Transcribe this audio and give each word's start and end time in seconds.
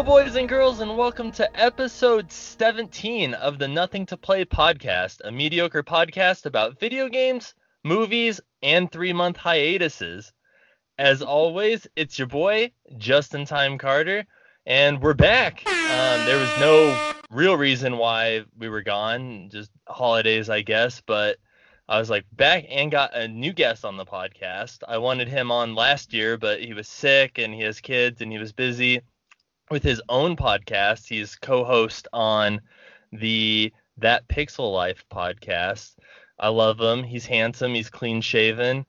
Hello, 0.00 0.22
boys 0.22 0.34
and 0.34 0.48
girls, 0.48 0.80
and 0.80 0.96
welcome 0.96 1.30
to 1.32 1.60
episode 1.60 2.32
17 2.32 3.34
of 3.34 3.58
the 3.58 3.68
Nothing 3.68 4.06
to 4.06 4.16
Play 4.16 4.46
podcast, 4.46 5.20
a 5.24 5.30
mediocre 5.30 5.82
podcast 5.82 6.46
about 6.46 6.80
video 6.80 7.06
games, 7.10 7.54
movies, 7.84 8.40
and 8.62 8.90
three 8.90 9.12
month 9.12 9.36
hiatuses. 9.36 10.32
As 10.96 11.20
always, 11.20 11.86
it's 11.96 12.18
your 12.18 12.28
boy, 12.28 12.72
Justin 12.96 13.44
Time 13.44 13.76
Carter, 13.76 14.24
and 14.64 15.02
we're 15.02 15.12
back. 15.12 15.68
Um, 15.68 16.24
there 16.24 16.40
was 16.40 16.58
no 16.58 17.12
real 17.30 17.58
reason 17.58 17.98
why 17.98 18.44
we 18.56 18.70
were 18.70 18.82
gone, 18.82 19.50
just 19.52 19.70
holidays, 19.86 20.48
I 20.48 20.62
guess, 20.62 21.02
but 21.04 21.36
I 21.90 21.98
was 21.98 22.08
like 22.08 22.24
back 22.32 22.64
and 22.70 22.90
got 22.90 23.14
a 23.14 23.28
new 23.28 23.52
guest 23.52 23.84
on 23.84 23.98
the 23.98 24.06
podcast. 24.06 24.78
I 24.88 24.96
wanted 24.96 25.28
him 25.28 25.52
on 25.52 25.74
last 25.74 26.14
year, 26.14 26.38
but 26.38 26.62
he 26.62 26.72
was 26.72 26.88
sick 26.88 27.36
and 27.36 27.52
he 27.52 27.60
has 27.64 27.82
kids 27.82 28.22
and 28.22 28.32
he 28.32 28.38
was 28.38 28.54
busy 28.54 29.02
with 29.70 29.82
his 29.84 30.02
own 30.08 30.36
podcast. 30.36 31.06
He's 31.08 31.36
co-host 31.36 32.08
on 32.12 32.60
the 33.12 33.72
That 33.98 34.26
Pixel 34.28 34.72
Life 34.72 35.04
podcast. 35.10 35.94
I 36.38 36.48
love 36.48 36.80
him. 36.80 37.04
He's 37.04 37.24
handsome. 37.24 37.74
He's 37.74 37.88
clean 37.88 38.20
shaven, 38.20 38.84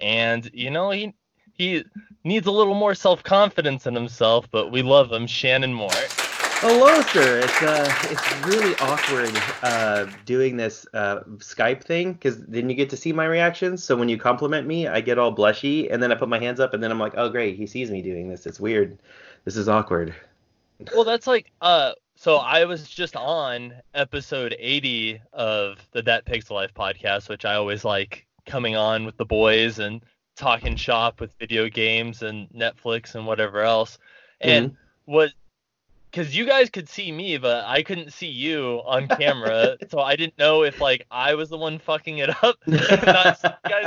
and 0.00 0.48
you 0.52 0.70
know 0.70 0.90
he 0.90 1.14
he 1.54 1.84
needs 2.24 2.46
a 2.46 2.50
little 2.50 2.74
more 2.74 2.94
self 2.94 3.22
confidence 3.22 3.86
in 3.86 3.94
himself. 3.94 4.46
But 4.50 4.70
we 4.70 4.82
love 4.82 5.10
him, 5.10 5.26
Shannon 5.26 5.72
Moore. 5.72 5.90
Hello, 6.58 7.00
sir. 7.02 7.40
It's 7.40 7.62
uh, 7.62 7.94
it's 8.10 8.46
really 8.46 8.74
awkward 8.76 9.30
uh, 9.62 10.06
doing 10.24 10.56
this 10.56 10.86
uh, 10.94 11.20
Skype 11.36 11.84
thing 11.84 12.14
because 12.14 12.44
then 12.46 12.68
you 12.68 12.74
get 12.74 12.90
to 12.90 12.96
see 12.96 13.12
my 13.12 13.26
reactions. 13.26 13.84
So 13.84 13.96
when 13.96 14.08
you 14.08 14.18
compliment 14.18 14.66
me, 14.66 14.88
I 14.88 15.00
get 15.00 15.18
all 15.18 15.34
blushy, 15.34 15.92
and 15.92 16.02
then 16.02 16.10
I 16.10 16.14
put 16.16 16.28
my 16.28 16.38
hands 16.38 16.58
up, 16.58 16.74
and 16.74 16.82
then 16.82 16.90
I'm 16.90 16.98
like, 16.98 17.14
oh 17.16 17.28
great, 17.28 17.56
he 17.56 17.66
sees 17.66 17.90
me 17.90 18.02
doing 18.02 18.28
this. 18.28 18.46
It's 18.46 18.58
weird. 18.58 18.98
This 19.46 19.56
is 19.56 19.68
awkward. 19.68 20.12
Well, 20.92 21.04
that's 21.04 21.28
like 21.28 21.52
uh 21.62 21.92
so 22.16 22.36
I 22.36 22.64
was 22.64 22.90
just 22.90 23.14
on 23.14 23.74
episode 23.94 24.56
80 24.58 25.22
of 25.32 25.78
the 25.92 26.02
That 26.02 26.26
Pixel 26.26 26.50
Life 26.50 26.74
podcast, 26.74 27.28
which 27.28 27.44
I 27.44 27.54
always 27.54 27.84
like 27.84 28.26
coming 28.44 28.74
on 28.74 29.06
with 29.06 29.16
the 29.16 29.24
boys 29.24 29.78
and 29.78 30.02
talking 30.34 30.74
shop 30.74 31.20
with 31.20 31.32
video 31.38 31.68
games 31.68 32.22
and 32.22 32.48
Netflix 32.50 33.14
and 33.14 33.24
whatever 33.24 33.60
else. 33.60 33.98
And 34.40 34.70
mm-hmm. 34.70 35.12
what 35.12 35.30
because 36.10 36.36
you 36.36 36.44
guys 36.44 36.68
could 36.68 36.88
see 36.88 37.12
me, 37.12 37.38
but 37.38 37.64
I 37.66 37.84
couldn't 37.84 38.12
see 38.12 38.26
you 38.26 38.82
on 38.84 39.06
camera, 39.06 39.76
so 39.90 40.00
I 40.00 40.16
didn't 40.16 40.38
know 40.38 40.64
if 40.64 40.80
like 40.80 41.06
I 41.08 41.34
was 41.34 41.50
the 41.50 41.58
one 41.58 41.78
fucking 41.78 42.18
it 42.18 42.30
up, 42.42 42.56
you 42.66 42.78
guys, 42.78 43.38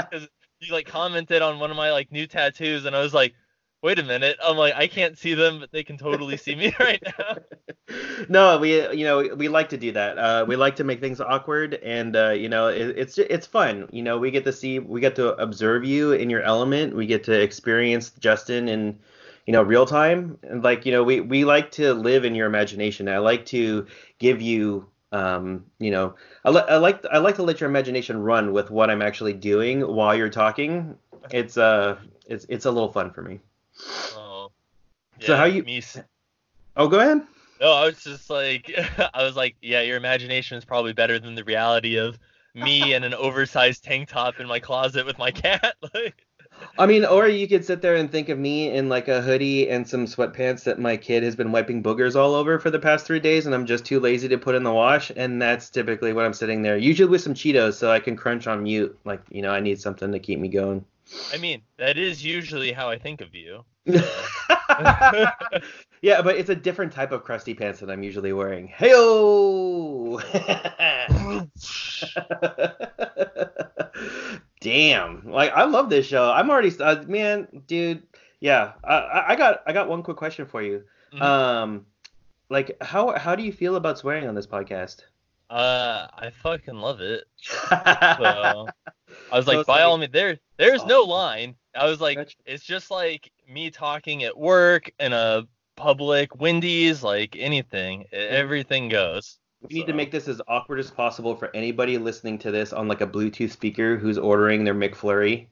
because 0.09 0.29
you 0.61 0.71
like 0.71 0.87
commented 0.87 1.41
on 1.41 1.59
one 1.59 1.69
of 1.69 1.75
my 1.75 1.91
like 1.91 2.13
new 2.13 2.27
tattoos, 2.27 2.85
and 2.85 2.95
I 2.95 3.01
was 3.01 3.13
like, 3.13 3.33
wait 3.81 3.99
a 3.99 4.03
minute. 4.03 4.37
I'm 4.43 4.57
like, 4.57 4.73
I 4.75 4.87
can't 4.87 5.17
see 5.17 5.33
them, 5.33 5.59
but 5.59 5.71
they 5.71 5.83
can 5.83 5.97
totally 5.97 6.37
see 6.37 6.55
me 6.55 6.73
right 6.79 7.01
now. 7.17 7.37
no, 8.29 8.57
we, 8.59 8.95
you 8.95 9.05
know, 9.05 9.35
we 9.35 9.47
like 9.47 9.69
to 9.69 9.77
do 9.77 9.91
that. 9.93 10.17
Uh, 10.17 10.45
we 10.47 10.55
like 10.55 10.75
to 10.77 10.83
make 10.83 10.99
things 10.99 11.21
awkward, 11.21 11.75
and 11.75 12.15
uh, 12.15 12.29
you 12.31 12.49
know, 12.49 12.67
it, 12.67 12.97
it's 12.97 13.17
it's 13.17 13.47
fun. 13.47 13.87
You 13.91 14.03
know, 14.03 14.17
we 14.17 14.31
get 14.31 14.43
to 14.45 14.53
see, 14.53 14.79
we 14.79 15.01
get 15.01 15.15
to 15.15 15.33
observe 15.41 15.85
you 15.85 16.13
in 16.13 16.29
your 16.29 16.41
element. 16.41 16.95
We 16.95 17.05
get 17.05 17.23
to 17.25 17.39
experience 17.39 18.11
Justin 18.19 18.67
in, 18.67 18.99
you 19.45 19.53
know, 19.53 19.63
real 19.63 19.85
time. 19.85 20.37
And 20.43 20.63
like, 20.63 20.85
you 20.85 20.91
know, 20.91 21.03
we 21.03 21.21
we 21.21 21.45
like 21.45 21.71
to 21.71 21.93
live 21.93 22.25
in 22.25 22.35
your 22.35 22.47
imagination. 22.47 23.07
I 23.09 23.17
like 23.19 23.45
to 23.47 23.87
give 24.19 24.41
you 24.41 24.87
um, 25.11 25.65
you 25.79 25.89
know, 25.91 26.15
I, 26.45 26.49
li- 26.51 26.65
I 26.69 26.77
like 26.77 27.03
I 27.11 27.17
like 27.17 27.35
to 27.35 27.43
let 27.43 27.59
your 27.59 27.69
imagination 27.69 28.21
run 28.21 28.53
with 28.53 28.69
what 28.69 28.89
I'm 28.91 29.01
actually 29.01 29.33
doing 29.33 29.81
while 29.81 30.15
you're 30.15 30.29
talking. 30.29 30.97
It's 31.31 31.57
uh, 31.57 31.97
it's 32.27 32.45
it's 32.49 32.65
a 32.65 32.71
little 32.71 32.91
fun 32.91 33.11
for 33.11 33.23
me. 33.23 33.39
Oh. 34.15 34.51
Yeah, 35.19 35.27
so 35.27 35.35
how 35.35 35.45
you? 35.45 35.63
Me... 35.63 35.81
Oh, 36.75 36.87
go 36.87 36.99
ahead. 36.99 37.21
No, 37.59 37.73
I 37.73 37.85
was 37.85 38.01
just 38.03 38.29
like, 38.29 38.71
I 39.13 39.23
was 39.23 39.35
like, 39.35 39.55
yeah, 39.61 39.81
your 39.81 39.97
imagination 39.97 40.57
is 40.57 40.65
probably 40.65 40.93
better 40.93 41.19
than 41.19 41.35
the 41.35 41.43
reality 41.43 41.97
of 41.97 42.17
me 42.55 42.93
in 42.93 43.03
an 43.03 43.13
oversized 43.13 43.83
tank 43.83 44.09
top 44.09 44.39
in 44.39 44.47
my 44.47 44.59
closet 44.59 45.05
with 45.05 45.17
my 45.17 45.31
cat. 45.31 45.75
like. 45.93 46.25
I 46.77 46.87
mean, 46.87 47.05
or 47.05 47.27
you 47.27 47.47
could 47.47 47.63
sit 47.63 47.81
there 47.81 47.95
and 47.95 48.11
think 48.11 48.27
of 48.27 48.37
me 48.37 48.69
in 48.69 48.89
like 48.89 49.07
a 49.07 49.21
hoodie 49.21 49.69
and 49.69 49.87
some 49.87 50.05
sweatpants 50.05 50.63
that 50.63 50.77
my 50.77 50.97
kid 50.97 51.23
has 51.23 51.35
been 51.35 51.53
wiping 51.53 51.81
boogers 51.81 52.17
all 52.17 52.35
over 52.35 52.59
for 52.59 52.69
the 52.69 52.79
past 52.79 53.05
three 53.05 53.19
days, 53.19 53.45
and 53.45 53.55
I'm 53.55 53.65
just 53.65 53.85
too 53.85 53.99
lazy 53.99 54.27
to 54.27 54.37
put 54.37 54.55
in 54.55 54.63
the 54.63 54.73
wash, 54.73 55.09
and 55.15 55.41
that's 55.41 55.69
typically 55.69 56.11
what 56.11 56.25
I'm 56.25 56.33
sitting 56.33 56.61
there. 56.61 56.77
Usually 56.77 57.07
with 57.07 57.21
some 57.21 57.33
Cheetos, 57.33 57.75
so 57.75 57.91
I 57.91 57.99
can 57.99 58.17
crunch 58.17 58.45
on 58.47 58.63
mute. 58.63 58.97
Like, 59.05 59.21
you 59.29 59.41
know, 59.41 59.51
I 59.51 59.61
need 59.61 59.79
something 59.79 60.11
to 60.11 60.19
keep 60.19 60.39
me 60.39 60.49
going. 60.49 60.83
I 61.33 61.37
mean, 61.37 61.61
that 61.77 61.97
is 61.97 62.23
usually 62.23 62.71
how 62.71 62.89
I 62.89 62.97
think 62.97 63.21
of 63.21 63.33
you. 63.33 63.63
yeah, 66.01 66.21
but 66.21 66.37
it's 66.37 66.49
a 66.49 66.55
different 66.55 66.91
type 66.91 67.11
of 67.11 67.23
crusty 67.23 67.53
pants 67.53 67.79
that 67.79 67.89
I'm 67.89 68.03
usually 68.03 68.33
wearing. 68.33 68.67
Heyo! 68.67 70.21
Damn, 74.61 75.31
like 75.31 75.51
I 75.53 75.63
love 75.63 75.89
this 75.89 76.05
show. 76.05 76.31
I'm 76.31 76.49
already, 76.49 76.71
uh, 76.79 77.03
man, 77.07 77.47
dude. 77.67 78.03
Yeah, 78.39 78.73
I, 78.83 79.25
I 79.29 79.35
got 79.35 79.63
I 79.65 79.73
got 79.73 79.89
one 79.89 80.03
quick 80.03 80.17
question 80.17 80.45
for 80.45 80.61
you. 80.61 80.83
Mm-hmm. 81.13 81.21
Um, 81.21 81.85
like 82.49 82.77
how 82.81 83.17
how 83.17 83.35
do 83.35 83.43
you 83.43 83.51
feel 83.51 83.75
about 83.75 83.97
swearing 83.97 84.27
on 84.27 84.35
this 84.35 84.47
podcast? 84.47 85.01
Uh, 85.49 86.07
I 86.13 86.29
fucking 86.29 86.75
love 86.75 87.01
it. 87.01 87.23
so, 87.41 88.67
I 89.31 89.37
was 89.37 89.47
like, 89.47 89.65
by 89.65 89.83
all 89.83 89.97
means, 89.97 90.11
there, 90.11 90.39
there's 90.57 90.85
no 90.85 91.01
line. 91.01 91.55
I 91.75 91.85
was 91.85 92.01
like, 92.01 92.35
it's 92.45 92.63
just 92.63 92.91
like 92.91 93.31
me 93.47 93.69
talking 93.69 94.23
at 94.23 94.37
work 94.37 94.91
in 94.99 95.13
a 95.13 95.47
public 95.75 96.39
Wendy's, 96.39 97.03
like 97.03 97.35
anything, 97.37 98.05
everything 98.11 98.89
goes. 98.89 99.39
We 99.61 99.75
need 99.75 99.81
so. 99.81 99.87
to 99.87 99.93
make 99.93 100.11
this 100.11 100.27
as 100.27 100.41
awkward 100.47 100.79
as 100.79 100.89
possible 100.89 101.35
for 101.35 101.53
anybody 101.55 101.97
listening 101.97 102.37
to 102.39 102.51
this 102.51 102.71
on 102.71 102.87
like 102.87 103.01
a 103.01 103.07
Bluetooth 103.07 103.51
speaker 103.51 103.97
who's 103.97 104.17
ordering 104.17 104.63
their 104.63 104.75
McFlurry. 104.75 105.47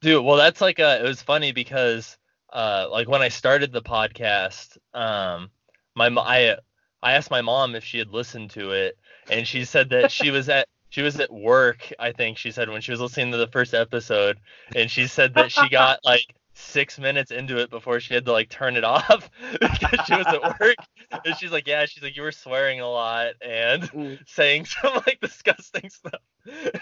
Dude, 0.00 0.24
well, 0.24 0.36
that's 0.36 0.60
like 0.60 0.78
a, 0.78 1.00
it 1.00 1.06
was 1.06 1.22
funny 1.22 1.52
because, 1.52 2.18
uh, 2.52 2.88
like 2.90 3.08
when 3.08 3.22
I 3.22 3.28
started 3.28 3.72
the 3.72 3.82
podcast, 3.82 4.76
um, 4.94 5.50
my 5.94 6.08
I 6.08 6.56
I 7.02 7.12
asked 7.12 7.30
my 7.30 7.40
mom 7.40 7.74
if 7.74 7.84
she 7.84 7.98
had 7.98 8.10
listened 8.10 8.50
to 8.50 8.72
it, 8.72 8.98
and 9.30 9.46
she 9.46 9.64
said 9.64 9.90
that 9.90 10.10
she 10.10 10.30
was 10.30 10.48
at 10.48 10.68
she 10.92 11.00
was 11.00 11.18
at 11.18 11.32
work, 11.32 11.90
I 11.98 12.12
think 12.12 12.36
she 12.36 12.50
said 12.50 12.68
when 12.68 12.82
she 12.82 12.90
was 12.90 13.00
listening 13.00 13.32
to 13.32 13.38
the 13.38 13.46
first 13.46 13.72
episode, 13.72 14.38
and 14.76 14.90
she 14.90 15.06
said 15.06 15.32
that 15.34 15.50
she 15.50 15.70
got 15.70 16.00
like 16.04 16.34
six 16.52 16.98
minutes 16.98 17.30
into 17.30 17.56
it 17.56 17.70
before 17.70 17.98
she 17.98 18.12
had 18.12 18.26
to 18.26 18.32
like 18.32 18.50
turn 18.50 18.76
it 18.76 18.84
off 18.84 19.30
because 19.52 20.06
she 20.06 20.14
was 20.14 20.26
at 20.26 20.60
work. 20.60 20.76
And 21.24 21.34
she's 21.38 21.50
like, 21.50 21.66
yeah, 21.66 21.86
she's 21.86 22.02
like, 22.02 22.14
you 22.14 22.20
were 22.20 22.30
swearing 22.30 22.80
a 22.80 22.88
lot 22.90 23.32
and 23.40 23.84
mm. 23.84 24.18
saying 24.28 24.66
some 24.66 24.92
like 25.06 25.18
disgusting 25.22 25.88
stuff. 25.88 26.20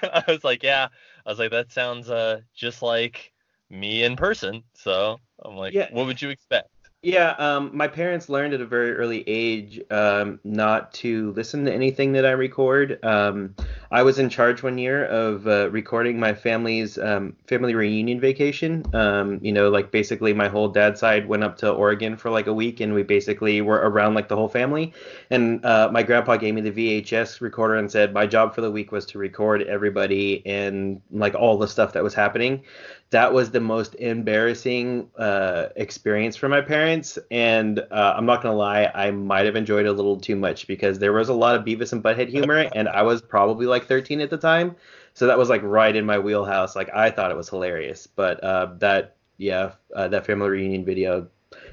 I 0.03 0.25
was 0.27 0.43
like, 0.43 0.65
yeah. 0.65 0.89
I 1.25 1.31
was 1.31 1.39
like, 1.39 1.53
that 1.53 1.71
sounds 1.71 2.11
uh 2.11 2.41
just 2.53 2.83
like 2.83 3.33
me 3.71 4.03
in 4.03 4.17
person. 4.17 4.65
So 4.75 5.21
I'm 5.41 5.55
like, 5.55 5.73
yeah. 5.73 5.87
what 5.93 6.07
would 6.07 6.21
you 6.21 6.31
expect? 6.31 6.69
Yeah, 7.03 7.31
um, 7.39 7.71
my 7.73 7.89
parents 7.89 8.29
learned 8.29 8.53
at 8.53 8.61
a 8.61 8.67
very 8.67 8.93
early 8.93 9.25
age 9.27 9.81
um, 9.91 10.39
not 10.45 10.93
to 10.95 11.33
listen 11.33 11.65
to 11.65 11.73
anything 11.73 12.13
that 12.13 12.27
I 12.27 12.33
record. 12.33 13.03
Um, 13.03 13.55
I 13.93 14.05
was 14.05 14.21
in 14.21 14.29
charge 14.29 14.63
one 14.63 14.79
year 14.79 15.05
of 15.07 15.49
uh, 15.49 15.69
recording 15.71 16.21
my 16.21 16.33
family's 16.33 16.97
um, 16.97 17.35
family 17.49 17.75
reunion 17.75 18.21
vacation. 18.21 18.85
Um, 18.95 19.41
you 19.43 19.51
know, 19.51 19.69
like 19.69 19.91
basically 19.91 20.33
my 20.33 20.47
whole 20.47 20.69
dad's 20.69 21.01
side 21.01 21.27
went 21.27 21.43
up 21.43 21.57
to 21.59 21.73
Oregon 21.73 22.17
for 22.17 22.31
like 22.31 22.47
a 22.47 22.53
week, 22.53 22.79
and 22.79 22.95
we 22.95 23.03
basically 23.03 23.61
were 23.61 23.79
around 23.79 24.15
like 24.15 24.29
the 24.29 24.37
whole 24.37 24.49
family. 24.49 24.93
And 25.31 25.65
uh, 25.65 25.91
my 25.93 26.05
grandpa 26.05 26.37
gave 26.37 26.55
me 26.55 26.61
the 26.61 27.03
VHS 27.03 27.41
recorder 27.41 27.75
and 27.75 27.91
said 27.91 28.15
my 28.15 28.27
job 28.27 28.55
for 28.55 28.61
the 28.61 28.71
week 28.71 28.93
was 28.93 29.07
to 29.07 29.19
record 29.19 29.63
everybody 29.63 30.47
and 30.47 31.01
like 31.11 31.35
all 31.35 31.59
the 31.59 31.69
stuff 31.69 31.93
that 31.95 32.05
was 32.05 32.15
happening 32.15 32.63
that 33.11 33.33
was 33.33 33.51
the 33.51 33.61
most 33.61 33.97
embarrassing 33.97 35.11
uh, 35.19 35.67
experience 35.75 36.37
for 36.37 36.49
my 36.49 36.61
parents. 36.61 37.19
And 37.31 37.81
uh, 37.81 38.15
I'm 38.17 38.25
not 38.25 38.43
gonna 38.43 38.55
lie, 38.55 38.91
I 38.95 39.11
might 39.11 39.47
have 39.47 39.57
enjoyed 39.57 39.87
it 39.87 39.89
a 39.89 39.93
little 39.93 40.19
too 40.19 40.37
much 40.37 40.67
because 40.69 40.99
there 40.99 41.13
was 41.13 41.29
a 41.29 41.35
lot 41.35 41.57
of 41.57 41.65
Beavis 41.65 41.93
and 41.93 42.03
Butthead 42.03 42.29
humor, 42.29 42.69
and 42.75 42.89
I 42.89 43.03
was 43.03 43.21
probably 43.21 43.67
like 43.67 43.87
13 43.87 44.21
at 44.21 44.31
the 44.31 44.37
time, 44.37 44.77
so 45.15 45.27
that 45.27 45.37
was 45.37 45.49
like 45.49 45.63
right 45.63 45.95
in 45.95 46.07
my 46.07 46.19
wheelhouse. 46.19 46.77
Like 46.77 46.91
I 46.95 47.11
thought 47.11 47.33
it 47.33 47.37
was 47.37 47.49
hilarious, 47.49 48.07
but 48.07 48.43
uh, 48.45 48.75
that 48.79 49.17
yeah, 49.39 49.73
uh, 49.95 50.07
that 50.09 50.25
family 50.25 50.49
reunion 50.49 50.85
video 50.85 51.27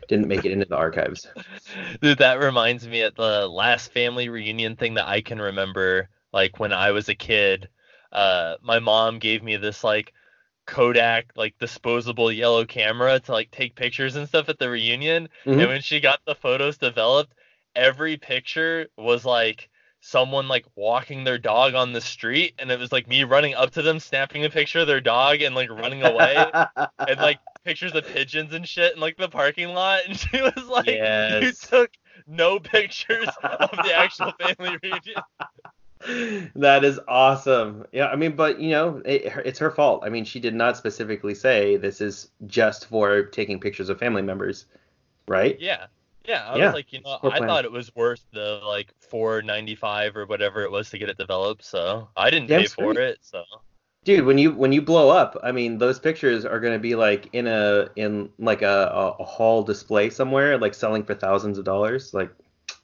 didn't 0.08 0.28
make 0.28 0.46
it 0.46 0.52
into 0.52 0.66
the 0.66 0.76
archives. 0.76 1.28
Dude, 2.02 2.18
that 2.18 2.40
reminds 2.40 2.88
me 2.88 3.04
at 3.04 3.16
the 3.16 3.48
last 3.48 3.92
family 3.92 4.30
reunion 4.30 4.76
thing 4.76 4.96
that 4.96 5.08
I 5.08 5.22
can 5.22 5.40
remember, 5.40 6.10
like 6.34 6.60
when 6.60 6.74
I 6.74 6.92
was 6.92 7.10
a 7.10 7.16
kid. 7.16 7.70
Uh, 8.10 8.56
my 8.64 8.80
mom 8.80 9.20
gave 9.20 9.44
me 9.44 9.58
this 9.58 9.84
like 9.84 10.14
Kodak 10.68 11.32
like 11.36 11.58
disposable 11.58 12.32
yellow 12.32 12.66
camera 12.66 13.20
to 13.22 13.32
like 13.32 13.50
take 13.50 13.76
pictures 13.76 14.16
and 14.16 14.28
stuff 14.28 14.50
at 14.50 14.60
the 14.60 14.70
reunion. 14.70 15.30
Mm-hmm. 15.46 15.60
And 15.60 15.70
when 15.70 15.82
she 15.82 16.00
got 16.00 16.20
the 16.26 16.36
photos 16.36 16.78
developed, 16.78 17.34
every 17.76 18.18
picture 18.18 18.88
was 18.98 19.26
like 19.26 19.70
someone 20.00 20.48
like 20.48 20.66
walking 20.76 21.24
their 21.24 21.40
dog 21.40 21.74
on 21.74 21.92
the 21.92 22.02
street 22.02 22.54
and 22.60 22.70
it 22.70 22.80
was 22.80 22.92
like 22.92 23.08
me 23.08 23.24
running 23.24 23.56
up 23.56 23.72
to 23.72 23.82
them 23.82 24.00
snapping 24.00 24.46
a 24.46 24.50
picture 24.50 24.80
of 24.80 24.88
their 24.88 25.02
dog 25.02 25.42
and 25.42 25.56
like 25.56 25.72
running 25.72 26.04
away 26.04 26.36
and 27.00 27.20
like 27.20 27.40
pictures 27.68 27.94
of 27.94 28.08
pigeons 28.08 28.54
and 28.54 28.66
shit 28.66 28.94
in 28.94 29.00
like 29.02 29.18
the 29.18 29.28
parking 29.28 29.68
lot, 29.70 30.00
and 30.08 30.18
she 30.18 30.42
was 30.42 30.66
like, 30.70 30.86
Yes. 30.88 31.44
"You 31.44 31.52
took 31.52 31.92
no 32.26 32.60
pictures 32.60 33.28
of 33.44 33.72
the 33.72 33.94
actual 33.94 34.32
family 34.40 34.78
reunion." 34.82 35.22
That 36.56 36.84
is 36.84 37.00
awesome. 37.08 37.86
Yeah, 37.92 38.08
I 38.08 38.16
mean, 38.16 38.36
but 38.36 38.60
you 38.60 38.72
know, 38.72 39.02
it, 39.06 39.32
it's 39.46 39.60
her 39.60 39.72
fault. 39.72 40.04
I 40.06 40.10
mean, 40.10 40.26
she 40.26 40.40
did 40.40 40.54
not 40.56 40.78
specifically 40.78 41.34
say 41.36 41.78
this 41.78 42.02
is 42.02 42.30
just 42.46 42.88
for 42.88 43.24
taking 43.24 43.60
pictures 43.60 43.90
of 43.90 44.00
family 44.00 44.22
members, 44.22 44.66
right? 45.28 45.60
Yeah. 45.60 45.88
Yeah, 46.26 46.46
I 46.46 46.58
Yeah, 46.58 46.64
was 46.64 46.74
like, 46.74 46.92
you 46.92 47.00
know, 47.02 47.20
I 47.24 47.40
thought 47.40 47.64
it 47.66 47.72
was 47.72 47.94
worth 47.96 48.24
the 48.34 48.60
like 48.66 48.94
four 49.00 49.42
ninety 49.42 49.76
five 49.76 50.16
or 50.18 50.26
whatever 50.26 50.64
it 50.64 50.72
was 50.72 50.90
to 50.90 50.98
get 50.98 51.10
it 51.10 51.18
developed, 51.18 51.64
so 51.64 52.10
I 52.18 52.30
didn't 52.30 52.50
Damn 52.50 52.52
pay 52.52 52.68
for 52.68 52.92
straight. 52.92 53.00
it. 53.00 53.20
So 53.22 53.44
Dude, 54.04 54.26
when 54.26 54.38
you 54.40 54.54
when 54.54 54.72
you 54.72 54.82
blow 54.82 55.10
up, 55.10 55.38
I 55.44 55.52
mean, 55.52 55.78
those 55.78 56.00
pictures 56.00 56.46
are 56.46 56.60
gonna 56.60 56.80
be 56.80 56.96
like 56.96 57.30
in 57.34 57.46
a 57.48 57.90
in 57.96 58.32
like 58.40 58.62
a, 58.64 58.90
a, 58.94 59.22
a 59.22 59.26
hall 59.26 59.64
display 59.64 60.10
somewhere, 60.10 60.58
like 60.58 60.74
selling 60.74 61.04
for 61.04 61.14
thousands 61.14 61.58
of 61.58 61.66
dollars. 61.66 62.14
Like, 62.14 62.32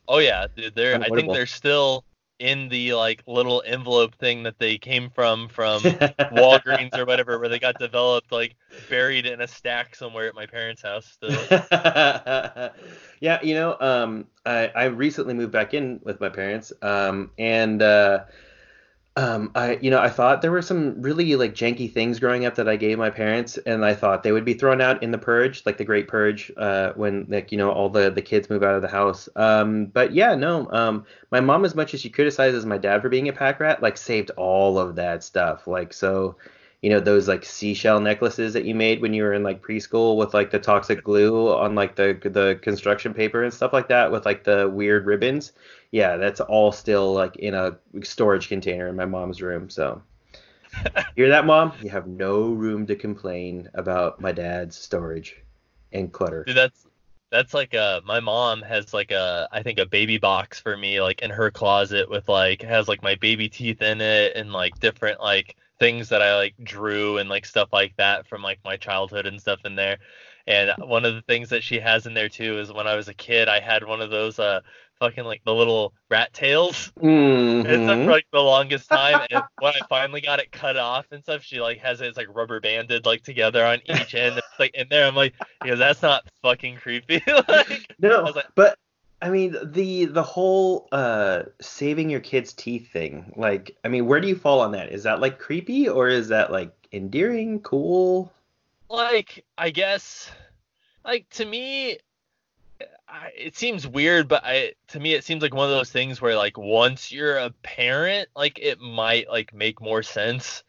Oh 0.07 0.19
yeah, 0.19 0.47
dude. 0.55 0.75
They're 0.75 0.97
I 1.01 1.09
think 1.09 1.31
they're 1.31 1.45
still 1.45 2.05
in 2.39 2.69
the 2.69 2.93
like 2.93 3.23
little 3.27 3.63
envelope 3.65 4.15
thing 4.15 4.43
that 4.43 4.59
they 4.59 4.77
came 4.77 5.09
from 5.09 5.47
from 5.47 5.81
Walgreens 6.31 6.97
or 6.97 7.05
whatever, 7.05 7.39
where 7.39 7.49
they 7.49 7.59
got 7.59 7.77
developed, 7.77 8.31
like 8.31 8.55
buried 8.89 9.25
in 9.25 9.41
a 9.41 9.47
stack 9.47 9.95
somewhere 9.95 10.27
at 10.27 10.35
my 10.35 10.45
parents' 10.45 10.81
house. 10.81 11.05
Still. 11.05 11.31
yeah, 13.19 13.39
you 13.41 13.53
know, 13.53 13.77
um, 13.79 14.27
I, 14.45 14.71
I 14.75 14.83
recently 14.85 15.33
moved 15.33 15.51
back 15.51 15.73
in 15.73 15.99
with 16.03 16.19
my 16.19 16.29
parents, 16.29 16.73
um, 16.81 17.31
and 17.37 17.81
uh, 17.81 18.25
um, 19.15 19.51
I, 19.53 19.75
you 19.75 19.91
know, 19.91 19.99
I 19.99 20.09
thought 20.09 20.41
there 20.41 20.51
were 20.51 20.63
some 20.63 20.99
really 20.99 21.35
like 21.35 21.53
janky 21.53 21.91
things 21.91 22.19
growing 22.19 22.45
up 22.45 22.55
that 22.55 22.67
I 22.67 22.75
gave 22.75 22.97
my 22.97 23.11
parents, 23.11 23.57
and 23.59 23.85
I 23.85 23.93
thought 23.93 24.23
they 24.23 24.31
would 24.31 24.45
be 24.45 24.55
thrown 24.55 24.81
out 24.81 25.03
in 25.03 25.11
the 25.11 25.19
purge, 25.19 25.63
like 25.67 25.77
the 25.77 25.83
Great 25.85 26.07
Purge, 26.07 26.51
uh, 26.57 26.93
when 26.95 27.27
like 27.29 27.51
you 27.51 27.57
know 27.59 27.71
all 27.71 27.89
the 27.89 28.09
the 28.09 28.23
kids 28.23 28.49
move 28.49 28.63
out 28.63 28.73
of 28.73 28.81
the 28.81 28.87
house. 28.87 29.29
Um, 29.35 29.85
but 29.85 30.13
yeah, 30.13 30.33
no, 30.33 30.67
um, 30.71 31.05
my 31.31 31.39
mom, 31.39 31.63
as 31.63 31.75
much 31.75 31.93
as 31.93 32.01
she 32.01 32.09
criticizes 32.09 32.65
my 32.65 32.79
dad 32.79 33.03
for 33.03 33.09
being 33.09 33.29
a 33.29 33.33
pack 33.33 33.59
rat, 33.59 33.83
like 33.83 33.97
saved 33.97 34.31
all 34.31 34.79
of 34.79 34.95
that 34.95 35.23
stuff, 35.23 35.67
like 35.67 35.93
so 35.93 36.35
you 36.83 36.89
know 36.89 36.99
those 36.99 37.29
like 37.29 37.45
seashell 37.45 38.01
necklaces 38.01 38.51
that 38.53 38.65
you 38.65 38.75
made 38.75 39.01
when 39.01 39.13
you 39.13 39.23
were 39.23 39.33
in 39.33 39.41
like 39.41 39.61
preschool 39.61 40.17
with 40.17 40.33
like 40.33 40.51
the 40.51 40.59
toxic 40.59 41.01
glue 41.01 41.49
on 41.49 41.75
like 41.75 41.95
the 41.95 42.19
the 42.23 42.59
construction 42.61 43.13
paper 43.13 43.41
and 43.41 43.53
stuff 43.53 43.71
like 43.71 43.87
that 43.87 44.11
with 44.11 44.25
like 44.25 44.43
the 44.43 44.69
weird 44.69 45.05
ribbons? 45.05 45.53
Yeah 45.91 46.17
that's 46.17 46.41
all 46.41 46.73
still 46.73 47.13
like 47.13 47.37
in 47.37 47.53
a 47.53 47.77
storage 48.03 48.49
container 48.49 48.89
in 48.89 48.97
my 48.97 49.05
mom's 49.05 49.41
room 49.41 49.69
so. 49.69 50.03
Hear 51.15 51.29
that 51.29 51.45
mom? 51.45 51.71
You 51.81 51.89
have 51.89 52.07
no 52.07 52.47
room 52.47 52.85
to 52.87 52.95
complain 52.95 53.69
about 53.75 54.19
my 54.19 54.31
dad's 54.31 54.75
storage 54.75 55.37
and 55.93 56.11
clutter. 56.11 56.43
Dude, 56.43 56.57
that's 56.57 56.85
that's 57.31 57.53
like 57.53 57.73
uh 57.73 58.01
my 58.03 58.19
mom 58.19 58.61
has 58.61 58.93
like 58.93 59.11
a 59.11 59.47
I 59.53 59.63
think 59.63 59.79
a 59.79 59.85
baby 59.85 60.17
box 60.17 60.59
for 60.59 60.75
me 60.75 60.99
like 60.99 61.21
in 61.21 61.29
her 61.29 61.49
closet 61.49 62.09
with 62.09 62.27
like 62.27 62.61
has 62.61 62.89
like 62.89 63.01
my 63.01 63.15
baby 63.15 63.47
teeth 63.47 63.81
in 63.81 64.01
it 64.01 64.35
and 64.35 64.51
like 64.51 64.79
different 64.81 65.21
like 65.21 65.55
things 65.79 66.09
that 66.09 66.21
I 66.21 66.35
like 66.37 66.55
drew 66.63 67.17
and 67.17 67.29
like 67.29 67.45
stuff 67.45 67.69
like 67.73 67.93
that 67.97 68.27
from 68.27 68.41
like 68.41 68.59
my 68.63 68.77
childhood 68.77 69.25
and 69.25 69.39
stuff 69.39 69.59
in 69.65 69.75
there. 69.75 69.97
And 70.47 70.71
one 70.77 71.05
of 71.05 71.15
the 71.15 71.21
things 71.21 71.49
that 71.49 71.63
she 71.63 71.79
has 71.79 72.05
in 72.05 72.13
there 72.13 72.29
too 72.29 72.59
is 72.59 72.71
when 72.71 72.87
I 72.87 72.95
was 72.95 73.07
a 73.07 73.13
kid 73.13 73.47
I 73.47 73.59
had 73.59 73.83
one 73.85 74.01
of 74.01 74.09
those 74.11 74.39
uh 74.39 74.59
fucking 74.99 75.23
like 75.25 75.41
the 75.45 75.53
little 75.53 75.93
rat 76.09 76.31
tails 76.33 76.91
Mhm. 76.99 78.05
for 78.05 78.11
like 78.11 78.27
the 78.31 78.39
longest 78.39 78.89
time. 78.89 79.25
And 79.31 79.43
when 79.59 79.73
I 79.73 79.79
finally 79.89 80.21
got 80.21 80.39
it 80.39 80.51
cut 80.51 80.77
off 80.77 81.05
and 81.11 81.23
stuff, 81.23 81.43
she 81.43 81.59
like 81.61 81.79
has 81.79 82.01
it 82.01 82.07
it's 82.07 82.17
like 82.17 82.27
rubber 82.33 82.59
banded 82.59 83.05
like 83.05 83.23
together 83.23 83.65
on 83.65 83.79
each 83.85 84.15
end. 84.15 84.37
It's 84.37 84.47
like 84.59 84.75
in 84.75 84.87
there. 84.89 85.05
I'm 85.07 85.15
like, 85.15 85.33
because 85.61 85.79
that's 85.79 86.01
not 86.01 86.23
fucking 86.41 86.75
creepy. 86.77 87.21
like, 87.47 87.87
no 87.99 88.19
I 88.19 88.23
was 88.23 88.35
like- 88.35 88.45
but 88.55 88.77
i 89.23 89.29
mean 89.29 89.55
the 89.63 90.05
the 90.05 90.21
whole 90.21 90.87
uh 90.91 91.41
saving 91.59 92.11
your 92.11 92.19
kids 92.19 92.53
teeth 92.53 92.91
thing 92.91 93.33
like 93.35 93.75
i 93.83 93.87
mean 93.87 94.05
where 94.05 94.21
do 94.21 94.27
you 94.27 94.35
fall 94.35 94.59
on 94.59 94.71
that 94.71 94.91
is 94.91 95.01
that 95.01 95.19
like 95.19 95.39
creepy 95.39 95.89
or 95.89 96.07
is 96.07 96.27
that 96.27 96.51
like 96.51 96.71
endearing 96.91 97.59
cool 97.61 98.31
like 98.93 99.43
I 99.57 99.71
guess, 99.71 100.29
like 101.03 101.27
to 101.31 101.45
me. 101.45 101.97
I, 103.07 103.29
it 103.35 103.55
seems 103.55 103.87
weird, 103.87 104.27
but 104.27 104.43
I 104.45 104.73
to 104.89 104.99
me 104.99 105.13
it 105.13 105.23
seems 105.23 105.41
like 105.41 105.53
one 105.53 105.65
of 105.65 105.75
those 105.75 105.91
things 105.91 106.21
where 106.21 106.35
like 106.35 106.57
once 106.57 107.11
you're 107.11 107.37
a 107.37 107.49
parent, 107.63 108.29
like 108.35 108.59
it 108.59 108.79
might 108.79 109.29
like 109.29 109.51
make 109.51 109.81
more 109.81 110.03
sense. 110.03 110.63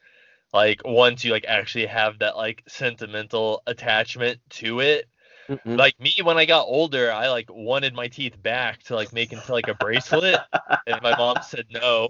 Like 0.54 0.80
once 0.86 1.22
you 1.22 1.32
like 1.32 1.44
actually 1.46 1.86
have 1.86 2.20
that 2.20 2.36
like 2.36 2.62
sentimental 2.66 3.62
attachment 3.66 4.40
to 4.50 4.80
it, 4.80 5.06
Mhm. 5.48 5.78
like 5.78 5.98
me 6.00 6.14
when 6.22 6.38
I 6.38 6.46
got 6.46 6.66
older, 6.66 7.12
I 7.12 7.28
like 7.28 7.46
wanted 7.52 7.94
my 7.94 8.08
teeth 8.08 8.40
back 8.42 8.82
to 8.84 8.94
like 8.94 9.12
make 9.12 9.32
into 9.32 9.52
like 9.52 9.68
a 9.68 9.74
bracelet, 9.74 10.40
and 10.86 11.02
my 11.02 11.16
mom 11.16 11.36
said 11.42 11.66
no. 11.70 12.08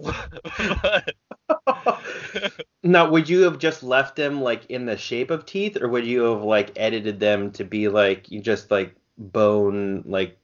Now 2.83 3.09
would 3.09 3.27
you 3.29 3.41
have 3.43 3.57
just 3.57 3.83
left 3.83 4.15
them 4.15 4.41
like 4.41 4.65
in 4.67 4.85
the 4.85 4.97
shape 4.97 5.31
of 5.31 5.45
teeth 5.45 5.77
or 5.81 5.87
would 5.89 6.05
you 6.05 6.21
have 6.23 6.43
like 6.43 6.71
edited 6.77 7.19
them 7.19 7.51
to 7.53 7.63
be 7.63 7.87
like 7.89 8.29
you 8.31 8.41
just 8.41 8.69
like 8.71 8.95
bone 9.17 10.03
like 10.05 10.37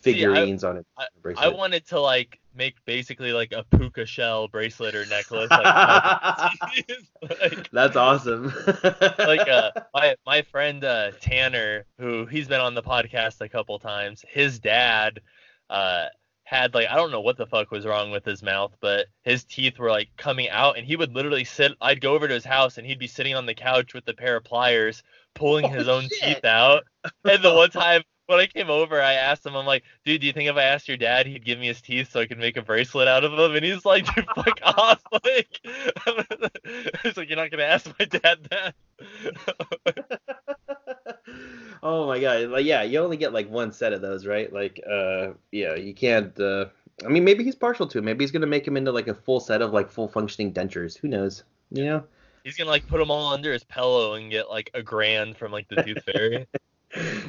figurines 0.00 0.64
on 0.64 0.76
it 0.76 0.86
I 1.36 1.48
wanted 1.48 1.86
to 1.88 2.00
like 2.00 2.38
make 2.54 2.76
basically 2.84 3.32
like 3.32 3.52
a 3.52 3.64
puka 3.76 4.04
shell 4.04 4.48
bracelet 4.48 4.94
or 4.94 5.06
necklace. 5.06 5.48
Like, 5.50 6.52
like, 7.22 7.70
that's 7.72 7.96
awesome 7.96 8.52
like 9.18 9.48
uh 9.48 9.70
my 9.94 10.16
my 10.26 10.42
friend 10.42 10.84
uh 10.84 11.12
Tanner 11.20 11.84
who 11.98 12.26
he's 12.26 12.48
been 12.48 12.60
on 12.60 12.74
the 12.74 12.82
podcast 12.82 13.40
a 13.40 13.48
couple 13.48 13.78
times 13.78 14.24
his 14.28 14.58
dad 14.58 15.20
uh 15.70 16.06
had 16.44 16.74
like 16.74 16.88
I 16.88 16.96
don't 16.96 17.12
know 17.12 17.20
what 17.20 17.36
the 17.36 17.46
fuck 17.46 17.70
was 17.70 17.86
wrong 17.86 18.10
with 18.10 18.24
his 18.24 18.42
mouth 18.42 18.76
but 18.80 19.06
his 19.22 19.44
teeth 19.44 19.78
were 19.78 19.90
like 19.90 20.08
coming 20.16 20.48
out 20.50 20.76
and 20.76 20.84
he 20.86 20.96
would 20.96 21.14
literally 21.14 21.44
sit 21.44 21.72
I'd 21.80 22.00
go 22.00 22.14
over 22.14 22.26
to 22.26 22.34
his 22.34 22.44
house 22.44 22.76
and 22.76 22.86
he'd 22.86 22.98
be 22.98 23.06
sitting 23.06 23.34
on 23.36 23.46
the 23.46 23.54
couch 23.54 23.94
with 23.94 24.06
a 24.08 24.14
pair 24.14 24.36
of 24.36 24.44
pliers 24.44 25.02
pulling 25.34 25.70
his 25.70 25.86
Oh, 25.88 25.94
own 25.96 26.02
shit. 26.02 26.20
teeth 26.20 26.44
out 26.44 26.82
and 27.24 27.42
the 27.42 27.54
one 27.54 27.70
time 27.70 28.02
when 28.30 28.38
I 28.38 28.46
came 28.46 28.70
over 28.70 29.02
I 29.02 29.14
asked 29.14 29.44
him 29.44 29.56
I'm 29.56 29.66
like 29.66 29.82
dude 30.04 30.20
do 30.20 30.26
you 30.28 30.32
think 30.32 30.48
if 30.48 30.56
I 30.56 30.62
asked 30.62 30.86
your 30.86 30.96
dad 30.96 31.26
he'd 31.26 31.44
give 31.44 31.58
me 31.58 31.66
his 31.66 31.80
teeth 31.80 32.12
so 32.12 32.20
I 32.20 32.26
could 32.26 32.38
make 32.38 32.56
a 32.56 32.62
bracelet 32.62 33.08
out 33.08 33.24
of 33.24 33.32
them? 33.32 33.56
And 33.56 33.64
he's 33.64 33.84
like 33.84 34.06
dude 34.14 34.26
fuck 34.34 34.60
off 34.62 35.02
like. 35.24 35.60
He's 37.02 37.16
like 37.16 37.28
you're 37.28 37.36
not 37.36 37.50
gonna 37.50 37.64
ask 37.64 37.92
my 37.98 38.04
dad 38.04 38.48
that. 38.50 38.74
Oh 41.82 42.06
my 42.06 42.20
god. 42.20 42.50
Like 42.50 42.66
yeah 42.66 42.82
you 42.82 42.98
only 43.00 43.16
get 43.16 43.32
like 43.32 43.50
one 43.50 43.72
set 43.72 43.92
of 43.92 44.02
those 44.02 44.26
right? 44.26 44.52
Like 44.52 44.80
uh 44.88 45.28
yeah 45.50 45.74
you 45.74 45.94
can't 45.94 46.38
uh 46.38 46.66
i 47.06 47.08
mean 47.08 47.24
maybe 47.24 47.42
he's 47.42 47.54
partial 47.54 47.86
to 47.88 47.98
it. 47.98 48.04
Maybe 48.04 48.22
he's 48.22 48.30
gonna 48.30 48.46
make 48.46 48.66
him 48.66 48.76
into 48.76 48.92
like 48.92 49.08
a 49.08 49.14
full 49.14 49.40
set 49.40 49.62
of 49.62 49.72
like 49.72 49.90
full 49.90 50.06
functioning 50.06 50.52
dentures. 50.52 50.98
Who 50.98 51.08
knows? 51.08 51.42
You 51.70 51.84
know? 51.86 52.04
He's 52.44 52.56
gonna 52.56 52.70
like 52.70 52.86
put 52.86 52.98
them 52.98 53.10
all 53.10 53.32
under 53.32 53.52
his 53.52 53.64
pillow 53.64 54.14
and 54.14 54.30
get 54.30 54.50
like 54.50 54.70
a 54.74 54.82
grand 54.82 55.36
from 55.36 55.52
like 55.52 55.68
the 55.68 55.82
tooth 55.82 56.04
fairy. 56.04 56.46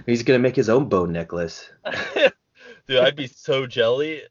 He's 0.05 0.23
gonna 0.23 0.39
make 0.39 0.55
his 0.55 0.69
own 0.69 0.87
bone 0.89 1.11
necklace 1.11 1.69
Dude, 2.87 2.99
I'd 2.99 3.15
be 3.15 3.27
so 3.27 3.67
jelly. 3.67 4.23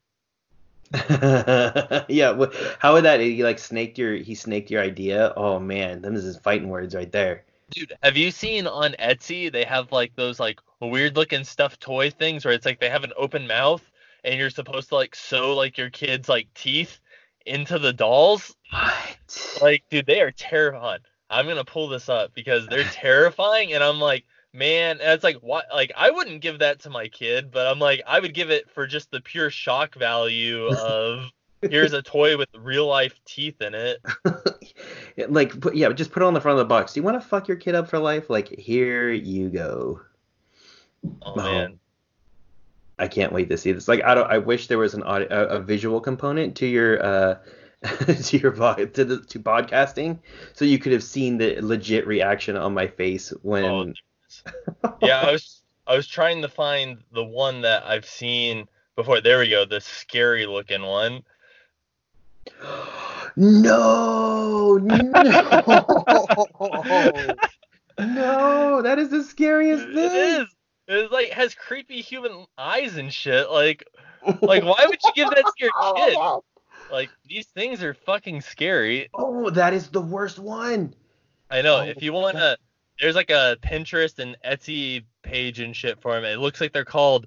yeah 1.09 2.37
how 2.81 2.95
would 2.95 3.05
that 3.05 3.21
he 3.21 3.45
like 3.45 3.61
snaked 3.61 3.97
your 3.97 4.15
he 4.15 4.35
snaked 4.35 4.73
your 4.73 4.83
idea 4.83 5.33
oh 5.37 5.59
man 5.61 6.03
them 6.03 6.17
is 6.17 6.25
his 6.25 6.37
fighting 6.37 6.69
words 6.69 6.97
right 6.97 7.13
there 7.13 7.45
Dude, 7.71 7.93
have 8.03 8.17
you 8.17 8.33
seen 8.33 8.67
on 8.67 8.97
Etsy 8.99 9.53
they 9.53 9.63
have 9.63 9.93
like 9.93 10.17
those 10.17 10.41
like 10.41 10.59
weird 10.81 11.17
looking 11.17 11.45
stuffed 11.45 11.81
toy 11.81 12.11
things 12.11 12.45
where 12.45 12.55
it's 12.55 12.67
like 12.67 12.81
they 12.81 12.91
have 12.91 13.05
an 13.05 13.13
open 13.17 13.47
mouth 13.47 13.89
and 14.25 14.39
you're 14.39 14.51
supposed 14.51 14.89
to 14.89 14.97
like 14.97 15.15
sew 15.15 15.55
like 15.55 15.79
your 15.79 15.91
kids 15.91 16.29
like 16.29 16.53
teeth 16.55 17.01
into 17.47 17.79
the 17.79 17.93
dolls? 17.93 18.57
what 18.71 19.59
Like, 19.63 19.85
dude, 19.91 20.07
they 20.07 20.21
are 20.21 20.31
terrifying. 20.31 21.01
I'm 21.29 21.47
gonna 21.47 21.65
pull 21.65 21.89
this 21.89 22.09
up 22.09 22.35
because 22.35 22.67
they're 22.67 22.85
terrifying 22.93 23.73
and 23.73 23.85
I'm 23.85 24.01
like, 24.01 24.25
man, 24.53 24.99
it's 25.01 25.25
like 25.25 25.37
what 25.39 25.67
like 25.73 25.93
I 25.97 26.11
wouldn't 26.11 26.41
give 26.41 26.59
that 26.61 26.81
to 26.81 26.91
my 26.91 27.09
kid, 27.09 27.51
but 27.51 27.67
I'm 27.67 27.79
like, 27.79 28.03
I 28.07 28.21
would 28.21 28.35
give 28.35 28.51
it 28.51 28.71
for 28.71 28.87
just 28.87 29.11
the 29.11 29.21
pure 29.21 29.51
shock 29.51 29.95
value 29.95 30.69
of 30.69 31.31
here's 31.63 31.93
a 31.93 32.03
toy 32.03 32.37
with 32.37 32.49
real 32.59 32.87
life 32.87 33.21
teeth 33.25 33.61
in 33.61 33.75
it. 33.75 33.99
Like 35.29 35.61
put, 35.61 35.75
yeah 35.75 35.91
just 35.93 36.13
put 36.13 36.23
it 36.23 36.27
on 36.27 36.33
the 36.33 36.41
front 36.41 36.59
of 36.59 36.61
the 36.61 36.69
box 36.69 36.95
do 36.95 37.01
you 37.01 37.05
want 37.05 37.21
to 37.21 37.29
fuck 37.29 37.47
your 37.47 37.59
kid 37.59 37.75
up 37.75 37.91
for 37.91 37.99
life 37.99 38.31
like 38.31 38.49
here 38.49 39.11
you 39.11 39.51
go 39.51 40.01
Oh 41.23 41.35
No. 41.35 41.43
man. 41.45 41.79
I 42.99 43.09
can't 43.09 43.33
wait 43.33 43.49
to 43.49 43.57
see 43.57 43.73
this. 43.73 43.89
Like 43.89 44.03
I 44.05 44.15
don't. 44.15 44.31
I 44.31 44.39
wish 44.39 44.67
there 44.67 44.79
was 44.79 44.93
an 44.95 45.03
audio, 45.05 45.29
a, 45.31 45.57
a 45.57 45.61
visual 45.61 46.01
component 46.01 46.55
to 46.57 46.67
your 46.67 47.03
uh 47.03 47.39
to 48.07 48.39
your 48.39 48.51
vo- 48.53 48.85
to 48.85 49.05
the 49.05 49.21
to 49.23 49.39
podcasting, 49.41 50.19
so 50.53 50.67
you 50.67 50.79
could 50.79 50.93
have 50.93 51.03
seen 51.03 51.39
the 51.39 51.61
legit 51.63 52.07
reaction 52.07 52.57
on 52.57 52.75
my 52.75 52.87
face 52.87 53.33
when. 53.43 53.65
Oh, 53.65 53.93
yeah, 55.03 55.21
I 55.21 55.33
was 55.33 55.63
I 55.87 55.97
was 55.97 56.07
trying 56.07 56.43
to 56.43 56.49
find 56.49 56.99
the 57.13 57.25
one 57.25 57.63
that 57.63 57.85
I've 57.85 58.07
seen 58.07 58.69
before. 58.97 59.21
There 59.21 59.39
we 59.39 59.49
go, 59.51 59.65
the 59.65 59.81
scary 59.81 60.47
looking 60.47 60.83
one. 60.83 61.23
no, 63.37 64.79
no. 64.79 65.07
No, 68.01 68.83
that 68.83 68.99
is 68.99 69.11
the 69.11 69.23
scariest 69.23 69.85
thing. 69.85 69.99
It 69.99 70.13
is. 70.13 70.49
It 70.89 71.13
like 71.13 71.31
has 71.31 71.55
creepy 71.55 72.01
human 72.01 72.47
eyes 72.57 72.97
and 72.97 73.13
shit. 73.13 73.51
Like, 73.51 73.85
like 74.43 74.65
why 74.65 74.87
would 74.87 74.99
you 75.05 75.11
give 75.15 75.29
that 75.31 75.45
to 75.45 75.53
your 75.59 75.71
kid? 75.97 76.19
Like 76.91 77.11
these 77.27 77.47
things 77.47 77.83
are 77.83 77.95
fucking 77.95 78.41
scary. 78.41 79.09
Oh, 79.15 79.51
that 79.51 79.73
is 79.75 79.89
the 79.89 80.01
worst 80.01 80.39
one. 80.39 80.95
I 81.51 81.63
know. 81.63 81.79
Oh, 81.79 81.83
if 81.83 82.03
you 82.03 82.13
want 82.13 82.37
to, 82.37 82.57
there's 83.01 83.15
like 83.17 83.31
a 83.31 83.57
Pinterest 83.63 84.19
and 84.19 84.37
Etsy 84.45 85.05
page 85.23 85.61
and 85.61 85.75
shit 85.75 86.01
for 86.01 86.15
them. 86.15 86.25
It 86.25 86.39
looks 86.39 86.61
like 86.61 86.73
they're 86.73 86.85
called 86.85 87.27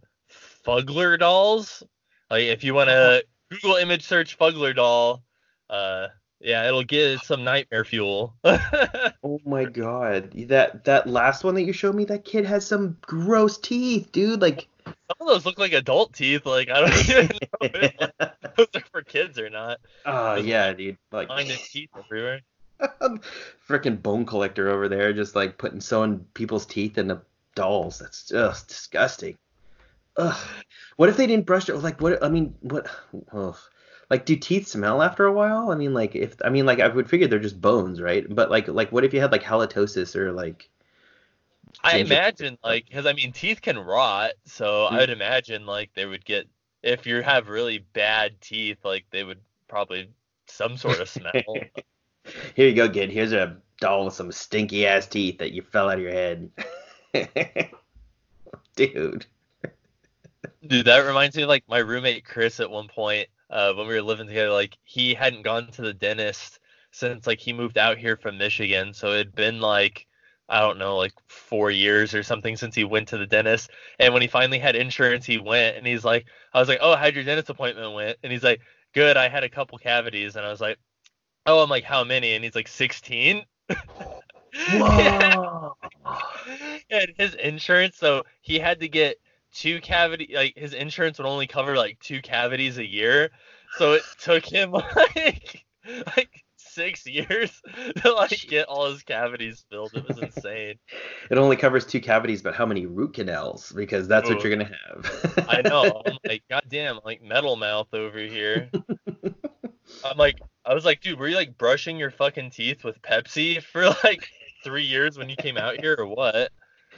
Fuggler 0.66 1.18
dolls. 1.18 1.84
Like 2.30 2.44
if 2.44 2.64
you 2.64 2.74
want 2.74 2.90
to 2.90 3.24
Google 3.50 3.76
image 3.76 4.04
search 4.04 4.36
Fuggler 4.38 4.74
doll, 4.74 5.24
uh, 5.70 6.08
yeah, 6.40 6.68
it'll 6.68 6.84
get 6.84 7.20
some 7.22 7.44
nightmare 7.44 7.86
fuel. 7.86 8.36
Oh 9.26 9.40
my 9.46 9.64
god, 9.64 10.32
that 10.50 10.84
that 10.84 11.08
last 11.08 11.46
one 11.46 11.56
that 11.56 11.62
you 11.64 11.72
showed 11.72 11.96
me, 11.96 12.04
that 12.06 12.26
kid 12.26 12.44
has 12.44 12.68
some 12.68 12.98
gross 13.02 13.58
teeth, 13.58 14.12
dude. 14.12 14.42
Like, 14.42 14.68
Some 14.86 14.96
of 15.22 15.28
those 15.28 15.46
look 15.46 15.58
like 15.58 15.72
adult 15.72 16.14
teeth. 16.14 16.46
Like 16.46 16.70
I 16.70 16.82
don't 16.82 17.10
even 17.10 17.30
know 17.30 18.20
if 18.20 18.56
those 18.58 18.68
are 18.76 18.84
for 18.92 19.02
kids 19.02 19.40
or 19.40 19.50
not. 19.50 19.80
oh 20.06 20.36
yeah, 20.36 20.74
dude. 20.74 20.98
Like, 21.12 21.30
Finding 21.30 21.58
teeth 21.58 21.90
everywhere. 21.98 22.42
freaking 23.68 24.02
bone 24.02 24.26
collector 24.26 24.70
over 24.70 24.90
there, 24.90 25.14
just 25.14 25.36
like 25.36 25.58
putting 25.58 25.82
sewing 25.82 26.26
people's 26.34 26.66
teeth 26.66 26.98
in 26.98 27.08
the 27.08 27.22
dolls. 27.56 28.00
That's 28.00 28.28
just 28.28 28.68
disgusting. 28.68 29.36
Ugh. 30.18 30.48
What 30.98 31.10
if 31.10 31.18
they 31.18 31.28
didn't 31.28 31.46
brush 31.46 31.70
it? 31.70 31.76
Like, 31.76 32.00
what? 32.02 32.24
I 32.24 32.30
mean, 32.30 32.56
what? 32.62 32.88
Ugh. 33.32 33.58
Like, 34.10 34.26
do 34.26 34.36
teeth 34.36 34.68
smell 34.68 35.02
after 35.02 35.26
a 35.26 35.34
while? 35.34 35.72
I 35.72 35.76
mean, 35.76 35.94
like, 35.94 36.16
if 36.16 36.36
I 36.44 36.50
mean, 36.50 36.66
like, 36.66 36.80
I 36.80 36.88
would 36.88 37.10
figure 37.10 37.28
they're 37.28 37.40
just 37.40 37.60
bones, 37.60 38.02
right? 38.02 38.26
But 38.30 38.52
like, 38.52 38.68
like, 38.68 38.92
what 38.92 39.04
if 39.04 39.14
you 39.14 39.22
had 39.22 39.32
like 39.32 39.44
halitosis 39.44 40.16
or 40.16 40.32
like? 40.32 40.70
I 41.84 41.98
imagine 41.98 42.58
like 42.64 42.86
because 42.86 43.06
I 43.06 43.14
mean 43.14 43.32
teeth 43.32 43.62
can 43.62 43.80
rot, 43.80 44.34
so 44.46 44.88
Hmm. 44.88 44.96
I 44.96 45.00
would 45.00 45.10
imagine 45.10 45.66
like 45.66 45.92
they 45.96 46.06
would 46.06 46.24
get 46.24 46.48
if 46.84 47.08
you 47.08 47.22
have 47.22 47.50
really 47.50 47.80
bad 47.80 48.40
teeth, 48.42 48.86
like 48.86 49.06
they 49.10 49.24
would 49.24 49.40
probably 49.68 50.10
some 50.48 50.78
sort 50.78 51.00
of 51.02 51.10
smell. 51.10 51.34
Here 52.56 52.68
you 52.68 52.76
go, 52.76 52.90
kid. 52.90 53.12
Here's 53.12 53.34
a 53.34 53.58
doll 53.80 54.06
with 54.06 54.14
some 54.14 54.32
stinky 54.32 54.88
ass 54.88 55.08
teeth 55.08 55.40
that 55.40 55.52
you 55.52 55.62
fell 55.62 55.90
out 55.90 55.98
of 55.98 56.04
your 56.04 56.12
head. 56.12 56.50
Dude. 58.76 59.26
Dude, 60.66 60.86
that 60.86 61.06
reminds 61.06 61.36
me 61.36 61.44
of 61.44 61.50
like 61.50 61.64
my 61.68 61.80
roommate 61.80 62.26
Chris 62.26 62.60
at 62.60 62.70
one 62.70 62.88
point, 62.88 63.28
uh, 63.50 63.74
when 63.74 63.88
we 63.88 63.94
were 63.94 64.02
living 64.02 64.28
together, 64.28 64.52
like 64.52 64.78
he 64.84 65.14
hadn't 65.14 65.44
gone 65.44 65.68
to 65.72 65.82
the 65.82 65.94
dentist 65.94 66.60
since 66.92 67.28
like 67.28 67.40
he 67.40 67.54
moved 67.54 67.78
out 67.78 67.98
here 67.98 68.18
from 68.18 68.38
Michigan. 68.38 68.94
So 68.94 69.12
it'd 69.12 69.36
been 69.36 69.60
like 69.60 70.08
I 70.50 70.60
don't 70.60 70.78
know, 70.78 70.98
like 70.98 71.14
four 71.28 71.72
years 71.72 72.14
or 72.14 72.22
something 72.22 72.58
since 72.58 72.76
he 72.76 72.84
went 72.84 73.08
to 73.10 73.18
the 73.18 73.26
dentist. 73.26 73.72
And 74.00 74.14
when 74.14 74.22
he 74.22 74.28
finally 74.28 74.60
had 74.60 74.76
insurance, 74.76 75.26
he 75.26 75.38
went 75.38 75.78
and 75.78 75.88
he's 75.88 76.04
like, 76.04 76.26
I 76.54 76.60
was 76.60 76.68
like, 76.68 76.80
Oh, 76.82 76.96
how'd 76.96 77.16
your 77.16 77.24
dentist 77.24 77.50
appointment 77.50 77.94
went? 77.94 78.18
And 78.24 78.32
he's 78.32 78.44
like, 78.44 78.62
Good, 78.94 79.18
I 79.18 79.30
had 79.30 79.44
a 79.44 79.50
couple 79.50 79.78
cavities. 79.78 80.36
And 80.36 80.46
I 80.46 80.50
was 80.50 80.62
like, 80.62 80.78
Oh, 81.46 81.62
I'm 81.62 81.70
like, 81.70 81.84
How 81.84 82.04
many? 82.04 82.34
And 82.34 82.44
he's 82.44 82.56
like, 82.56 82.68
16. 82.68 83.44
Whoa. 84.72 85.76
and 86.90 87.14
his 87.18 87.36
insurance, 87.36 87.98
so 87.98 88.24
he 88.42 88.60
had 88.60 88.80
to 88.82 88.88
get 88.88 89.18
two 89.54 89.80
cavity 89.82 90.32
like 90.34 90.54
his 90.58 90.74
insurance 90.74 91.20
would 91.20 91.28
only 91.28 91.46
cover 91.46 91.76
like 91.76 92.00
two 92.00 92.22
cavities 92.22 92.78
a 92.78 92.86
year. 92.86 93.30
So 93.78 93.94
it 93.94 94.04
took 94.20 94.46
him 94.46 94.72
like 94.72 95.66
like 96.18 96.44
six 96.58 97.06
years 97.06 97.62
to 97.98 98.14
like 98.14 98.40
get 98.48 98.68
all 98.68 98.92
his 98.92 99.04
cavities 99.04 99.66
filled. 99.70 99.96
It 99.96 100.08
was 100.08 100.18
insane. 100.18 100.76
It 101.30 101.38
only 101.38 101.56
covers 101.56 101.86
two 101.86 102.02
cavities, 102.02 102.42
but 102.42 102.56
how 102.56 102.66
many 102.66 102.86
root 102.86 103.14
canals? 103.14 103.72
Because 103.72 104.08
that's 104.08 104.30
what 104.30 104.44
you're 104.44 104.56
gonna 104.56 104.72
have. 104.88 105.48
I 105.48 105.62
know. 105.62 106.02
I'm 106.08 106.18
like, 106.26 106.44
goddamn, 106.50 107.00
like 107.06 107.22
metal 107.22 107.56
mouth 107.56 107.94
over 107.94 108.20
here. 108.20 108.70
I'm 110.04 110.18
like 110.18 110.40
I 110.66 110.74
was 110.74 110.86
like, 110.86 111.02
dude, 111.02 111.20
were 111.20 111.28
you 111.28 111.36
like 111.36 111.58
brushing 111.58 111.98
your 111.98 112.12
fucking 112.12 112.52
teeth 112.52 112.84
with 112.84 113.02
Pepsi 113.02 113.62
for 113.62 113.88
like 114.04 114.28
three 114.64 114.84
years 114.84 115.18
when 115.18 115.30
you 115.30 115.36
came 115.36 115.58
out 115.58 115.80
here 115.80 115.96
or 115.98 116.06
what? 116.06 116.52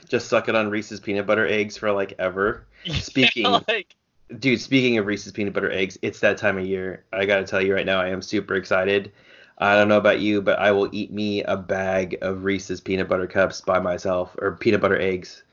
Just 0.08 0.28
suck 0.28 0.48
it 0.48 0.54
on 0.54 0.70
Reese's 0.70 1.00
peanut 1.00 1.26
butter 1.26 1.46
eggs 1.46 1.76
for 1.76 1.90
like 1.90 2.14
ever. 2.18 2.66
Speaking- 2.92 3.44
like 3.68 3.94
Dude, 4.40 4.60
speaking 4.60 4.98
of 4.98 5.06
Reese's 5.06 5.30
peanut 5.30 5.52
butter 5.52 5.70
eggs, 5.70 5.96
it's 6.02 6.18
that 6.18 6.36
time 6.36 6.58
of 6.58 6.66
year. 6.66 7.04
I 7.12 7.26
gotta 7.26 7.44
tell 7.44 7.62
you 7.62 7.72
right 7.72 7.86
now, 7.86 8.00
I 8.00 8.08
am 8.08 8.20
super 8.20 8.56
excited. 8.56 9.12
I 9.58 9.76
don't 9.76 9.86
know 9.88 9.98
about 9.98 10.18
you, 10.20 10.42
but 10.42 10.58
I 10.58 10.72
will 10.72 10.88
eat 10.92 11.12
me 11.12 11.44
a 11.44 11.56
bag 11.56 12.18
of 12.22 12.42
Reese's 12.42 12.80
peanut 12.80 13.08
butter 13.08 13.28
cups 13.28 13.60
by 13.60 13.78
myself, 13.78 14.34
or 14.40 14.56
peanut 14.56 14.80
butter 14.80 15.00
eggs. 15.00 15.44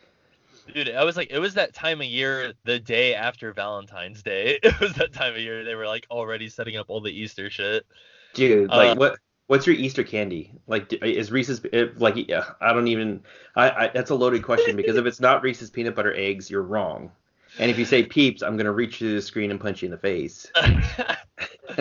Dude, 0.71 0.89
I 0.89 1.03
was 1.03 1.17
like, 1.17 1.31
it 1.31 1.39
was 1.39 1.55
that 1.55 1.73
time 1.73 2.01
of 2.01 2.07
year, 2.07 2.53
the 2.63 2.79
day 2.79 3.15
after 3.15 3.51
Valentine's 3.53 4.23
Day. 4.23 4.59
It 4.63 4.79
was 4.79 4.93
that 4.93 5.13
time 5.13 5.33
of 5.33 5.39
year 5.39 5.63
they 5.63 5.75
were 5.75 5.87
like 5.87 6.07
already 6.09 6.49
setting 6.49 6.77
up 6.77 6.85
all 6.89 7.01
the 7.01 7.11
Easter 7.11 7.49
shit. 7.49 7.85
Dude, 8.33 8.69
like 8.69 8.91
Uh, 8.91 8.95
what? 8.95 9.19
What's 9.47 9.67
your 9.67 9.75
Easter 9.75 10.03
candy? 10.03 10.53
Like, 10.67 10.93
is 11.03 11.31
Reese's 11.31 11.61
it, 11.73 11.99
like? 11.99 12.29
Yeah, 12.29 12.45
I 12.61 12.71
don't 12.71 12.87
even. 12.87 13.21
I, 13.55 13.69
I 13.69 13.87
that's 13.93 14.09
a 14.09 14.15
loaded 14.15 14.41
question 14.41 14.75
because 14.77 14.95
if 14.95 15.05
it's 15.05 15.19
not 15.19 15.43
Reese's 15.43 15.69
peanut 15.69 15.95
butter 15.95 16.15
eggs, 16.15 16.49
you're 16.49 16.63
wrong. 16.63 17.11
And 17.59 17.69
if 17.69 17.77
you 17.77 17.85
say 17.85 18.03
Peeps, 18.03 18.41
I'm 18.41 18.57
gonna 18.57 18.71
reach 18.71 18.97
through 18.97 19.13
the 19.13 19.21
screen 19.21 19.51
and 19.51 19.59
punch 19.59 19.81
you 19.81 19.87
in 19.87 19.91
the 19.91 19.97
face. 19.97 20.47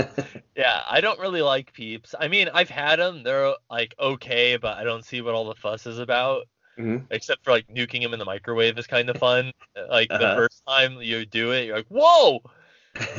yeah, 0.57 0.83
I 0.87 1.01
don't 1.01 1.19
really 1.19 1.41
like 1.41 1.73
Peeps. 1.73 2.15
I 2.19 2.29
mean, 2.29 2.51
I've 2.53 2.69
had 2.69 2.99
them; 2.99 3.23
they're 3.23 3.55
like 3.71 3.95
okay, 3.99 4.57
but 4.57 4.77
I 4.77 4.85
don't 4.85 5.05
see 5.05 5.23
what 5.23 5.35
all 5.35 5.47
the 5.47 5.55
fuss 5.55 5.87
is 5.87 5.99
about. 5.99 6.43
Mhm. 6.79 7.07
Except 7.11 7.45
for 7.45 7.51
like 7.51 7.67
nuking 7.69 8.01
him 8.03 8.13
in 8.13 8.19
the 8.19 8.25
microwave 8.25 8.79
is 8.79 8.87
kind 8.87 9.11
of 9.11 9.17
fun. 9.19 9.53
Like 9.89 10.09
the 10.09 10.15
Uh-huh. 10.19 10.37
first 10.37 10.63
time 10.67 11.01
you 11.01 11.25
do 11.27 11.53
it, 11.53 11.67
you're 11.67 11.77
like, 11.77 11.87
whoa! 11.89 12.43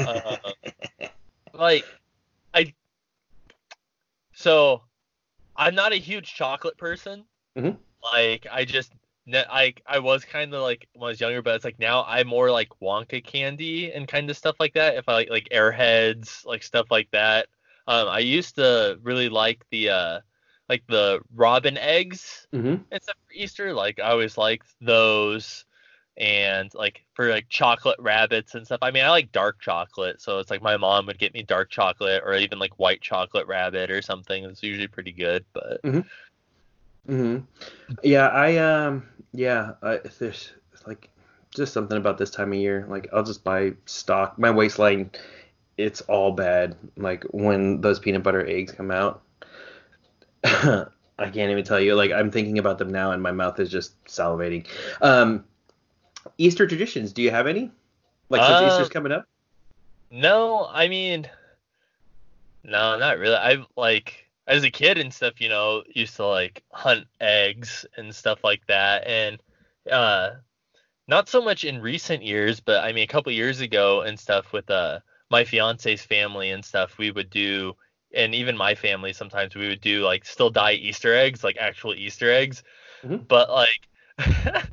Uh, 0.06 0.36
like 1.54 1.86
I 2.54 2.74
so 4.34 4.82
I'm 5.56 5.76
not 5.76 5.94
a 5.94 5.98
huge 5.98 6.34
chocolate 6.34 6.78
person. 6.78 7.26
Mhm. 7.56 7.78
Like 8.04 8.48
I 8.52 8.66
just 8.66 8.92
I 9.34 9.74
I 9.88 10.00
was 10.00 10.26
kind 10.26 10.54
of 10.54 10.62
like 10.62 10.88
when 10.94 11.08
I 11.08 11.12
was 11.12 11.22
younger, 11.22 11.42
but 11.42 11.56
it's 11.56 11.66
like 11.66 11.80
now 11.80 12.04
I'm 12.06 12.28
more 12.28 12.52
like 12.52 12.70
Wonka 12.82 13.24
candy 13.24 13.92
and 13.94 14.08
kind 14.08 14.30
of 14.30 14.38
stuff 14.38 14.56
like 14.60 14.74
that. 14.74 14.96
If 14.96 15.08
I 15.08 15.14
like 15.14 15.30
like 15.30 15.48
Airheads, 15.52 16.46
like 16.46 16.64
stuff 16.64 16.88
like 16.92 17.10
that. 17.12 17.48
Um, 17.88 18.08
I 18.08 18.20
used 18.20 18.56
to 18.56 19.00
really 19.04 19.30
like 19.30 19.64
the 19.72 19.90
uh 19.90 20.20
like 20.74 20.84
the 20.88 21.20
robin 21.36 21.78
eggs 21.78 22.48
hmm 22.54 22.76
and 22.92 23.02
stuff 23.04 23.16
for 23.28 23.34
Easter. 23.34 23.74
Like 23.74 24.00
I 24.00 24.12
always 24.12 24.38
liked 24.38 24.68
those, 24.82 25.66
and 26.18 26.72
like 26.76 27.06
for 27.16 27.30
like 27.30 27.48
chocolate 27.50 28.00
rabbits 28.00 28.56
and 28.56 28.66
stuff. 28.66 28.80
I 28.82 28.92
mean, 28.92 29.06
I 29.06 29.10
like 29.10 29.32
dark 29.32 29.60
chocolate, 29.62 30.22
so 30.22 30.40
it's 30.40 30.52
like 30.52 30.62
my 30.64 30.78
mom 30.78 31.08
would 31.08 31.20
get 31.20 31.34
me 31.34 31.44
dark 31.44 31.70
chocolate 31.72 32.24
or 32.26 32.36
even 32.36 32.60
like 32.60 32.80
white 32.80 33.02
chocolate 33.02 33.48
rabbit 33.48 33.92
or 33.92 34.02
something. 34.02 34.46
It's 34.46 34.64
usually 34.64 34.88
pretty 34.88 35.12
good, 35.14 35.46
but 35.54 35.82
hmm 37.08 37.40
Yeah, 38.04 38.28
I 38.30 38.58
um 38.58 39.04
yeah, 39.34 39.74
I, 39.82 40.00
there's 40.20 40.52
like 40.88 41.10
just 41.56 41.74
something 41.74 41.98
about 41.98 42.18
this 42.18 42.32
time 42.32 42.54
of 42.54 42.60
year. 42.60 42.86
Like 42.90 43.10
I'll 43.14 43.24
just 43.24 43.44
buy 43.44 43.74
stock. 43.86 44.38
My 44.40 44.52
waistline, 44.52 45.12
it's 45.78 46.02
all 46.02 46.32
bad. 46.34 46.76
Like 46.98 47.24
when 47.32 47.82
those 47.82 48.00
peanut 48.00 48.24
butter 48.24 48.46
eggs 48.48 48.72
come 48.72 48.92
out, 48.92 49.22
I 51.20 51.30
can't 51.30 51.52
even 51.52 51.64
tell 51.64 51.80
you. 51.80 51.96
Like 51.96 52.12
I'm 52.12 52.32
thinking 52.32 52.58
about 52.60 52.78
them 52.78 52.92
now, 52.92 53.12
and 53.12 53.22
my 53.22 53.32
mouth 53.32 53.60
is 53.60 53.70
just 53.70 54.04
salivating. 54.06 54.66
Um, 55.02 55.46
Easter 56.38 56.68
traditions. 56.68 57.14
Do 57.14 57.22
you 57.22 57.32
have 57.32 57.48
any? 57.48 57.72
Like 58.30 58.42
since 58.44 58.62
Uh, 58.62 58.68
Easter's 58.68 58.90
coming 58.90 59.12
up. 59.12 59.28
no, 60.12 60.68
I 60.72 60.88
mean, 60.88 61.30
no, 62.64 62.98
not 62.98 63.18
really. 63.20 63.36
I 63.36 63.64
like 63.76 64.28
as 64.48 64.64
a 64.64 64.72
kid 64.72 64.98
and 64.98 65.14
stuff, 65.14 65.40
you 65.40 65.50
know, 65.50 65.84
used 65.94 66.16
to 66.18 66.26
like 66.26 66.64
hunt 66.72 67.06
eggs 67.22 67.86
and 67.98 68.14
stuff 68.14 68.44
like 68.44 68.66
that, 68.68 69.06
and 69.08 69.42
uh, 69.92 70.32
not 71.08 71.30
so 71.30 71.42
much 71.42 71.64
in 71.64 71.82
recent 71.82 72.24
years, 72.24 72.60
but 72.60 72.84
I 72.84 72.92
mean, 72.94 73.04
a 73.04 73.08
couple 73.08 73.32
years 73.32 73.62
ago 73.62 74.02
and 74.02 74.20
stuff 74.20 74.52
with 74.54 74.70
uh 74.70 75.00
my 75.30 75.44
fiance's 75.44 76.02
family 76.02 76.52
and 76.52 76.64
stuff, 76.64 76.98
we 76.98 77.12
would 77.12 77.30
do, 77.30 77.74
and 78.14 78.34
even 78.36 78.56
my 78.58 78.76
family 78.76 79.14
sometimes 79.14 79.56
we 79.56 79.68
would 79.68 79.82
do 79.82 80.04
like 80.04 80.26
still 80.26 80.50
dye 80.50 80.74
Easter 80.74 81.14
eggs, 81.16 81.44
like 81.44 81.58
actual 81.58 81.94
Easter 81.94 82.32
eggs, 82.32 82.64
Mhm. 83.04 83.28
but 83.28 83.50
like. 83.50 83.88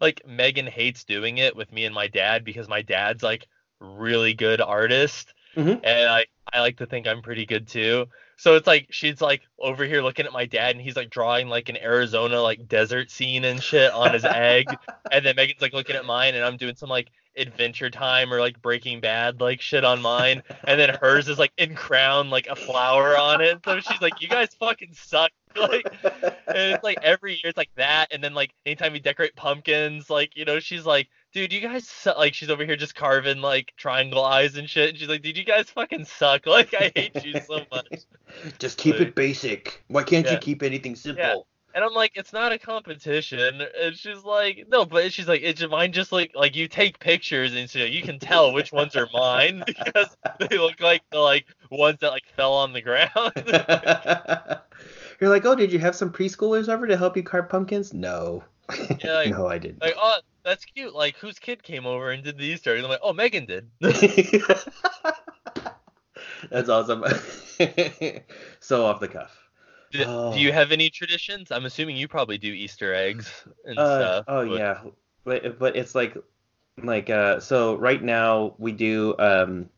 like 0.00 0.20
Megan 0.26 0.66
hates 0.66 1.04
doing 1.04 1.38
it 1.38 1.54
with 1.54 1.72
me 1.72 1.84
and 1.84 1.94
my 1.94 2.08
dad 2.08 2.44
because 2.44 2.68
my 2.68 2.82
dad's 2.82 3.22
like 3.22 3.46
really 3.80 4.34
good 4.34 4.60
artist 4.60 5.32
Mhm. 5.56 5.80
and 5.84 6.08
I 6.08 6.26
I 6.52 6.60
like 6.60 6.76
to 6.78 6.86
think 6.86 7.06
I'm 7.06 7.22
pretty 7.22 7.46
good 7.46 7.66
too. 7.68 8.06
So 8.36 8.56
it's 8.56 8.66
like 8.66 8.88
she's 8.90 9.20
like 9.20 9.42
over 9.60 9.84
here 9.84 10.02
looking 10.02 10.26
at 10.26 10.32
my 10.32 10.44
dad 10.46 10.74
and 10.74 10.80
he's 10.80 10.96
like 10.96 11.10
drawing 11.10 11.48
like 11.48 11.68
an 11.68 11.76
Arizona 11.76 12.40
like 12.42 12.66
desert 12.68 13.10
scene 13.10 13.44
and 13.44 13.62
shit 13.62 13.92
on 13.92 14.12
his 14.12 14.24
egg 14.24 14.66
and 15.12 15.24
then 15.24 15.36
Megan's 15.36 15.62
like 15.62 15.72
looking 15.72 15.94
at 15.96 16.04
mine 16.04 16.34
and 16.34 16.44
I'm 16.44 16.56
doing 16.56 16.74
some 16.74 16.88
like 16.88 17.08
Adventure 17.36 17.90
Time 17.90 18.32
or 18.32 18.40
like 18.40 18.60
Breaking 18.62 19.00
Bad 19.00 19.40
like 19.40 19.60
shit 19.60 19.84
on 19.84 20.00
mine 20.02 20.42
and 20.66 20.78
then 20.80 20.96
hers 21.00 21.28
is 21.28 21.38
like 21.38 21.52
in 21.58 21.74
crown 21.74 22.30
like 22.30 22.46
a 22.48 22.56
flower 22.56 23.16
on 23.16 23.40
it. 23.40 23.58
So 23.64 23.80
she's 23.80 24.00
like 24.00 24.20
you 24.20 24.28
guys 24.28 24.48
fucking 24.58 24.92
suck 24.94 25.30
like, 25.56 25.86
and 26.02 26.34
it's 26.72 26.82
like 26.82 26.98
every 27.02 27.34
year 27.34 27.42
it's 27.44 27.56
like 27.56 27.70
that, 27.76 28.08
and 28.12 28.24
then 28.24 28.34
like 28.34 28.52
anytime 28.66 28.92
we 28.92 28.98
decorate 28.98 29.36
pumpkins, 29.36 30.10
like 30.10 30.36
you 30.36 30.44
know, 30.44 30.58
she's 30.58 30.84
like, 30.84 31.08
dude, 31.32 31.52
you 31.52 31.60
guys 31.60 31.86
su-, 31.86 32.10
like 32.18 32.34
she's 32.34 32.50
over 32.50 32.64
here 32.64 32.74
just 32.74 32.96
carving 32.96 33.40
like 33.40 33.72
triangle 33.76 34.24
eyes 34.24 34.56
and 34.56 34.68
shit. 34.68 34.88
And 34.90 34.98
she's 34.98 35.08
like, 35.08 35.22
dude, 35.22 35.36
you 35.36 35.44
guys 35.44 35.70
fucking 35.70 36.06
suck. 36.06 36.46
Like 36.46 36.74
I 36.74 36.90
hate 36.96 37.24
you 37.24 37.40
so 37.46 37.60
much. 37.70 38.00
Just 38.58 38.78
keep 38.78 38.94
Like- 38.98 39.08
it 39.10 39.14
basic. 39.14 39.80
Why 39.86 40.02
can't 40.02 40.26
Yeah. 40.26 40.32
you 40.32 40.38
keep 40.38 40.64
anything 40.64 40.96
simple? 40.96 41.46
And 41.74 41.82
I'm 41.82 41.92
like, 41.92 42.12
it's 42.14 42.32
not 42.32 42.52
a 42.52 42.58
competition. 42.58 43.60
And 43.82 43.96
she's 43.96 44.22
like, 44.22 44.66
no, 44.68 44.84
but 44.84 45.12
she's 45.12 45.26
like, 45.26 45.42
it's 45.42 45.60
mine. 45.68 45.92
Just 45.92 46.12
like, 46.12 46.30
like 46.36 46.54
you 46.54 46.68
take 46.68 47.00
pictures 47.00 47.52
and 47.52 47.68
so 47.68 47.80
you 47.80 48.00
can 48.00 48.20
tell 48.20 48.52
which 48.52 48.70
ones 48.72 48.94
are 48.94 49.08
mine 49.12 49.64
because 49.66 50.16
they 50.38 50.56
look 50.56 50.78
like 50.80 51.02
the 51.10 51.18
like 51.18 51.46
ones 51.72 51.98
that 52.00 52.10
like 52.10 52.26
fell 52.36 52.52
on 52.52 52.72
the 52.72 52.80
ground. 52.80 53.32
You're 55.20 55.30
like, 55.30 55.44
oh, 55.44 55.56
did 55.56 55.72
you 55.72 55.80
have 55.80 55.96
some 55.96 56.12
preschoolers 56.12 56.68
over 56.68 56.86
to 56.86 56.96
help 56.96 57.16
you 57.16 57.24
carve 57.24 57.48
pumpkins? 57.48 57.92
No. 57.92 58.44
Yeah, 59.04 59.12
like- 59.14 59.30
no, 59.30 59.46
I 59.46 59.58
didn't. 59.58 59.82
like, 59.82 59.94
oh, 59.98 60.18
that's 60.44 60.64
cute. 60.64 60.94
Like, 60.94 61.16
whose 61.16 61.38
kid 61.38 61.62
came 61.62 61.86
over 61.86 62.12
and 62.12 62.22
did 62.22 62.38
the 62.38 62.44
Easter 62.44 62.74
egg? 62.76 62.84
I'm 62.84 62.88
like, 62.88 63.00
oh, 63.02 63.12
Megan 63.12 63.44
did. 63.46 63.68
That's 66.50 66.68
awesome. 66.68 67.04
so 68.60 68.86
off 68.86 69.00
the 69.00 69.08
cuff. 69.08 69.36
Do, 69.94 70.04
Oh. 70.06 70.32
do 70.34 70.40
you 70.40 70.52
have 70.52 70.72
any 70.72 70.90
traditions? 70.90 71.52
I'm 71.52 71.66
assuming 71.66 71.96
you 71.96 72.08
probably 72.08 72.36
do 72.36 72.48
Easter 72.52 72.92
eggs 72.92 73.30
and 73.64 73.78
Uh, 73.78 73.98
stuff. 74.00 74.24
oh 74.26 74.48
but- 74.48 74.58
yeah, 74.58 74.80
but 75.24 75.58
but 75.60 75.76
it's 75.76 75.94
like 75.94 76.16
like 76.82 77.08
uh 77.10 77.38
so 77.38 77.76
right 77.76 78.02
now 78.02 78.54
we 78.58 78.72
do 78.72 79.14
um 79.20 79.70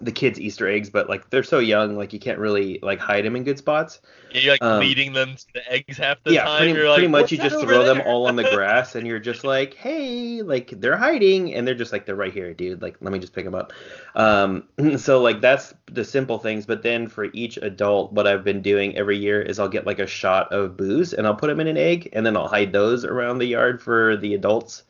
the 0.00 0.12
kids 0.12 0.40
Easter 0.40 0.68
eggs, 0.68 0.90
but 0.90 1.08
like 1.08 1.30
they're 1.30 1.42
so 1.42 1.58
young, 1.58 1.96
like 1.96 2.12
you 2.12 2.20
can't 2.20 2.38
really 2.38 2.78
like 2.82 3.00
hide 3.00 3.24
them 3.24 3.36
in 3.36 3.44
good 3.44 3.58
spots. 3.58 4.00
Yeah, 4.30 4.40
you're 4.40 4.52
like 4.54 4.62
Um, 4.62 4.78
leading 4.78 5.12
them 5.12 5.34
to 5.36 5.46
the 5.54 5.72
eggs 5.72 5.98
half 5.98 6.22
the 6.24 6.34
yeah, 6.34 6.42
time. 6.42 6.72
pretty, 6.72 6.72
you're 6.72 6.88
like, 6.88 6.94
pretty 6.94 7.08
much 7.08 7.32
you 7.32 7.38
just 7.38 7.58
throw 7.60 7.82
them 7.82 8.00
all 8.00 8.26
on 8.26 8.36
the 8.36 8.44
grass, 8.44 8.94
and 8.94 9.06
you're 9.06 9.18
just 9.18 9.42
like, 9.44 9.74
hey, 9.74 10.42
like 10.42 10.70
they're 10.80 10.96
hiding, 10.96 11.52
and 11.54 11.66
they're 11.66 11.74
just 11.74 11.92
like 11.92 12.06
they're 12.06 12.14
right 12.14 12.32
here, 12.32 12.54
dude. 12.54 12.80
Like 12.82 12.96
let 13.00 13.12
me 13.12 13.18
just 13.18 13.32
pick 13.32 13.44
them 13.44 13.54
up. 13.54 13.72
Um, 14.14 14.68
so 14.98 15.20
like 15.20 15.40
that's 15.40 15.74
the 15.86 16.04
simple 16.04 16.38
things, 16.38 16.66
but 16.66 16.82
then 16.82 17.08
for 17.08 17.24
each 17.32 17.56
adult, 17.58 18.12
what 18.12 18.26
I've 18.26 18.44
been 18.44 18.62
doing 18.62 18.96
every 18.96 19.18
year 19.18 19.42
is 19.42 19.58
I'll 19.58 19.68
get 19.68 19.86
like 19.86 19.98
a 19.98 20.06
shot 20.06 20.52
of 20.52 20.76
booze, 20.76 21.12
and 21.12 21.26
I'll 21.26 21.34
put 21.34 21.48
them 21.48 21.60
in 21.60 21.66
an 21.66 21.76
egg, 21.76 22.08
and 22.12 22.24
then 22.24 22.36
I'll 22.36 22.48
hide 22.48 22.72
those 22.72 23.04
around 23.04 23.38
the 23.38 23.46
yard 23.46 23.82
for 23.82 24.16
the 24.16 24.34
adults. 24.34 24.84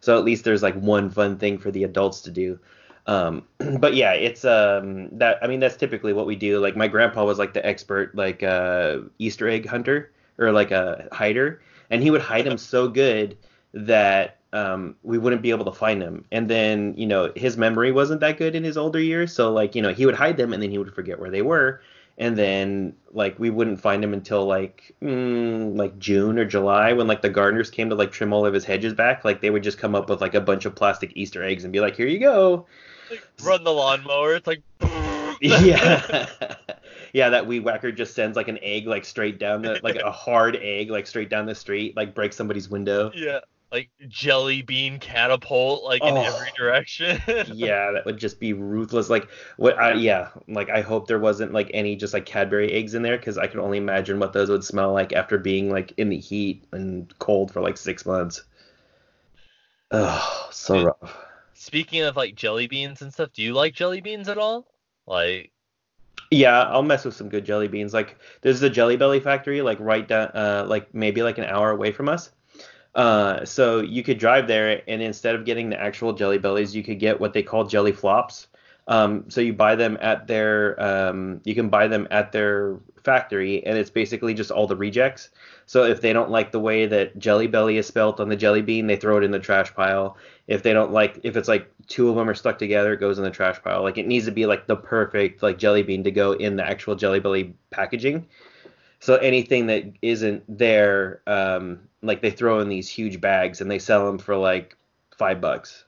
So 0.00 0.16
at 0.18 0.24
least 0.24 0.44
there's 0.44 0.62
like 0.62 0.74
one 0.76 1.10
fun 1.10 1.38
thing 1.38 1.58
for 1.58 1.70
the 1.70 1.84
adults 1.84 2.20
to 2.22 2.30
do. 2.30 2.58
Um, 3.08 3.44
but 3.80 3.94
yeah, 3.94 4.12
it's 4.12 4.44
um 4.44 5.08
that 5.18 5.38
I 5.42 5.48
mean 5.48 5.58
that's 5.58 5.76
typically 5.76 6.12
what 6.12 6.26
we 6.26 6.36
do. 6.36 6.60
Like 6.60 6.76
my 6.76 6.86
grandpa 6.86 7.24
was 7.24 7.38
like 7.38 7.54
the 7.54 7.66
expert 7.66 8.14
like 8.14 8.42
uh 8.42 8.98
Easter 9.18 9.48
egg 9.48 9.66
hunter 9.66 10.12
or 10.38 10.52
like 10.52 10.70
a 10.70 11.08
hider, 11.10 11.60
and 11.90 12.02
he 12.02 12.10
would 12.10 12.20
hide 12.20 12.44
them 12.44 12.58
so 12.58 12.86
good 12.86 13.36
that 13.72 14.36
um 14.52 14.94
we 15.02 15.18
wouldn't 15.18 15.42
be 15.42 15.50
able 15.50 15.64
to 15.64 15.72
find 15.72 16.00
them. 16.02 16.24
And 16.30 16.48
then 16.48 16.94
you 16.96 17.06
know 17.06 17.32
his 17.34 17.56
memory 17.56 17.90
wasn't 17.92 18.20
that 18.20 18.36
good 18.36 18.54
in 18.54 18.62
his 18.62 18.76
older 18.76 19.00
years, 19.00 19.32
so 19.32 19.52
like 19.52 19.74
you 19.74 19.82
know 19.82 19.92
he 19.92 20.04
would 20.06 20.14
hide 20.14 20.36
them 20.36 20.52
and 20.52 20.62
then 20.62 20.70
he 20.70 20.78
would 20.78 20.94
forget 20.94 21.18
where 21.18 21.30
they 21.30 21.42
were. 21.42 21.80
And 22.18 22.36
then 22.36 22.94
like 23.12 23.38
we 23.38 23.48
wouldn't 23.48 23.80
find 23.80 24.02
them 24.02 24.12
until 24.12 24.44
like 24.44 24.94
mm, 25.00 25.76
like 25.76 25.98
June 25.98 26.38
or 26.38 26.44
July 26.44 26.92
when 26.92 27.06
like 27.06 27.22
the 27.22 27.30
gardeners 27.30 27.70
came 27.70 27.88
to 27.90 27.94
like 27.94 28.10
trim 28.12 28.32
all 28.32 28.44
of 28.44 28.52
his 28.52 28.64
hedges 28.64 28.92
back. 28.92 29.24
Like 29.24 29.40
they 29.40 29.50
would 29.50 29.62
just 29.62 29.78
come 29.78 29.94
up 29.94 30.10
with 30.10 30.20
like 30.20 30.34
a 30.34 30.40
bunch 30.40 30.64
of 30.66 30.74
plastic 30.74 31.12
Easter 31.14 31.42
eggs 31.44 31.64
and 31.64 31.72
be 31.72 31.80
like, 31.80 31.96
"Here 31.96 32.08
you 32.08 32.18
go." 32.18 32.66
Like, 33.10 33.26
run 33.42 33.64
the 33.64 33.72
lawnmower. 33.72 34.34
It's 34.34 34.46
like. 34.46 34.62
yeah 35.40 36.26
yeah 37.12 37.28
that 37.28 37.46
weed 37.46 37.60
whacker 37.60 37.92
just 37.92 38.12
sends 38.12 38.36
like 38.36 38.48
an 38.48 38.58
egg 38.60 38.88
like 38.88 39.04
straight 39.04 39.38
down 39.38 39.62
the 39.62 39.78
like 39.84 39.94
a 39.96 40.10
hard 40.10 40.56
egg 40.56 40.90
like 40.90 41.06
straight 41.06 41.30
down 41.30 41.46
the 41.46 41.54
street 41.54 41.94
like 41.96 42.12
breaks 42.12 42.34
somebody's 42.34 42.68
window 42.68 43.12
Yeah, 43.14 43.38
like 43.70 43.88
jelly 44.08 44.62
bean 44.62 44.98
catapult, 44.98 45.84
like 45.84 46.02
in 46.02 46.16
Oh. 46.16 46.22
every 46.22 46.50
direction. 46.56 47.22
yeah 47.54 47.92
that 47.92 48.04
would 48.04 48.16
just 48.18 48.40
be 48.40 48.52
ruthless 48.52 49.08
like 49.08 49.28
what 49.58 49.78
I, 49.78 49.92
yeah 49.92 50.30
like 50.48 50.70
i 50.70 50.80
hope 50.80 51.06
there 51.06 51.20
wasn't 51.20 51.52
like 51.52 51.70
any 51.72 51.94
just 51.94 52.14
like 52.14 52.26
cadbury 52.26 52.72
eggs 52.72 52.94
in 52.94 53.02
there 53.02 53.16
because 53.16 53.38
i 53.38 53.46
can 53.46 53.60
only 53.60 53.78
imagine 53.78 54.18
what 54.18 54.32
those 54.32 54.48
would 54.50 54.64
smell 54.64 54.92
like 54.92 55.12
after 55.12 55.38
being 55.38 55.70
like 55.70 55.92
in 55.98 56.08
the 56.08 56.18
heat 56.18 56.64
and 56.72 57.16
cold 57.20 57.52
for 57.52 57.60
like 57.60 57.76
six 57.76 58.04
months 58.04 58.42
oh 59.92 60.48
so 60.50 60.84
rough 60.86 61.16
Speaking 61.60 62.02
of 62.02 62.14
like 62.14 62.36
jelly 62.36 62.68
beans 62.68 63.02
and 63.02 63.12
stuff, 63.12 63.32
do 63.32 63.42
you 63.42 63.52
like 63.52 63.74
jelly 63.74 64.00
beans 64.00 64.28
at 64.28 64.38
all? 64.38 64.68
Like, 65.08 65.50
Yeah, 66.30 66.62
I'll 66.62 66.84
mess 66.84 67.04
with 67.04 67.16
some 67.16 67.28
good 67.28 67.44
jelly 67.44 67.66
beans. 67.66 67.92
Like 67.92 68.16
there's 68.42 68.60
the 68.60 68.70
Jelly 68.70 68.96
Belly 68.96 69.18
factory, 69.18 69.60
like 69.60 69.78
right 69.80 70.06
down, 70.06 70.28
uh, 70.28 70.66
like 70.68 70.94
maybe 70.94 71.24
like 71.24 71.36
an 71.36 71.46
hour 71.46 71.70
away 71.70 71.90
from 71.90 72.08
us. 72.08 72.30
Uh, 72.94 73.44
so 73.44 73.80
you 73.80 74.04
could 74.04 74.18
drive 74.18 74.46
there, 74.46 74.82
and 74.86 75.02
instead 75.02 75.34
of 75.34 75.44
getting 75.44 75.68
the 75.68 75.80
actual 75.80 76.12
Jelly 76.12 76.38
Bellies, 76.38 76.76
you 76.76 76.84
could 76.84 77.00
get 77.00 77.18
what 77.18 77.32
they 77.32 77.42
call 77.42 77.64
Jelly 77.64 77.92
Flops. 77.92 78.46
Um, 78.86 79.28
so 79.28 79.40
you 79.40 79.52
buy 79.52 79.74
them 79.74 79.98
at 80.00 80.28
their, 80.28 80.80
um, 80.80 81.40
you 81.44 81.56
can 81.56 81.68
buy 81.68 81.88
them 81.88 82.06
at 82.10 82.30
their 82.30 82.78
factory, 83.02 83.64
and 83.66 83.76
it's 83.76 83.90
basically 83.90 84.32
just 84.32 84.50
all 84.50 84.66
the 84.66 84.76
rejects. 84.76 85.30
So 85.66 85.84
if 85.84 86.00
they 86.00 86.12
don't 86.12 86.30
like 86.30 86.52
the 86.52 86.60
way 86.60 86.86
that 86.86 87.18
Jelly 87.18 87.46
Belly 87.46 87.76
is 87.78 87.86
spelt 87.86 88.20
on 88.20 88.28
the 88.28 88.36
jelly 88.36 88.62
bean, 88.62 88.86
they 88.86 88.96
throw 88.96 89.18
it 89.18 89.24
in 89.24 89.30
the 89.30 89.38
trash 89.38 89.74
pile. 89.74 90.16
If 90.48 90.62
they 90.62 90.72
don't 90.72 90.92
like, 90.92 91.20
if 91.22 91.36
it's 91.36 91.46
like 91.46 91.70
two 91.86 92.08
of 92.08 92.16
them 92.16 92.28
are 92.28 92.34
stuck 92.34 92.58
together, 92.58 92.94
it 92.94 93.00
goes 93.00 93.18
in 93.18 93.24
the 93.24 93.30
trash 93.30 93.62
pile. 93.62 93.82
Like 93.82 93.98
it 93.98 94.06
needs 94.06 94.24
to 94.24 94.32
be 94.32 94.46
like 94.46 94.66
the 94.66 94.76
perfect 94.76 95.42
like 95.42 95.58
jelly 95.58 95.82
bean 95.82 96.02
to 96.04 96.10
go 96.10 96.32
in 96.32 96.56
the 96.56 96.66
actual 96.66 96.96
Jelly 96.96 97.20
Belly 97.20 97.54
packaging. 97.70 98.26
So 98.98 99.16
anything 99.16 99.66
that 99.66 99.84
isn't 100.02 100.42
there, 100.48 101.20
um, 101.26 101.80
like 102.02 102.22
they 102.22 102.30
throw 102.30 102.60
in 102.60 102.68
these 102.68 102.88
huge 102.88 103.20
bags 103.20 103.60
and 103.60 103.70
they 103.70 103.78
sell 103.78 104.06
them 104.06 104.18
for 104.18 104.36
like 104.36 104.76
five 105.16 105.40
bucks. 105.40 105.84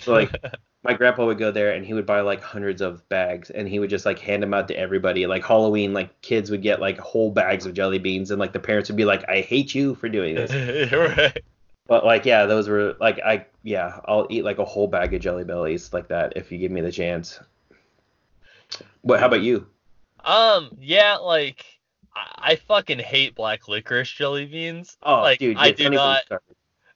So 0.00 0.12
like 0.12 0.30
my 0.84 0.94
grandpa 0.94 1.24
would 1.24 1.38
go 1.38 1.50
there 1.50 1.72
and 1.72 1.84
he 1.84 1.94
would 1.94 2.06
buy 2.06 2.20
like 2.20 2.42
hundreds 2.42 2.82
of 2.82 3.08
bags 3.08 3.50
and 3.50 3.68
he 3.68 3.78
would 3.78 3.90
just 3.90 4.04
like 4.04 4.18
hand 4.18 4.42
them 4.42 4.52
out 4.52 4.68
to 4.68 4.76
everybody. 4.76 5.26
Like 5.26 5.44
Halloween, 5.44 5.94
like 5.94 6.20
kids 6.22 6.50
would 6.50 6.62
get 6.62 6.80
like 6.80 6.98
whole 6.98 7.30
bags 7.30 7.66
of 7.66 7.74
jelly 7.74 7.98
beans 7.98 8.30
and 8.30 8.38
like 8.38 8.52
the 8.52 8.60
parents 8.60 8.90
would 8.90 8.96
be 8.96 9.04
like, 9.04 9.28
I 9.28 9.40
hate 9.40 9.74
you 9.74 9.94
for 9.94 10.08
doing 10.08 10.34
this. 10.34 10.92
right. 10.92 11.42
But 11.86 12.04
like 12.04 12.26
yeah, 12.26 12.46
those 12.46 12.68
were 12.68 12.96
like 13.00 13.20
I 13.20 13.46
yeah, 13.62 14.00
I'll 14.06 14.26
eat 14.30 14.44
like 14.44 14.58
a 14.58 14.64
whole 14.64 14.88
bag 14.88 15.14
of 15.14 15.20
jelly 15.20 15.44
bellies 15.44 15.92
like 15.92 16.08
that 16.08 16.34
if 16.36 16.50
you 16.50 16.58
give 16.58 16.72
me 16.72 16.80
the 16.80 16.92
chance. 16.92 17.38
What 19.02 19.20
how 19.20 19.26
about 19.26 19.42
you? 19.42 19.66
Um, 20.24 20.70
yeah, 20.80 21.16
like 21.16 21.64
I, 22.14 22.52
I 22.52 22.56
fucking 22.56 22.98
hate 22.98 23.34
black 23.34 23.68
licorice 23.68 24.10
jelly 24.10 24.46
beans. 24.46 24.96
Oh 25.02 25.22
like 25.22 25.38
dude, 25.38 25.56
I 25.56 25.70
do 25.70 25.90
not. 25.90 26.22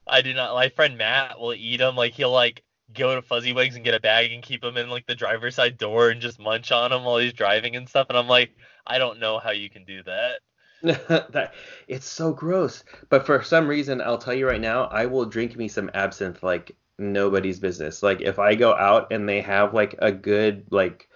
I 0.06 0.22
do 0.22 0.34
not. 0.34 0.54
My 0.54 0.68
friend 0.68 0.96
Matt 0.96 1.38
will 1.38 1.54
eat 1.54 1.78
them. 1.78 1.96
Like 1.96 2.12
he'll 2.12 2.32
like 2.32 2.62
go 2.94 3.14
to 3.14 3.22
Fuzzy 3.22 3.52
Wings 3.52 3.74
and 3.74 3.84
get 3.84 3.94
a 3.94 4.00
bag 4.00 4.32
and 4.32 4.42
keep 4.42 4.62
them 4.62 4.76
in 4.76 4.88
like 4.88 5.06
the 5.06 5.14
driver's 5.14 5.56
side 5.56 5.76
door 5.76 6.10
and 6.10 6.20
just 6.20 6.38
munch 6.38 6.70
on 6.72 6.90
them 6.90 7.04
while 7.04 7.18
he's 7.18 7.32
driving 7.32 7.76
and 7.76 7.88
stuff. 7.88 8.06
And 8.08 8.18
I'm 8.18 8.28
like, 8.28 8.50
I 8.86 8.98
don't 8.98 9.18
know 9.18 9.38
how 9.38 9.50
you 9.50 9.68
can 9.68 9.84
do 9.84 10.02
that. 10.04 10.40
that 10.82 11.52
it's 11.88 12.06
so 12.06 12.32
gross. 12.32 12.84
But 13.08 13.26
for 13.26 13.42
some 13.42 13.66
reason, 13.66 14.00
I'll 14.00 14.18
tell 14.18 14.34
you 14.34 14.46
right 14.46 14.60
now, 14.60 14.84
I 14.84 15.06
will 15.06 15.24
drink 15.24 15.56
me 15.56 15.68
some 15.68 15.90
absinthe 15.94 16.42
like 16.42 16.72
nobody's 16.98 17.58
business. 17.58 18.02
Like 18.02 18.20
if 18.20 18.38
I 18.38 18.54
go 18.54 18.74
out 18.74 19.12
and 19.12 19.28
they 19.28 19.40
have 19.40 19.74
like 19.74 19.94
a 19.98 20.12
good 20.12 20.66
like 20.70 21.08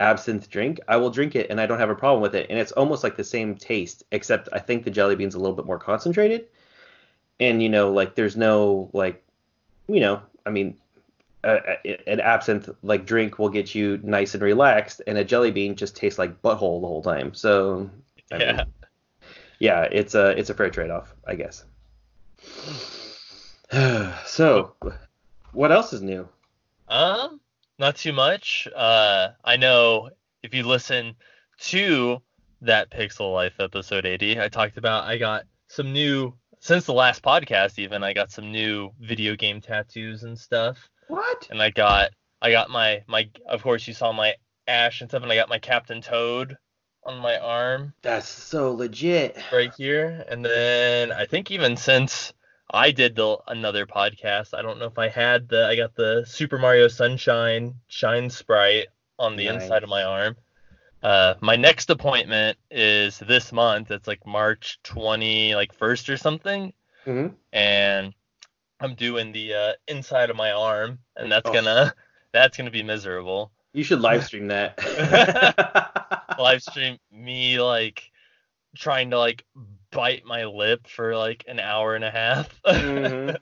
absinthe 0.00 0.50
drink, 0.50 0.80
I 0.88 0.96
will 0.96 1.10
drink 1.10 1.36
it 1.36 1.50
and 1.50 1.60
I 1.60 1.66
don't 1.66 1.78
have 1.78 1.90
a 1.90 1.94
problem 1.94 2.22
with 2.22 2.34
it. 2.34 2.46
And 2.50 2.58
it's 2.58 2.72
almost 2.72 3.04
like 3.04 3.16
the 3.16 3.24
same 3.24 3.54
taste, 3.54 4.02
except 4.12 4.48
I 4.52 4.58
think 4.58 4.84
the 4.84 4.90
jelly 4.90 5.16
bean's 5.16 5.34
a 5.34 5.38
little 5.40 5.56
bit 5.56 5.66
more 5.66 5.78
concentrated. 5.78 6.46
And 7.40 7.62
you 7.62 7.68
know, 7.68 7.92
like 7.92 8.14
there's 8.14 8.36
no 8.36 8.90
like, 8.92 9.22
you 9.88 10.00
know, 10.00 10.22
I 10.46 10.50
mean, 10.50 10.76
a- 11.44 12.10
an 12.10 12.20
absinthe 12.20 12.70
like 12.82 13.06
drink 13.06 13.38
will 13.38 13.48
get 13.48 13.74
you 13.74 14.00
nice 14.02 14.34
and 14.34 14.42
relaxed, 14.42 15.02
and 15.06 15.18
a 15.18 15.24
jelly 15.24 15.50
bean 15.50 15.76
just 15.76 15.96
tastes 15.96 16.18
like 16.18 16.42
butthole 16.42 16.80
the 16.80 16.86
whole 16.88 17.02
time. 17.02 17.34
So 17.34 17.90
I 18.32 18.38
Yeah. 18.38 18.64
Yeah, 19.58 19.82
it's 19.90 20.14
a 20.14 20.30
it's 20.38 20.50
a 20.50 20.54
fair 20.54 20.70
trade 20.70 20.90
off, 20.90 21.14
I 21.26 21.34
guess. 21.34 21.64
so, 24.26 24.74
what 25.52 25.72
else 25.72 25.92
is 25.92 26.02
new? 26.02 26.28
Um, 26.88 27.40
not 27.78 27.96
too 27.96 28.12
much. 28.12 28.68
Uh, 28.74 29.30
I 29.44 29.56
know 29.56 30.10
if 30.42 30.54
you 30.54 30.62
listen 30.64 31.14
to 31.58 32.20
that 32.60 32.90
Pixel 32.90 33.32
Life 33.32 33.54
episode 33.58 34.06
80, 34.06 34.40
I 34.40 34.48
talked 34.48 34.76
about 34.76 35.04
I 35.04 35.18
got 35.18 35.44
some 35.68 35.92
new 35.92 36.34
since 36.60 36.86
the 36.86 36.94
last 36.94 37.22
podcast 37.22 37.78
even 37.78 38.02
I 38.02 38.12
got 38.12 38.30
some 38.30 38.50
new 38.50 38.90
video 39.00 39.36
game 39.36 39.60
tattoos 39.60 40.24
and 40.24 40.38
stuff. 40.38 40.88
What? 41.08 41.48
And 41.50 41.60
I 41.62 41.70
got 41.70 42.10
I 42.40 42.50
got 42.50 42.70
my 42.70 43.02
my 43.06 43.28
of 43.46 43.62
course 43.62 43.86
you 43.86 43.94
saw 43.94 44.12
my 44.12 44.34
Ash 44.66 45.00
and 45.00 45.10
stuff 45.10 45.22
and 45.22 45.30
I 45.30 45.36
got 45.36 45.50
my 45.50 45.58
Captain 45.58 46.00
Toad 46.00 46.56
on 47.04 47.18
my 47.18 47.38
arm 47.38 47.92
That's 48.02 48.28
so 48.28 48.72
legit. 48.72 49.36
right 49.52 49.72
here. 49.74 50.24
And 50.28 50.44
then 50.44 51.12
I 51.12 51.26
think 51.26 51.50
even 51.50 51.76
since 51.76 52.32
I 52.70 52.90
did 52.90 53.14
the 53.16 53.38
another 53.46 53.86
podcast, 53.86 54.54
I 54.54 54.62
don't 54.62 54.78
know 54.78 54.86
if 54.86 54.98
I 54.98 55.08
had 55.08 55.48
the 55.48 55.66
I 55.66 55.76
got 55.76 55.94
the 55.94 56.24
Super 56.26 56.58
Mario 56.58 56.88
Sunshine 56.88 57.74
Shine 57.88 58.30
Sprite 58.30 58.88
on 59.18 59.36
the 59.36 59.46
Nice. 59.46 59.62
inside 59.64 59.82
of 59.82 59.88
my 59.88 60.02
arm. 60.02 60.36
Uh, 61.02 61.34
my 61.40 61.54
next 61.56 61.90
appointment 61.90 62.56
is 62.70 63.18
this 63.18 63.52
month. 63.52 63.90
It's 63.90 64.08
like 64.08 64.26
March 64.26 64.78
20, 64.84 65.54
like 65.54 65.74
first 65.74 66.08
or 66.08 66.16
something, 66.16 66.72
hmm 67.04 67.28
and 67.52 68.14
I'm 68.80 68.94
doing 68.94 69.30
the 69.32 69.54
uh, 69.54 69.72
inside 69.86 70.30
of 70.30 70.36
my 70.36 70.52
arm, 70.52 70.98
and 71.16 71.30
that's 71.30 71.48
Oh. 71.48 71.52
gonna 71.52 71.94
that's 72.32 72.56
gonna 72.56 72.70
be 72.70 72.82
miserable. 72.82 73.52
You 73.74 73.84
should 73.84 74.00
live 74.00 74.24
stream 74.28 74.46
that. 74.48 74.78
Live 76.38 76.62
stream 76.70 76.98
me 77.12 77.60
like 77.60 78.10
trying 78.76 79.10
to 79.10 79.18
like 79.18 79.44
bite 79.90 80.24
my 80.24 80.44
lip 80.46 80.86
for 80.86 81.16
like 81.16 81.44
an 81.46 81.60
hour 81.60 81.94
and 81.94 82.04
a 82.04 82.10
half. 82.10 82.60
Mhm. 82.64 83.36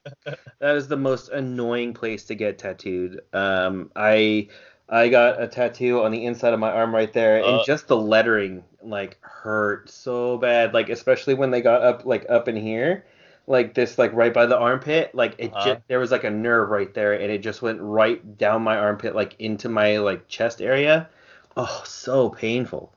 That 0.58 0.76
is 0.76 0.88
the 0.88 0.96
most 0.96 1.28
annoying 1.30 1.94
place 1.94 2.24
to 2.24 2.34
get 2.34 2.58
tattooed. 2.58 3.20
Um, 3.32 3.90
I 3.96 4.48
I 4.88 5.08
got 5.08 5.40
a 5.40 5.48
tattoo 5.48 6.02
on 6.02 6.12
the 6.12 6.24
inside 6.26 6.52
of 6.52 6.60
my 6.60 6.70
arm 6.70 6.94
right 6.94 7.12
there, 7.12 7.36
and 7.38 7.60
Uh. 7.60 7.64
just 7.64 7.88
the 7.88 7.96
lettering 7.96 8.64
like 8.82 9.18
hurt 9.22 9.88
so 9.90 10.36
bad. 10.38 10.74
Like 10.74 10.88
especially 10.88 11.34
when 11.34 11.50
they 11.50 11.60
got 11.60 11.82
up 11.82 12.04
like 12.04 12.26
up 12.28 12.48
in 12.48 12.56
here, 12.56 13.04
like 13.52 13.74
this 13.74 13.98
like 13.98 14.12
right 14.12 14.34
by 14.34 14.46
the 14.46 14.58
armpit. 14.58 15.14
Like 15.14 15.34
it 15.38 15.52
Uh-huh. 15.54 15.64
just 15.74 15.80
there 15.86 16.00
was 16.00 16.10
like 16.10 16.24
a 16.24 16.30
nerve 16.30 16.70
right 16.70 16.92
there, 16.92 17.12
and 17.12 17.30
it 17.30 17.38
just 17.38 17.62
went 17.62 17.78
right 17.80 18.36
down 18.38 18.62
my 18.62 18.76
armpit 18.76 19.14
like 19.14 19.36
into 19.38 19.68
my 19.68 19.98
like 19.98 20.26
chest 20.26 20.60
area. 20.60 21.08
Oh, 21.56 21.82
so 21.86 22.30
painful. 22.30 22.92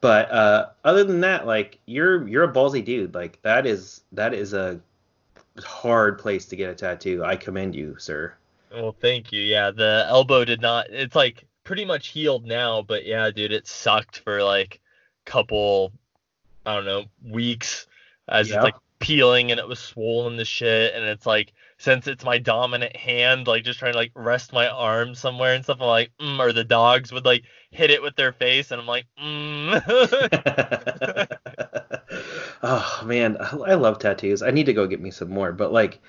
But 0.00 0.30
uh, 0.30 0.66
other 0.84 1.02
than 1.02 1.20
that, 1.22 1.46
like 1.46 1.78
you're 1.86 2.28
you're 2.28 2.44
a 2.44 2.52
ballsy 2.52 2.84
dude. 2.84 3.14
Like 3.14 3.40
that 3.42 3.66
is 3.66 4.02
that 4.12 4.32
is 4.34 4.54
a 4.54 4.78
hard 5.64 6.18
place 6.18 6.46
to 6.46 6.56
get 6.56 6.70
a 6.70 6.74
tattoo. 6.74 7.24
I 7.24 7.34
commend 7.34 7.74
you, 7.74 7.96
sir. 7.98 8.34
Well, 8.72 8.94
thank 9.00 9.32
you. 9.32 9.40
Yeah, 9.40 9.70
the 9.72 10.04
elbow 10.08 10.44
did 10.44 10.60
not. 10.60 10.90
It's 10.90 11.16
like 11.16 11.44
pretty 11.64 11.84
much 11.84 12.08
healed 12.08 12.44
now, 12.46 12.82
but 12.82 13.06
yeah, 13.06 13.30
dude, 13.30 13.50
it 13.52 13.66
sucked 13.66 14.18
for 14.20 14.42
like 14.42 14.80
couple, 15.24 15.92
I 16.64 16.74
don't 16.76 16.84
know, 16.84 17.04
weeks 17.24 17.86
as 18.28 18.48
Yeah. 18.50 18.56
it's 18.56 18.64
like 18.64 18.74
peeling 18.98 19.50
and 19.50 19.60
it 19.60 19.68
was 19.68 19.78
swollen 19.78 20.36
to 20.36 20.44
shit. 20.44 20.94
And 20.94 21.04
it's 21.04 21.26
like 21.26 21.52
since 21.78 22.06
it's 22.06 22.24
my 22.24 22.38
dominant 22.38 22.96
hand, 22.96 23.46
like 23.46 23.64
just 23.64 23.78
trying 23.78 23.92
to 23.92 23.98
like 23.98 24.12
rest 24.14 24.52
my 24.52 24.68
arm 24.68 25.14
somewhere 25.14 25.54
and 25.54 25.64
stuff, 25.64 25.78
I'm 25.80 25.86
like, 25.86 26.10
mm, 26.20 26.38
or 26.40 26.52
the 26.52 26.64
dogs 26.64 27.12
would 27.12 27.24
like 27.24 27.44
hit 27.70 27.90
it 27.90 28.02
with 28.02 28.16
their 28.16 28.32
face, 28.32 28.70
and 28.70 28.80
I'm 28.80 28.86
like, 28.86 29.06
mm. 29.22 31.28
oh 32.62 33.02
man, 33.04 33.36
I 33.40 33.74
love 33.74 33.98
tattoos. 33.98 34.42
I 34.42 34.50
need 34.50 34.66
to 34.66 34.72
go 34.72 34.86
get 34.86 35.00
me 35.00 35.10
some 35.10 35.30
more, 35.30 35.52
but 35.52 35.72
like 35.72 36.00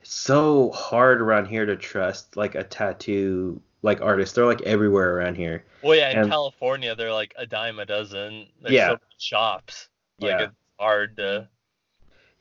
it's 0.00 0.14
so 0.14 0.70
hard 0.72 1.20
around 1.20 1.46
here 1.46 1.66
to 1.66 1.76
trust 1.76 2.36
like 2.36 2.54
a 2.54 2.64
tattoo 2.64 3.60
like 3.82 4.00
artist. 4.00 4.34
They're 4.34 4.46
like 4.46 4.62
everywhere 4.62 5.16
around 5.16 5.36
here. 5.36 5.64
well, 5.82 5.94
yeah, 5.94 6.10
in 6.10 6.18
And- 6.18 6.30
California, 6.30 6.94
they're 6.94 7.12
like 7.12 7.34
a 7.36 7.46
dime 7.46 7.78
a 7.78 7.86
dozen. 7.86 8.46
There's 8.62 8.74
Yeah. 8.74 8.86
so 8.88 8.92
many 8.92 9.00
shops. 9.18 9.88
Like 10.20 10.30
Yeah. 10.30 10.42
it's 10.44 10.52
hard 10.78 11.16
to. 11.18 11.48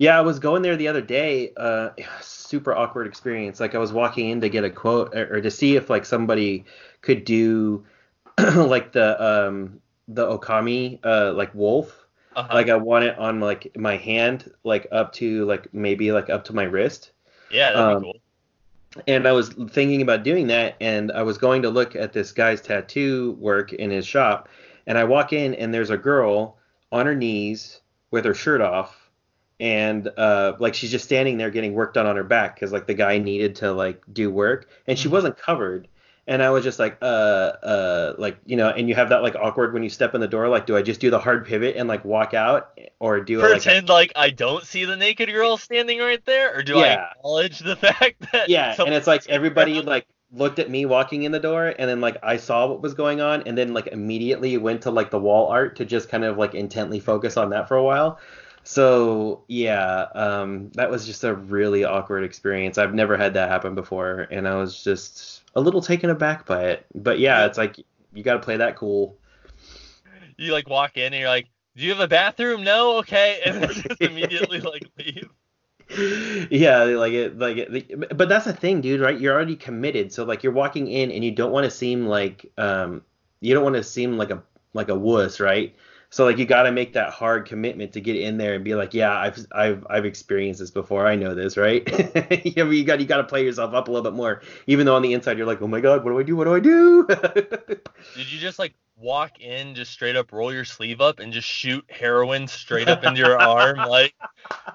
Yeah, 0.04 0.18
I 0.18 0.22
was 0.22 0.38
going 0.38 0.64
there 0.64 0.76
the 0.76 0.90
other 0.90 1.00
day. 1.00 1.54
Uh, 1.56 1.92
super 2.20 2.76
awkward 2.76 3.08
experience. 3.08 3.62
Like 3.62 3.74
I 3.74 3.78
was 3.78 3.94
walking 3.94 4.32
in 4.32 4.42
to 4.42 4.50
get 4.50 4.66
a 4.66 4.70
quote 4.70 5.16
or, 5.16 5.38
or 5.38 5.40
to 5.40 5.50
see 5.50 5.78
if 5.78 5.90
like 5.90 6.06
somebody 6.06 6.66
could 7.00 7.24
do 7.24 7.86
like 8.38 8.92
the 8.92 9.24
um 9.24 9.80
the 10.10 10.26
okami 10.26 11.00
uh 11.06 11.32
like 11.32 11.56
wolf. 11.56 12.06
Uh-huh. 12.36 12.54
Like 12.54 12.68
I 12.68 12.76
want 12.76 13.06
it 13.06 13.18
on 13.18 13.40
like 13.40 13.78
my 13.78 13.96
hand, 13.96 14.52
like 14.66 14.88
up 14.92 15.14
to 15.14 15.46
like 15.46 15.74
maybe 15.74 16.12
like 16.12 16.30
up 16.30 16.44
to 16.46 16.54
my 16.54 16.64
wrist. 16.64 17.12
yeah, 17.50 17.72
that'd 17.72 17.96
um, 17.96 18.02
be 18.02 18.12
cool. 18.12 19.04
And 19.08 19.26
I 19.26 19.32
was 19.32 19.56
thinking 19.70 20.02
about 20.02 20.24
doing 20.24 20.48
that, 20.48 20.76
and 20.82 21.14
I 21.14 21.24
was 21.24 21.38
going 21.38 21.62
to 21.62 21.70
look 21.70 21.96
at 21.96 22.12
this 22.12 22.34
guy's 22.34 22.60
tattoo 22.60 23.38
work 23.40 23.72
in 23.72 23.90
his 23.90 24.06
shop, 24.06 24.50
and 24.86 24.98
I 24.98 25.06
walk 25.06 25.32
in, 25.32 25.54
and 25.54 25.74
there's 25.74 25.92
a 25.92 25.98
girl 25.98 26.58
on 26.92 27.06
her 27.06 27.16
knees 27.16 27.80
with 28.12 28.26
her 28.26 28.34
shirt 28.34 28.60
off, 28.60 29.03
and 29.64 30.10
uh, 30.18 30.54
like 30.60 30.76
she's 30.76 30.92
just 30.92 31.06
standing 31.06 31.38
there 31.38 31.50
getting 31.52 31.74
work 31.74 31.96
done 31.96 32.06
on 32.08 32.18
her 32.18 32.24
back 32.26 32.56
because 32.56 32.72
like 32.74 32.88
the 32.88 32.94
guy 32.96 33.18
needed 33.20 33.56
to 33.58 33.72
like 33.74 34.04
do 34.14 34.30
work, 34.32 34.70
and 34.88 35.00
she 35.00 35.10
Mhm. 35.10 35.12
wasn't 35.12 35.38
covered. 35.38 35.88
And 36.28 36.42
I 36.44 36.52
was 36.52 36.64
just 36.64 36.80
like, 36.80 36.98
uh, 37.02 37.06
uh, 37.06 38.16
like 38.18 38.38
you 38.46 38.56
know, 38.58 38.70
and 38.70 38.90
you 38.90 38.96
have 38.96 39.10
that 39.10 39.24
like 39.24 39.36
awkward 39.36 39.74
when 39.74 39.84
you 39.84 39.90
step 39.90 40.16
in 40.16 40.22
the 40.22 40.28
door, 40.28 40.50
like, 40.50 40.66
do 40.66 40.78
I 40.78 40.82
just 40.82 41.02
do 41.02 41.10
the 41.12 41.20
hard 41.20 41.46
pivot 41.46 41.76
and 41.78 41.88
like 41.90 42.06
walk 42.06 42.34
out, 42.34 42.72
or 43.00 43.22
do 43.22 43.44
I 43.44 43.48
like 43.48 43.64
pretend 43.64 43.90
like, 43.90 44.12
I 44.16 44.30
don't 44.32 44.66
see 44.66 44.86
the 44.86 44.96
naked 44.96 45.30
girl 45.30 45.58
standing 45.58 46.00
right 46.00 46.24
there, 46.26 46.58
or 46.58 46.64
do 46.64 46.78
I 46.80 46.90
acknowledge 46.94 47.60
the 47.60 47.76
fact 47.76 48.32
that 48.32 48.50
yeah 48.50 48.78
and 48.84 48.94
it's 48.94 49.08
like 49.08 49.24
everybody 49.30 49.82
like 49.82 50.06
looked 50.32 50.60
at 50.60 50.70
me 50.70 50.86
walking 50.86 51.24
in 51.24 51.32
the 51.32 51.40
door 51.40 51.74
and 51.78 51.90
then 51.90 52.02
like 52.02 52.18
i 52.24 52.38
saw 52.38 52.68
what 52.68 52.82
was 52.82 52.94
going 52.96 53.22
on 53.22 53.44
and 53.44 53.58
then 53.58 53.74
like 53.74 53.88
immediately 53.88 54.58
went 54.58 54.82
to 54.82 54.92
like 54.92 55.12
the 55.12 55.20
wall 55.20 55.48
art 55.48 55.76
to 55.76 55.86
just 55.86 56.10
kind 56.10 56.24
of 56.24 56.38
like 56.38 56.56
intently 56.56 57.00
focus 57.00 57.38
on 57.38 57.52
that 57.52 57.68
for 57.68 57.78
a 57.78 57.84
while 57.84 58.20
so 58.64 59.44
yeah 59.48 60.08
um 60.16 60.72
that 60.74 60.90
was 60.90 61.06
just 61.06 61.24
a 61.24 61.34
really 61.34 61.84
awkward 61.84 62.24
experience. 62.24 62.78
I've 62.78 62.94
never 62.94 63.18
had 63.18 63.34
that 63.34 63.50
happen 63.50 63.76
before 63.76 64.28
and 64.32 64.48
i 64.48 64.56
was 64.56 64.84
just 64.84 65.44
a 65.56 65.62
little 65.62 65.82
taken 65.82 66.10
aback 66.10 66.46
by 66.46 66.66
it. 66.66 66.86
But 66.96 67.20
yeah 67.20 67.46
it's 67.46 67.58
like 67.58 67.78
you 68.14 68.24
got 68.24 68.34
to 68.34 68.40
play 68.40 68.58
that 68.58 68.76
cool. 68.76 69.18
You 70.38 70.52
like 70.52 70.70
walk 70.70 70.98
in 70.98 71.14
and 71.14 71.16
you're 71.16 71.30
like, 71.30 71.48
"Do 71.76 71.84
you 71.84 71.90
have 71.92 72.00
a 72.00 72.08
bathroom? 72.08 72.64
No, 72.64 72.98
okay," 72.98 73.42
and 73.46 73.62
then 73.62 73.70
just 73.70 74.02
immediately 74.02 74.62
like 74.62 74.86
leave. 74.98 75.30
yeah 76.50 76.84
like 76.84 77.14
it 77.14 77.38
like 77.38 77.58
it, 77.58 78.18
but 78.18 78.30
that's 78.30 78.46
the 78.46 78.54
thing 78.54 78.82
dude 78.82 79.02
right? 79.02 79.20
You're 79.20 79.34
already 79.34 79.56
committed. 79.56 80.12
So 80.14 80.24
like 80.24 80.44
you're 80.44 80.54
walking 80.54 80.88
in 80.88 81.12
and 81.12 81.24
you 81.24 81.32
don't 81.32 81.52
want 81.52 81.66
to 81.66 81.72
seem 81.72 82.08
like 82.08 82.52
um 82.58 83.02
you 83.42 83.54
don't 83.54 83.64
want 83.64 83.76
to 83.76 83.84
seem 83.84 84.18
like 84.18 84.32
a 84.32 84.42
like 84.74 84.90
a 84.90 84.96
wuss 84.96 85.40
right 85.40 85.76
so 86.14 86.26
like 86.26 86.38
you 86.38 86.46
got 86.46 86.64
to 86.64 86.72
make 86.72 86.94
that 86.94 87.10
hard 87.10 87.48
commitment 87.48 87.92
to 87.92 88.00
get 88.00 88.16
in 88.16 88.38
there 88.38 88.54
and 88.54 88.64
be 88.64 88.76
like 88.76 88.94
yeah 88.94 89.18
i've 89.18 89.48
i've 89.52 89.84
i've 89.90 90.06
experienced 90.06 90.60
this 90.60 90.70
before. 90.70 91.08
I 91.08 91.16
know 91.16 91.34
this 91.34 91.58
right? 91.58 91.84
You, 92.46 92.66
know, 92.66 92.70
you 92.70 92.84
got 92.84 93.00
you 93.00 93.08
got 93.08 93.18
to 93.18 93.24
play 93.24 93.44
yourself 93.44 93.74
up 93.74 93.88
a 93.88 93.92
little 93.92 94.04
bit 94.04 94.16
more. 94.16 94.44
Even 94.68 94.86
though 94.86 94.96
on 94.96 95.02
the 95.02 95.14
inside 95.14 95.40
you're 95.40 95.48
like 95.48 95.64
oh 95.64 95.68
my 95.68 95.82
god 95.82 96.04
what 96.04 96.12
do 96.12 96.20
i 96.20 96.24
do? 96.24 96.36
What 96.36 96.44
do 96.44 96.54
i 96.54 96.60
do? 96.60 97.08
Did 98.16 98.32
you 98.32 98.40
just 98.40 98.60
like 98.60 98.76
walk 98.96 99.42
in, 99.42 99.74
just 99.74 99.92
straight 99.92 100.16
up 100.16 100.32
roll 100.32 100.54
your 100.54 100.66
sleeve 100.66 101.02
up 101.02 101.18
and 101.18 101.34
just 101.34 101.48
shoot 101.48 101.84
heroin 101.90 102.48
straight 102.48 102.88
up 102.88 103.04
into 103.04 103.20
your 103.20 103.42
arm? 103.42 103.78
Like 103.78 104.14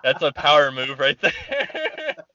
that's 0.02 0.22
a 0.24 0.32
power 0.32 0.72
move 0.72 0.98
right 0.98 1.20
there. 1.20 2.16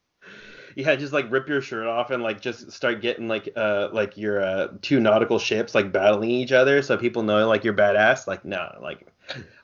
Yeah, 0.75 0.95
just 0.95 1.13
like 1.13 1.31
rip 1.31 1.47
your 1.47 1.61
shirt 1.61 1.87
off 1.87 2.11
and 2.11 2.23
like 2.23 2.41
just 2.41 2.71
start 2.71 3.01
getting 3.01 3.27
like 3.27 3.49
uh 3.55 3.89
like 3.91 4.17
your 4.17 4.43
uh 4.43 4.69
two 4.81 4.99
nautical 4.99 5.39
ships 5.39 5.75
like 5.75 5.91
battling 5.91 6.29
each 6.29 6.51
other 6.51 6.81
so 6.81 6.97
people 6.97 7.23
know 7.23 7.47
like 7.47 7.63
you're 7.63 7.73
badass. 7.73 8.27
Like 8.27 8.45
no, 8.45 8.77
like 8.81 9.07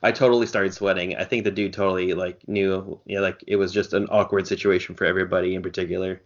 I 0.02 0.12
totally 0.12 0.48
started 0.48 0.74
sweating. 0.74 1.16
I 1.16 1.26
think 1.26 1.44
the 1.44 1.52
dude 1.52 1.74
totally 1.74 2.14
like 2.14 2.48
knew 2.48 3.00
you 3.06 3.16
know, 3.16 3.22
like 3.22 3.44
it 3.48 3.56
was 3.58 3.72
just 3.72 3.94
an 3.94 4.08
awkward 4.10 4.48
situation 4.48 4.96
for 4.96 5.06
everybody 5.06 5.56
in 5.56 5.62
particular. 5.62 6.22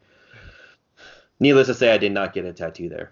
Needless 1.39 1.67
to 1.67 1.73
say, 1.73 1.91
I 1.91 1.97
did 1.97 2.11
not 2.11 2.33
get 2.33 2.45
a 2.45 2.53
tattoo 2.53 2.89
there. 2.89 3.11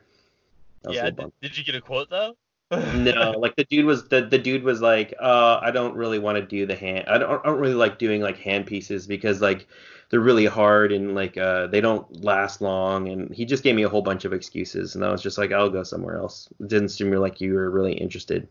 Yeah. 0.89 1.09
Did, 1.09 1.31
did 1.41 1.57
you 1.57 1.63
get 1.63 1.75
a 1.75 1.81
quote 1.81 2.09
though? 2.09 2.35
no, 2.71 3.31
like 3.37 3.55
the 3.57 3.65
dude 3.65 3.85
was 3.85 4.07
the, 4.07 4.21
the 4.21 4.37
dude 4.37 4.63
was 4.63 4.81
like, 4.81 5.13
uh, 5.19 5.59
I 5.61 5.71
don't 5.71 5.95
really 5.95 6.19
want 6.19 6.37
to 6.37 6.41
do 6.41 6.65
the 6.65 6.75
hand. 6.75 7.05
I 7.07 7.17
don't, 7.17 7.29
I 7.43 7.49
don't 7.49 7.59
really 7.59 7.75
like 7.75 7.99
doing 7.99 8.21
like 8.21 8.37
hand 8.37 8.65
pieces 8.65 9.07
because 9.07 9.41
like 9.41 9.67
they're 10.11 10.19
really 10.19 10.45
hard 10.45 10.91
and 10.91 11.15
like 11.15 11.37
uh 11.37 11.65
they 11.67 11.81
don't 11.81 12.23
last 12.23 12.61
long. 12.61 13.07
And 13.09 13.33
he 13.33 13.45
just 13.45 13.63
gave 13.63 13.75
me 13.75 13.83
a 13.83 13.89
whole 13.89 14.01
bunch 14.03 14.25
of 14.25 14.33
excuses, 14.33 14.93
and 14.95 15.03
I 15.03 15.11
was 15.11 15.23
just 15.23 15.37
like, 15.39 15.51
I'll 15.51 15.69
go 15.69 15.83
somewhere 15.83 16.17
else. 16.17 16.47
It 16.59 16.67
didn't 16.67 16.89
seem 16.89 17.09
like 17.11 17.41
you 17.41 17.53
were 17.53 17.71
really 17.71 17.93
interested. 17.93 18.47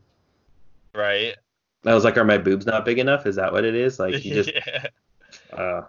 right. 0.94 1.36
I 1.86 1.94
was 1.94 2.04
like, 2.04 2.18
are 2.18 2.24
my 2.24 2.36
boobs 2.36 2.66
not 2.66 2.84
big 2.84 2.98
enough? 2.98 3.24
Is 3.26 3.36
that 3.36 3.52
what 3.52 3.64
it 3.64 3.74
is? 3.74 3.98
Like 3.98 4.22
you 4.24 4.34
just 4.34 4.50
yeah. 4.66 4.86
uh 5.56 5.82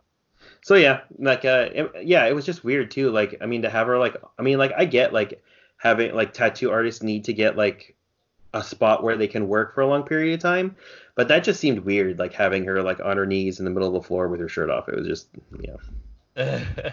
so 0.62 0.76
yeah 0.76 1.02
like 1.18 1.44
uh 1.44 1.68
it- 1.74 2.06
yeah 2.06 2.28
it 2.28 2.36
was 2.36 2.46
just 2.46 2.64
weird 2.64 2.92
too 2.92 3.10
like 3.10 3.36
i 3.42 3.48
mean 3.48 3.64
to 3.64 3.70
have 3.70 3.88
her 3.88 3.98
like 3.98 4.16
i 4.38 4.44
mean 4.44 4.60
like 4.60 4.72
i 4.78 4.86
get 4.86 5.12
like 5.12 5.42
having 5.78 6.14
like 6.14 6.32
tattoo 6.34 6.70
artists 6.70 7.02
need 7.02 7.24
to 7.24 7.34
get 7.34 7.58
like 7.58 7.96
a 8.54 8.64
spot 8.64 9.04
where 9.04 9.18
they 9.18 9.28
can 9.28 9.48
work 9.48 9.74
for 9.74 9.82
a 9.82 9.88
long 9.88 10.04
period 10.04 10.36
of 10.36 10.40
time 10.40 10.76
but 11.22 11.28
that 11.28 11.44
just 11.44 11.60
seemed 11.60 11.78
weird 11.82 12.18
like 12.18 12.34
having 12.34 12.66
her 12.66 12.82
like 12.82 13.00
on 13.00 13.16
her 13.16 13.28
knees 13.28 13.60
in 13.60 13.66
the 13.66 13.70
middle 13.70 13.88
of 13.88 13.94
the 13.94 14.02
floor 14.02 14.28
with 14.28 14.40
her 14.40 14.50
shirt 14.50 14.72
off 14.72 14.90
it 14.90 14.96
was 14.96 15.06
just 15.06 15.30
you 15.62 15.78
know 16.36 16.60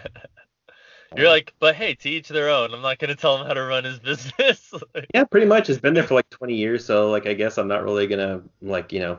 You're 1.17 1.29
like, 1.29 1.55
but 1.57 1.73
hey, 1.73 1.95
to 1.95 2.09
each 2.09 2.29
their 2.29 2.49
own. 2.49 2.71
I'm 2.71 2.83
not 2.83 2.99
gonna 2.99 3.15
tell 3.15 3.35
him 3.35 3.47
how 3.47 3.55
to 3.55 3.63
run 3.63 3.83
his 3.83 3.97
business. 4.37 4.71
yeah 5.15 5.23
pretty 5.23 5.47
much 5.47 5.67
it's 5.67 5.79
been 5.79 5.95
there 5.95 6.03
for 6.03 6.13
like 6.13 6.29
20 6.29 6.53
years 6.53 6.85
so 6.85 7.09
like 7.09 7.25
i 7.25 7.33
guess 7.33 7.57
i'm 7.57 7.67
not 7.67 7.83
really 7.83 8.05
gonna 8.05 8.43
like 8.61 8.93
you 8.93 8.99
know 8.99 9.17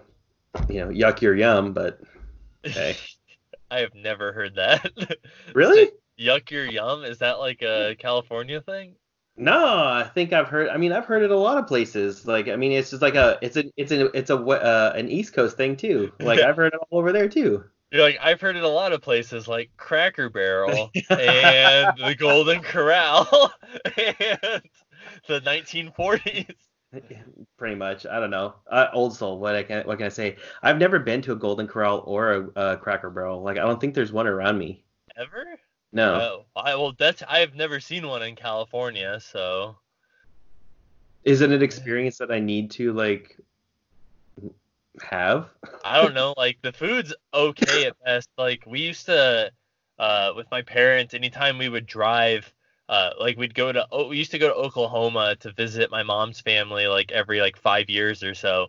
you 0.68 0.78
know 0.78 0.86
yuck 0.86 1.20
your 1.20 1.34
yum 1.34 1.72
but 1.72 2.00
hey. 2.62 2.96
I 3.72 3.80
have 3.80 3.94
never 3.96 4.32
heard 4.32 4.54
that. 4.54 4.92
really 5.54 5.90
Yuck 6.20 6.50
your 6.52 6.66
yum? 6.66 7.02
Is 7.02 7.18
that 7.18 7.40
like 7.40 7.62
a 7.62 7.96
California 7.98 8.60
thing? 8.60 8.94
No, 9.40 9.88
I 9.88 10.04
think 10.14 10.34
I've 10.34 10.48
heard. 10.48 10.68
I 10.68 10.76
mean, 10.76 10.92
I've 10.92 11.06
heard 11.06 11.22
it 11.22 11.30
a 11.30 11.36
lot 11.36 11.56
of 11.56 11.66
places. 11.66 12.26
Like, 12.26 12.48
I 12.48 12.56
mean, 12.56 12.72
it's 12.72 12.90
just 12.90 13.00
like 13.00 13.14
a, 13.14 13.38
it's 13.40 13.56
a, 13.56 13.64
it's 13.76 13.90
a, 13.90 14.06
it's 14.16 14.28
a, 14.28 14.36
uh, 14.36 14.92
an 14.94 15.08
East 15.08 15.32
Coast 15.32 15.56
thing 15.56 15.76
too. 15.76 16.12
Like, 16.20 16.40
I've 16.40 16.56
heard 16.56 16.74
it 16.74 16.80
all 16.90 16.98
over 16.98 17.10
there 17.10 17.26
too. 17.26 17.64
You're 17.90 18.02
like, 18.02 18.18
I've 18.20 18.40
heard 18.40 18.56
it 18.56 18.62
a 18.62 18.68
lot 18.68 18.92
of 18.92 19.00
places 19.00 19.48
like 19.48 19.70
Cracker 19.78 20.28
Barrel 20.28 20.90
and 21.08 21.98
the 21.98 22.14
Golden 22.18 22.60
Corral 22.60 23.50
and 23.96 24.62
the 25.26 25.40
1940s. 25.40 26.54
Pretty 27.56 27.76
much. 27.76 28.04
I 28.04 28.20
don't 28.20 28.30
know. 28.30 28.56
Uh, 28.70 28.88
old 28.92 29.16
soul. 29.16 29.38
What 29.38 29.54
I 29.54 29.62
can 29.62 29.86
what 29.86 29.96
can 29.98 30.06
I 30.06 30.10
say? 30.10 30.36
I've 30.62 30.78
never 30.78 30.98
been 30.98 31.22
to 31.22 31.32
a 31.32 31.36
Golden 31.36 31.66
Corral 31.66 32.02
or 32.04 32.32
a, 32.32 32.72
a 32.72 32.76
Cracker 32.76 33.10
Barrel. 33.10 33.42
Like 33.42 33.58
I 33.58 33.62
don't 33.62 33.80
think 33.80 33.94
there's 33.94 34.12
one 34.12 34.26
around 34.26 34.58
me. 34.58 34.82
Ever? 35.16 35.46
No. 35.92 36.14
Oh, 36.14 36.44
I 36.60 36.74
well 36.76 36.94
that's 36.98 37.22
I've 37.28 37.54
never 37.54 37.80
seen 37.80 38.06
one 38.06 38.22
in 38.22 38.36
California, 38.36 39.20
so 39.20 39.76
Is 41.24 41.40
it 41.40 41.50
an 41.50 41.62
experience 41.62 42.18
that 42.18 42.30
I 42.30 42.38
need 42.38 42.70
to 42.72 42.92
like 42.92 43.36
have? 45.02 45.50
I 45.84 46.00
don't 46.00 46.14
know. 46.14 46.34
Like 46.36 46.58
the 46.62 46.72
food's 46.72 47.14
okay 47.34 47.86
at 47.86 47.96
best. 48.04 48.28
Like 48.38 48.64
we 48.66 48.80
used 48.80 49.06
to, 49.06 49.50
uh, 49.98 50.32
with 50.36 50.46
my 50.50 50.62
parents, 50.62 51.14
anytime 51.14 51.58
we 51.58 51.68
would 51.68 51.86
drive, 51.86 52.52
uh, 52.88 53.10
like 53.18 53.36
we'd 53.36 53.54
go 53.54 53.70
to, 53.70 53.86
oh, 53.92 54.08
we 54.08 54.16
used 54.18 54.30
to 54.32 54.38
go 54.38 54.48
to 54.48 54.54
Oklahoma 54.54 55.36
to 55.40 55.52
visit 55.52 55.90
my 55.90 56.02
mom's 56.02 56.40
family, 56.40 56.86
like 56.86 57.12
every 57.12 57.40
like 57.40 57.56
five 57.56 57.90
years 57.90 58.22
or 58.22 58.34
so, 58.34 58.68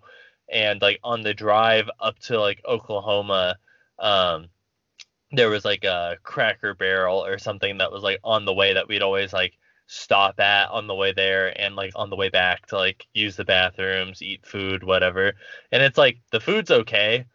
and 0.51 0.81
like 0.81 0.99
on 1.03 1.21
the 1.21 1.33
drive 1.33 1.89
up 1.99 2.19
to 2.19 2.39
like 2.39 2.61
Oklahoma, 2.65 3.57
um, 3.99 4.47
there 5.31 5.49
was 5.49 5.65
like 5.65 5.83
a 5.83 6.17
Cracker 6.23 6.73
Barrel 6.73 7.23
or 7.25 7.37
something 7.37 7.77
that 7.77 7.91
was 7.91 8.03
like 8.03 8.19
on 8.23 8.45
the 8.45 8.53
way 8.53 8.73
that 8.73 8.87
we'd 8.87 9.01
always 9.01 9.33
like 9.33 9.57
stop 9.87 10.39
at 10.39 10.69
on 10.69 10.87
the 10.87 10.95
way 10.95 11.11
there 11.13 11.59
and 11.61 11.75
like 11.75 11.91
on 11.95 12.09
the 12.09 12.15
way 12.15 12.29
back 12.29 12.65
to 12.67 12.77
like 12.77 13.07
use 13.13 13.35
the 13.35 13.45
bathrooms, 13.45 14.21
eat 14.21 14.45
food, 14.45 14.83
whatever. 14.83 15.33
And 15.71 15.83
it's 15.83 15.97
like 15.97 16.19
the 16.31 16.39
food's 16.39 16.71
okay. 16.71 17.25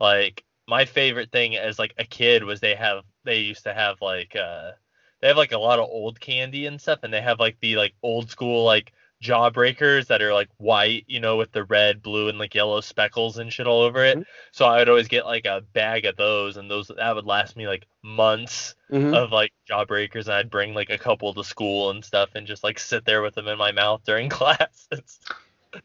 Like 0.00 0.44
my 0.68 0.84
favorite 0.84 1.30
thing 1.32 1.56
as 1.56 1.78
like 1.78 1.94
a 1.98 2.04
kid 2.04 2.44
was 2.44 2.60
they 2.60 2.74
have 2.74 3.04
they 3.24 3.38
used 3.40 3.64
to 3.64 3.74
have 3.74 4.00
like 4.00 4.34
uh 4.36 4.72
they 5.20 5.28
have 5.28 5.36
like 5.36 5.52
a 5.52 5.58
lot 5.58 5.78
of 5.78 5.88
old 5.88 6.20
candy 6.20 6.66
and 6.66 6.80
stuff 6.80 7.00
and 7.02 7.12
they 7.12 7.20
have 7.20 7.40
like 7.40 7.56
the 7.60 7.76
like 7.76 7.94
old 8.02 8.30
school 8.30 8.64
like 8.64 8.92
jawbreakers 9.24 10.06
that 10.08 10.20
are 10.22 10.34
like 10.34 10.48
white, 10.58 11.04
you 11.08 11.18
know, 11.18 11.36
with 11.36 11.50
the 11.52 11.64
red, 11.64 12.02
blue, 12.02 12.28
and 12.28 12.38
like 12.38 12.54
yellow 12.54 12.80
speckles 12.80 13.38
and 13.38 13.52
shit 13.52 13.66
all 13.66 13.80
over 13.80 14.04
it. 14.04 14.18
Mhm. 14.18 14.26
So 14.52 14.66
I 14.66 14.78
would 14.78 14.88
always 14.88 15.08
get 15.08 15.24
like 15.24 15.46
a 15.46 15.62
bag 15.72 16.04
of 16.04 16.16
those, 16.16 16.56
and 16.56 16.70
those 16.70 16.88
that 16.94 17.14
would 17.14 17.24
last 17.24 17.56
me 17.56 17.66
like 17.66 17.86
months 18.02 18.74
Mhm. 18.92 19.14
of 19.16 19.32
like 19.32 19.52
jawbreakers, 19.68 20.26
and 20.26 20.34
I'd 20.34 20.50
bring 20.50 20.74
like 20.74 20.90
a 20.90 20.98
couple 20.98 21.32
to 21.34 21.42
school 21.42 21.90
and 21.90 22.04
stuff, 22.04 22.30
and 22.34 22.46
just 22.46 22.62
like 22.62 22.78
sit 22.78 23.04
there 23.04 23.22
with 23.22 23.34
them 23.34 23.48
in 23.48 23.58
my 23.58 23.72
mouth 23.72 24.02
during 24.04 24.28
class. 24.40 24.88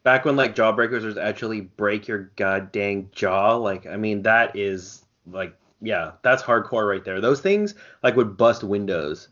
Back 0.04 0.25
when 0.25 0.36
like 0.36 0.54
jawbreakers 0.56 1.04
was 1.04 1.17
actually 1.17 1.62
break 1.62 2.08
your 2.08 2.32
goddamn 2.36 3.10
jaw. 3.13 3.56
Like 3.56 3.88
I 3.88 3.95
mean 3.95 4.21
that 4.23 4.56
is 4.56 5.04
like 5.25 5.56
yeah, 5.82 6.12
that's 6.23 6.43
hardcore 6.43 6.88
right 6.89 7.04
there. 7.06 7.21
Those 7.21 7.39
things 7.39 7.73
like 8.04 8.15
would 8.17 8.36
bust 8.36 8.63
windows. 8.65 9.30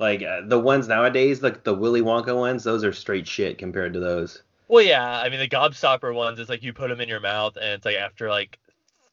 Like 0.00 0.22
uh, 0.22 0.40
the 0.46 0.58
ones 0.58 0.88
nowadays, 0.88 1.42
like 1.42 1.62
the 1.62 1.74
Willy 1.74 2.00
Wonka 2.00 2.34
ones, 2.34 2.64
those 2.64 2.84
are 2.84 2.92
straight 2.92 3.28
shit 3.28 3.58
compared 3.58 3.92
to 3.92 4.00
those. 4.00 4.42
well, 4.66 4.82
yeah, 4.82 5.20
I 5.20 5.28
mean 5.28 5.38
the 5.38 5.48
gobstopper 5.48 6.14
ones, 6.14 6.40
it's 6.40 6.48
like 6.48 6.62
you 6.62 6.72
put 6.72 6.88
them 6.88 7.02
in 7.02 7.08
your 7.08 7.20
mouth, 7.20 7.56
and 7.56 7.74
it's 7.74 7.84
like 7.84 7.96
after 7.96 8.30
like 8.30 8.58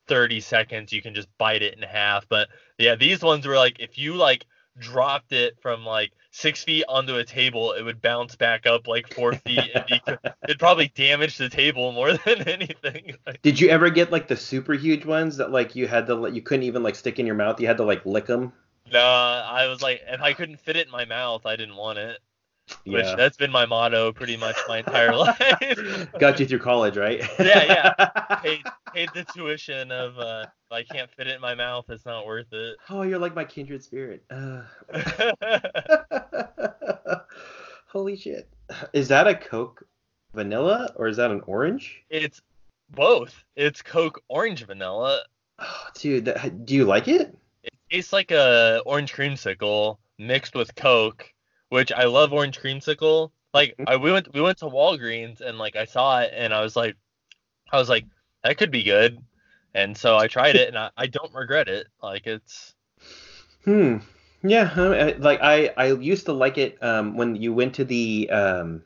30 0.08 0.39
seconds 0.39 0.93
you 0.93 1.02
can 1.02 1.13
just 1.13 1.28
bite 1.38 1.62
it 1.62 1.76
in 1.76 1.84
half. 1.84 2.28
But 2.30 2.47
yeah, 2.78 2.95
these 2.95 3.21
ones 3.21 3.45
were 3.45 3.58
like 3.58 3.82
if 3.82 3.97
you 3.97 4.15
like 4.15 4.45
dropped 4.80 5.34
it 5.34 5.58
from 5.62 5.86
like 5.86 6.13
six 6.32 6.63
feet 6.63 6.86
onto 6.88 7.17
a 7.17 7.26
table, 7.26 7.73
it 7.73 7.82
would 7.82 8.02
bounce 8.02 8.38
back 8.38 8.65
up 8.65 8.88
like 8.88 9.13
four 9.13 9.34
feet, 9.45 9.69
and 9.76 9.86
be, 9.88 10.02
it'd 10.45 10.58
probably 10.58 10.88
damage 10.95 11.38
the 11.38 11.50
table 11.50 11.91
more 11.91 12.13
than 12.26 12.47
anything. 12.47 13.13
Like, 13.26 13.41
Did 13.41 13.60
you 13.60 13.67
ever 13.69 13.89
get 13.89 14.12
like 14.13 14.30
the 14.30 14.38
super 14.38 14.73
huge 14.73 15.04
ones 15.04 15.36
that 15.36 15.52
like 15.52 15.76
you 15.76 15.86
had 15.86 16.08
to 16.08 16.30
you 16.32 16.41
couldn't 16.41 16.63
even 16.63 16.82
like 16.82 16.95
stick 16.95 17.19
in 17.19 17.26
your 17.26 17.36
mouth? 17.36 17.60
You 17.60 17.67
had 17.67 17.78
to 17.78 17.84
like 17.84 18.06
lick 18.06 18.28
them. 18.28 18.54
Nah, 18.91 19.43
I 19.50 19.67
was 19.67 19.82
like, 19.82 20.02
if 20.08 20.21
I 20.21 20.34
couldn't 20.34 20.60
fit 20.60 20.76
it 20.78 20.88
in 20.88 20.91
my 20.91 21.06
mouth, 21.06 21.45
I 21.45 21.56
didn't 21.56 21.76
want 21.76 22.00
it. 22.00 22.19
Which 22.86 23.06
Yeah. 23.06 23.15
that's 23.15 23.38
been 23.38 23.52
my 23.52 23.65
motto 23.65 24.12
pretty 24.12 24.36
much 24.36 24.58
my 24.67 24.80
entire 24.80 25.15
life. 25.15 26.12
Got 26.19 26.39
you 26.41 26.45
through 26.45 26.60
college, 26.60 26.97
right? 26.97 27.21
Yeah, 27.39 27.63
yeah, 27.63 27.93
paid 28.43 28.62
paid 28.93 29.10
the 29.13 29.23
tuition 29.34 29.89
of 29.91 30.17
uh, 30.19 30.47
if 30.65 30.71
I 30.71 30.84
can't 30.84 31.10
fit 31.12 31.28
it 31.28 31.36
in 31.36 31.41
my 31.41 31.56
mouth, 31.56 31.86
it's 31.89 32.06
not 32.06 32.26
worth 32.26 32.52
it. 32.52 32.76
Oh, 32.89 33.04
you're 33.04 33.19
like 33.19 33.36
my 33.36 33.45
kindred 33.45 33.84
spirit. 33.84 34.23
Uh. 34.30 34.63
Holy 37.88 38.17
shit. 38.17 38.50
Is 38.93 39.08
that 39.08 39.28
a 39.28 39.36
Coke 39.36 39.84
vanilla 40.34 40.91
or 40.97 41.08
is 41.08 41.17
that 41.17 41.32
an 41.32 41.41
orange? 41.47 42.04
it's 42.10 42.41
both. 42.89 43.43
It's 43.56 43.82
Coke 43.82 44.21
Orange 44.30 44.65
Vanilla. 44.65 45.21
Oh, 45.60 45.88
dude, 45.95 46.26
that, 46.26 46.65
do 46.65 46.76
you 46.76 46.86
like 46.86 47.08
it? 47.08 47.36
Tastes 47.89 48.12
like 48.13 48.32
a 48.32 48.82
orange 48.86 49.13
creamsicle 49.13 49.97
mixed 50.17 50.56
with 50.56 50.76
Coke, 50.76 51.32
which 51.69 51.91
I 51.91 52.06
love 52.06 52.34
orange 52.34 52.60
creamsicle. 52.60 53.32
Like 53.54 53.76
I 53.88 53.95
we 53.95 54.12
went 54.12 54.34
we 54.34 54.41
went 54.41 54.58
to 54.60 54.65
Walgreens 54.65 55.41
and 55.41 55.58
like 55.58 55.76
I 55.76 55.86
saw 55.86 56.19
it 56.21 56.32
and 56.36 56.54
I 56.54 56.62
was 56.62 56.76
like 56.76 56.95
I 57.71 57.78
was 57.78 57.89
like 57.89 58.06
that 58.43 58.58
could 58.58 58.71
be 58.71 58.84
good. 58.84 59.17
And 59.73 59.95
so 59.97 60.17
I 60.17 60.28
tried 60.28 60.56
it 60.56 60.67
and 60.69 60.78
I, 60.78 60.89
I 60.97 61.08
don't 61.08 61.34
regret 61.34 61.67
it. 61.67 61.88
Like 62.02 62.28
it's 62.28 62.73
Hmm. 63.63 63.97
Yeah, 64.43 64.71
I- 64.76 65.15
like 65.17 65.39
I 65.41 65.73
I 65.78 65.93
used 65.93 66.26
to 66.26 66.34
like 66.34 66.58
it 66.58 66.82
um 66.84 67.15
when 67.17 67.36
you 67.36 67.54
went 67.54 67.76
to 67.76 67.86
the 67.86 68.30
um 68.30 68.84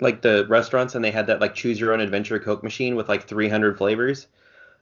like 0.00 0.22
the 0.22 0.46
restaurants 0.48 0.94
and 0.94 1.04
they 1.04 1.10
had 1.10 1.26
that 1.28 1.40
like 1.40 1.54
choose 1.54 1.78
your 1.78 1.92
own 1.92 2.00
adventure 2.00 2.38
Coke 2.38 2.62
machine 2.64 2.96
with 2.96 3.08
like 3.08 3.28
300 3.28 3.76
flavors. 3.78 4.26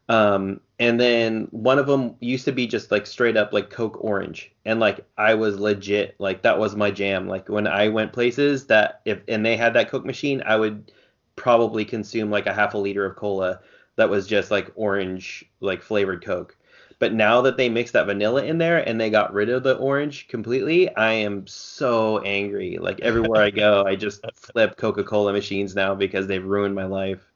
Um 0.08 0.60
and 0.78 0.98
then 0.98 1.46
one 1.52 1.78
of 1.78 1.86
them 1.86 2.16
used 2.20 2.44
to 2.46 2.52
be 2.52 2.66
just 2.66 2.90
like 2.90 3.06
straight 3.06 3.36
up 3.36 3.52
like 3.52 3.70
Coke 3.70 4.02
orange 4.02 4.52
and 4.64 4.80
like 4.80 5.06
I 5.16 5.34
was 5.34 5.58
legit 5.58 6.16
like 6.18 6.42
that 6.42 6.58
was 6.58 6.74
my 6.76 6.90
jam. 6.90 7.28
Like 7.28 7.48
when 7.48 7.66
I 7.66 7.88
went 7.88 8.12
places 8.12 8.66
that 8.66 9.00
if 9.04 9.20
and 9.28 9.44
they 9.46 9.56
had 9.56 9.74
that 9.74 9.90
Coke 9.90 10.04
machine, 10.04 10.42
I 10.44 10.56
would 10.56 10.92
probably 11.36 11.84
consume 11.84 12.30
like 12.30 12.46
a 12.46 12.52
half 12.52 12.74
a 12.74 12.78
liter 12.78 13.06
of 13.06 13.16
cola 13.16 13.60
that 13.96 14.10
was 14.10 14.26
just 14.26 14.50
like 14.50 14.70
orange 14.74 15.44
like 15.60 15.82
flavored 15.82 16.24
Coke. 16.24 16.56
But 16.98 17.14
now 17.14 17.40
that 17.42 17.56
they 17.56 17.68
mixed 17.68 17.94
that 17.94 18.06
vanilla 18.06 18.44
in 18.44 18.58
there 18.58 18.78
and 18.88 19.00
they 19.00 19.10
got 19.10 19.32
rid 19.32 19.48
of 19.48 19.64
the 19.64 19.76
orange 19.76 20.28
completely, 20.28 20.94
I 20.94 21.12
am 21.14 21.46
so 21.48 22.20
angry. 22.20 22.78
Like 22.78 23.00
everywhere 23.00 23.42
I 23.42 23.50
go, 23.50 23.84
I 23.84 23.96
just 23.96 24.24
flip 24.34 24.76
Coca-Cola 24.76 25.32
machines 25.32 25.74
now 25.74 25.96
because 25.96 26.28
they've 26.28 26.44
ruined 26.44 26.76
my 26.76 26.84
life. 26.84 27.31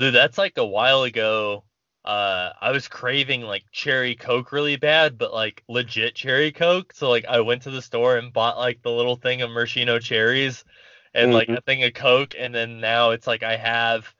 Dude, 0.00 0.14
that's 0.14 0.38
like 0.38 0.58
a 0.58 0.66
while 0.66 1.04
ago. 1.04 1.64
Uh, 2.04 2.52
I 2.60 2.72
was 2.72 2.88
craving 2.88 3.42
like 3.42 3.64
cherry 3.72 4.16
Coke 4.16 4.52
really 4.52 4.76
bad, 4.76 5.18
but 5.18 5.34
like 5.34 5.62
legit 5.68 6.14
cherry 6.16 6.52
Coke. 6.52 6.92
So 6.94 7.10
like 7.10 7.26
I 7.26 7.40
went 7.40 7.62
to 7.62 7.70
the 7.70 7.82
store 7.82 8.18
and 8.18 8.32
bought 8.32 8.58
like 8.58 8.82
the 8.82 8.90
little 8.90 9.16
thing 9.16 9.42
of 9.42 9.50
maraschino 9.50 9.98
cherries 10.00 10.64
and 11.14 11.32
like 11.32 11.50
Mhm. 11.50 11.56
a 11.56 11.62
thing 11.62 11.84
of 11.84 11.94
Coke, 11.94 12.34
and 12.38 12.54
then 12.54 12.80
now 12.80 13.10
it's 13.12 13.26
like 13.28 13.42
I 13.44 13.56
have 13.56 14.14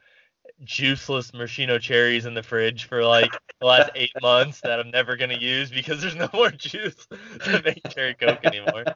juiceless 0.65 1.33
maraschino 1.35 1.79
cherries 1.79 2.27
in 2.27 2.35
the 2.35 2.43
fridge 2.43 2.85
for 2.85 3.05
like 3.05 3.41
the 3.61 3.67
last 3.67 3.91
eight 3.95 4.13
months 4.21 4.63
that 4.63 4.81
I'm 4.81 4.91
never 4.91 5.17
gonna 5.17 5.35
use 5.35 5.71
because 5.71 6.01
there's 6.01 6.17
no 6.17 6.29
more 6.33 6.51
juice 6.51 7.07
to 7.45 7.63
make 7.65 7.87
cherry 7.89 8.15
Coke 8.15 8.45
anymore. 8.45 8.89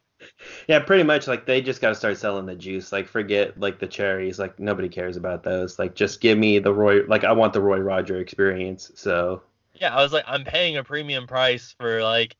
Yeah, 0.68 0.78
pretty 0.80 1.02
much 1.02 1.26
like 1.26 1.46
they 1.46 1.60
just 1.60 1.80
got 1.80 1.90
to 1.90 1.94
start 1.94 2.16
selling 2.18 2.46
the 2.46 2.54
juice. 2.54 2.92
Like 2.92 3.08
forget 3.08 3.58
like 3.58 3.78
the 3.78 3.86
cherries. 3.86 4.38
Like 4.38 4.58
nobody 4.58 4.88
cares 4.88 5.16
about 5.16 5.42
those. 5.42 5.78
Like 5.78 5.94
just 5.94 6.20
give 6.20 6.38
me 6.38 6.58
the 6.58 6.72
Roy 6.72 7.04
like 7.06 7.24
I 7.24 7.32
want 7.32 7.52
the 7.52 7.60
Roy 7.60 7.78
Roger 7.78 8.18
experience. 8.20 8.90
So 8.94 9.42
Yeah, 9.74 9.94
I 9.96 10.02
was 10.02 10.12
like, 10.12 10.24
I'm 10.26 10.44
paying 10.44 10.76
a 10.76 10.84
premium 10.84 11.26
price 11.26 11.74
for 11.78 12.02
like 12.02 12.36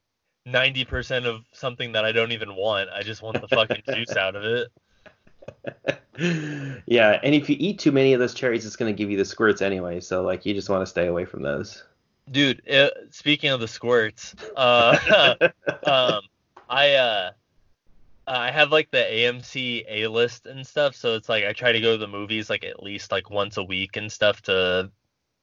90% 0.46 1.26
of 1.26 1.44
something 1.52 1.92
that 1.92 2.04
I 2.04 2.12
don't 2.12 2.32
even 2.32 2.54
want. 2.54 2.90
I 2.90 3.02
just 3.02 3.22
want 3.22 3.40
the 3.40 3.48
fucking 3.48 3.82
juice 3.86 4.16
out 4.16 4.36
of 4.36 4.44
it. 4.44 4.68
yeah, 6.86 7.20
and 7.22 7.34
if 7.34 7.48
you 7.48 7.56
eat 7.58 7.78
too 7.78 7.92
many 7.92 8.12
of 8.12 8.20
those 8.20 8.34
cherries, 8.34 8.64
it's 8.66 8.76
gonna 8.76 8.92
give 8.92 9.10
you 9.10 9.16
the 9.16 9.24
squirts 9.24 9.62
anyway. 9.62 10.00
So 10.00 10.22
like 10.22 10.46
you 10.46 10.54
just 10.54 10.68
want 10.68 10.82
to 10.82 10.86
stay 10.86 11.06
away 11.06 11.24
from 11.24 11.42
those. 11.42 11.84
Dude, 12.30 12.68
uh 12.70 12.90
speaking 13.10 13.50
of 13.50 13.60
the 13.60 13.68
squirts, 13.68 14.34
uh, 14.56 15.36
um, 15.86 16.20
I 16.68 16.94
uh, 16.94 17.30
I 18.26 18.50
have 18.50 18.72
like 18.72 18.90
the 18.90 18.98
AMC 18.98 19.84
A 19.88 20.06
list 20.06 20.46
and 20.46 20.66
stuff, 20.66 20.94
so 20.94 21.14
it's 21.14 21.28
like 21.28 21.44
I 21.44 21.52
try 21.52 21.72
to 21.72 21.80
go 21.80 21.92
to 21.92 21.98
the 21.98 22.08
movies 22.08 22.48
like 22.48 22.64
at 22.64 22.82
least 22.82 23.12
like 23.12 23.30
once 23.30 23.56
a 23.56 23.62
week 23.62 23.96
and 23.96 24.10
stuff 24.10 24.40
to, 24.42 24.90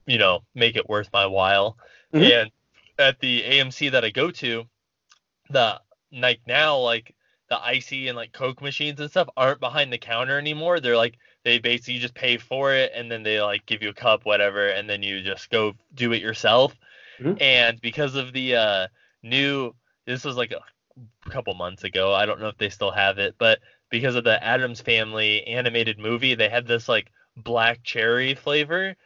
you 0.06 0.18
know, 0.18 0.40
make 0.54 0.76
it 0.76 0.88
worth 0.88 1.08
my 1.12 1.26
while. 1.26 1.78
Mhm. 2.12 2.42
And 2.42 2.50
at 2.98 3.20
the 3.20 3.42
AMC 3.42 3.92
that 3.92 4.04
I 4.04 4.10
go 4.10 4.30
to, 4.32 4.64
the 5.50 5.80
like 6.12 6.40
now 6.46 6.78
like 6.78 7.14
the 7.52 7.62
ICEE 7.62 8.08
and 8.08 8.16
like 8.16 8.32
Coke 8.32 8.62
machines 8.62 8.98
and 8.98 9.10
stuff 9.10 9.28
aren't 9.36 9.60
behind 9.60 9.92
the 9.92 9.98
counter 9.98 10.38
anymore. 10.38 10.80
They're 10.80 10.96
like 10.96 11.18
they 11.44 11.58
basically 11.58 11.98
just 11.98 12.14
pay 12.14 12.38
for 12.38 12.72
it 12.72 12.92
and 12.94 13.12
then 13.12 13.22
they 13.22 13.42
like 13.42 13.66
give 13.66 13.82
you 13.82 13.90
a 13.90 13.94
cup, 13.94 14.24
whatever, 14.24 14.68
and 14.68 14.88
then 14.88 15.02
you 15.02 15.20
just 15.20 15.50
go 15.50 15.74
do 15.94 16.12
it 16.14 16.22
yourself. 16.22 16.74
Mhm. 17.20 17.36
And 17.42 17.80
because 17.82 18.14
of 18.14 18.32
the 18.32 18.56
uh, 18.56 18.88
new, 19.22 19.74
this 20.06 20.24
was 20.24 20.36
like 20.36 20.52
a 20.52 21.30
couple 21.30 21.54
months 21.54 21.84
ago. 21.84 22.14
I 22.14 22.24
don't 22.24 22.40
know 22.40 22.48
if 22.48 22.56
they 22.56 22.70
still 22.70 22.90
have 22.90 23.18
it, 23.18 23.34
but 23.38 23.58
because 23.90 24.14
of 24.14 24.24
the 24.24 24.42
Addams 24.42 24.80
Family 24.80 25.46
animated 25.46 25.98
movie, 25.98 26.34
they 26.34 26.48
had 26.48 26.66
this 26.66 26.88
like 26.88 27.10
black 27.36 27.82
cherry 27.82 28.34
flavor, 28.34 28.96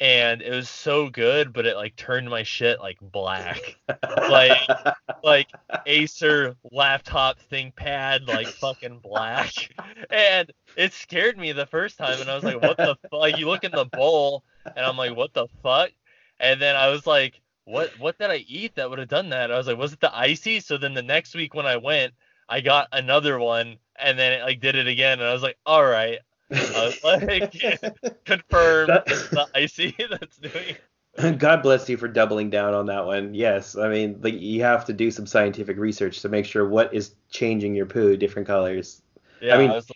and 0.00 0.40
it 0.40 0.50
was 0.50 0.70
so 0.70 1.10
good, 1.10 1.52
but 1.52 1.66
it 1.66 1.76
like 1.76 1.94
turned 1.94 2.28
my 2.30 2.42
shit 2.42 2.80
like 2.80 2.98
black, 3.00 3.76
like 4.30 4.58
like 5.22 5.48
Acer 5.84 6.56
laptop 6.72 7.36
ThinkPad 7.52 8.26
like 8.26 8.46
fucking 8.46 9.00
black, 9.00 9.52
and 10.08 10.50
it 10.76 10.94
scared 10.94 11.36
me 11.36 11.52
the 11.52 11.66
first 11.66 11.98
time, 11.98 12.20
and 12.20 12.30
I 12.30 12.34
was 12.34 12.44
like, 12.44 12.62
what 12.62 12.78
the 12.78 12.96
fuck? 13.02 13.12
Like 13.12 13.38
you 13.38 13.46
look 13.46 13.64
in 13.64 13.72
the 13.72 13.84
bowl, 13.84 14.42
and 14.64 14.84
I'm 14.86 14.96
like, 14.96 15.14
what 15.14 15.34
the 15.34 15.48
fuck? 15.62 15.90
And 16.38 16.60
then 16.60 16.76
I 16.76 16.88
was 16.88 17.06
like, 17.06 17.40
what 17.64 17.90
what 17.98 18.18
did 18.18 18.30
I 18.30 18.44
eat 18.48 18.76
that 18.76 18.88
would 18.88 18.98
have 18.98 19.08
done 19.08 19.28
that? 19.28 19.52
I 19.52 19.58
was 19.58 19.66
like, 19.66 19.76
was 19.76 19.92
it 19.92 20.00
the 20.00 20.16
ICEE? 20.16 20.60
So 20.60 20.78
then 20.78 20.94
the 20.94 21.02
next 21.02 21.34
week 21.34 21.54
when 21.54 21.66
I 21.66 21.76
went, 21.76 22.14
I 22.48 22.62
got 22.62 22.88
another 22.92 23.38
one, 23.38 23.76
and 23.96 24.18
then 24.18 24.32
it 24.32 24.42
like 24.42 24.60
did 24.60 24.76
it 24.76 24.86
again, 24.86 25.20
and 25.20 25.28
I 25.28 25.34
was 25.34 25.42
like, 25.42 25.58
all 25.66 25.84
right. 25.84 26.20
I 26.52 26.56
uh, 26.56 26.84
was 26.84 27.04
like, 27.04 27.52
confirmed 28.24 28.88
That- 28.88 29.06
the 29.06 29.48
ICEE 29.54 29.94
that's 30.10 30.36
doing. 30.38 30.76
God 31.38 31.62
bless 31.62 31.88
you 31.88 31.96
for 31.96 32.08
doubling 32.08 32.50
down 32.50 32.72
on 32.72 32.86
that 32.86 33.04
one. 33.04 33.34
Yes, 33.34 33.76
I 33.76 33.88
mean, 33.88 34.20
like 34.22 34.40
you 34.40 34.62
have 34.62 34.84
to 34.86 34.92
do 34.92 35.10
some 35.10 35.26
scientific 35.26 35.76
research 35.76 36.20
to 36.22 36.28
make 36.28 36.46
sure 36.46 36.66
what 36.66 36.94
is 36.94 37.14
changing 37.30 37.74
your 37.74 37.86
poo 37.86 38.16
different 38.16 38.46
colors. 38.46 39.02
Yeah, 39.40 39.56
I 39.56 39.58
mean- 39.58 39.70
was 39.70 39.90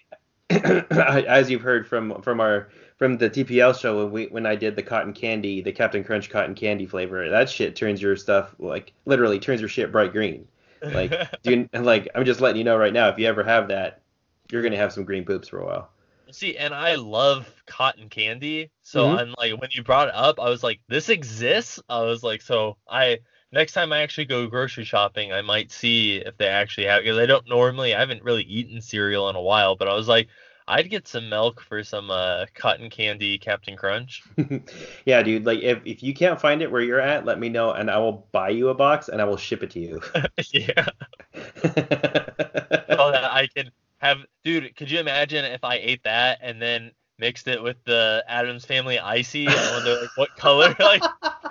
As 0.51 1.51
you've 1.51 1.63
heard 1.63 1.87
from 1.87 2.21
from 2.21 2.41
our 2.41 2.69
from 2.99 3.17
the 3.17 3.31
TPL 3.31 3.79
show 3.79 4.05
when 4.05 4.13
we 4.13 4.27
when 4.27 4.47
I 4.47 4.57
did 4.57 4.77
the 4.77 4.83
cotton 4.83 5.13
candy, 5.13 5.63
the 5.63 5.73
Captain 5.73 6.05
Crunch 6.05 6.29
cotton 6.31 6.55
candy 6.55 6.87
flavor, 6.87 7.29
that 7.31 7.49
shit 7.49 7.75
turns 7.77 8.03
your 8.03 8.17
stuff 8.17 8.55
like 8.59 8.93
literally 9.07 9.39
turns 9.39 9.61
your 9.61 9.69
shit 9.69 9.91
bright 9.91 10.13
green. 10.13 10.47
Like, 10.83 11.11
do 11.43 11.51
you, 11.51 11.69
like 11.73 12.09
I'm 12.15 12.27
just 12.27 12.41
letting 12.43 12.59
you 12.59 12.65
know 12.65 12.77
right 12.77 12.93
now, 12.93 13.09
if 13.09 13.19
you 13.19 13.27
ever 13.27 13.43
have 13.43 13.69
that, 13.69 14.03
you're 14.51 14.63
gonna 14.63 14.77
have 14.77 14.93
some 14.93 15.05
green 15.05 15.25
poops 15.25 15.49
for 15.49 15.61
a 15.61 15.65
while. 15.65 15.89
See, 16.31 16.57
and 16.57 16.75
I 16.75 16.95
love 16.97 17.47
cotton 17.67 18.09
candy. 18.09 18.71
So 18.83 19.09
Mhm. 19.09 19.19
I'm 19.19 19.35
like, 19.39 19.61
when 19.61 19.71
you 19.73 19.83
brought 19.83 20.09
it 20.09 20.15
up, 20.15 20.41
I 20.41 20.49
was 20.49 20.63
like, 20.63 20.81
this 20.89 21.09
exists. 21.09 21.81
I 21.89 22.03
was 22.03 22.23
like, 22.23 22.43
so 22.43 22.77
I 22.89 23.21
next 23.53 23.73
time 23.73 23.93
I 23.93 24.03
actually 24.03 24.25
go 24.27 24.47
grocery 24.49 24.85
shopping, 24.85 25.33
I 25.33 25.43
might 25.43 25.71
see 25.71 26.17
if 26.17 26.37
they 26.37 26.49
actually 26.49 26.87
have 26.87 27.03
because 27.03 27.19
I 27.19 27.27
don't 27.27 27.49
normally 27.49 27.95
I 27.95 28.01
haven't 28.01 28.23
really 28.25 28.43
eaten 28.45 28.81
cereal 28.81 29.29
in 29.29 29.37
a 29.37 29.43
while, 29.43 29.77
but 29.77 29.89
I 29.89 29.95
was 29.95 30.09
like, 30.09 30.29
I'd 30.67 30.89
get 30.91 31.07
some 31.07 31.29
milk 31.29 31.61
for 31.61 31.85
some 31.85 32.11
uh, 32.11 32.47
cotton 32.55 32.89
candy 32.91 33.39
Captain 33.39 33.77
Crunch. 33.77 34.23
yeah, 35.05 35.23
dude. 35.23 35.45
Like 35.47 35.61
if 35.61 35.81
if 35.85 36.03
you 36.03 36.15
can't 36.15 36.41
find 36.41 36.63
it 36.63 36.71
where 36.71 36.81
you're 36.83 37.01
at, 37.01 37.25
let 37.27 37.39
me 37.39 37.49
know 37.51 37.73
and 37.73 37.91
I 37.91 37.99
will 37.99 38.29
buy 38.33 38.49
you 38.51 38.71
a 38.71 38.75
box 38.75 39.09
and 39.09 39.21
I 39.21 39.25
will 39.25 39.37
ship 39.37 39.63
it 39.63 39.71
to 39.73 39.81
you. 39.81 40.01
yeah, 40.53 40.89
so 41.63 43.11
that 43.11 43.31
I 43.33 43.49
can 43.55 43.71
have, 43.99 44.19
dude. 44.45 44.75
Could 44.77 44.91
you 44.91 45.01
imagine 45.01 45.45
if 45.45 45.65
I 45.65 45.77
ate 45.77 46.03
that 46.05 46.39
and 46.43 46.61
then 46.61 46.91
mixed 47.19 47.47
it 47.49 47.63
with 47.63 47.77
the 47.85 48.25
Addams 48.29 48.65
Family 48.65 48.99
ICEE? 48.99 49.49
I 49.49 49.71
wonder 49.77 50.01
like 50.03 50.17
what 50.17 50.37
color, 50.37 50.75
like 50.81 51.03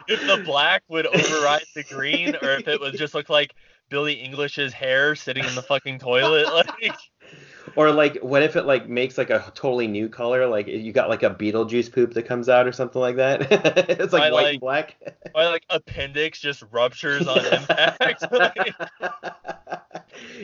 if 0.07 0.19
the 0.27 0.43
black 0.45 0.83
would 0.89 1.07
override 1.07 1.65
the 1.75 1.83
green, 1.83 2.35
or 2.41 2.51
if 2.51 2.67
it 2.67 2.79
would 2.79 2.95
just 2.97 3.13
look 3.13 3.29
like 3.29 3.53
Billy 3.89 4.13
English's 4.13 4.73
hair 4.73 5.15
sitting 5.15 5.43
in 5.45 5.55
the 5.55 5.61
fucking 5.63 5.99
toilet. 5.99 6.47
Like, 6.81 6.95
Or 7.77 7.89
like, 7.91 8.17
what 8.21 8.43
if 8.43 8.55
it 8.57 8.65
like 8.65 8.89
makes 8.89 9.17
like 9.17 9.29
a 9.29 9.51
totally 9.55 9.87
new 9.87 10.09
color? 10.09 10.45
Like 10.45 10.67
you 10.67 10.91
got 10.91 11.07
like 11.09 11.23
a 11.23 11.29
Beetlejuice 11.29 11.91
poop 11.91 12.13
that 12.13 12.23
comes 12.23 12.49
out 12.49 12.67
or 12.67 12.71
something 12.73 12.99
like 13.01 13.15
that. 13.15 13.47
it's 13.89 14.11
like 14.13 14.21
white 14.23 14.33
like- 14.33 14.51
and 14.51 14.59
black. 14.59 14.97
my 15.33 15.47
like 15.47 15.63
appendix 15.69 16.39
just 16.39 16.63
ruptures 16.71 17.25
on 17.25 17.43
impact. 17.45 18.01
Like, 18.31 18.75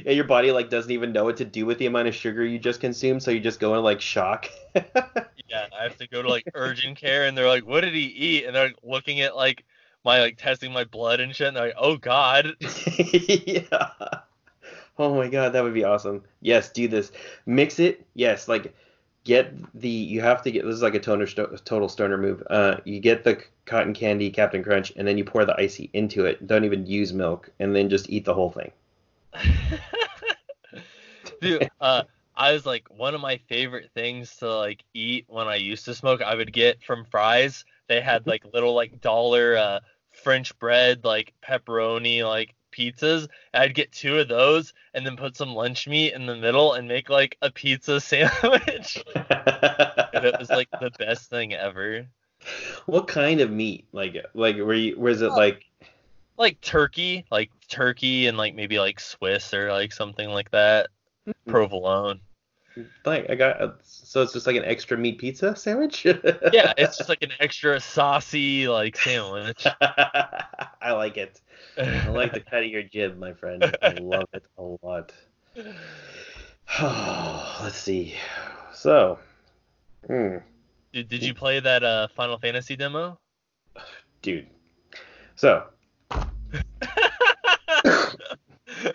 yeah, 0.06 0.12
your 0.12 0.26
body 0.26 0.52
like 0.52 0.70
doesn't 0.70 0.92
even 0.92 1.12
know 1.12 1.24
what 1.24 1.38
to 1.38 1.46
do 1.46 1.66
with 1.66 1.78
the 1.78 1.86
amount 1.86 2.08
of 2.08 2.16
sugar 2.16 2.46
you 2.46 2.60
just 2.60 2.82
consumed, 2.82 3.24
so 3.24 3.32
you 3.32 3.40
just 3.40 3.60
go 3.60 3.74
into 3.74 3.82
like 3.82 4.02
shock. 4.02 4.50
yeah, 4.76 5.68
I 5.78 5.84
have 5.84 5.98
to 5.98 6.08
go 6.08 6.22
to 6.22 6.30
like 6.30 6.46
urgent 6.54 6.98
care, 6.98 7.26
and 7.26 7.38
they're 7.38 7.48
like, 7.48 7.66
"What 7.66 7.82
did 7.82 7.94
he 7.94 8.02
eat?" 8.02 8.46
And 8.46 8.56
they're 8.56 8.68
like, 8.68 8.78
looking 8.84 9.22
at 9.22 9.36
like 9.36 9.66
my 10.04 10.20
like 10.20 10.38
testing 10.38 10.72
my 10.72 10.84
blood 10.84 11.20
and 11.20 11.36
shit, 11.36 11.48
and 11.48 11.58
they're 11.58 11.68
like, 11.68 11.76
"Oh 11.78 11.98
God." 11.98 12.56
yeah. 12.98 13.90
Oh 14.98 15.16
my 15.16 15.30
god, 15.30 15.54
that 15.54 15.64
would 15.64 15.74
be 15.74 15.86
awesome. 15.86 16.24
Yes, 16.42 16.72
do 16.72 16.88
this. 16.88 17.12
Mix 17.46 17.80
it. 17.80 18.06
Yes, 18.16 18.48
like 18.48 18.74
get 19.24 19.54
the. 19.80 19.90
You 19.90 20.22
have 20.22 20.42
to 20.44 20.52
get. 20.52 20.66
This 20.66 20.76
is 20.76 20.82
like 20.82 20.96
a 20.96 21.00
toner 21.00 21.26
total 21.26 21.88
stoner 21.88 22.18
move. 22.18 22.44
Uh, 22.50 22.78
you 22.84 23.00
get 23.00 23.24
the 23.24 23.42
cotton 23.66 23.94
candy 23.94 24.30
Captain 24.30 24.64
Crunch, 24.64 24.92
and 24.96 25.08
then 25.08 25.18
you 25.18 25.24
pour 25.24 25.46
the 25.46 25.56
ICEE 25.58 25.90
into 25.94 26.26
it. 26.26 26.46
Don't 26.46 26.66
even 26.66 26.86
use 26.86 27.14
milk, 27.14 27.50
and 27.60 27.76
then 27.76 27.90
just 27.90 28.10
eat 28.10 28.26
the 28.26 28.34
whole 28.34 28.52
thing. 28.52 28.72
Dude, 31.42 31.70
uh, 31.80 32.04
I 32.36 32.54
was 32.54 32.65
like 32.65 32.88
one 32.89 33.15
of 33.15 33.22
my 33.22 33.38
favorite 33.50 33.89
things 33.94 34.36
to 34.38 34.54
like 34.56 34.84
eat 34.94 35.26
when 35.28 35.48
I 35.48 35.56
used 35.56 35.86
to 35.86 35.96
smoke. 35.96 36.22
I 36.22 36.36
would 36.36 36.54
get 36.54 36.82
from 36.84 37.06
fries. 37.06 37.65
They 37.88 38.02
had 38.02 38.28
like 38.28 38.44
little 38.54 38.74
like 38.74 39.02
dollar 39.02 39.58
uh, 39.58 39.80
French 40.24 40.58
bread 40.60 41.04
like 41.06 41.34
pepperoni 41.46 42.28
like 42.28 42.56
pizzas. 42.76 43.28
I'd 43.54 43.76
get 43.76 43.92
two 43.92 44.20
of 44.20 44.28
those 44.28 44.74
and 44.94 45.06
then 45.06 45.15
put 45.18 45.36
some 45.38 45.54
lunch 45.56 45.88
meat 45.88 46.13
in 46.13 46.26
the 46.26 46.36
middle 46.36 46.74
and 46.74 46.88
make 46.88 47.10
like 47.10 47.38
a 47.42 47.52
pizza 47.52 48.00
sandwich. 48.02 49.04
and 49.15 50.26
it 50.26 50.36
was 50.39 50.50
like 50.50 50.70
the 50.80 50.92
best 51.00 51.30
thing 51.30 51.54
ever. 51.54 52.06
what 52.86 53.08
kind 53.08 53.42
of 53.42 53.52
meat? 53.52 53.86
Like, 53.92 54.18
like 54.34 54.58
were 54.58 54.74
you? 54.74 55.00
Was 55.00 55.22
it 55.22 55.32
Oh. 55.32 55.36
like? 55.36 55.65
Like 56.39 56.62
turkey, 56.62 57.25
like 57.30 57.52
turkey 57.67 58.28
and 58.28 58.38
like 58.38 58.56
maybe 58.56 58.80
like 58.80 58.99
Swiss 58.99 59.54
or 59.54 59.71
like 59.71 59.91
something 59.91 60.30
like 60.30 60.49
that. 60.52 60.88
Provolone. 61.45 62.21
Like 63.06 63.30
I 63.30 63.36
got. 63.36 63.80
So 63.84 64.21
it's 64.21 64.32
just 64.34 64.47
like 64.47 64.56
an 64.56 64.63
extra 64.63 64.97
meat 64.97 65.17
pizza 65.19 65.56
sandwich. 65.56 66.06
Yeah, 66.54 66.73
it's 66.78 66.97
just 66.97 67.10
like 67.10 67.21
an 67.21 67.32
extra 67.39 67.80
saucy 67.80 68.67
like 68.67 68.95
sandwich. 68.95 69.67
I 70.82 70.93
like 70.93 71.17
it. 71.17 71.41
I 71.78 72.08
like 72.10 72.34
the 72.34 72.39
cut 72.39 72.63
of 72.63 72.69
your 72.69 72.84
jib, 72.84 73.17
my 73.17 73.34
friend. 73.34 73.63
I 73.84 73.91
love 73.91 74.30
it 74.34 74.43
a 74.58 74.63
lot. 74.82 75.12
Let's 77.62 77.78
see. 77.78 78.15
So, 78.73 79.19
hmm, 80.08 80.38
Did, 80.93 81.10
did 81.10 81.23
you 81.23 81.34
play 81.34 81.60
that 81.60 81.84
uh, 81.84 82.08
Final 82.15 82.38
Fantasy 82.38 82.75
demo? 82.78 83.19
dude. 84.21 84.47
So, 85.36 85.65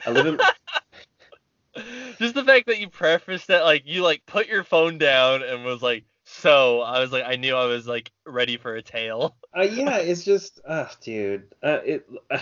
I 0.07 0.11
in. 0.27 0.39
Just 2.19 2.35
the 2.35 2.45
fact 2.45 2.67
that 2.67 2.79
you 2.79 2.89
prefaced 2.89 3.49
that, 3.49 3.65
like 3.65 3.83
you 3.85 4.03
like 4.03 4.25
put 4.27 4.47
your 4.47 4.63
phone 4.65 4.99
down 4.99 5.43
and 5.43 5.65
was 5.65 5.83
like, 5.83 6.05
so 6.25 6.81
I 6.81 7.01
was 7.01 7.13
like, 7.13 7.25
I 7.27 7.37
knew 7.37 7.55
I 7.55 7.67
was 7.67 7.87
like 7.87 8.13
ready 8.25 8.57
for 8.57 8.77
a 8.77 8.83
tale. 8.83 9.37
Uh, 9.57 9.63
yeah, 9.63 9.99
it's 9.99 10.25
just, 10.25 10.61
uh, 10.67 10.87
dude. 11.01 11.53
Uh, 11.63 11.79
it. 11.85 12.07
Uh, 12.31 12.39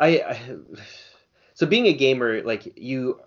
I, 0.00 0.08
I. 0.20 0.40
So 1.54 1.66
being 1.66 1.86
a 1.86 1.92
gamer, 1.92 2.42
like 2.42 2.78
you 2.78 3.20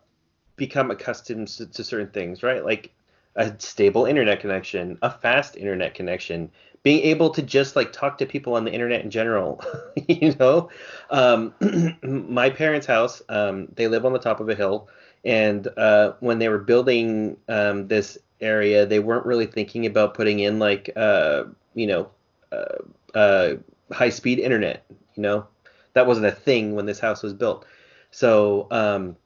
become 0.56 0.92
accustomed 0.92 1.48
to, 1.48 1.66
to 1.66 1.84
certain 1.84 2.10
things, 2.10 2.44
right? 2.44 2.64
Like 2.64 2.94
a 3.36 3.54
stable 3.60 4.06
internet 4.06 4.40
connection, 4.42 4.98
a 5.02 5.10
fast 5.10 5.56
internet 5.56 5.94
connection, 5.96 6.52
being 6.84 7.04
able 7.04 7.30
to 7.32 7.42
just 7.42 7.76
like 7.76 7.92
talk 7.92 8.18
to 8.18 8.26
people 8.26 8.54
on 8.54 8.64
the 8.64 8.72
internet 8.72 9.04
in 9.04 9.10
general. 9.10 9.62
you 10.08 10.34
know, 10.40 10.70
um, 11.10 11.54
my 12.04 12.50
parents' 12.50 12.88
house, 12.88 13.22
um, 13.30 13.68
they 13.76 13.88
live 13.88 14.06
on 14.06 14.14
the 14.14 14.20
top 14.20 14.40
of 14.40 14.50
a 14.50 14.56
hill, 14.56 14.88
and 15.26 15.68
uh, 15.78 16.14
when 16.20 16.40
they 16.40 16.50
were 16.50 16.60
building 16.60 17.38
um, 17.48 17.88
this 17.88 18.18
area, 18.42 18.86
they 18.86 19.00
weren't 19.00 19.26
really 19.26 19.46
thinking 19.46 19.86
about 19.86 20.14
putting 20.14 20.40
in 20.40 20.60
like, 20.60 20.90
uh, 20.96 21.44
you 21.74 21.88
know, 21.88 22.10
uh, 22.52 23.18
uh, 23.18 23.56
high 23.92 24.10
speed 24.10 24.40
internet. 24.40 24.86
You 25.16 25.24
know, 25.24 25.48
that 25.94 26.08
wasn't 26.08 26.28
a 26.28 26.32
thing 26.32 26.76
when 26.76 26.86
this 26.86 27.00
house 27.00 27.22
was 27.22 27.34
built. 27.34 27.66
So 28.12 28.68
um, 28.72 29.18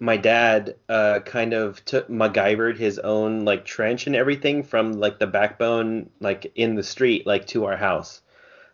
my 0.00 0.16
dad 0.16 0.76
uh, 0.88 1.20
kind 1.20 1.52
of 1.52 1.84
took 1.84 2.08
MacGyvered 2.08 2.76
his 2.76 2.98
own 2.98 3.44
like 3.44 3.64
trench 3.64 4.06
and 4.06 4.16
everything 4.16 4.62
from 4.62 4.94
like 4.94 5.18
the 5.18 5.26
backbone 5.26 6.10
like 6.20 6.52
in 6.54 6.74
the 6.74 6.82
street 6.82 7.26
like 7.26 7.46
to 7.48 7.64
our 7.64 7.76
house. 7.76 8.20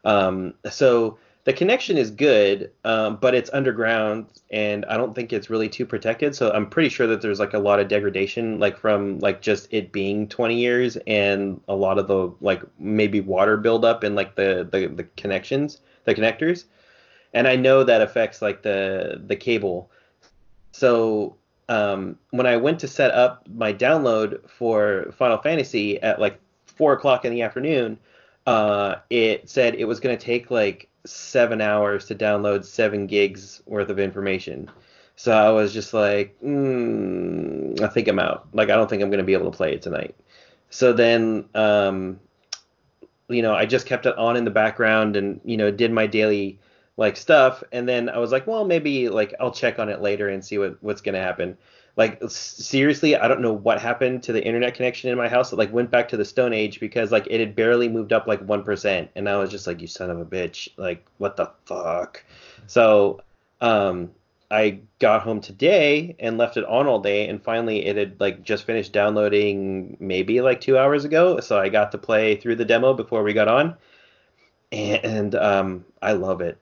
Um, 0.05 0.55
so 0.71 1.19
the 1.45 1.53
connection 1.53 1.99
is 1.99 2.11
good, 2.11 2.71
um, 2.85 3.19
but 3.21 3.35
it's 3.35 3.51
underground 3.53 4.27
and 4.51 4.85
I 4.85 4.97
don't 4.97 5.15
think 5.15 5.33
it's 5.33 5.51
really 5.51 5.69
too 5.69 5.85
protected. 5.85 6.35
So 6.35 6.51
I'm 6.53 6.69
pretty 6.71 6.89
sure 6.89 7.07
that 7.09 7.21
there's 7.21 7.41
like 7.41 7.55
a 7.55 7.59
lot 7.59 7.81
of 7.81 7.89
degradation 7.89 8.59
like 8.59 8.79
from 8.79 9.19
like 9.19 9.43
just 9.43 9.73
it 9.73 9.93
being 9.93 10.29
20 10.29 10.57
years 10.57 10.97
and 11.07 11.61
a 11.69 11.75
lot 11.75 11.99
of 11.99 12.07
the 12.07 12.33
like 12.41 12.63
maybe 12.79 13.21
water 13.21 13.57
buildup 13.57 14.05
in 14.05 14.15
like 14.15 14.37
the 14.37 14.69
the, 14.71 14.87
the 14.87 15.05
connections, 15.17 15.81
the 16.05 16.15
connectors. 16.15 16.65
And 17.35 17.49
I 17.49 17.57
know 17.57 17.83
that 17.83 18.03
affects 18.03 18.41
like 18.41 18.63
the 18.63 19.21
the 19.27 19.37
cable. 19.37 19.91
So 20.73 21.37
um, 21.69 22.19
when 22.31 22.47
I 22.47 22.57
went 22.57 22.81
to 22.81 22.89
set 22.89 23.13
up 23.13 23.47
my 23.49 23.73
download 23.73 24.49
for 24.49 25.13
Final 25.17 25.39
Fantasy 25.39 26.01
at 26.03 26.21
like 26.21 26.41
four 26.67 26.93
o'clock 26.93 27.25
in 27.25 27.33
the 27.33 27.43
afternoon, 27.43 27.99
uh, 28.47 28.97
it 29.11 29.49
said 29.49 29.75
it 29.75 29.85
was 29.85 30.01
going 30.01 30.17
to 30.17 30.23
take 30.23 30.51
like 30.51 30.89
seven 31.05 31.61
hours 31.61 32.07
to 32.07 32.15
download 32.15 32.65
seven 32.65 33.07
gigs 33.07 33.63
worth 33.67 33.89
of 33.89 33.99
information. 33.99 34.71
So 35.17 35.33
I 35.33 35.51
was 35.51 35.73
just 35.73 35.95
like, 35.95 36.37
mm, 36.43 37.81
I 37.81 37.87
think 37.89 38.09
I'm 38.09 38.19
out. 38.19 38.49
Like 38.53 38.71
I 38.71 38.75
don't 38.75 38.89
think 38.89 39.03
I'm 39.03 39.11
going 39.11 39.19
to 39.19 39.25
be 39.25 39.35
able 39.35 39.51
to 39.51 39.57
play 39.57 39.73
it 39.75 39.83
tonight. 39.83 40.17
So 40.71 40.93
then 40.93 41.45
um, 41.55 42.19
you 43.29 43.43
know, 43.43 43.55
I 43.55 43.67
just 43.67 43.87
kept 43.87 44.07
it 44.07 44.17
on 44.17 44.37
in 44.37 44.45
the 44.45 44.51
background 44.51 45.17
and 45.17 45.41
you 45.45 45.57
know 45.57 45.71
did 45.71 45.93
my 45.93 46.07
daily 46.07 46.59
like 46.97 47.17
stuff, 47.17 47.63
and 47.73 47.89
then 47.89 48.09
I 48.09 48.19
was 48.19 48.33
like, 48.33 48.47
well, 48.47 48.65
maybe 48.65 49.09
like 49.09 49.35
I'll 49.41 49.53
check 49.53 49.79
on 49.79 49.89
it 49.89 50.03
later 50.03 50.29
and 50.29 50.45
see 50.45 50.59
what 50.59 50.83
what's 50.83 51.01
gonna 51.01 51.23
happen. 51.23 51.57
Like 51.97 52.23
seriously, 52.29 53.17
I 53.17 53.29
don't 53.29 53.43
know 53.43 53.53
what 53.53 53.81
happened 53.81 54.23
to 54.25 54.33
the 54.33 54.45
internet 54.45 54.75
connection 54.75 55.11
in 55.11 55.19
my 55.19 55.29
house. 55.29 55.53
It 55.53 55.57
like 55.57 55.73
went 55.73 55.91
back 55.91 56.09
to 56.09 56.17
the 56.17 56.25
Stone 56.25 56.53
Age 56.55 56.81
because 56.81 57.13
like 57.13 57.27
it 57.29 57.41
had 57.41 57.55
barely 57.55 57.89
moved 57.89 58.13
up 58.13 58.27
like 58.27 58.41
one 58.41 58.63
percent, 58.63 59.11
and 59.15 59.29
I 59.29 59.37
was 59.37 59.51
just 59.51 59.67
like, 59.67 59.81
you 59.81 59.87
son 59.87 60.11
of 60.11 60.19
a 60.21 60.25
bitch, 60.25 60.69
like 60.77 61.07
what 61.19 61.37
the 61.37 61.51
fuck. 61.67 62.25
So 62.67 63.21
um, 63.61 64.11
I 64.51 64.81
got 64.99 65.23
home 65.23 65.41
today 65.41 66.15
and 66.19 66.37
left 66.37 66.59
it 66.59 66.65
on 66.65 66.87
all 66.87 67.01
day, 67.01 67.29
and 67.29 67.43
finally 67.43 67.87
it 67.87 67.97
had 67.97 68.21
like 68.21 68.43
just 68.43 68.65
finished 68.65 68.93
downloading 68.93 69.97
maybe 69.99 70.43
like 70.43 70.61
two 70.61 70.77
hours 70.77 71.05
ago. 71.07 71.41
So 71.41 71.59
I 71.59 71.71
got 71.71 71.93
to 71.93 71.99
play 71.99 72.37
through 72.37 72.57
the 72.57 72.65
demo 72.65 72.93
before 72.93 73.23
we 73.23 73.33
got 73.33 73.49
on, 73.49 73.77
and 74.71 75.35
um, 75.35 75.85
I 76.03 76.13
love 76.13 76.43
it. 76.43 76.59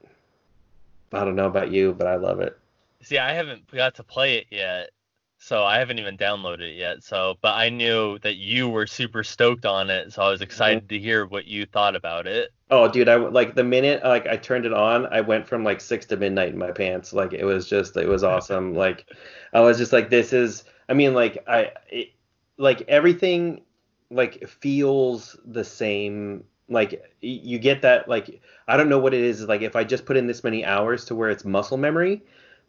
I 1.13 1.25
don't 1.25 1.37
know 1.37 1.47
about 1.47 1.71
you, 1.71 1.93
but 1.93 2.07
I 2.07 2.17
love 2.17 2.41
it. 2.41 2.59
See, 3.03 3.19
I 3.19 3.33
haven't 3.33 3.67
got 3.71 3.95
to 3.97 4.03
play 4.03 4.39
it 4.39 4.47
yet, 4.51 4.91
so 5.39 5.65
I 5.65 5.79
haven't 5.79 5.99
even 5.99 6.19
downloaded 6.19 6.61
it 6.61 6.77
yet. 6.77 7.03
So, 7.03 7.39
but 7.41 7.55
I 7.57 7.71
knew 7.71 8.19
that 8.19 8.37
you 8.37 8.69
were 8.69 8.87
super 8.87 9.25
stoked 9.25 9.65
on 9.65 9.89
it, 9.89 10.13
so 10.13 10.23
I 10.23 10.31
was 10.31 10.43
excited 10.43 10.85
mm-hmm. 10.85 10.89
to 10.89 10.99
hear 10.99 11.27
what 11.27 11.47
you 11.47 11.65
thought 11.65 11.97
about 11.97 12.27
it. 12.27 12.51
Oh, 12.71 12.89
dude, 12.89 13.09
I 13.09 13.17
like 13.17 13.55
the 13.55 13.65
minute 13.65 14.05
like 14.05 14.27
I 14.27 14.37
turned 14.37 14.67
it 14.67 14.73
on, 14.73 15.07
I 15.07 15.23
went 15.23 15.49
from 15.49 15.65
like 15.65 15.81
six 15.81 16.07
to 16.07 16.17
midnight 16.17 16.51
in 16.51 16.59
my 16.59 16.71
pants. 16.71 17.13
Like 17.13 17.33
it 17.33 17.45
was 17.45 17.67
just, 17.67 17.97
it 17.97 18.07
was 18.07 18.23
awesome. 18.23 18.75
like 18.85 19.07
I 19.53 19.61
was 19.61 19.79
just 19.79 19.93
like, 19.93 20.11
this 20.11 20.33
is. 20.33 20.65
I 20.89 20.93
mean, 20.93 21.15
like 21.15 21.43
I, 21.49 21.71
it, 21.89 22.11
like 22.59 22.83
everything, 22.83 23.63
like 24.11 24.47
feels 24.47 25.37
the 25.45 25.65
same. 25.65 26.45
Like 26.71 27.15
you 27.21 27.59
get 27.59 27.83
that. 27.83 28.09
Like 28.09 28.41
I 28.69 28.77
don't 28.77 28.89
know 28.89 28.99
what 28.99 29.13
it 29.13 29.21
is. 29.21 29.43
Like 29.47 29.63
if 29.63 29.77
I 29.77 29.85
just 29.85 30.07
put 30.07 30.17
in 30.17 30.27
this 30.27 30.45
many 30.45 30.65
hours 30.65 31.05
to 31.07 31.15
where 31.15 31.29
it's 31.29 31.45
muscle 31.45 31.77
memory, 31.77 32.23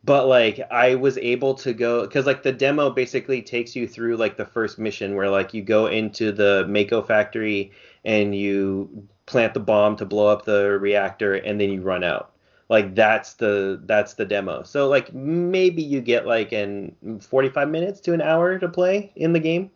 but 0.03 0.27
like 0.27 0.59
I 0.71 0.95
was 0.95 1.17
able 1.19 1.53
to 1.55 1.73
go 1.73 2.01
because 2.01 2.25
like 2.25 2.43
the 2.43 2.51
demo 2.51 2.89
basically 2.89 3.41
takes 3.41 3.75
you 3.75 3.87
through 3.87 4.17
like 4.17 4.37
the 4.37 4.45
first 4.45 4.79
mission 4.79 5.15
where 5.15 5.29
like 5.29 5.53
you 5.53 5.61
go 5.61 5.85
into 5.85 6.31
the 6.31 6.65
Mako 6.67 7.03
factory 7.03 7.71
and 8.03 8.35
you 8.35 9.07
plant 9.27 9.53
the 9.53 9.59
bomb 9.59 9.95
to 9.97 10.05
blow 10.05 10.27
up 10.27 10.45
the 10.45 10.79
reactor 10.79 11.35
and 11.35 11.61
then 11.61 11.69
you 11.69 11.81
run 11.81 12.03
out. 12.03 12.33
Like 12.69 12.95
that's 12.95 13.33
the 13.35 13.81
that's 13.85 14.15
the 14.15 14.25
demo. 14.25 14.63
So 14.63 14.87
like 14.87 15.13
maybe 15.13 15.83
you 15.83 16.01
get 16.01 16.25
like 16.25 16.53
in 16.53 16.95
45 17.21 17.69
minutes 17.69 17.99
to 18.01 18.13
an 18.13 18.21
hour 18.21 18.57
to 18.57 18.67
play 18.67 19.11
in 19.15 19.33
the 19.33 19.39
game. 19.39 19.69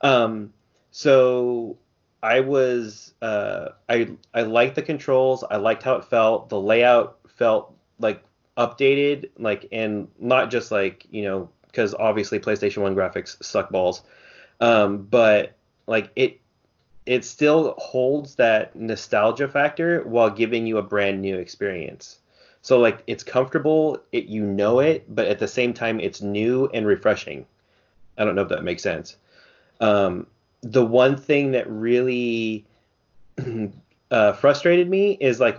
Um, 0.00 0.52
so 0.90 1.76
I 2.22 2.40
was 2.40 3.14
uh, 3.22 3.70
I 3.88 4.10
I 4.34 4.42
liked 4.42 4.74
the 4.74 4.82
controls. 4.82 5.44
I 5.48 5.56
liked 5.56 5.82
how 5.82 5.94
it 5.96 6.04
felt. 6.04 6.48
The 6.48 6.60
layout 6.60 7.18
felt 7.28 7.74
like 7.98 8.22
updated, 8.56 9.30
like 9.38 9.68
and 9.70 10.08
not 10.18 10.50
just 10.50 10.70
like 10.70 11.06
you 11.10 11.22
know 11.22 11.50
because 11.66 11.94
obviously 11.94 12.40
PlayStation 12.40 12.82
One 12.82 12.96
graphics 12.96 13.42
suck 13.42 13.70
balls, 13.70 14.02
um, 14.60 14.98
but 15.02 15.56
like 15.86 16.10
it 16.16 16.40
it 17.06 17.24
still 17.24 17.74
holds 17.78 18.34
that 18.34 18.74
nostalgia 18.76 19.48
factor 19.48 20.02
while 20.02 20.28
giving 20.28 20.66
you 20.66 20.78
a 20.78 20.82
brand 20.82 21.22
new 21.22 21.38
experience. 21.38 22.18
So 22.62 22.80
like 22.80 23.02
it's 23.06 23.22
comfortable, 23.22 24.02
it 24.12 24.24
you 24.24 24.44
know 24.44 24.80
it, 24.80 25.04
but 25.08 25.26
at 25.28 25.38
the 25.38 25.48
same 25.48 25.72
time 25.72 26.00
it's 26.00 26.20
new 26.20 26.68
and 26.74 26.86
refreshing. 26.86 27.46
I 28.18 28.24
don't 28.24 28.34
know 28.34 28.42
if 28.42 28.48
that 28.48 28.64
makes 28.64 28.82
sense. 28.82 29.16
Um, 29.80 30.26
the 30.62 30.84
one 30.84 31.16
thing 31.16 31.52
that 31.52 31.68
really 31.70 32.66
uh, 34.10 34.32
frustrated 34.32 34.88
me 34.88 35.12
is 35.20 35.40
like 35.40 35.58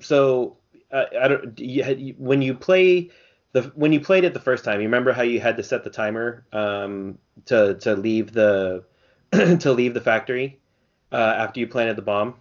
so 0.00 0.56
uh, 0.92 1.04
I 1.20 1.28
don't 1.28 1.58
you 1.58 1.82
had, 1.82 2.14
when 2.18 2.42
you 2.42 2.54
play 2.54 3.10
the 3.52 3.62
when 3.74 3.92
you 3.92 4.00
played 4.00 4.24
it 4.24 4.34
the 4.34 4.40
first 4.40 4.64
time, 4.64 4.80
you 4.80 4.86
remember 4.86 5.12
how 5.12 5.22
you 5.22 5.40
had 5.40 5.56
to 5.56 5.62
set 5.62 5.84
the 5.84 5.90
timer 5.90 6.44
um, 6.52 7.18
to 7.46 7.74
to 7.74 7.94
leave 7.94 8.32
the 8.32 8.84
to 9.32 9.72
leave 9.72 9.94
the 9.94 10.00
factory 10.00 10.58
uh, 11.12 11.34
after 11.36 11.60
you 11.60 11.66
planted 11.66 11.96
the 11.96 12.02
bomb. 12.02 12.34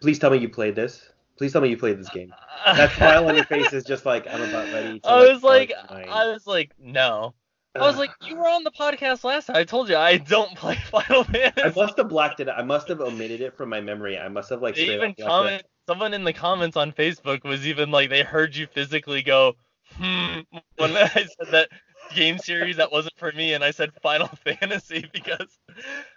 Please 0.00 0.18
tell 0.18 0.30
me 0.30 0.38
you 0.38 0.48
played 0.48 0.76
this. 0.76 1.10
Please 1.36 1.52
tell 1.52 1.62
me 1.62 1.70
you 1.70 1.76
played 1.78 1.98
this 1.98 2.10
game. 2.10 2.32
That 2.66 2.92
smile 2.92 3.26
on 3.28 3.34
your 3.34 3.46
face 3.46 3.72
is 3.72 3.84
just 3.84 4.04
like 4.04 4.26
I'm 4.26 4.42
about 4.42 4.70
ready. 4.74 5.00
To, 5.00 5.08
I 5.08 5.32
was 5.32 5.42
like, 5.42 5.72
like 5.90 6.08
I 6.08 6.26
was 6.26 6.46
like, 6.46 6.72
no. 6.78 7.32
I 7.76 7.86
was 7.86 7.96
like, 7.96 8.10
you 8.26 8.36
were 8.36 8.48
on 8.48 8.64
the 8.64 8.72
podcast 8.72 9.22
last 9.22 9.46
time. 9.46 9.56
I 9.56 9.64
told 9.64 9.88
you 9.88 9.96
I 9.96 10.16
don't 10.16 10.56
play 10.56 10.74
Final 10.90 11.24
Fantasy. 11.24 11.62
I 11.62 11.72
must 11.74 11.96
have 11.98 12.08
blacked 12.08 12.40
it. 12.40 12.48
I 12.48 12.62
must 12.62 12.88
have 12.88 13.00
omitted 13.00 13.40
it 13.40 13.56
from 13.56 13.68
my 13.68 13.80
memory. 13.80 14.18
I 14.18 14.28
must 14.28 14.50
have 14.50 14.60
like. 14.60 14.74
They 14.74 14.94
even 14.94 15.14
comment. 15.14 15.62
Someone 15.88 16.14
in 16.14 16.24
the 16.24 16.32
comments 16.32 16.76
on 16.76 16.92
Facebook 16.92 17.44
was 17.44 17.66
even 17.66 17.90
like, 17.90 18.10
they 18.10 18.22
heard 18.22 18.54
you 18.54 18.66
physically 18.66 19.22
go, 19.22 19.54
hmm, 19.96 20.40
when 20.76 20.96
I 20.96 21.08
said 21.08 21.50
that 21.50 21.68
game 22.14 22.38
series 22.38 22.76
that 22.76 22.90
wasn't 22.90 23.16
for 23.16 23.32
me, 23.32 23.54
and 23.54 23.62
I 23.62 23.70
said 23.70 23.90
Final 24.02 24.28
Fantasy 24.44 25.08
because, 25.12 25.58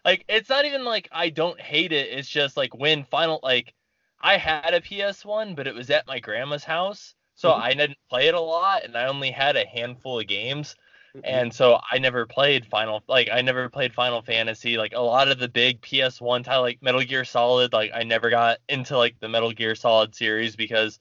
like, 0.03 0.25
it's 0.27 0.49
not 0.49 0.65
even 0.65 0.83
like 0.85 1.07
I 1.11 1.29
don't 1.29 1.59
hate 1.59 1.91
it. 1.91 2.09
It's 2.09 2.29
just 2.29 2.57
like 2.57 2.75
when 2.75 3.03
Final, 3.03 3.39
like, 3.43 3.73
I 4.19 4.37
had 4.37 4.73
a 4.73 4.81
PS1, 4.81 5.55
but 5.55 5.67
it 5.67 5.75
was 5.75 5.89
at 5.91 6.07
my 6.07 6.19
grandma's 6.19 6.63
house, 6.63 7.13
so 7.35 7.49
mm-hmm. 7.49 7.61
I 7.61 7.73
didn't 7.73 7.97
play 8.09 8.27
it 8.27 8.33
a 8.33 8.39
lot, 8.39 8.83
and 8.83 8.97
I 8.97 9.05
only 9.05 9.29
had 9.31 9.55
a 9.55 9.67
handful 9.67 10.19
of 10.19 10.27
games. 10.27 10.75
Mm-hmm. 11.15 11.25
And 11.25 11.53
so 11.53 11.79
I 11.91 11.99
never 11.99 12.25
played 12.25 12.65
Final 12.65 13.03
like 13.07 13.29
I 13.31 13.41
never 13.41 13.69
played 13.69 13.93
Final 13.93 14.21
Fantasy. 14.23 14.77
Like 14.77 14.93
a 14.95 15.01
lot 15.01 15.27
of 15.27 15.37
the 15.37 15.47
big 15.47 15.81
PS1 15.81 16.43
title 16.43 16.63
like 16.63 16.81
Metal 16.81 17.03
Gear 17.03 17.23
Solid, 17.23 17.71
like 17.71 17.91
I 17.93 18.03
never 18.03 18.31
got 18.31 18.57
into 18.67 18.97
like 18.97 19.19
the 19.19 19.29
Metal 19.29 19.51
Gear 19.51 19.75
Solid 19.75 20.15
series 20.15 20.55
because 20.55 20.99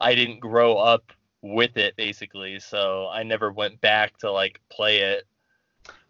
I 0.00 0.14
didn't 0.14 0.40
grow 0.40 0.76
up 0.76 1.12
with 1.40 1.78
it 1.78 1.96
basically. 1.96 2.58
So 2.58 3.08
I 3.10 3.22
never 3.22 3.50
went 3.52 3.80
back 3.80 4.18
to 4.18 4.30
like 4.30 4.60
play 4.68 4.98
it. 4.98 5.24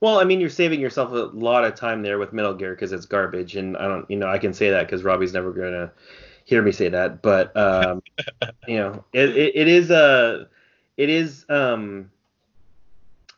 Well, 0.01 0.19
I 0.19 0.25
mean, 0.25 0.41
you're 0.41 0.51
saving 0.51 0.81
yourself 0.81 1.13
a 1.13 1.37
lot 1.37 1.65
of 1.65 1.75
time 1.75 2.03
there 2.03 2.19
with 2.19 2.33
Metal 2.33 2.55
Gear 2.55 2.75
because 2.75 2.93
it's 2.93 3.07
garbage, 3.07 3.57
and 3.57 3.77
I 3.77 3.89
don't, 3.89 4.09
you 4.11 4.17
know, 4.17 4.29
I 4.29 4.39
can 4.39 4.53
say 4.53 4.71
that 4.71 4.87
because 4.87 5.03
Robbie's 5.03 5.33
never 5.33 5.51
gonna 5.53 5.93
hear 6.45 6.61
me 6.63 6.73
say 6.73 6.89
that, 6.89 7.23
but 7.23 7.57
um, 7.57 8.03
you 8.69 8.77
know, 8.77 9.05
it, 9.13 9.31
it, 9.37 9.57
it 9.57 9.69
is 9.69 9.91
a, 9.91 9.97
uh, 9.97 10.45
it 10.97 11.09
is 11.09 11.47
um, 11.49 12.11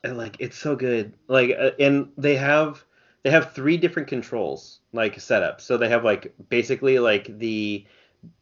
and 0.06 0.18
like 0.18 0.36
it's 0.38 0.56
so 0.58 0.76
good. 0.76 1.12
Like 1.28 1.56
uh, 1.58 1.70
and 1.78 2.10
they 2.16 2.36
have 2.36 2.84
they 3.22 3.30
have 3.30 3.52
three 3.52 3.76
different 3.76 4.08
controls 4.08 4.80
like 4.92 5.20
setup 5.20 5.60
so 5.60 5.76
they 5.76 5.88
have 5.88 6.04
like 6.04 6.32
basically 6.48 6.98
like 6.98 7.38
the 7.38 7.84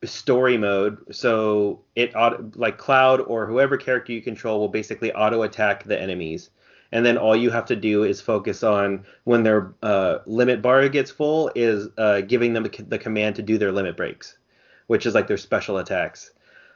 story 0.05 0.57
mode. 0.57 0.99
So 1.15 1.81
it 1.95 2.15
auto, 2.15 2.51
like 2.55 2.79
cloud 2.79 3.21
or 3.21 3.47
whoever 3.47 3.77
character 3.77 4.13
you 4.13 4.23
control 4.23 4.61
will 4.61 4.69
basically 4.69 5.13
auto 5.13 5.43
attack 5.43 5.85
the 5.85 6.01
enemies. 6.01 6.51
And 6.93 7.05
then 7.05 7.19
all 7.19 7.35
you 7.35 7.51
have 7.51 7.67
to 7.67 7.77
do 7.77 8.05
is 8.05 8.21
focus 8.21 8.63
on 8.63 9.05
when 9.25 9.43
their 9.43 9.75
uh, 9.83 10.19
limit 10.27 10.63
bar 10.63 10.89
gets 10.89 11.11
full 11.11 11.51
is 11.57 11.89
uh, 11.99 12.21
giving 12.21 12.53
them 12.53 12.63
the 12.63 12.99
command 12.99 13.37
to 13.37 13.43
do 13.43 13.59
their 13.59 13.73
limit 13.73 13.97
breaks 13.97 14.39
which 14.87 15.07
is 15.07 15.15
like 15.15 15.27
their 15.27 15.37
special 15.37 15.79
attacks. 15.79 16.31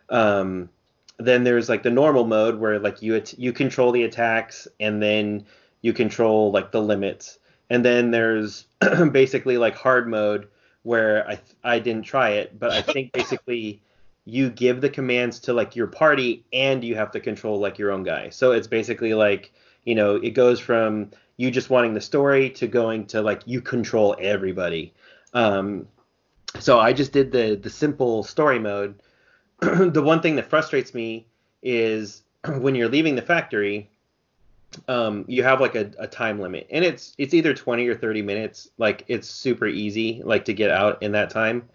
Um, 0.08 0.70
then 1.18 1.44
there's 1.44 1.68
like 1.68 1.82
the 1.82 1.90
normal 1.90 2.24
mode 2.24 2.58
where 2.58 2.78
like 2.78 3.02
you 3.02 3.22
you 3.36 3.52
control 3.52 3.92
the 3.92 4.04
attacks 4.04 4.68
and 4.78 5.02
then 5.02 5.44
you 5.82 5.92
control 5.92 6.52
like 6.52 6.72
the 6.72 6.80
limits. 6.80 7.38
And 7.70 7.84
then 7.84 8.10
there's 8.10 8.66
basically 9.12 9.58
like 9.58 9.74
hard 9.74 10.08
mode 10.08 10.48
where 10.82 11.28
I 11.28 11.40
I 11.64 11.78
didn't 11.80 12.04
try 12.04 12.30
it, 12.30 12.58
but 12.58 12.70
I 12.70 12.82
think 12.82 13.12
basically 13.20 13.82
you 14.24 14.50
give 14.50 14.80
the 14.80 14.90
commands 14.90 15.40
to 15.40 15.52
like 15.52 15.74
your 15.74 15.86
party 15.86 16.44
and 16.52 16.84
you 16.84 16.94
have 16.94 17.10
to 17.12 17.20
control 17.20 17.58
like 17.58 17.78
your 17.78 17.90
own 17.90 18.04
guy. 18.04 18.28
So 18.28 18.52
it's 18.52 18.66
basically 18.66 19.14
like, 19.14 19.52
you 19.84 19.94
know, 19.94 20.16
it 20.16 20.30
goes 20.30 20.60
from 20.60 21.10
you 21.36 21.50
just 21.50 21.70
wanting 21.70 21.94
the 21.94 22.00
story 22.00 22.50
to 22.50 22.66
going 22.66 23.06
to 23.06 23.22
like 23.22 23.42
you 23.46 23.60
control 23.60 24.14
everybody. 24.20 24.94
Um 25.34 25.88
so 26.60 26.78
I 26.78 26.92
just 26.92 27.12
did 27.12 27.32
the 27.32 27.56
the 27.60 27.70
simple 27.70 28.22
story 28.22 28.60
mode 28.60 29.00
the 29.60 30.02
one 30.02 30.20
thing 30.20 30.36
that 30.36 30.48
frustrates 30.48 30.94
me 30.94 31.26
is 31.62 32.22
when 32.58 32.74
you're 32.74 32.88
leaving 32.88 33.16
the 33.16 33.22
factory, 33.22 33.90
um, 34.86 35.24
you 35.26 35.42
have 35.42 35.60
like 35.60 35.74
a, 35.74 35.90
a, 35.98 36.06
time 36.06 36.38
limit, 36.40 36.66
and 36.70 36.84
it's 36.84 37.14
it's 37.18 37.34
either 37.34 37.54
20 37.54 37.88
or 37.88 37.94
30 37.94 38.22
minutes. 38.22 38.68
Like 38.78 39.04
it's 39.08 39.28
super 39.28 39.66
easy, 39.66 40.22
like 40.24 40.44
to 40.44 40.52
get 40.52 40.70
out 40.70 41.02
in 41.02 41.12
that 41.12 41.30
time. 41.30 41.68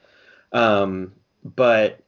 Um, 0.54 1.12
but 1.44 2.00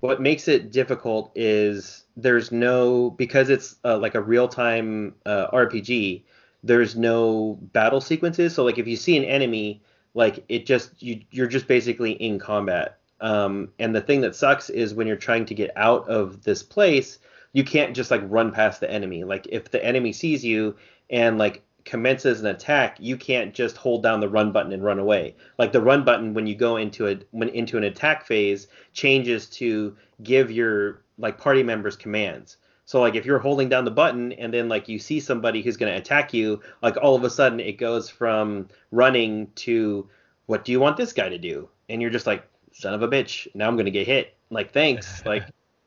what 0.00 0.20
makes 0.20 0.48
it 0.48 0.72
difficult 0.72 1.30
is 1.34 2.04
there's 2.16 2.52
no 2.52 3.10
because 3.10 3.48
it's 3.48 3.76
uh, 3.84 3.96
like 3.96 4.14
a 4.14 4.20
real 4.20 4.48
time 4.48 5.14
uh, 5.24 5.46
RPG. 5.52 6.22
There's 6.62 6.96
no 6.96 7.58
battle 7.72 8.00
sequences. 8.00 8.54
So 8.54 8.64
like 8.64 8.78
if 8.78 8.86
you 8.86 8.96
see 8.96 9.16
an 9.16 9.24
enemy, 9.24 9.82
like 10.12 10.44
it 10.48 10.66
just 10.66 11.02
you 11.02 11.22
you're 11.30 11.46
just 11.46 11.68
basically 11.68 12.12
in 12.12 12.38
combat 12.38 12.98
um, 13.20 13.70
and 13.78 13.94
the 13.94 14.00
thing 14.00 14.20
that 14.22 14.36
sucks 14.36 14.70
is 14.70 14.94
when 14.94 15.06
you're 15.06 15.16
trying 15.16 15.46
to 15.46 15.54
get 15.54 15.70
out 15.76 16.08
of 16.08 16.42
this 16.42 16.62
place, 16.62 17.18
you 17.52 17.64
can't 17.64 17.94
just 17.94 18.10
like 18.10 18.22
run 18.24 18.52
past 18.52 18.80
the 18.80 18.90
enemy. 18.90 19.24
Like 19.24 19.46
if 19.50 19.70
the 19.70 19.84
enemy 19.84 20.12
sees 20.12 20.44
you 20.44 20.76
and 21.10 21.38
like 21.38 21.62
commences 21.84 22.40
an 22.40 22.46
attack, 22.46 22.96
you 22.98 23.16
can't 23.16 23.54
just 23.54 23.76
hold 23.76 24.02
down 24.02 24.20
the 24.20 24.28
run 24.28 24.52
button 24.52 24.72
and 24.72 24.82
run 24.82 24.98
away. 24.98 25.36
Like 25.58 25.72
the 25.72 25.80
run 25.80 26.04
button 26.04 26.34
when 26.34 26.46
you 26.46 26.54
go 26.54 26.76
into 26.76 27.08
a 27.08 27.18
when 27.30 27.48
into 27.50 27.78
an 27.78 27.84
attack 27.84 28.26
phase 28.26 28.66
changes 28.92 29.46
to 29.50 29.96
give 30.22 30.50
your 30.50 31.02
like 31.18 31.38
party 31.38 31.62
members 31.62 31.96
commands. 31.96 32.56
So 32.86 33.00
like 33.00 33.14
if 33.14 33.24
you're 33.24 33.38
holding 33.38 33.68
down 33.68 33.84
the 33.84 33.90
button 33.90 34.32
and 34.32 34.52
then 34.52 34.68
like 34.68 34.88
you 34.88 34.98
see 34.98 35.20
somebody 35.20 35.62
who's 35.62 35.76
going 35.76 35.92
to 35.92 35.98
attack 35.98 36.34
you, 36.34 36.60
like 36.82 36.96
all 36.98 37.14
of 37.14 37.24
a 37.24 37.30
sudden 37.30 37.60
it 37.60 37.78
goes 37.78 38.10
from 38.10 38.68
running 38.90 39.50
to 39.56 40.08
what 40.46 40.64
do 40.64 40.72
you 40.72 40.80
want 40.80 40.96
this 40.96 41.12
guy 41.12 41.28
to 41.28 41.38
do? 41.38 41.68
And 41.88 42.02
you're 42.02 42.10
just 42.10 42.26
like 42.26 42.46
son 42.74 42.92
of 42.92 43.02
a 43.02 43.08
bitch, 43.08 43.48
now 43.54 43.68
I'm 43.68 43.76
going 43.76 43.86
to 43.86 43.90
get 43.90 44.06
hit. 44.06 44.34
Like 44.50 44.72
thanks. 44.72 45.24
like 45.26 45.44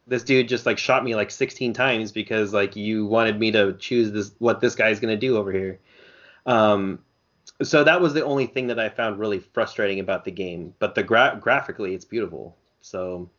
this 0.07 0.23
dude 0.23 0.47
just 0.47 0.65
like 0.65 0.77
shot 0.77 1.03
me 1.03 1.15
like 1.15 1.29
16 1.29 1.73
times 1.73 2.11
because 2.11 2.53
like 2.53 2.75
you 2.75 3.05
wanted 3.05 3.39
me 3.39 3.51
to 3.51 3.73
choose 3.73 4.11
this 4.11 4.31
what 4.39 4.61
this 4.61 4.73
guy's 4.73 4.99
going 4.99 5.13
to 5.13 5.19
do 5.19 5.37
over 5.37 5.51
here. 5.51 5.79
Um 6.45 6.99
so 7.61 7.83
that 7.83 8.01
was 8.01 8.13
the 8.13 8.23
only 8.23 8.45
thing 8.45 8.67
that 8.67 8.79
I 8.79 8.89
found 8.89 9.19
really 9.19 9.39
frustrating 9.39 9.99
about 9.99 10.25
the 10.25 10.31
game, 10.31 10.73
but 10.79 10.95
the 10.95 11.03
gra- 11.03 11.37
graphically 11.41 11.93
it's 11.93 12.05
beautiful. 12.05 12.55
So 12.81 13.29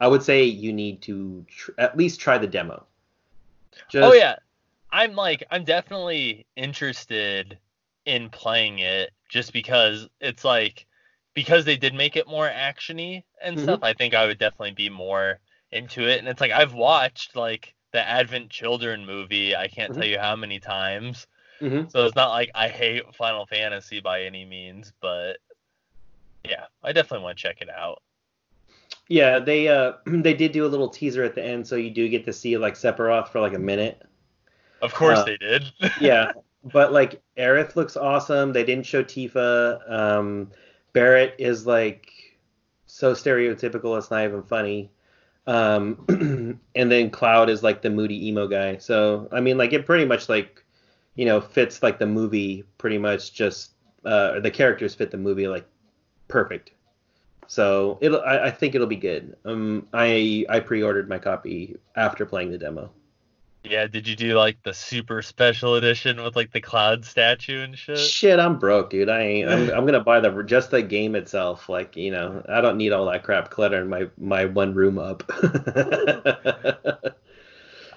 I 0.00 0.08
would 0.08 0.22
say 0.22 0.44
you 0.44 0.72
need 0.72 1.00
to 1.02 1.44
tr- 1.48 1.70
at 1.78 1.96
least 1.96 2.20
try 2.20 2.38
the 2.38 2.46
demo. 2.46 2.84
Just, 3.88 4.04
oh 4.04 4.12
yeah, 4.12 4.36
I'm 4.90 5.14
like 5.14 5.44
I'm 5.50 5.64
definitely 5.64 6.46
interested 6.56 7.58
in 8.04 8.28
playing 8.30 8.80
it 8.80 9.12
just 9.28 9.52
because 9.52 10.08
it's 10.20 10.44
like 10.44 10.86
because 11.38 11.64
they 11.64 11.76
did 11.76 11.94
make 11.94 12.16
it 12.16 12.26
more 12.26 12.48
actiony 12.48 13.22
and 13.40 13.54
mm-hmm. 13.54 13.62
stuff. 13.62 13.78
I 13.84 13.92
think 13.92 14.12
I 14.12 14.26
would 14.26 14.38
definitely 14.38 14.72
be 14.72 14.90
more 14.90 15.38
into 15.70 16.02
it. 16.02 16.18
And 16.18 16.26
it's 16.26 16.40
like 16.40 16.50
I've 16.50 16.74
watched 16.74 17.36
like 17.36 17.76
the 17.92 18.00
Advent 18.00 18.50
Children 18.50 19.06
movie. 19.06 19.54
I 19.54 19.68
can't 19.68 19.92
mm-hmm. 19.92 20.00
tell 20.00 20.10
you 20.10 20.18
how 20.18 20.34
many 20.34 20.58
times. 20.58 21.28
Mm-hmm. 21.60 21.90
So 21.90 22.06
it's 22.06 22.16
not 22.16 22.30
like 22.30 22.50
I 22.56 22.66
hate 22.66 23.14
Final 23.14 23.46
Fantasy 23.46 24.00
by 24.00 24.22
any 24.22 24.44
means, 24.44 24.92
but 25.00 25.34
yeah, 26.44 26.64
I 26.82 26.90
definitely 26.90 27.22
want 27.22 27.38
to 27.38 27.42
check 27.42 27.58
it 27.60 27.70
out. 27.70 28.02
Yeah, 29.06 29.38
they 29.38 29.68
uh 29.68 29.92
they 30.06 30.34
did 30.34 30.50
do 30.50 30.66
a 30.66 30.72
little 30.72 30.88
teaser 30.88 31.22
at 31.22 31.36
the 31.36 31.44
end, 31.44 31.68
so 31.68 31.76
you 31.76 31.90
do 31.90 32.08
get 32.08 32.24
to 32.24 32.32
see 32.32 32.58
like 32.58 32.74
Sephiroth 32.74 33.28
for 33.28 33.38
like 33.38 33.54
a 33.54 33.60
minute. 33.60 34.02
Of 34.82 34.92
course 34.92 35.20
uh, 35.20 35.24
they 35.24 35.36
did. 35.36 35.70
yeah, 36.00 36.32
but 36.64 36.92
like 36.92 37.22
Aerith 37.36 37.76
looks 37.76 37.96
awesome. 37.96 38.52
They 38.52 38.64
didn't 38.64 38.86
show 38.86 39.04
Tifa. 39.04 39.88
Um, 39.88 40.50
Barret 40.98 41.36
is 41.38 41.64
like 41.64 42.10
so 42.86 43.12
stereotypical, 43.12 43.96
it's 43.96 44.10
not 44.10 44.24
even 44.24 44.42
funny. 44.42 44.90
Um, 45.46 46.58
and 46.74 46.90
then 46.90 47.10
Cloud 47.10 47.48
is 47.50 47.62
like 47.62 47.82
the 47.82 47.90
moody 47.90 48.26
emo 48.26 48.48
guy. 48.48 48.78
So 48.78 49.28
I 49.30 49.40
mean, 49.40 49.56
like 49.56 49.72
it 49.72 49.86
pretty 49.86 50.06
much 50.06 50.28
like 50.28 50.64
you 51.14 51.24
know 51.24 51.40
fits 51.40 51.84
like 51.84 52.00
the 52.00 52.06
movie 52.06 52.64
pretty 52.78 52.98
much 52.98 53.32
just 53.32 53.74
uh, 54.04 54.40
the 54.40 54.50
characters 54.50 54.92
fit 54.92 55.12
the 55.12 55.18
movie 55.18 55.46
like 55.46 55.68
perfect. 56.26 56.72
So 57.46 57.98
it'll 58.00 58.20
I, 58.22 58.46
I 58.46 58.50
think 58.50 58.74
it'll 58.74 58.88
be 58.88 58.96
good. 58.96 59.36
Um, 59.44 59.86
I 59.92 60.46
I 60.48 60.58
pre-ordered 60.58 61.08
my 61.08 61.20
copy 61.20 61.76
after 61.94 62.26
playing 62.26 62.50
the 62.50 62.58
demo. 62.58 62.90
Yeah, 63.64 63.86
did 63.86 64.06
you 64.06 64.14
do 64.14 64.38
like 64.38 64.62
the 64.62 64.72
super 64.72 65.20
special 65.20 65.74
edition 65.74 66.22
with 66.22 66.36
like 66.36 66.52
the 66.52 66.60
cloud 66.60 67.04
statue 67.04 67.62
and 67.62 67.76
shit? 67.76 67.98
Shit, 67.98 68.38
I'm 68.38 68.58
broke, 68.58 68.90
dude. 68.90 69.08
I 69.08 69.20
ain't. 69.20 69.48
I'm, 69.48 69.70
I'm 69.70 69.84
gonna 69.84 70.00
buy 70.00 70.20
the 70.20 70.42
just 70.42 70.70
the 70.70 70.80
game 70.82 71.16
itself. 71.16 71.68
Like, 71.68 71.96
you 71.96 72.10
know, 72.10 72.42
I 72.48 72.60
don't 72.60 72.76
need 72.76 72.92
all 72.92 73.06
that 73.06 73.24
crap 73.24 73.50
cluttering 73.50 73.88
my 73.88 74.08
my 74.16 74.44
one 74.44 74.74
room 74.74 74.98
up. 74.98 75.24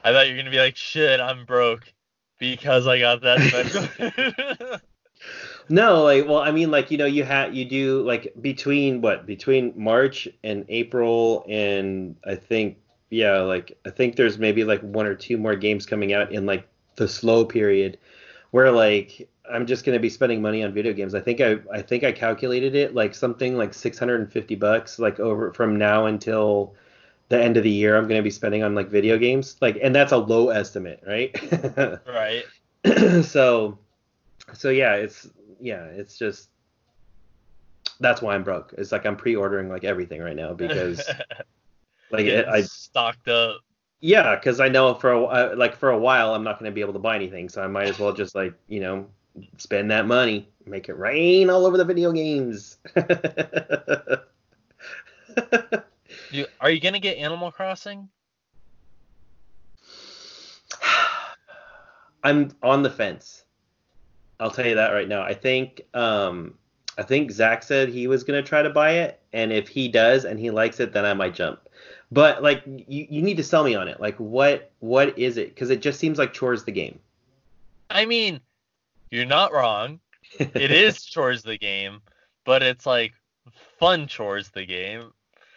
I 0.04 0.12
thought 0.12 0.28
you 0.28 0.34
were 0.34 0.40
gonna 0.40 0.52
be 0.52 0.58
like, 0.58 0.76
shit, 0.76 1.20
I'm 1.20 1.46
broke 1.46 1.94
because 2.40 2.88
I 2.88 3.00
got 3.00 3.22
that 3.22 3.40
special. 3.40 4.80
no, 5.70 6.04
like, 6.04 6.28
well, 6.28 6.40
I 6.40 6.52
mean, 6.52 6.72
like, 6.72 6.90
you 6.90 6.98
know, 6.98 7.06
you 7.06 7.24
had 7.24 7.56
you 7.56 7.66
do 7.66 8.02
like 8.02 8.34
between 8.42 9.02
what 9.02 9.28
between 9.28 9.74
March 9.76 10.28
and 10.44 10.66
April 10.70 11.46
and 11.48 12.16
I 12.26 12.36
think 12.36 12.78
yeah, 13.12 13.40
like 13.42 13.78
I 13.86 13.90
think 13.90 14.16
there's 14.16 14.40
maybe 14.40 14.64
like 14.64 14.82
one 14.82 15.06
or 15.06 15.14
two 15.14 15.38
more 15.38 15.56
games 15.56 15.86
coming 15.86 16.14
out 16.14 16.32
in 16.32 16.46
like 16.46 16.68
the 16.96 17.08
slow 17.08 17.46
period 17.46 18.00
where 18.52 18.72
like 18.72 19.30
I'm 19.52 19.68
just 19.68 19.84
gonna 19.84 20.00
be 20.00 20.10
spending 20.10 20.42
money 20.42 20.64
on 20.64 20.74
video 20.74 20.94
games. 20.94 21.14
I 21.14 21.20
think 21.20 21.42
I 21.42 21.58
I 21.72 21.82
think 21.82 22.06
I 22.06 22.14
calculated 22.14 22.74
it 22.74 22.96
like 22.96 23.14
something 23.14 23.58
like 23.58 23.74
650 23.74 24.56
bucks 24.56 24.98
like 24.98 25.20
over 25.20 25.54
from 25.54 25.78
now 25.78 26.06
until 26.06 26.74
the 27.28 27.42
end 27.42 27.58
of 27.58 27.64
the 27.64 27.70
year 27.70 27.98
I'm 27.98 28.08
gonna 28.08 28.24
be 28.24 28.32
spending 28.32 28.64
on 28.64 28.76
like 28.76 28.90
video 28.90 29.18
games. 29.18 29.58
Like 29.60 29.78
and 29.84 29.94
that's 29.94 30.14
a 30.14 30.18
low 30.18 30.50
estimate, 30.50 31.04
right? 31.06 31.36
right. 32.08 32.46
so 33.26 33.78
so 34.54 34.70
yeah, 34.70 34.96
it's 34.96 35.30
yeah, 35.60 35.84
it's 35.84 36.18
just 36.18 36.48
that's 38.00 38.22
why 38.22 38.36
I'm 38.36 38.44
broke. 38.44 38.74
It's 38.78 38.94
like 38.94 39.06
I'm 39.06 39.18
pre-ordering 39.18 39.68
like 39.68 39.84
everything 39.84 40.22
right 40.22 40.36
now 40.36 40.54
because 40.54 41.02
Like 42.12 42.26
it, 42.26 42.48
I 42.48 42.62
stocked 42.64 43.28
up. 43.28 43.62
Yeah, 44.02 44.36
because 44.36 44.60
I 44.60 44.68
know 44.68 44.96
for 44.96 45.12
a 45.12 45.24
uh, 45.24 45.54
like 45.56 45.76
for 45.76 45.92
a 45.92 45.98
while 45.98 46.34
I'm 46.34 46.44
not 46.44 46.60
going 46.60 46.70
to 46.70 46.74
be 46.74 46.82
able 46.82 46.94
to 46.94 47.00
buy 47.00 47.16
anything, 47.16 47.50
so 47.50 47.62
I 47.64 47.68
might 47.68 47.88
as 47.88 48.00
well 48.00 48.14
just 48.14 48.34
like 48.36 48.54
you 48.68 48.80
know 48.80 49.08
spend 49.58 49.92
that 49.92 50.08
money, 50.08 50.50
make 50.66 50.90
it 50.90 50.98
rain 50.98 51.50
all 51.50 51.66
over 51.66 51.78
the 51.78 51.86
video 51.86 52.12
games. 52.12 52.78
you, 56.32 56.46
are 56.60 56.70
you 56.70 56.82
gonna 56.82 57.00
get 57.00 57.18
Animal 57.18 57.52
Crossing? 57.52 58.10
I'm 62.24 62.52
on 62.62 62.84
the 62.84 62.90
fence. 62.90 63.44
I'll 64.40 64.52
tell 64.52 64.66
you 64.66 64.76
that 64.76 64.90
right 64.92 65.08
now. 65.08 65.22
I 65.22 65.34
think 65.34 65.82
um, 65.94 66.56
I 66.98 67.04
think 67.04 67.32
Zach 67.32 67.64
said 67.64 67.90
he 67.90 68.08
was 68.08 68.24
gonna 68.24 68.42
try 68.42 68.62
to 68.62 68.70
buy 68.70 68.92
it, 68.94 69.20
and 69.34 69.52
if 69.52 69.68
he 69.68 69.88
does 69.88 70.26
and 70.26 70.40
he 70.40 70.50
likes 70.50 70.80
it, 70.80 70.94
then 70.94 71.06
I 71.06 71.14
might 71.14 71.36
jump. 71.36 71.60
But 72.12 72.44
like 72.44 72.64
you, 72.66 73.08
you 73.10 73.22
need 73.22 73.38
to 73.38 73.44
sell 73.44 73.64
me 73.64 73.76
on 73.76 73.88
it. 73.88 74.00
Like 74.00 74.18
what 74.18 74.72
what 74.80 75.18
is 75.18 75.38
it? 75.38 75.50
Because 75.50 75.70
it 75.70 75.82
just 75.82 76.00
seems 76.00 76.18
like 76.18 76.34
chores 76.34 76.64
the 76.64 76.72
game. 76.72 77.00
I 77.90 78.06
mean, 78.06 78.42
you're 79.10 79.26
not 79.26 79.54
wrong. 79.54 80.00
it 80.40 80.72
is 80.72 81.04
chores 81.06 81.44
the 81.44 81.58
game, 81.58 82.02
but 82.46 82.64
it's 82.64 82.86
like 82.86 83.14
fun 83.80 84.08
chores 84.08 84.50
the 84.50 84.66
game. 84.66 85.12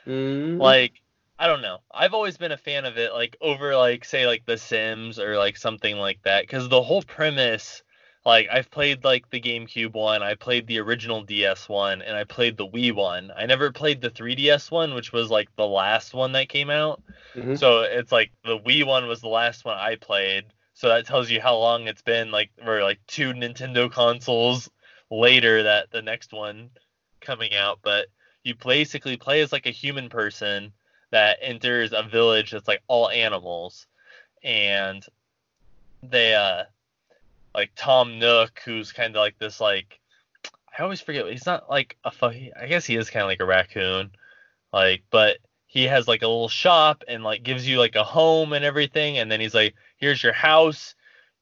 Mm. 0.06 0.58
Like 0.58 1.00
I 1.38 1.48
don't 1.48 1.62
know. 1.62 1.78
I've 1.92 2.14
always 2.14 2.36
been 2.36 2.52
a 2.52 2.56
fan 2.56 2.84
of 2.84 2.96
it, 2.98 3.12
like 3.12 3.36
over 3.40 3.76
like 3.76 4.04
say 4.04 4.26
like 4.26 4.46
The 4.46 4.56
Sims 4.56 5.18
or 5.18 5.36
like 5.36 5.56
something 5.56 5.96
like 5.96 6.22
that, 6.22 6.44
because 6.44 6.68
the 6.68 6.82
whole 6.82 7.02
premise 7.02 7.82
like 8.24 8.48
I've 8.50 8.70
played 8.70 9.04
like 9.04 9.28
the 9.30 9.40
GameCube 9.40 9.92
one, 9.92 10.22
I 10.22 10.34
played 10.34 10.66
the 10.66 10.80
original 10.80 11.22
DS 11.22 11.68
one, 11.68 12.00
and 12.00 12.16
I 12.16 12.24
played 12.24 12.56
the 12.56 12.66
Wii 12.66 12.94
one. 12.94 13.30
I 13.36 13.46
never 13.46 13.70
played 13.70 14.00
the 14.00 14.10
3DS 14.10 14.70
one, 14.70 14.94
which 14.94 15.12
was 15.12 15.30
like 15.30 15.54
the 15.56 15.66
last 15.66 16.14
one 16.14 16.32
that 16.32 16.48
came 16.48 16.70
out. 16.70 17.02
Mm-hmm. 17.34 17.56
So 17.56 17.82
it's 17.82 18.12
like 18.12 18.30
the 18.44 18.58
Wii 18.58 18.86
one 18.86 19.06
was 19.06 19.20
the 19.20 19.28
last 19.28 19.64
one 19.64 19.76
I 19.76 19.96
played. 19.96 20.44
So 20.72 20.88
that 20.88 21.06
tells 21.06 21.30
you 21.30 21.40
how 21.40 21.56
long 21.56 21.86
it's 21.86 22.02
been 22.02 22.30
like 22.30 22.50
we're 22.64 22.82
like 22.82 23.00
two 23.06 23.32
Nintendo 23.32 23.90
consoles 23.90 24.70
later 25.10 25.62
that 25.64 25.90
the 25.90 26.02
next 26.02 26.32
one 26.32 26.70
coming 27.20 27.54
out, 27.54 27.80
but 27.82 28.08
you 28.42 28.54
basically 28.54 29.16
play 29.16 29.40
as 29.40 29.52
like 29.52 29.66
a 29.66 29.70
human 29.70 30.08
person 30.08 30.72
that 31.10 31.38
enters 31.42 31.92
a 31.92 32.02
village 32.02 32.50
that's 32.50 32.68
like 32.68 32.82
all 32.88 33.08
animals 33.10 33.86
and 34.42 35.06
they 36.02 36.34
uh 36.34 36.64
like 37.54 37.70
Tom 37.76 38.18
Nook, 38.18 38.60
who's 38.64 38.92
kind 38.92 39.14
of 39.14 39.20
like 39.20 39.38
this 39.38 39.60
like 39.60 40.00
I 40.76 40.82
always 40.82 41.00
forget 41.00 41.26
he's 41.28 41.46
not 41.46 41.70
like 41.70 41.96
a 42.04 42.12
I 42.22 42.66
guess 42.68 42.84
he 42.84 42.96
is 42.96 43.10
kind 43.10 43.22
of 43.22 43.28
like 43.28 43.40
a 43.40 43.46
raccoon, 43.46 44.10
like 44.72 45.04
but 45.10 45.38
he 45.66 45.84
has 45.84 46.06
like 46.08 46.22
a 46.22 46.28
little 46.28 46.48
shop 46.48 47.04
and 47.08 47.24
like 47.24 47.42
gives 47.42 47.66
you 47.66 47.78
like 47.78 47.96
a 47.96 48.04
home 48.04 48.52
and 48.52 48.64
everything, 48.64 49.18
and 49.18 49.30
then 49.30 49.40
he's 49.40 49.54
like, 49.54 49.74
here's 49.96 50.22
your 50.22 50.32
house, 50.32 50.94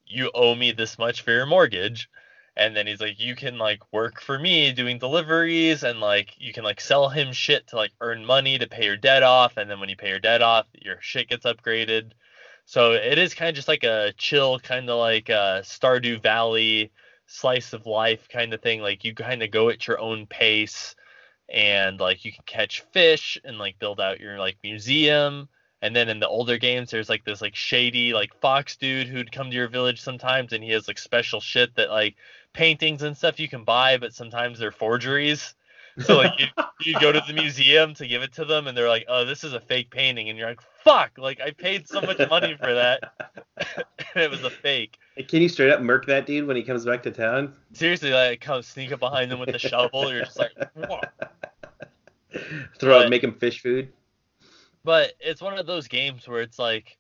you 0.07 0.31
owe 0.35 0.55
me 0.55 0.73
this 0.73 0.99
much 0.99 1.23
for 1.23 1.33
your 1.33 1.47
mortgage. 1.47 2.09
And 2.55 2.77
then 2.77 2.87
he's 2.87 3.01
like, 3.01 3.19
you 3.19 3.35
can 3.35 3.57
like 3.57 3.81
work 3.93 4.21
for 4.21 4.39
me 4.39 4.73
doing 4.73 4.99
deliveries 4.99 5.83
and 5.85 6.01
like 6.01 6.35
you 6.39 6.53
can 6.53 6.65
like 6.65 6.81
sell 6.83 7.09
him 7.09 7.33
shit 7.33 7.69
to 7.69 7.77
like 7.77 7.93
earn 8.03 8.27
money 8.27 8.59
to 8.59 8.67
pay 8.67 8.85
your 8.85 8.97
debt 8.97 9.23
off. 9.23 9.57
And 9.57 9.71
then 9.71 9.81
when 9.81 9.89
you 9.89 9.97
pay 9.97 10.11
your 10.11 10.19
debt 10.19 10.43
off, 10.43 10.67
your 10.75 10.99
shit 11.01 11.29
gets 11.29 11.47
upgraded. 11.47 12.13
So 12.65 12.93
it 12.93 13.19
is 13.19 13.35
kind 13.35 13.49
of 13.49 13.55
just 13.55 13.69
like 13.69 13.85
a 13.85 14.13
chill, 14.17 14.59
kind 14.59 14.89
of 14.89 14.99
like 14.99 15.29
a 15.29 15.61
Stardew 15.65 16.23
Valley 16.23 16.91
slice 17.27 17.73
of 17.73 17.87
life 17.87 18.29
kind 18.29 18.53
of 18.55 18.61
thing. 18.61 18.81
Like 18.81 19.05
you 19.05 19.15
kind 19.15 19.43
of 19.43 19.51
go 19.51 19.69
at 19.69 19.87
your 19.87 20.01
own 20.01 20.27
pace, 20.27 20.95
and 21.49 22.01
like 22.01 22.25
you 22.25 22.33
can 22.33 22.45
catch 22.47 22.83
fish 22.93 23.39
and 23.45 23.59
like 23.59 23.79
build 23.79 24.01
out 24.01 24.21
your 24.21 24.39
like 24.39 24.57
museum. 24.63 25.49
And 25.83 25.97
then 25.97 26.09
in 26.09 26.21
the 26.21 26.29
older 26.29 26.59
games, 26.59 26.91
there's 26.91 27.09
like 27.09 27.25
this 27.25 27.43
like 27.43 27.57
shady 27.57 28.13
like 28.13 28.35
fox 28.41 28.77
dude 28.77 29.09
who'd 29.09 29.33
come 29.33 29.51
to 29.51 29.57
your 29.57 29.69
village 29.69 30.01
sometimes, 30.01 30.53
and 30.53 30.63
he 30.63 30.71
has 30.71 30.87
like 30.89 30.99
special 30.99 31.41
shit 31.41 31.75
that 31.75 31.91
like 31.91 32.15
paintings 32.53 33.03
and 33.03 33.17
stuff 33.17 33.41
you 33.41 33.49
can 33.49 33.65
buy, 33.65 33.99
but 33.99 34.15
sometimes 34.15 34.59
they're 34.59 34.71
forgeries. 34.71 35.55
So 36.01 36.17
like 36.17 36.39
you, 36.41 36.47
you 36.81 36.99
go 37.01 37.13
to 37.13 37.23
the 37.27 37.35
museum 37.35 37.93
to 37.95 38.07
give 38.07 38.23
it 38.23 38.33
to 38.35 38.45
them, 38.47 38.67
and 38.67 38.77
they're 38.77 38.89
like, 38.89 39.05
"Oh, 39.09 39.25
this 39.27 39.45
is 39.45 39.53
a 39.53 39.61
fake 39.61 39.91
painting," 39.91 40.31
and 40.31 40.39
you're 40.39 40.49
like, 40.49 40.61
"Fuck!" 40.83 41.19
Like 41.19 41.41
I 41.41 41.51
paid 41.51 41.87
so 41.87 42.01
much 42.01 42.19
money 42.31 42.57
for 42.57 42.73
that, 42.75 43.13
and 43.59 43.85
it 44.25 44.31
was 44.31 44.43
a 44.43 44.51
fake. 44.51 44.97
Can 45.29 45.43
you 45.43 45.49
straight 45.51 45.71
up 45.71 45.83
murk 45.83 46.07
that 46.07 46.25
dude 46.25 46.47
when 46.47 46.57
he 46.57 46.63
comes 46.63 46.87
back 46.87 47.03
to 47.03 47.11
town? 47.11 47.55
Seriously, 47.75 48.11
like 48.11 48.41
come 48.41 48.63
sneak 48.63 48.91
up 48.93 49.01
behind 49.01 49.31
them 49.31 49.39
with 49.39 49.53
the 49.53 49.59
shovel. 49.59 50.11
You're 50.11 50.25
just 50.25 50.39
like, 50.39 50.53
Whoa. 50.75 51.01
Throw 52.79 52.99
But- 52.99 53.07
it, 53.07 53.11
make 53.11 53.23
him 53.25 53.35
fish 53.35 53.61
food. 53.61 53.93
but 54.85 55.13
it's 55.21 55.43
one 55.43 55.59
of 55.59 55.67
those 55.67 55.89
games 55.89 56.27
where 56.27 56.41
it's 56.41 56.59
like 56.59 56.97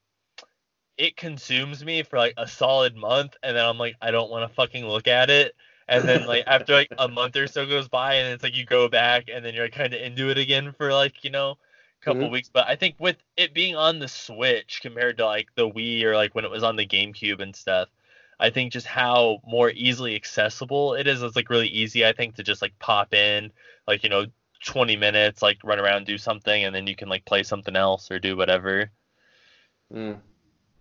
it 0.98 1.16
consumes 1.16 1.82
me 1.84 2.02
for 2.02 2.18
like 2.18 2.34
a 2.36 2.46
solid 2.46 2.94
month 2.94 3.34
and 3.42 3.56
then 3.56 3.64
I'm 3.64 3.78
like 3.78 3.96
I 4.02 4.10
don't 4.10 4.30
want 4.30 4.48
to 4.48 4.54
fucking 4.54 4.86
look 4.86 5.08
at 5.08 5.30
it 5.30 5.54
and 5.92 6.08
then 6.08 6.24
like 6.26 6.44
after 6.46 6.74
like 6.74 6.90
a 6.98 7.08
month 7.08 7.36
or 7.36 7.46
so 7.48 7.66
goes 7.66 7.88
by 7.88 8.14
and 8.16 8.32
it's 8.34 8.42
like 8.44 8.56
you 8.56 8.66
go 8.66 8.88
back 8.88 9.24
and 9.32 9.44
then 9.44 9.54
you're 9.54 9.66
like, 9.66 9.74
kind 9.74 9.94
of 9.94 10.00
into 10.02 10.30
it 10.30 10.38
again 10.38 10.72
for 10.72 10.92
like 10.92 11.24
you 11.24 11.30
know 11.30 11.52
a 11.52 12.04
couple 12.04 12.30
Mhm. 12.30 12.30
weeks 12.30 12.50
but 12.52 12.66
I 12.68 12.76
think 12.76 12.96
with 12.98 13.16
it 13.36 13.54
being 13.54 13.76
on 13.76 13.98
the 14.00 14.08
Switch 14.08 14.80
compared 14.82 15.18
to 15.18 15.26
like 15.26 15.48
the 15.56 15.68
Wii 15.68 16.04
or 16.04 16.16
like 16.16 16.34
when 16.34 16.44
it 16.44 16.50
was 16.50 16.64
on 16.64 16.76
the 16.76 16.86
GameCube 16.86 17.40
and 17.42 17.54
stuff 17.56 17.88
I 18.40 18.50
think 18.50 18.72
just 18.72 18.86
how 18.86 19.40
more 19.46 19.70
easily 19.70 20.16
accessible 20.16 20.94
it 20.94 21.06
is 21.06 21.22
it's 21.22 21.36
like 21.36 21.50
really 21.50 21.68
easy 21.68 22.06
I 22.06 22.12
think 22.12 22.36
to 22.36 22.42
just 22.44 22.62
like 22.62 22.78
pop 22.80 23.14
in 23.14 23.52
like 23.86 24.02
you 24.04 24.10
know 24.10 24.26
20 24.64 24.96
minutes 24.96 25.42
like 25.42 25.58
run 25.64 25.80
around 25.80 26.06
do 26.06 26.18
something 26.18 26.64
and 26.64 26.74
then 26.74 26.86
you 26.86 26.96
can 26.96 27.08
like 27.08 27.24
play 27.24 27.42
something 27.44 27.76
else 27.76 28.10
or 28.10 28.18
do 28.20 28.36
whatever 28.36 28.90
Mm. 29.92 30.20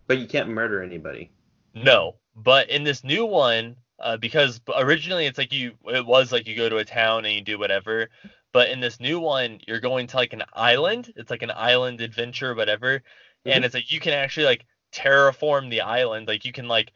But 0.08 0.20
you 0.20 0.28
can't 0.28 0.50
murder 0.50 0.82
anybody. 0.84 1.32
no 1.74 2.16
but 2.36 2.70
in 2.70 2.84
this 2.84 3.04
new 3.04 3.26
one 3.26 3.76
uh, 4.02 4.18
because 4.18 4.60
originally 4.78 5.26
it's 5.26 5.38
like 5.38 5.54
you 5.54 5.74
it 5.86 6.06
was 6.06 6.32
like 6.32 6.48
you 6.48 6.56
go 6.56 6.70
to 6.70 6.78
a 6.78 6.86
town 6.86 7.26
and 7.26 7.34
you 7.34 7.42
do 7.42 7.58
whatever 7.60 8.10
but 8.54 8.70
in 8.70 8.80
this 8.80 9.00
new 9.00 9.20
one 9.20 9.60
you're 9.68 9.80
going 9.80 10.08
to 10.08 10.18
like 10.18 10.34
an 10.34 10.44
island. 10.54 11.12
It's 11.16 11.32
like 11.32 11.42
an 11.42 11.52
island 11.56 12.02
adventure 12.02 12.54
whatever. 12.54 13.02
And 13.46 13.64
Mhm. 13.64 13.66
it's 13.66 13.74
like 13.74 13.92
you 13.92 14.00
can 14.00 14.14
actually 14.14 14.46
like 14.46 14.66
terraform 14.92 15.70
the 15.70 15.82
island. 15.82 16.28
Like 16.28 16.46
you 16.46 16.52
can 16.52 16.68
like 16.68 16.92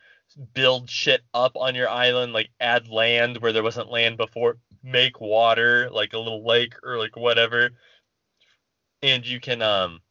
build 0.54 0.90
shit 0.90 1.22
up 1.34 1.56
on 1.56 1.76
your 1.76 1.88
island 1.88 2.34
like 2.34 2.50
add 2.60 2.90
land 2.90 3.38
where 3.38 3.54
there 3.54 3.64
wasn't 3.64 3.90
land 3.90 4.18
before 4.18 4.58
make 4.84 5.22
water 5.22 5.90
like 5.92 6.14
a 6.14 6.20
little 6.20 6.46
lake 6.46 6.74
or 6.84 6.98
like 6.98 7.16
whatever. 7.16 7.70
And 9.02 9.26
you 9.26 9.40
can 9.40 9.62
um 9.62 10.02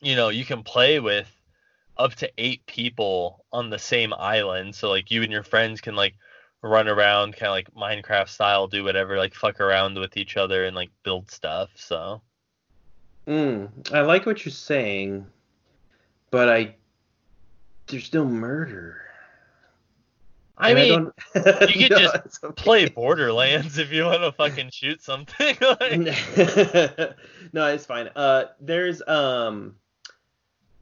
you 0.00 0.14
know 0.14 0.28
you 0.28 0.44
can 0.44 0.62
play 0.62 1.00
with 1.00 1.35
up 1.98 2.14
to 2.14 2.30
eight 2.38 2.64
people 2.66 3.44
on 3.52 3.70
the 3.70 3.78
same 3.78 4.12
island 4.14 4.74
so 4.74 4.88
like 4.90 5.10
you 5.10 5.22
and 5.22 5.32
your 5.32 5.42
friends 5.42 5.80
can 5.80 5.94
like 5.96 6.14
run 6.62 6.88
around 6.88 7.32
kind 7.36 7.46
of 7.46 7.52
like 7.52 7.70
minecraft 7.74 8.28
style 8.28 8.66
do 8.66 8.82
whatever 8.84 9.16
like 9.16 9.34
fuck 9.34 9.60
around 9.60 9.98
with 9.98 10.16
each 10.16 10.36
other 10.36 10.64
and 10.64 10.74
like 10.76 10.90
build 11.04 11.30
stuff 11.30 11.70
so 11.76 12.20
Mm. 13.26 13.92
I 13.92 14.02
like 14.02 14.24
what 14.24 14.44
you're 14.44 14.52
saying, 14.52 15.26
but 16.30 16.48
I 16.48 16.76
there's 17.88 18.12
no 18.14 18.24
murder. 18.24 19.00
i 20.58 20.70
And 20.70 20.78
mean 20.78 20.88
don't- 21.34 21.68
you 21.76 21.88
could 21.88 21.90
No, 21.90 21.98
just 21.98 22.44
okay. 22.44 22.62
play 22.62 22.88
borderlands 22.88 23.78
if 23.78 23.90
you 23.90 24.04
want 24.04 24.22
to 24.22 24.30
fucking 24.30 24.70
shoot 24.70 25.02
something 25.02 25.56
like, 25.60 25.98
no, 27.52 27.66
it's 27.66 27.84
fine. 27.84 28.10
Uh, 28.14 28.44
there's 28.60 29.02
um, 29.08 29.74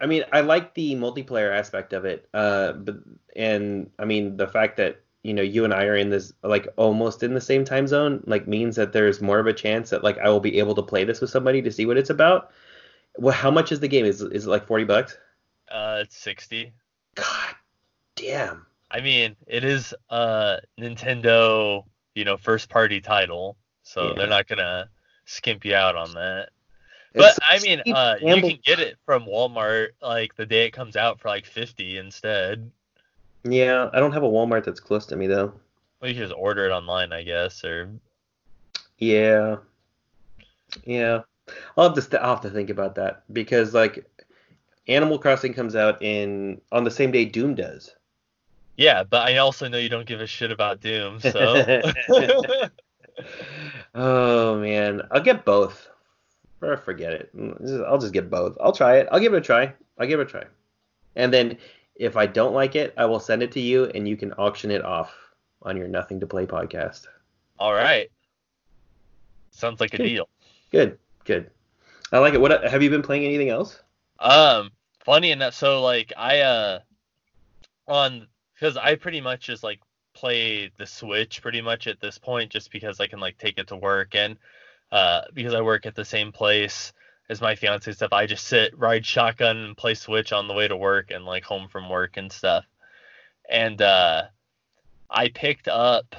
I 0.01 0.07
mean, 0.07 0.25
I 0.33 0.41
like 0.41 0.75
the 0.75 0.95
multiplayer 0.97 1.53
aspect 1.57 1.93
of 1.93 2.05
it. 2.05 2.29
Uh, 2.35 2.73
but 2.73 2.97
and 3.37 3.91
I 3.99 4.05
mean 4.05 4.37
the 4.37 4.47
fact 4.49 4.77
that 4.79 5.01
you 5.23 5.33
know 5.33 5.43
you 5.43 5.65
and 5.65 5.73
I 5.73 5.85
are 5.85 5.97
in 5.97 6.11
this 6.11 6.33
like 6.43 6.69
almost 6.77 7.23
in 7.23 7.33
the 7.35 7.41
same 7.41 7.65
time 7.65 7.87
zone 7.87 8.23
like 8.27 8.47
means 8.47 8.77
that 8.77 8.93
there's 8.93 9.21
more 9.23 9.39
of 9.39 9.47
a 9.47 9.53
chance 9.53 9.91
that 9.91 10.05
like 10.05 10.19
I 10.19 10.29
will 10.29 10.41
be 10.41 10.59
able 10.59 10.75
to 10.75 10.83
play 10.83 11.05
this 11.05 11.21
with 11.21 11.31
somebody 11.31 11.63
to 11.63 11.71
see 11.73 11.87
what 11.87 11.97
it's 11.97 12.11
about. 12.11 12.51
Well, 13.17 13.33
how 13.35 13.51
much 13.51 13.71
is 13.73 13.81
the 13.81 13.89
game? 13.89 14.05
Is 14.05 14.21
is 14.21 14.47
it 14.47 14.51
like 14.51 14.67
forty 14.67 14.85
bucks? 14.85 15.17
uh 15.73 16.01
it's 16.03 16.17
60 16.19 16.75
God 17.15 17.55
damn. 18.17 18.67
i 18.91 19.01
mean 19.01 19.35
it 19.47 19.65
is 19.65 19.95
a 20.11 20.59
nintendo 20.79 21.85
you 22.15 22.25
know 22.27 22.37
first 22.37 22.69
party 22.69 23.01
title 23.01 23.57
so 23.83 24.09
Yeah. 24.09 24.15
they're 24.15 24.27
not 24.29 24.47
gonna 24.47 24.91
skimp 25.25 25.65
you 25.65 25.75
out 25.75 25.97
on 25.97 26.13
that 26.15 26.51
But 27.15 27.39
I 27.49 27.61
mean, 27.61 27.81
uh, 27.87 28.17
you 28.21 28.41
can 28.41 28.59
get 28.65 28.81
it 28.81 28.99
from 29.07 29.25
Walmart 29.27 29.91
like 30.03 30.35
the 30.35 30.47
day 30.47 30.67
it 30.67 30.73
comes 30.73 30.97
out 30.97 31.21
for 31.21 31.29
like 31.29 31.47
fifty 31.47 31.97
instead. 31.97 32.71
Yeah, 33.45 33.91
I 33.93 34.01
don't 34.01 34.13
have 34.13 34.23
a 34.23 34.29
Walmart 34.29 34.65
that's 34.65 34.81
close 34.81 35.07
to 35.07 35.17
me 35.17 35.27
though. 35.27 35.53
Well, 36.01 36.11
you 36.11 36.15
can 36.17 36.25
just 36.25 36.39
order 36.39 36.67
it 36.67 36.73
online, 36.73 37.13
I 37.13 37.23
guess, 37.23 37.65
or 37.65 37.89
Yeah. 38.99 39.57
Yeah. 40.85 41.21
I'll 41.77 41.85
have 41.85 41.95
to 41.95 42.03
st- 42.03 42.23
I'll 42.23 42.35
have 42.35 42.43
to 42.43 42.51
think 42.51 42.71
about 42.71 42.97
that 42.97 43.23
because 43.33 43.75
like 43.75 44.05
Animal 44.89 45.19
Crossing 45.19 45.55
comes 45.55 45.77
out 45.77 46.03
in 46.03 46.61
on 46.73 46.85
the 46.85 46.91
same 46.91 47.11
day 47.11 47.27
Doom 47.27 47.55
does. 47.55 47.95
yeah. 48.77 49.05
But 49.05 49.29
I 49.29 49.37
also 49.37 49.69
know 49.69 49.79
you 49.79 49.89
don't 49.89 50.07
give 50.07 50.21
a 50.21 50.27
shit 50.27 50.51
about 50.51 50.81
Doom, 50.81 51.21
so 51.21 51.65
oh 53.95 54.59
man, 54.59 55.03
I'll 55.11 55.23
get 55.23 55.45
both. 55.45 55.89
Or 56.65 56.77
forget 56.77 57.13
it. 57.13 57.37
Mm, 57.37 57.85
I'll 57.87 57.99
just 57.99 58.13
get 58.13 58.31
both. 58.31 58.57
I'll 58.61 58.73
try 58.73 58.97
it. 58.97 59.09
I'll 59.13 59.21
give 59.21 59.35
it 59.35 59.39
a 59.39 59.41
try. 59.41 59.73
I'll 59.99 60.07
give 60.07 60.19
it 60.21 60.29
a 60.29 60.31
try. 60.31 60.45
And 61.17 61.33
then 61.33 61.59
if 61.95 62.17
I 62.17 62.27
don't 62.27 62.55
like 62.55 62.75
it, 62.75 62.95
I 62.97 63.05
will 63.05 63.21
send 63.21 63.43
it 63.43 63.53
to 63.53 63.61
you 63.61 63.85
and 63.87 64.09
you 64.09 64.17
can 64.17 64.33
auction 64.33 64.71
it 64.71 64.85
off 64.85 65.15
on 65.63 65.77
your 65.77 65.89
Nothing 65.89 66.21
to 66.21 66.27
Play 66.27 66.47
podcast. 66.47 67.07
all 67.59 67.75
right. 67.75 68.11
Sounds 69.51 69.81
like 69.81 69.95
a 69.95 69.99
deal. 69.99 70.29
Good. 70.71 70.99
Good. 71.25 71.51
I 72.13 72.19
like 72.19 72.35
it. 72.35 72.41
What 72.41 72.65
have 72.65 72.83
you 72.83 72.91
been 72.91 73.03
playing 73.03 73.25
anything 73.25 73.51
else? 73.51 73.81
Um, 74.19 74.71
funny 75.05 75.31
enough, 75.31 75.55
so 75.55 75.83
like 75.83 76.13
I 76.17 76.41
uh 76.41 76.79
on 77.87 78.27
because 78.55 78.77
I 78.77 78.97
pretty 78.97 79.21
much 79.21 79.47
just 79.47 79.63
like 79.63 79.81
play 80.15 80.71
the 80.79 80.87
Switch 80.87 81.43
pretty 81.43 81.61
much 81.61 81.87
at 81.87 82.01
this 82.01 82.19
point, 82.19 82.51
just 82.51 82.73
because 82.73 83.01
I 83.01 83.07
can 83.07 83.21
like 83.21 83.39
take 83.39 83.59
it 83.59 83.69
to 83.69 83.77
work 83.77 84.15
and 84.15 84.37
uh 84.93 85.23
because 85.35 85.55
I 85.55 85.61
work 85.61 85.87
at 85.87 85.95
the 85.95 86.05
same 86.05 86.33
place 86.33 86.93
as 87.31 87.41
my 87.41 87.55
fiance 87.55 87.91
stuff. 87.93 88.13
I 88.13 88.27
just 88.27 88.47
sit, 88.47 88.77
ride 88.79 89.05
shotgun, 89.07 89.57
and 89.59 89.77
play 89.77 89.95
Switch 89.95 90.33
on 90.33 90.47
the 90.49 90.55
way 90.55 90.69
to 90.69 90.77
work 90.77 91.11
and 91.11 91.25
like 91.25 91.45
home 91.45 91.69
from 91.69 91.89
work 91.89 92.17
and 92.17 92.31
stuff. 92.31 92.65
And 93.51 93.81
uh 93.83 94.25
I 95.11 95.29
picked 95.29 95.69
up 95.69 96.15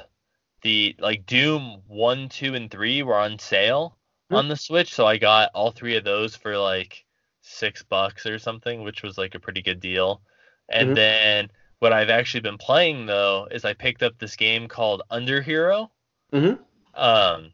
the 0.63 0.95
like 0.99 1.25
Doom 1.25 1.83
one, 1.87 2.29
two, 2.29 2.55
and 2.55 2.71
three 2.71 3.03
were 3.03 3.15
on 3.15 3.39
sale 3.39 3.97
Hmm. 4.29 4.35
on 4.37 4.47
the 4.47 4.55
Switch, 4.55 4.93
so 4.93 5.05
I 5.05 5.17
got 5.17 5.51
all 5.53 5.71
three 5.71 5.95
of 5.97 6.03
those 6.03 6.35
for 6.35 6.57
like 6.57 7.05
six 7.41 7.83
bucks 7.83 8.25
or 8.25 8.39
something, 8.39 8.83
which 8.83 9.03
was 9.03 9.17
like 9.17 9.35
a 9.35 9.39
pretty 9.39 9.61
good 9.61 9.79
deal. 9.79 10.21
And 10.69 10.89
Mhm. 10.89 10.95
then 10.95 11.51
what 11.79 11.93
I've 11.93 12.09
actually 12.09 12.41
been 12.41 12.57
playing 12.57 13.05
though 13.05 13.47
is 13.51 13.65
I 13.65 13.73
picked 13.73 14.01
up 14.03 14.17
this 14.17 14.35
game 14.35 14.67
called 14.67 15.03
Underhero. 15.11 15.91
Mhm. 16.31 16.59
Um, 16.93 17.53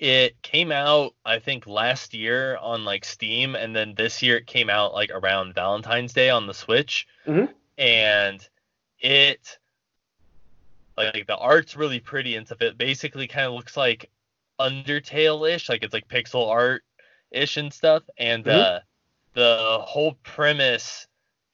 it 0.00 0.40
came 0.42 0.72
out 0.72 1.14
I 1.26 1.38
think 1.38 1.66
last 1.66 2.14
year 2.14 2.56
on 2.56 2.84
like 2.84 3.04
Steam, 3.04 3.54
and 3.54 3.76
then 3.76 3.94
this 3.94 4.22
year 4.22 4.38
it 4.38 4.46
came 4.46 4.70
out 4.70 4.94
like 4.94 5.10
around 5.10 5.54
Valentine's 5.54 6.14
Day 6.14 6.30
on 6.30 6.46
the 6.46 6.54
Switch. 6.54 7.06
Mhm. 7.26 7.52
And 7.78 8.48
it 8.98 9.58
like 10.96 11.26
the 11.26 11.36
art's 11.36 11.76
really 11.76 12.00
pretty 12.00 12.34
and 12.36 12.46
stuff. 12.46 12.62
It 12.62 12.76
basically 12.78 13.26
kind 13.26 13.46
of 13.46 13.52
looks 13.52 13.76
like 13.76 14.10
Undertale-ish, 14.58 15.68
like 15.68 15.82
it's 15.82 15.94
like 15.94 16.08
pixel 16.08 16.48
art 16.48 16.82
ish 17.30 17.56
and 17.56 17.72
stuff. 17.72 18.02
And 18.18 18.44
Mhm. 18.44 18.54
uh, 18.54 18.80
the 19.34 19.78
whole 19.80 20.14
premise 20.22 21.06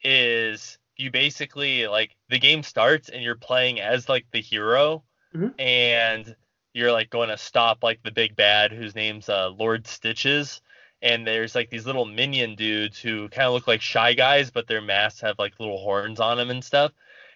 is 0.03 0.77
you 0.97 1.11
basically 1.11 1.87
like 1.87 2.15
the 2.29 2.39
game 2.39 2.63
starts 2.63 3.09
and 3.09 3.21
you're 3.21 3.35
playing 3.35 3.79
as 3.79 4.09
like 4.09 4.25
the 4.31 4.41
hero, 4.41 5.03
Mhm. 5.33 5.53
and 5.59 6.35
you're 6.77 6.91
like 6.91 7.09
going 7.09 7.29
to 7.29 7.37
stop 7.37 7.81
like 7.81 8.03
the 8.03 8.11
big 8.11 8.35
bad 8.35 8.71
whose 8.71 8.93
name's 8.93 9.29
uh, 9.29 9.49
Lord 9.49 9.87
Stitches. 9.87 10.61
And 11.01 11.25
there's 11.25 11.55
like 11.55 11.71
these 11.71 11.87
little 11.87 12.05
minion 12.05 12.53
dudes 12.53 12.99
who 12.99 13.29
kind 13.29 13.47
of 13.47 13.53
look 13.53 13.67
like 13.67 13.81
shy 13.81 14.13
guys, 14.13 14.51
but 14.51 14.67
their 14.67 14.81
masks 14.81 15.21
have 15.21 15.39
like 15.39 15.59
little 15.59 15.79
horns 15.79 16.19
on 16.19 16.37
them 16.37 16.51
and 16.51 16.63
stuff. 16.63 16.91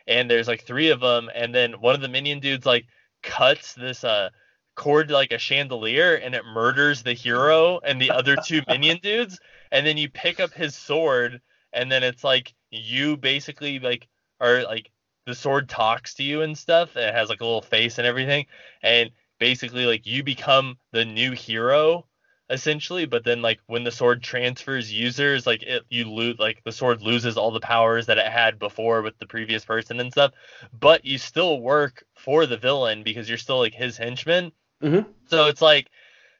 And 0.07 0.29
there's 0.29 0.47
like 0.47 0.63
three 0.63 0.89
of 0.89 0.99
them, 0.99 1.29
and 1.33 1.53
then 1.53 1.73
one 1.73 1.95
of 1.95 2.01
the 2.01 2.07
minion 2.07 2.39
dudes 2.39 2.65
like 2.65 2.85
cuts 3.23 3.73
this 3.73 4.03
uh 4.03 4.29
cord 4.75 5.07
to 5.07 5.13
like 5.13 5.31
a 5.31 5.37
chandelier 5.37 6.15
and 6.15 6.33
it 6.33 6.45
murders 6.45 7.03
the 7.03 7.13
hero 7.13 7.79
and 7.83 8.01
the 8.01 8.09
other 8.09 8.35
two 8.35 8.61
minion 8.67 8.97
dudes 9.03 9.39
and 9.71 9.85
then 9.85 9.97
you 9.97 10.09
pick 10.09 10.39
up 10.39 10.51
his 10.53 10.75
sword 10.75 11.39
and 11.73 11.91
then 11.91 12.01
it's 12.03 12.23
like 12.23 12.53
you 12.71 13.15
basically 13.17 13.79
like 13.79 14.07
are 14.39 14.63
like 14.63 14.89
the 15.27 15.35
sword 15.35 15.69
talks 15.69 16.15
to 16.15 16.23
you 16.23 16.41
and 16.41 16.57
stuff 16.57 16.95
it 16.97 17.13
has 17.13 17.29
like 17.29 17.41
a 17.41 17.45
little 17.45 17.61
face 17.61 17.99
and 17.99 18.07
everything 18.07 18.45
and 18.81 19.11
basically 19.41 19.87
like 19.87 20.05
you 20.05 20.23
become 20.23 20.77
the 20.91 21.03
new 21.03 21.31
hero 21.31 22.05
essentially 22.51 23.07
but 23.07 23.23
then 23.23 23.41
like 23.41 23.59
when 23.65 23.83
the 23.83 23.89
sword 23.89 24.21
transfers 24.21 24.93
users 24.93 25.47
like 25.47 25.63
it 25.63 25.81
you 25.89 26.05
lose 26.07 26.37
like 26.37 26.61
the 26.63 26.71
sword 26.71 27.01
loses 27.01 27.37
all 27.37 27.49
the 27.49 27.59
powers 27.59 28.05
that 28.05 28.19
it 28.19 28.27
had 28.27 28.59
before 28.59 29.01
with 29.01 29.17
the 29.17 29.25
previous 29.25 29.65
person 29.65 29.99
and 29.99 30.11
stuff 30.11 30.31
but 30.79 31.03
you 31.03 31.17
still 31.17 31.59
work 31.59 32.03
for 32.15 32.45
the 32.45 32.57
villain 32.57 33.01
because 33.01 33.27
you're 33.27 33.37
still 33.39 33.57
like 33.57 33.73
his 33.73 33.97
henchman 33.97 34.51
Mhm. 34.83 35.07
so 35.25 35.47
it's 35.47 35.61
like 35.61 35.87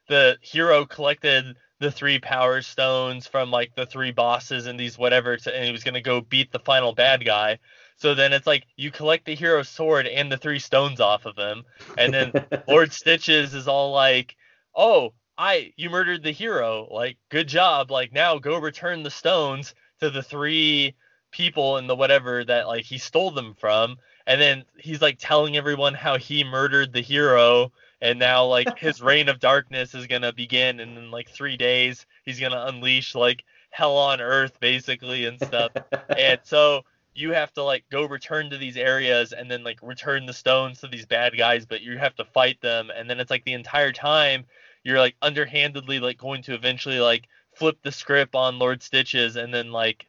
the 0.08 0.36
hero 0.40 0.86
collected 0.86 1.56
the 1.80 1.90
three 1.90 2.20
power 2.20 2.62
stones 2.62 3.26
from 3.26 3.50
like 3.50 3.74
the 3.74 3.86
three 3.86 4.12
bosses 4.12 4.66
and 4.66 4.78
these 4.78 4.96
whatever 4.96 5.36
to, 5.36 5.52
and 5.54 5.64
he 5.64 5.72
was 5.72 5.82
gonna 5.82 6.00
go 6.00 6.20
beat 6.20 6.52
the 6.52 6.60
final 6.60 6.92
bad 6.94 7.24
guy. 7.24 7.58
So 8.02 8.16
then 8.16 8.32
it's 8.32 8.48
like 8.48 8.66
you 8.76 8.90
collect 8.90 9.26
the 9.26 9.36
hero 9.36 9.62
sword 9.62 10.08
and 10.08 10.30
the 10.30 10.36
three 10.36 10.58
stones 10.58 10.98
off 10.98 11.24
of 11.24 11.36
him, 11.36 11.62
and 11.96 12.12
then 12.12 12.32
Lord 12.66 12.92
Stitches 12.92 13.54
is 13.54 13.68
all 13.68 13.92
like, 13.92 14.34
"Oh, 14.74 15.14
I 15.38 15.72
you 15.76 15.88
murdered 15.88 16.24
the 16.24 16.32
hero. 16.32 16.88
Like, 16.90 17.16
good 17.28 17.46
job. 17.46 17.92
Like 17.92 18.12
now 18.12 18.38
go 18.38 18.58
return 18.58 19.04
the 19.04 19.10
stones 19.10 19.76
to 20.00 20.10
the 20.10 20.22
three 20.22 20.96
people 21.30 21.76
and 21.76 21.88
the 21.88 21.94
whatever 21.94 22.44
that 22.44 22.66
like 22.66 22.84
he 22.84 22.98
stole 22.98 23.30
them 23.30 23.54
from." 23.54 23.98
And 24.26 24.40
then 24.40 24.64
he's 24.76 25.00
like 25.00 25.18
telling 25.20 25.56
everyone 25.56 25.94
how 25.94 26.18
he 26.18 26.42
murdered 26.42 26.92
the 26.92 27.02
hero 27.02 27.70
and 28.00 28.18
now 28.18 28.44
like 28.44 28.66
his 28.78 29.00
reign 29.00 29.28
of 29.28 29.38
darkness 29.38 29.94
is 29.94 30.08
gonna 30.08 30.32
begin 30.32 30.80
and 30.80 30.98
in 30.98 31.12
like 31.12 31.28
three 31.28 31.56
days 31.56 32.04
he's 32.24 32.40
gonna 32.40 32.64
unleash 32.66 33.14
like 33.14 33.44
hell 33.70 33.96
on 33.96 34.20
earth 34.20 34.58
basically 34.60 35.24
and 35.24 35.40
stuff 35.40 35.70
and 36.18 36.40
so 36.42 36.82
you 37.14 37.32
have 37.32 37.52
to 37.52 37.62
like 37.62 37.84
go 37.90 38.06
return 38.06 38.50
to 38.50 38.58
these 38.58 38.76
areas 38.76 39.32
and 39.32 39.50
then 39.50 39.62
like 39.64 39.78
return 39.82 40.26
the 40.26 40.32
stones 40.32 40.80
to 40.80 40.88
these 40.88 41.06
bad 41.06 41.36
guys 41.36 41.66
but 41.66 41.82
you 41.82 41.98
have 41.98 42.14
to 42.16 42.24
fight 42.24 42.60
them. 42.60 42.90
And 42.94 43.08
then 43.08 43.20
it's 43.20 43.30
like 43.30 43.44
the 43.44 43.52
entire 43.52 43.92
time 43.92 44.44
you're 44.84 44.98
like 44.98 45.16
underhandedly 45.22 46.00
like 46.00 46.18
going 46.18 46.42
to 46.44 46.54
eventually 46.54 47.00
like 47.00 47.28
flip 47.54 47.78
the 47.82 47.92
script 47.92 48.34
on 48.34 48.58
lord 48.58 48.82
stitches 48.82 49.36
and 49.36 49.52
then 49.52 49.70
like 49.72 50.06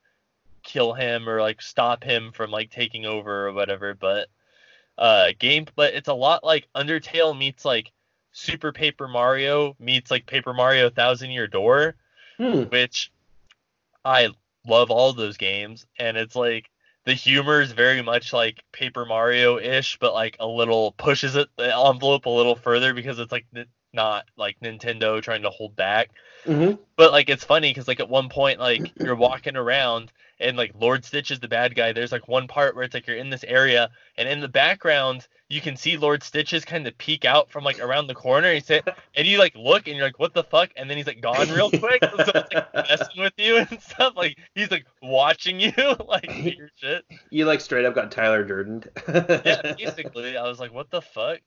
kill 0.64 0.93
him 0.93 1.28
or 1.28 1.41
like 1.41 1.62
stop 1.62 2.04
him 2.04 2.32
from 2.32 2.49
like 2.49 2.72
taking 2.72 3.06
over 3.06 3.47
or 3.47 3.54
whatever. 3.54 3.93
But 3.93 4.30
uh 4.97 5.32
game 5.39 5.66
but 5.76 5.93
it's 5.93 6.08
a 6.08 6.14
lot 6.14 6.43
like 6.43 6.68
undertale 6.76 7.38
meets 7.38 7.66
like 7.66 7.91
super 8.32 8.72
paper 8.72 9.08
mario 9.08 9.76
meets 9.80 10.12
like 10.12 10.26
paper 10.26 10.54
mario 10.54 10.89
thousand 10.89 11.32
year 11.32 11.47
door 11.47 11.95
Hmm. 12.38 12.64
which 12.64 13.12
i 14.04 14.30
love 14.68 14.91
all 14.91 15.14
those 15.14 15.38
games. 15.38 15.86
And 15.99 16.18
it's 16.18 16.36
like 16.36 16.70
the 17.06 17.14
humor 17.14 17.62
is 17.62 17.72
very 17.72 18.01
much 18.01 18.34
like 18.34 18.64
paper 18.72 19.06
mario 19.06 19.58
ish 19.60 19.97
but 19.99 20.14
like 20.14 20.38
a 20.39 20.47
little 20.47 20.91
pushes 20.93 21.36
it 21.36 21.49
the 21.58 21.76
envelope 21.76 22.26
a 22.26 22.30
little 22.30 22.56
further 22.56 22.93
because 22.93 23.20
it's 23.20 23.32
like 23.32 23.45
not 23.93 24.26
like 24.38 24.58
nintendo 24.62 25.22
trying 25.22 25.43
to 25.43 25.49
hold 25.49 25.76
back 25.76 26.10
Mhm. 26.45 26.78
but 26.97 27.12
like 27.12 27.30
it's 27.30 27.43
funny 27.43 27.70
because 27.70 27.88
like 27.88 27.99
at 27.99 28.10
one 28.10 28.30
point 28.30 28.60
like 28.60 28.91
you're 28.99 29.16
walking 29.16 29.56
around 29.56 30.12
and 30.39 30.58
like 30.58 30.72
Lord 30.78 31.06
Stitch 31.06 31.32
is 31.32 31.39
the 31.39 31.47
bad 31.47 31.76
guy. 31.76 31.93
There's 31.93 32.12
like 32.12 32.28
one 32.28 32.47
part 32.47 32.76
where 32.76 32.84
it's 32.84 32.93
like 32.93 33.08
you're 33.08 33.16
in 33.18 33.30
this 33.30 33.43
area 33.45 33.89
and 34.18 34.28
in 34.28 34.41
the 34.41 34.49
background 34.49 35.28
you 35.54 35.62
can 35.62 35.78
see 35.78 35.97
Lord 35.97 36.24
Stitches 36.24 36.66
kind 36.66 36.88
of 36.88 36.97
peek 36.97 37.26
out 37.26 37.51
from 37.51 37.64
like 37.64 37.80
around 37.80 38.08
the 38.08 38.16
corner. 38.16 38.47
And, 38.47 38.66
say, 38.66 38.82
and 39.14 39.28
you 39.28 39.38
like 39.38 39.56
look 39.56 39.88
and 39.88 39.95
you're 39.95 40.08
like, 40.08 40.18
what 40.18 40.34
the 40.34 40.43
fuck? 40.43 40.72
And 40.76 40.89
then 40.89 40.97
he's 40.97 41.06
like 41.06 41.22
gone 41.22 41.47
real 41.49 41.70
quick. 41.80 42.04
so 42.04 42.10
it's 42.16 42.34
like 42.34 42.74
messing 42.74 43.22
with 43.22 43.34
you 43.38 43.58
and 43.58 43.80
stuff. 43.80 44.14
Like 44.16 44.38
he's 44.56 44.72
like 44.72 44.86
watching 45.04 45.60
you 45.60 45.72
like 46.08 46.28
do 46.28 46.49
your 46.49 46.70
shit. 46.76 47.06
You 47.30 47.45
like 47.45 47.62
straight 47.62 47.86
up 47.86 47.93
got 47.93 48.12
Tyler 48.12 48.43
Durden. 48.43 48.84
Yeah, 49.08 49.76
basically 49.78 50.38
I 50.38 50.47
was 50.47 50.60
like, 50.60 50.74
what 50.74 50.89
the 50.89 51.01
fuck? 51.01 51.39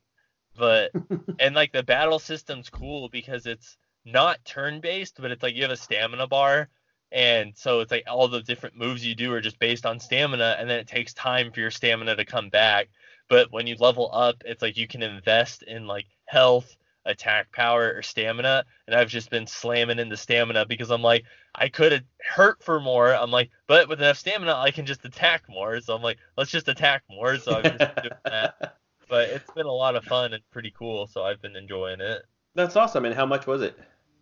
But 0.57 0.91
and 1.39 1.53
like 1.53 1.73
the 1.73 1.83
battle 1.83 2.19
system's 2.19 2.69
cool 2.69 3.09
because 3.09 3.45
it's 3.45 3.77
not 4.05 4.43
turn 4.45 4.79
based, 4.79 5.17
but 5.19 5.31
it's 5.31 5.43
like 5.43 5.53
you 5.53 5.63
have 5.63 5.71
a 5.71 5.77
stamina 5.77 6.27
bar. 6.27 6.69
And 7.11 7.53
so 7.55 7.81
it's 7.81 7.91
like 7.91 8.03
all 8.07 8.27
the 8.27 8.41
different 8.41 8.77
moves 8.77 9.05
you 9.05 9.15
do 9.15 9.33
are 9.33 9.41
just 9.41 9.59
based 9.59 9.85
on 9.85 9.99
stamina, 9.99 10.57
and 10.59 10.69
then 10.69 10.79
it 10.79 10.87
takes 10.87 11.13
time 11.13 11.51
for 11.51 11.61
your 11.61 11.71
stamina 11.71 12.15
to 12.15 12.25
come 12.25 12.49
back. 12.49 12.89
But 13.29 13.51
when 13.51 13.67
you 13.67 13.75
level 13.79 14.09
up, 14.13 14.43
it's 14.45 14.61
like 14.61 14.77
you 14.77 14.87
can 14.87 15.03
invest 15.03 15.63
in 15.63 15.87
like 15.87 16.05
health, 16.25 16.75
attack 17.05 17.51
power, 17.51 17.93
or 17.95 18.01
stamina. 18.01 18.65
And 18.87 18.95
I've 18.95 19.09
just 19.09 19.29
been 19.29 19.47
slamming 19.47 19.99
into 19.99 20.17
stamina 20.17 20.65
because 20.65 20.91
I'm 20.91 21.01
like, 21.01 21.23
I 21.55 21.69
could 21.69 21.91
have 21.91 22.03
hurt 22.21 22.63
for 22.63 22.79
more. 22.79 23.13
I'm 23.13 23.31
like, 23.31 23.49
but 23.67 23.89
with 23.89 23.99
enough 23.99 24.17
stamina, 24.17 24.55
I 24.55 24.71
can 24.71 24.85
just 24.85 25.03
attack 25.05 25.43
more. 25.49 25.79
So 25.81 25.95
I'm 25.95 26.01
like, 26.01 26.17
let's 26.37 26.51
just 26.51 26.67
attack 26.67 27.03
more. 27.09 27.37
So 27.37 27.57
I've 27.57 27.63
just 27.63 27.77
been 27.77 28.03
doing 28.03 28.13
that. 28.25 28.77
But 29.09 29.29
it's 29.29 29.51
been 29.51 29.65
a 29.65 29.71
lot 29.71 29.95
of 29.95 30.03
fun 30.03 30.33
and 30.33 30.43
pretty 30.51 30.73
cool. 30.77 31.07
So 31.07 31.23
I've 31.23 31.41
been 31.41 31.55
enjoying 31.55 32.01
it. 32.01 32.23
That's 32.55 32.75
awesome. 32.75 33.05
And 33.05 33.15
how 33.15 33.25
much 33.25 33.47
was 33.47 33.61
it? 33.61 33.77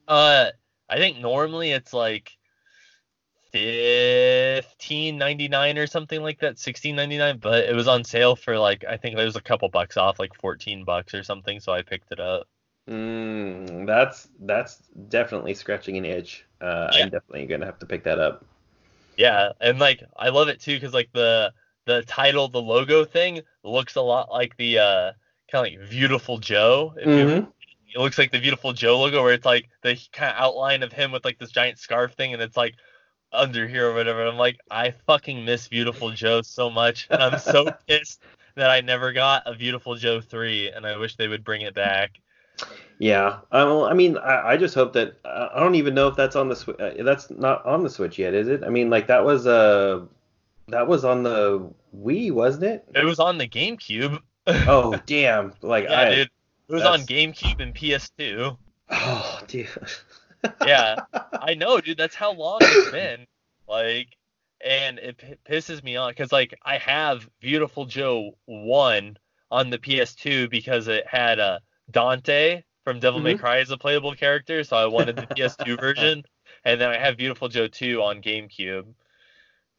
Uh, 0.07 0.51
I 0.89 0.97
think 0.97 1.19
normally 1.19 1.71
it's 1.71 1.93
like 1.93 2.37
fifteen 3.55 5.17
ninety 5.17 5.47
nine 5.47 5.77
or 5.77 5.87
something 5.87 6.21
like 6.21 6.39
that, 6.39 6.59
sixteen 6.59 6.95
ninety 6.95 7.17
nine. 7.17 7.37
But 7.37 7.65
it 7.65 7.75
was 7.75 7.87
on 7.87 8.03
sale 8.03 8.35
for 8.35 8.57
like 8.57 8.83
I 8.87 8.97
think 8.97 9.17
it 9.17 9.23
was 9.23 9.35
a 9.35 9.41
couple 9.41 9.69
bucks 9.69 9.97
off, 9.97 10.19
like 10.19 10.33
fourteen 10.35 10.83
bucks 10.83 11.13
or 11.13 11.23
something. 11.23 11.59
So 11.59 11.73
I 11.73 11.81
picked 11.81 12.11
it 12.11 12.19
up. 12.19 12.47
Mm, 12.89 13.85
that's 13.87 14.27
that's 14.41 14.77
definitely 15.09 15.53
scratching 15.53 15.97
an 15.97 16.05
itch. 16.05 16.45
Uh, 16.61 16.89
Yeah. 16.93 17.03
I'm 17.03 17.09
definitely 17.09 17.45
gonna 17.47 17.65
have 17.65 17.79
to 17.79 17.85
pick 17.85 18.03
that 18.03 18.19
up. 18.19 18.45
Yeah, 19.17 19.53
and 19.61 19.79
like 19.79 20.03
I 20.17 20.29
love 20.29 20.49
it 20.49 20.59
too 20.59 20.75
because 20.75 20.93
like 20.93 21.09
the 21.13 21.53
the 21.85 22.03
title, 22.03 22.47
the 22.47 22.61
logo 22.61 23.05
thing 23.05 23.41
looks 23.63 23.95
a 23.95 24.01
lot 24.01 24.31
like 24.31 24.55
the 24.57 24.79
uh 24.79 25.11
kind 25.51 25.67
of 25.67 25.79
like 25.81 25.89
Viewtiful 25.89 26.37
Joe. 26.37 26.93
Mhm. 27.03 27.47
it 27.95 27.99
looks 27.99 28.17
like 28.17 28.31
the 28.31 28.39
Viewtiful 28.39 28.73
Joe 28.73 28.99
logo 28.99 29.23
where 29.23 29.33
it's 29.33 29.45
like 29.45 29.69
the 29.81 29.97
kind 30.11 30.31
of 30.35 30.37
outline 30.41 30.83
of 30.83 30.91
him 30.91 31.11
with 31.11 31.23
like 31.23 31.39
this 31.39 31.51
giant 31.51 31.79
scarf 31.79 32.13
thing, 32.13 32.33
and 32.33 32.41
it's 32.41 32.57
like 32.57 32.75
under 33.35 33.67
here 33.67 33.89
or 33.89 33.93
whatever. 33.93 34.21
And 34.21 34.29
I'm 34.29 34.37
like, 34.37 34.59
I 34.71 34.91
fucking 35.05 35.45
miss 35.45 35.67
Viewtiful 35.67 36.11
Joe 36.11 36.41
so 36.41 36.69
much, 36.69 37.07
and 37.09 37.21
I'm 37.21 37.39
so 37.39 37.71
pissed 37.87 38.21
that 38.55 38.69
I 38.69 38.81
never 38.81 39.11
got 39.11 39.43
a 39.45 39.53
Viewtiful 39.53 39.95
Joe 39.95 40.21
three, 40.21 40.71
and 40.71 40.85
I 40.85 40.97
wish 40.97 41.15
they 41.15 41.27
would 41.27 41.43
bring 41.43 41.61
it 41.61 41.73
back. 41.73 42.19
Yeah. 42.99 43.39
Well, 43.51 43.85
I 43.85 43.93
mean, 43.93 44.17
I, 44.17 44.51
I 44.51 44.57
just 44.57 44.73
hope 44.75 44.93
that 44.93 45.17
uh, 45.25 45.49
I 45.53 45.59
don't 45.59 45.75
even 45.75 45.93
know 45.93 46.07
if 46.07 46.15
that's 46.15 46.35
on 46.35 46.47
the 46.47 46.55
Swi- 46.55 46.99
uh, 46.99 47.03
that's 47.03 47.29
not 47.29 47.65
on 47.65 47.83
the 47.83 47.89
Switch 47.89 48.17
yet, 48.17 48.33
is 48.33 48.47
it? 48.47 48.63
I 48.63 48.69
mean, 48.69 48.89
like 48.89 49.07
that 49.07 49.25
was 49.25 49.45
uh 49.45 50.05
that 50.69 50.87
was 50.87 51.03
on 51.03 51.23
the 51.23 51.69
Wii, 51.95 52.31
wasn't 52.31 52.63
it? 52.63 52.85
It 52.95 53.03
was 53.03 53.19
on 53.19 53.37
the 53.37 53.47
GameCube. 53.47 54.19
Oh, 54.47 54.97
damn! 55.05 55.53
Like 55.61 55.85
yeah, 55.85 55.99
I, 55.99 56.15
dude. 56.15 56.29
It 56.69 56.73
was 56.73 56.83
on 56.83 57.01
that's- 57.01 57.05
GameCube 57.07 57.59
and 57.61 57.75
PS2. 57.75 58.57
Oh, 58.89 59.39
dude. 59.47 59.67
Yeah, 60.61 60.97
I 61.41 61.53
know, 61.55 61.79
dude. 61.81 61.97
That's 61.97 62.15
how 62.15 62.33
long 62.33 62.67
it's 62.67 62.85
been. 62.85 63.25
Like, 63.67 64.15
and 64.63 64.99
it 64.99 65.17
p- 65.17 65.35
pisses 65.49 65.83
me 65.83 65.95
off 65.97 66.09
because 66.11 66.31
like 66.31 66.57
I 66.63 66.77
have 66.77 67.27
Viewtiful 67.41 67.85
Joe 67.85 68.37
one 68.45 69.17
on 69.51 69.69
the 69.69 69.77
PS2 69.79 70.49
because 70.49 70.87
it 70.87 71.05
had 71.07 71.39
uh, 71.39 71.59
Dante 71.91 72.63
from 72.83 72.99
Devil 72.99 73.21
May 73.21 73.35
Mhm. 73.35 73.39
Cry 73.39 73.59
as 73.59 73.71
a 73.71 73.77
playable 73.77 74.15
character, 74.15 74.63
so 74.63 74.77
I 74.77 74.85
wanted 74.87 75.17
the 75.17 75.27
PS2 75.35 75.77
version. 75.79 76.23
And 76.63 76.79
then 76.81 76.89
I 76.89 76.97
have 76.97 77.17
Viewtiful 77.17 77.49
Joe 77.49 77.67
2 77.67 78.01
on 78.01 78.21
GameCube. 78.21 78.93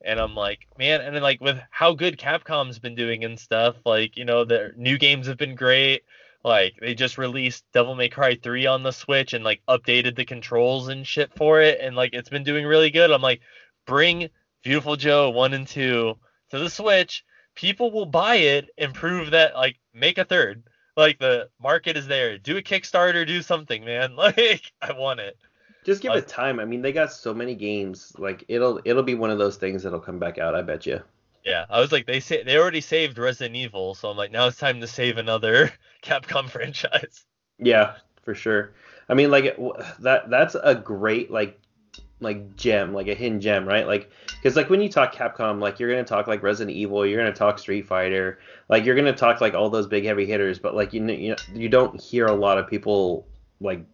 And 0.04 0.20
I'm 0.20 0.34
like, 0.34 0.66
man, 0.78 1.00
and 1.00 1.14
then 1.14 1.22
like 1.22 1.40
with 1.40 1.58
how 1.70 1.94
good 1.94 2.18
Capcom's 2.18 2.78
been 2.78 2.94
doing 2.94 3.24
and 3.24 3.38
stuff, 3.38 3.76
like, 3.84 4.16
you 4.16 4.24
know, 4.24 4.44
their 4.44 4.72
new 4.76 4.98
games 4.98 5.26
have 5.26 5.36
been 5.38 5.54
great. 5.54 6.04
Like 6.46 6.76
they 6.80 6.94
just 6.94 7.18
released 7.18 7.64
Devil 7.72 7.96
May 7.96 8.08
Cry 8.08 8.36
3 8.40 8.66
on 8.66 8.84
the 8.84 8.92
Switch 8.92 9.32
and 9.34 9.42
like 9.44 9.62
updated 9.68 10.14
the 10.14 10.24
controls 10.24 10.86
and 10.86 11.04
shit 11.04 11.34
for 11.34 11.60
it 11.60 11.80
and 11.80 11.96
like 11.96 12.10
it's 12.12 12.28
been 12.28 12.44
doing 12.44 12.64
really 12.64 12.90
good. 12.90 13.10
I'm 13.10 13.20
like, 13.20 13.40
bring 13.84 14.28
Viewtiful 14.62 14.94
Joe 14.94 15.28
1 15.30 15.54
and 15.54 15.66
2 15.66 16.16
to 16.50 16.58
the 16.58 16.70
Switch. 16.70 17.24
People 17.56 17.90
will 17.90 18.06
buy 18.06 18.36
it 18.36 18.68
and 18.78 18.94
prove 18.94 19.32
that 19.32 19.56
like 19.56 19.76
make 19.92 20.18
a 20.18 20.24
third. 20.24 20.62
Like 20.96 21.18
the 21.18 21.48
market 21.60 21.96
is 21.96 22.06
there. 22.06 22.38
Do 22.38 22.56
a 22.56 22.62
Kickstarter, 22.62 23.26
do 23.26 23.42
something, 23.42 23.84
man. 23.84 24.14
Like 24.16 24.70
I 24.80 24.92
want 24.92 25.18
it. 25.18 25.36
Just 25.84 26.00
give 26.00 26.12
Uh, 26.12 26.18
it 26.18 26.28
time. 26.28 26.60
I 26.60 26.64
mean, 26.64 26.80
they 26.80 26.92
got 26.92 27.12
so 27.12 27.34
many 27.34 27.56
games. 27.56 28.12
Like 28.18 28.44
it'll 28.46 28.80
it'll 28.84 29.02
be 29.02 29.16
one 29.16 29.30
of 29.30 29.38
those 29.38 29.56
things 29.56 29.82
that'll 29.82 29.98
come 29.98 30.20
back 30.20 30.38
out. 30.38 30.54
I 30.54 30.62
bet 30.62 30.86
you. 30.86 31.02
Yeah, 31.46 31.64
I 31.70 31.80
was 31.80 31.92
like, 31.92 32.06
they 32.06 32.18
say 32.18 32.42
they 32.42 32.58
already 32.58 32.80
saved 32.80 33.18
Resident 33.18 33.54
Evil, 33.54 33.94
so 33.94 34.10
I'm 34.10 34.16
like, 34.16 34.32
now 34.32 34.48
it's 34.48 34.58
time 34.58 34.80
to 34.80 34.86
save 34.88 35.16
another 35.16 35.72
Capcom 36.02 36.50
franchise. 36.50 37.24
Yeah, 37.58 37.94
for 38.24 38.34
sure. 38.34 38.74
I 39.08 39.14
mean, 39.14 39.30
like 39.30 39.56
that 40.00 40.28
that's 40.28 40.56
a 40.60 40.74
great 40.74 41.30
like 41.30 41.60
like 42.20 42.56
gem, 42.56 42.92
like 42.92 43.06
a 43.06 43.14
hidden 43.14 43.40
gem, 43.40 43.66
right? 43.66 43.86
Like 43.86 44.10
because 44.26 44.56
like 44.56 44.70
when 44.70 44.80
you 44.80 44.88
talk 44.88 45.14
Capcom, 45.14 45.60
like 45.60 45.78
you're 45.78 45.88
gonna 45.88 46.02
talk 46.02 46.26
like 46.26 46.42
Resident 46.42 46.76
Evil, 46.76 47.06
you're 47.06 47.20
gonna 47.20 47.32
talk 47.32 47.60
Street 47.60 47.86
Fighter, 47.86 48.40
like 48.68 48.84
you're 48.84 48.96
gonna 48.96 49.12
talk 49.12 49.40
like 49.40 49.54
all 49.54 49.70
those 49.70 49.86
big 49.86 50.04
heavy 50.04 50.26
hitters, 50.26 50.58
but 50.58 50.74
like 50.74 50.92
you 50.92 51.06
you, 51.06 51.30
know, 51.30 51.36
you 51.54 51.68
don't 51.68 52.00
hear 52.00 52.26
a 52.26 52.34
lot 52.34 52.58
of 52.58 52.68
people 52.68 53.28
like 53.60 53.84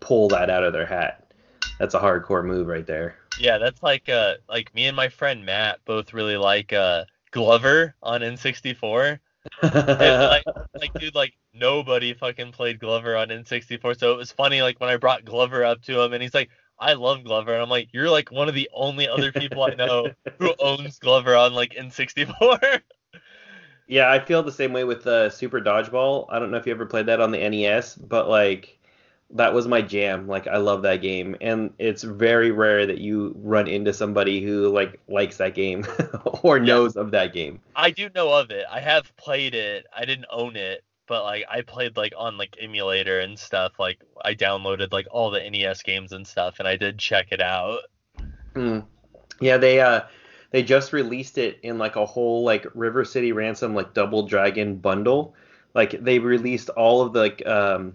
pull 0.00 0.28
that 0.28 0.50
out 0.50 0.62
of 0.62 0.74
their 0.74 0.86
hat. 0.86 1.32
That's 1.78 1.94
a 1.94 2.00
hardcore 2.00 2.44
move 2.44 2.66
right 2.66 2.86
there. 2.86 3.17
Yeah, 3.38 3.58
that's 3.58 3.82
like 3.82 4.08
uh 4.08 4.34
like 4.48 4.74
me 4.74 4.86
and 4.86 4.96
my 4.96 5.08
friend 5.08 5.44
Matt 5.44 5.80
both 5.84 6.12
really 6.12 6.36
like 6.36 6.72
uh 6.72 7.04
Glover 7.30 7.94
on 8.02 8.20
N64. 8.20 9.18
Like, 9.62 10.44
like 10.80 10.92
dude, 10.98 11.14
like 11.14 11.34
nobody 11.52 12.14
fucking 12.14 12.52
played 12.52 12.80
Glover 12.80 13.16
on 13.16 13.28
N64, 13.28 13.98
so 13.98 14.12
it 14.12 14.16
was 14.16 14.32
funny 14.32 14.62
like 14.62 14.80
when 14.80 14.90
I 14.90 14.96
brought 14.96 15.24
Glover 15.24 15.64
up 15.64 15.82
to 15.82 16.00
him 16.00 16.12
and 16.12 16.22
he's 16.22 16.34
like, 16.34 16.50
I 16.78 16.94
love 16.94 17.24
Glover, 17.24 17.52
and 17.52 17.62
I'm 17.62 17.68
like, 17.68 17.88
you're 17.92 18.10
like 18.10 18.30
one 18.30 18.48
of 18.48 18.54
the 18.54 18.70
only 18.72 19.08
other 19.08 19.32
people 19.32 19.62
I 19.62 19.74
know 19.74 20.12
who 20.38 20.54
owns 20.60 20.98
Glover 20.98 21.34
on 21.34 21.54
like 21.54 21.74
N64. 21.74 22.80
Yeah, 23.88 24.10
I 24.10 24.18
feel 24.18 24.42
the 24.42 24.52
same 24.52 24.72
way 24.72 24.84
with 24.84 25.06
uh, 25.06 25.30
Super 25.30 25.60
Dodgeball. 25.60 26.26
I 26.28 26.38
don't 26.38 26.50
know 26.50 26.58
if 26.58 26.66
you 26.66 26.72
ever 26.72 26.86
played 26.86 27.06
that 27.06 27.20
on 27.20 27.30
the 27.30 27.48
NES, 27.48 27.94
but 27.94 28.28
like 28.28 28.77
that 29.30 29.52
was 29.52 29.68
my 29.68 29.82
jam. 29.82 30.26
Like 30.26 30.46
I 30.46 30.56
love 30.56 30.82
that 30.82 31.02
game, 31.02 31.36
and 31.40 31.72
it's 31.78 32.02
very 32.02 32.50
rare 32.50 32.86
that 32.86 32.98
you 32.98 33.34
run 33.38 33.68
into 33.68 33.92
somebody 33.92 34.42
who 34.42 34.68
like 34.68 35.00
likes 35.08 35.36
that 35.36 35.54
game 35.54 35.86
or 36.42 36.58
knows 36.58 36.96
of 36.96 37.10
that 37.10 37.32
game. 37.32 37.60
I 37.76 37.90
do 37.90 38.08
know 38.14 38.32
of 38.32 38.50
it. 38.50 38.64
I 38.70 38.80
have 38.80 39.14
played 39.16 39.54
it. 39.54 39.86
I 39.94 40.04
didn't 40.04 40.26
own 40.30 40.56
it, 40.56 40.82
but 41.06 41.24
like 41.24 41.44
I 41.50 41.60
played 41.60 41.96
like 41.96 42.14
on 42.16 42.38
like 42.38 42.56
emulator 42.60 43.20
and 43.20 43.38
stuff. 43.38 43.72
Like 43.78 44.00
I 44.24 44.34
downloaded 44.34 44.92
like 44.92 45.06
all 45.10 45.30
the 45.30 45.48
NES 45.48 45.82
games 45.82 46.12
and 46.12 46.26
stuff, 46.26 46.58
and 46.58 46.66
I 46.66 46.76
did 46.76 46.98
check 46.98 47.28
it 47.30 47.40
out. 47.40 47.80
Mm. 48.54 48.86
Yeah, 49.40 49.58
they 49.58 49.80
uh 49.80 50.02
they 50.50 50.62
just 50.62 50.94
released 50.94 51.36
it 51.36 51.58
in 51.62 51.76
like 51.76 51.96
a 51.96 52.06
whole 52.06 52.44
like 52.44 52.66
River 52.74 53.04
City 53.04 53.32
Ransom 53.32 53.74
like 53.74 53.92
Double 53.92 54.26
Dragon 54.26 54.76
bundle. 54.76 55.34
Like 55.74 56.02
they 56.02 56.18
released 56.18 56.70
all 56.70 57.02
of 57.02 57.12
the 57.12 57.20
like 57.20 57.46
um 57.46 57.94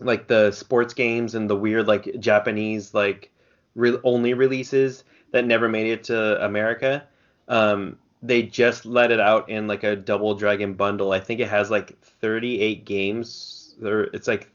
like 0.00 0.26
the 0.26 0.50
sports 0.52 0.94
games 0.94 1.34
and 1.34 1.48
the 1.48 1.56
weird 1.56 1.86
like 1.86 2.18
Japanese 2.18 2.94
like 2.94 3.30
re- 3.74 3.98
only 4.04 4.34
releases 4.34 5.04
that 5.32 5.46
never 5.46 5.68
made 5.68 5.86
it 5.86 6.04
to 6.04 6.44
America. 6.44 7.04
Um, 7.48 7.98
they 8.22 8.42
just 8.42 8.84
let 8.84 9.10
it 9.10 9.20
out 9.20 9.48
in 9.48 9.66
like 9.66 9.82
a 9.82 9.96
Double 9.96 10.34
Dragon 10.34 10.74
bundle. 10.74 11.12
I 11.12 11.20
think 11.20 11.40
it 11.40 11.48
has 11.48 11.70
like 11.70 12.00
38 12.02 12.84
games. 12.84 13.74
Or 13.82 14.04
it's 14.04 14.28
like 14.28 14.50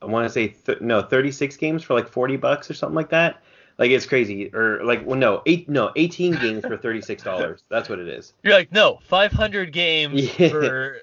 I 0.00 0.06
want 0.06 0.26
to 0.26 0.32
say 0.32 0.48
th- 0.48 0.80
no 0.80 1.02
36 1.02 1.56
games 1.56 1.82
for 1.82 1.94
like 1.94 2.08
40 2.08 2.36
bucks 2.36 2.70
or 2.70 2.74
something 2.74 2.96
like 2.96 3.10
that. 3.10 3.42
Like 3.78 3.90
it's 3.90 4.06
crazy. 4.06 4.54
Or 4.54 4.82
like 4.84 5.06
well 5.06 5.18
no 5.18 5.42
eight 5.46 5.68
no 5.68 5.92
18 5.96 6.34
games 6.36 6.64
for 6.64 6.76
36 6.76 7.22
dollars. 7.22 7.64
That's 7.68 7.88
what 7.88 7.98
it 7.98 8.08
is. 8.08 8.32
You're 8.42 8.54
like 8.54 8.72
no 8.72 8.98
500 9.04 9.72
games 9.72 10.38
yeah. 10.38 10.48
for 10.48 10.98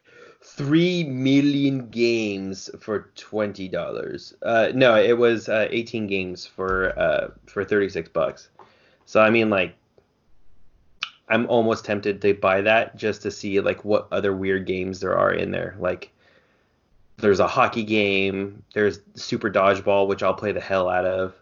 three 0.56 1.04
million 1.04 1.90
games 1.90 2.70
for 2.80 3.10
twenty 3.16 3.68
dollars. 3.68 4.34
Uh, 4.42 4.70
no, 4.74 4.96
it 4.96 5.18
was 5.18 5.50
uh, 5.50 5.68
eighteen 5.72 6.08
games 6.08 6.46
for 6.46 6.98
uh, 7.00 7.30
for 7.46 7.64
thirty 7.64 7.90
six 7.90 8.10
bucks. 8.10 8.50
So 9.06 9.22
I 9.22 9.30
mean, 9.30 9.50
like, 9.50 9.76
I'm 11.28 11.48
almost 11.48 11.86
tempted 11.86 12.22
to 12.22 12.34
buy 12.34 12.62
that 12.62 12.96
just 12.96 13.22
to 13.24 13.32
see 13.32 13.60
like 13.60 13.86
what 13.86 14.08
other 14.12 14.34
weird 14.34 14.66
games 14.66 15.00
there 15.00 15.18
are 15.18 15.32
in 15.32 15.52
there. 15.52 15.76
Like, 15.80 16.12
there's 17.18 17.40
a 17.40 17.48
hockey 17.48 17.84
game. 17.84 18.64
There's 18.74 19.00
Super 19.16 19.50
Dodgeball, 19.50 20.08
which 20.08 20.24
I'll 20.24 20.34
play 20.34 20.52
the 20.52 20.62
hell 20.62 20.90
out 20.90 21.06
of. 21.06 21.34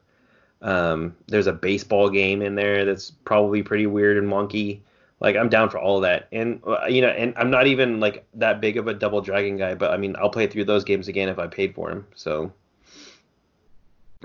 Um, 0.62 1.16
there's 1.28 1.48
a 1.48 1.54
baseball 1.54 2.10
game 2.10 2.42
in 2.42 2.56
there 2.56 2.86
that's 2.86 3.12
probably 3.12 3.64
pretty 3.64 3.86
weird 3.86 4.18
and 4.18 4.28
wonky. 4.28 4.80
Like 5.20 5.36
I'm 5.36 5.50
down 5.50 5.70
for 5.70 5.80
all 5.80 5.98
of 5.98 6.04
that, 6.04 6.28
and 6.32 6.62
uh, 6.68 6.86
you 6.88 7.02
know, 7.02 7.08
and 7.08 7.34
I'm 7.38 7.50
not 7.50 7.66
even 7.66 8.00
like 8.00 8.26
that 8.36 8.62
big 8.62 8.78
of 8.78 8.88
a 8.88 8.94
Double 8.94 9.20
Dragon 9.20 9.58
guy, 9.58 9.74
but 9.74 9.92
I 9.92 9.98
mean, 9.98 10.16
I'll 10.20 10.30
play 10.30 10.46
through 10.46 10.66
those 10.66 10.84
games 10.84 11.08
again 11.08 11.28
if 11.28 11.40
I 11.40 11.48
paid 11.48 11.74
for 11.74 11.90
them. 11.90 12.06
So, 12.14 12.52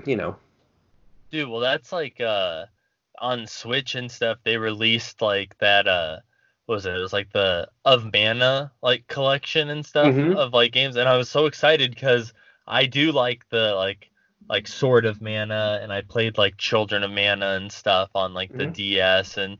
you 0.05 0.15
know. 0.15 0.35
Dude, 1.31 1.49
well, 1.49 1.61
that's 1.61 1.91
like 1.91 2.21
uh 2.21 2.65
on 3.19 3.47
Switch 3.47 3.95
and 3.95 4.11
stuff. 4.11 4.37
They 4.43 4.57
released 4.57 5.19
like 5.19 5.57
that 5.57 5.87
uh 5.87 6.19
what 6.67 6.75
was 6.75 6.85
it? 6.85 6.95
It 6.95 6.99
was 6.99 7.13
like 7.13 7.31
the 7.33 7.67
of 7.85 8.11
mana 8.13 8.71
like 8.83 9.07
collection 9.07 9.71
and 9.71 9.83
stuff 9.83 10.13
mm-hmm. 10.13 10.37
of 10.37 10.53
like 10.53 10.73
games, 10.73 10.95
and 10.95 11.09
I 11.09 11.17
was 11.17 11.29
so 11.29 11.47
excited 11.47 11.89
because 11.89 12.33
I 12.67 12.85
do 12.85 13.11
like 13.11 13.49
the 13.49 13.73
like 13.73 14.11
like 14.49 14.67
Sword 14.67 15.05
of 15.05 15.21
Mana, 15.21 15.79
and 15.81 15.91
I 15.91 16.01
played 16.01 16.37
like 16.37 16.57
Children 16.57 17.03
of 17.03 17.11
Mana 17.11 17.53
and 17.53 17.71
stuff 17.71 18.09
on 18.15 18.33
like 18.33 18.51
the 18.51 18.65
mm-hmm. 18.65 18.73
DS 18.73 19.37
and 19.37 19.57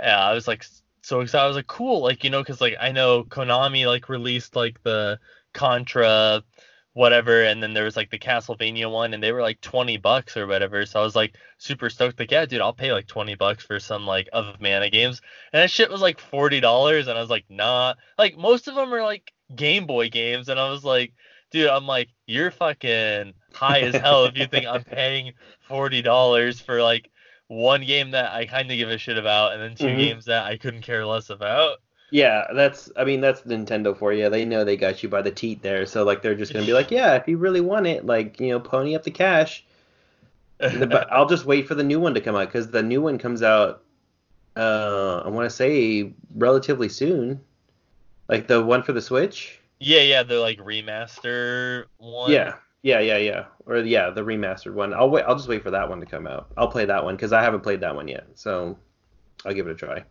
yeah, 0.00 0.24
I 0.24 0.34
was 0.34 0.48
like 0.48 0.64
so 1.02 1.20
excited. 1.20 1.44
I 1.44 1.48
was 1.48 1.56
like, 1.56 1.66
cool, 1.66 2.02
like 2.02 2.24
you 2.24 2.30
know, 2.30 2.42
because 2.42 2.60
like 2.60 2.76
I 2.80 2.92
know 2.92 3.24
Konami 3.24 3.86
like 3.86 4.08
released 4.08 4.56
like 4.56 4.82
the 4.82 5.18
Contra 5.52 6.42
whatever 6.94 7.42
and 7.42 7.60
then 7.60 7.74
there 7.74 7.84
was 7.84 7.96
like 7.96 8.10
the 8.10 8.18
Castlevania 8.18 8.90
one 8.90 9.14
and 9.14 9.22
they 9.22 9.32
were 9.32 9.42
like 9.42 9.60
20 9.60 9.96
bucks 9.96 10.36
or 10.36 10.46
whatever 10.46 10.86
so 10.86 11.00
I 11.00 11.02
was 11.02 11.16
like 11.16 11.34
super 11.58 11.90
stoked 11.90 12.20
like 12.20 12.30
yeah 12.30 12.46
dude 12.46 12.60
I'll 12.60 12.72
pay 12.72 12.92
like 12.92 13.08
20 13.08 13.34
bucks 13.34 13.64
for 13.64 13.80
some 13.80 14.06
like 14.06 14.28
of 14.32 14.60
mana 14.60 14.90
games 14.90 15.20
and 15.52 15.60
that 15.60 15.72
shit 15.72 15.90
was 15.90 16.00
like 16.00 16.20
$40 16.20 17.08
and 17.08 17.18
I 17.18 17.20
was 17.20 17.30
like 17.30 17.44
nah 17.48 17.94
like 18.16 18.38
most 18.38 18.68
of 18.68 18.76
them 18.76 18.94
are 18.94 19.02
like 19.02 19.32
Game 19.54 19.86
Boy 19.86 20.08
games 20.08 20.48
and 20.48 20.58
I 20.58 20.70
was 20.70 20.84
like 20.84 21.12
dude 21.50 21.68
I'm 21.68 21.86
like 21.86 22.10
you're 22.26 22.52
fucking 22.52 23.34
high 23.52 23.80
as 23.80 23.96
hell 23.96 24.26
if 24.26 24.38
you 24.38 24.46
think 24.46 24.66
I'm 24.66 24.84
paying 24.84 25.32
$40 25.68 26.62
for 26.62 26.80
like 26.80 27.10
one 27.48 27.84
game 27.84 28.12
that 28.12 28.32
I 28.32 28.46
kind 28.46 28.70
of 28.70 28.76
give 28.76 28.88
a 28.88 28.98
shit 28.98 29.18
about, 29.18 29.52
and 29.52 29.62
then 29.62 29.74
2 29.74 29.84
mm-hmm. 29.84 29.98
games 29.98 30.24
that 30.26 30.44
I 30.44 30.56
couldn't 30.56 30.82
care 30.82 31.04
less 31.04 31.30
about. 31.30 31.78
Yeah, 32.10 32.46
that's 32.54 32.90
I 32.96 33.04
mean 33.04 33.20
that's 33.20 33.40
Nintendo 33.42 33.96
for 33.96 34.12
you. 34.12 34.30
They 34.30 34.44
know 34.44 34.62
they 34.62 34.76
got 34.76 35.02
you 35.02 35.08
by 35.08 35.22
the 35.22 35.32
teat 35.32 35.62
there, 35.62 35.84
so 35.84 36.04
like 36.04 36.22
they're 36.22 36.36
just 36.36 36.52
gonna 36.52 36.66
be 36.66 36.72
like, 36.72 36.90
yeah, 36.90 37.14
if 37.14 37.26
you 37.26 37.38
really 37.38 37.60
want 37.60 37.86
it, 37.86 38.06
like 38.06 38.38
you 38.38 38.50
know, 38.50 38.60
pony 38.60 38.94
up 38.94 39.02
the 39.02 39.10
cash. 39.10 39.64
but 40.58 41.12
I'll 41.12 41.26
just 41.26 41.44
wait 41.44 41.66
for 41.66 41.74
the 41.74 41.82
new 41.82 41.98
one 41.98 42.14
to 42.14 42.20
come 42.20 42.36
out 42.36 42.46
because 42.46 42.70
the 42.70 42.82
new 42.82 43.02
one 43.02 43.18
comes 43.18 43.42
out. 43.42 43.82
Uh, 44.54 45.22
I 45.24 45.28
want 45.28 45.50
to 45.50 45.54
say 45.54 46.12
relatively 46.36 46.88
soon, 46.88 47.40
like 48.28 48.46
the 48.46 48.62
one 48.62 48.84
for 48.84 48.92
the 48.92 49.02
Switch. 49.02 49.58
Yeah, 49.80 50.02
yeah, 50.02 50.22
the 50.22 50.38
like 50.38 50.58
remaster 50.58 51.86
one. 51.96 52.30
Yeah, 52.30 52.54
yeah, 52.82 53.00
yeah, 53.00 53.16
yeah. 53.16 53.44
Or 53.66 53.78
yeah, 53.78 54.10
the 54.10 54.22
remastered 54.22 54.74
one. 54.74 54.92
I'll 54.92 55.08
wait. 55.08 55.24
I'll 55.24 55.36
just 55.36 55.48
wait 55.48 55.62
for 55.62 55.70
that 55.70 55.88
one 55.88 56.00
to 56.00 56.06
come 56.06 56.26
out. 56.26 56.48
I'll 56.56 56.68
play 56.68 56.84
that 56.84 57.02
one 57.02 57.16
because 57.16 57.32
I 57.32 57.42
haven't 57.42 57.62
played 57.62 57.80
that 57.80 57.94
one 57.94 58.08
yet. 58.08 58.26
So 58.34 58.76
I'll 59.44 59.54
give 59.54 59.66
it 59.66 59.72
a 59.72 59.74
try. 59.74 60.04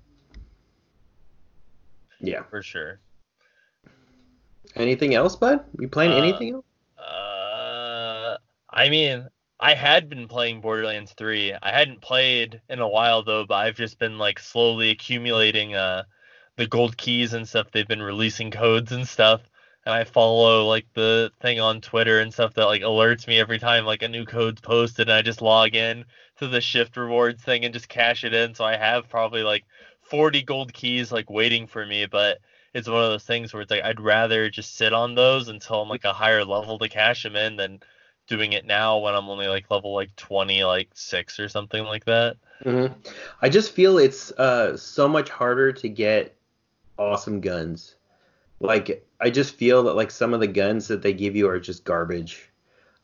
Yeah, 2.19 2.43
for 2.43 2.63
sure. 2.63 2.99
Anything 4.75 5.13
else, 5.13 5.35
bud? 5.35 5.63
You 5.79 5.87
playing 5.87 6.13
uh, 6.13 6.15
anything 6.15 6.53
else? 6.53 6.65
Uh, 6.97 8.37
I 8.71 8.89
mean, 8.89 9.27
I 9.59 9.75
had 9.75 10.09
been 10.09 10.27
playing 10.27 10.61
Borderlands 10.61 11.13
3. 11.15 11.53
I 11.61 11.71
hadn't 11.71 12.01
played 12.01 12.59
in 12.69 12.79
a 12.79 12.87
while 12.87 13.23
though, 13.23 13.45
but 13.45 13.55
I've 13.55 13.75
just 13.75 13.99
been 13.99 14.17
like 14.17 14.39
slowly 14.39 14.89
accumulating 14.89 15.75
uh 15.75 16.03
the 16.55 16.67
gold 16.67 16.97
keys 16.97 17.33
and 17.33 17.47
stuff. 17.47 17.67
They've 17.71 17.87
been 17.87 18.01
releasing 18.01 18.51
codes 18.51 18.91
and 18.91 19.07
stuff 19.07 19.41
and 19.85 19.93
I 19.93 20.03
follow 20.03 20.65
like 20.65 20.85
the 20.93 21.31
thing 21.41 21.59
on 21.59 21.81
Twitter 21.81 22.19
and 22.19 22.33
stuff 22.33 22.53
that 22.53 22.65
like 22.65 22.81
alerts 22.81 23.27
me 23.27 23.39
every 23.39 23.59
time 23.59 23.85
like 23.85 24.01
a 24.01 24.07
new 24.07 24.25
code's 24.25 24.61
posted 24.61 25.09
and 25.09 25.17
I 25.17 25.21
just 25.21 25.41
log 25.41 25.75
in 25.75 26.05
to 26.39 26.47
the 26.47 26.61
shift 26.61 26.95
rewards 26.95 27.43
thing 27.43 27.65
and 27.65 27.73
just 27.73 27.89
cash 27.89 28.23
it 28.23 28.33
in. 28.33 28.55
So 28.55 28.63
I 28.63 28.77
have 28.77 29.09
probably 29.09 29.43
like 29.43 29.65
40 30.01 30.43
gold 30.43 30.73
keys 30.73 31.11
like 31.11 31.29
waiting 31.29 31.67
for 31.67 31.85
me, 31.85 32.05
but 32.05 32.39
it's 32.73 32.87
one 32.87 33.03
of 33.03 33.09
those 33.09 33.25
things 33.25 33.53
where 33.53 33.61
it's 33.61 33.71
like 33.71 33.83
I'd 33.83 33.99
rather 33.99 34.49
just 34.49 34.75
sit 34.75 34.93
on 34.93 35.15
those 35.15 35.49
until 35.49 35.81
I'm 35.81 35.89
like 35.89 36.05
a 36.05 36.13
higher 36.13 36.45
level 36.45 36.79
to 36.79 36.89
cash 36.89 37.23
them 37.23 37.35
in 37.35 37.57
than 37.57 37.81
doing 38.27 38.53
it 38.53 38.65
now 38.65 38.99
when 38.99 39.13
I'm 39.13 39.27
only 39.27 39.47
like 39.47 39.69
level 39.69 39.93
like 39.93 40.15
20 40.15 40.63
like 40.63 40.89
6 40.93 41.39
or 41.39 41.49
something 41.49 41.83
like 41.83 42.05
that. 42.05 42.37
Mm-hmm. 42.63 42.93
I 43.41 43.49
just 43.49 43.73
feel 43.73 43.97
it's 43.97 44.31
uh 44.31 44.77
so 44.77 45.09
much 45.09 45.29
harder 45.29 45.73
to 45.73 45.89
get 45.89 46.35
awesome 46.97 47.41
guns 47.41 47.95
like 48.63 49.05
I 49.19 49.29
just 49.29 49.55
feel 49.55 49.83
that 49.83 49.93
like 49.95 50.09
some 50.09 50.33
of 50.33 50.39
the 50.39 50.47
guns 50.47 50.87
that 50.87 51.01
they 51.01 51.13
give 51.13 51.35
you 51.35 51.49
are 51.49 51.59
just 51.59 51.83
garbage. 51.83 52.49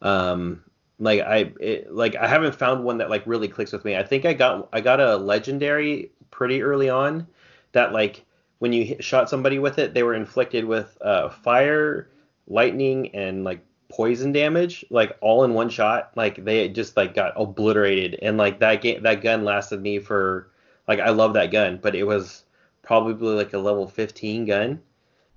Um, 0.01 0.64
like 0.99 1.20
I 1.20 1.51
it, 1.60 1.93
like 1.93 2.16
I 2.16 2.28
haven't 2.28 2.55
found 2.55 2.84
one 2.84 2.97
that 2.97 3.10
like 3.10 3.24
really 3.26 3.47
clicks 3.47 3.74
with 3.74 3.86
me. 3.86 3.95
I 3.95 4.03
think 4.03 4.26
I 4.26 4.34
got 4.34 4.70
I 4.72 4.82
got 4.82 4.99
a 4.99 5.18
legendary 5.18 6.12
pretty 6.32 6.62
early 6.62 6.89
on 6.89 7.28
that 7.74 7.91
like 7.91 8.26
when 8.60 8.74
you 8.74 8.86
hit, 8.86 9.03
shot 9.03 9.30
somebody 9.30 9.60
with 9.60 9.80
it, 9.80 9.93
they 9.93 10.03
were 10.03 10.14
inflicted 10.14 10.66
with 10.66 10.97
uh, 11.01 11.30
fire, 11.30 12.10
lightning, 12.47 13.14
and 13.14 13.43
like 13.43 13.66
poison 13.89 14.32
damage, 14.32 14.86
like 14.89 15.18
all 15.22 15.43
in 15.43 15.53
one 15.53 15.70
shot. 15.70 16.12
Like 16.16 16.43
they 16.45 16.70
just 16.70 16.95
like 16.95 17.14
got 17.14 17.34
obliterated, 17.36 18.18
and 18.22 18.38
like 18.38 18.60
that 18.60 18.82
game 18.82 19.03
that 19.03 19.22
gun 19.22 19.43
lasted 19.43 19.82
me 19.82 19.99
for 19.99 20.51
like 20.88 20.99
I 20.99 21.10
love 21.10 21.34
that 21.34 21.51
gun, 21.51 21.80
but 21.82 21.95
it 21.95 22.05
was 22.05 22.43
probably 22.82 23.36
like 23.36 23.53
a 23.53 23.57
level 23.60 23.88
15 23.88 24.45
gun 24.45 24.82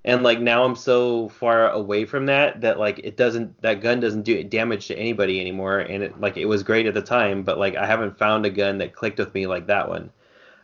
and 0.05 0.23
like 0.23 0.41
now 0.41 0.65
I'm 0.65 0.75
so 0.75 1.29
far 1.29 1.71
away 1.71 2.05
from 2.05 2.27
that 2.27 2.61
that 2.61 2.79
like 2.79 3.01
it 3.05 3.17
doesn't 3.17 3.61
that 3.63 3.81
gun 3.81 4.01
doesn't 4.01 4.23
do 4.23 4.43
damage 4.43 4.89
to 4.89 4.97
anybody 4.99 5.41
anymore. 5.41 5.79
And 5.79 6.03
it 6.03 6.21
like 6.21 6.37
it 6.37 6.47
was 6.47 6.63
great 6.63 6.87
at 6.87 6.95
the 6.95 7.03
time 7.03 7.43
but 7.43 7.59
like 7.59 7.77
I 7.77 7.87
haven't 7.87 8.19
found 8.19 8.45
a 8.45 8.51
gun 8.51 8.79
that 8.79 8.95
clicked 8.95 9.19
with 9.19 9.35
me 9.35 9.47
like 9.47 9.67
that 9.69 9.89
one. 9.89 10.11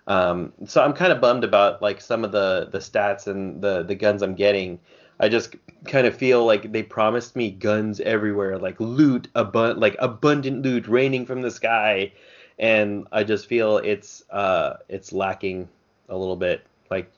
Um, 0.08 0.52
so 0.66 0.82
I'm 0.82 0.94
kind 0.94 1.12
of 1.12 1.20
bummed 1.20 1.44
about 1.44 1.82
like 1.82 2.00
some 2.00 2.24
of 2.24 2.32
the 2.32 2.68
the 2.72 2.78
stats 2.78 3.26
and 3.26 3.62
the 3.62 3.82
the 3.82 3.94
guns 3.94 4.22
I'm 4.22 4.34
getting. 4.34 4.80
I 5.20 5.28
just 5.28 5.54
kind 5.84 6.06
of 6.06 6.16
feel 6.16 6.44
like 6.44 6.72
they 6.72 6.82
promised 6.82 7.36
me 7.36 7.50
guns 7.50 8.00
everywhere 8.00 8.58
like 8.58 8.78
loot 8.80 9.28
abun- 9.34 9.78
like 9.78 9.96
abundant 10.00 10.62
loot 10.62 10.88
raining 10.88 11.26
from 11.26 11.42
the 11.42 11.50
sky. 11.50 12.12
And 12.58 13.06
I 13.12 13.22
just 13.22 13.46
feel 13.46 13.78
it's 13.78 14.24
uh 14.30 14.78
it's 14.88 15.12
lacking 15.12 15.68
a 16.08 16.16
little 16.16 16.36
bit. 16.36 16.66
Like 16.90 17.12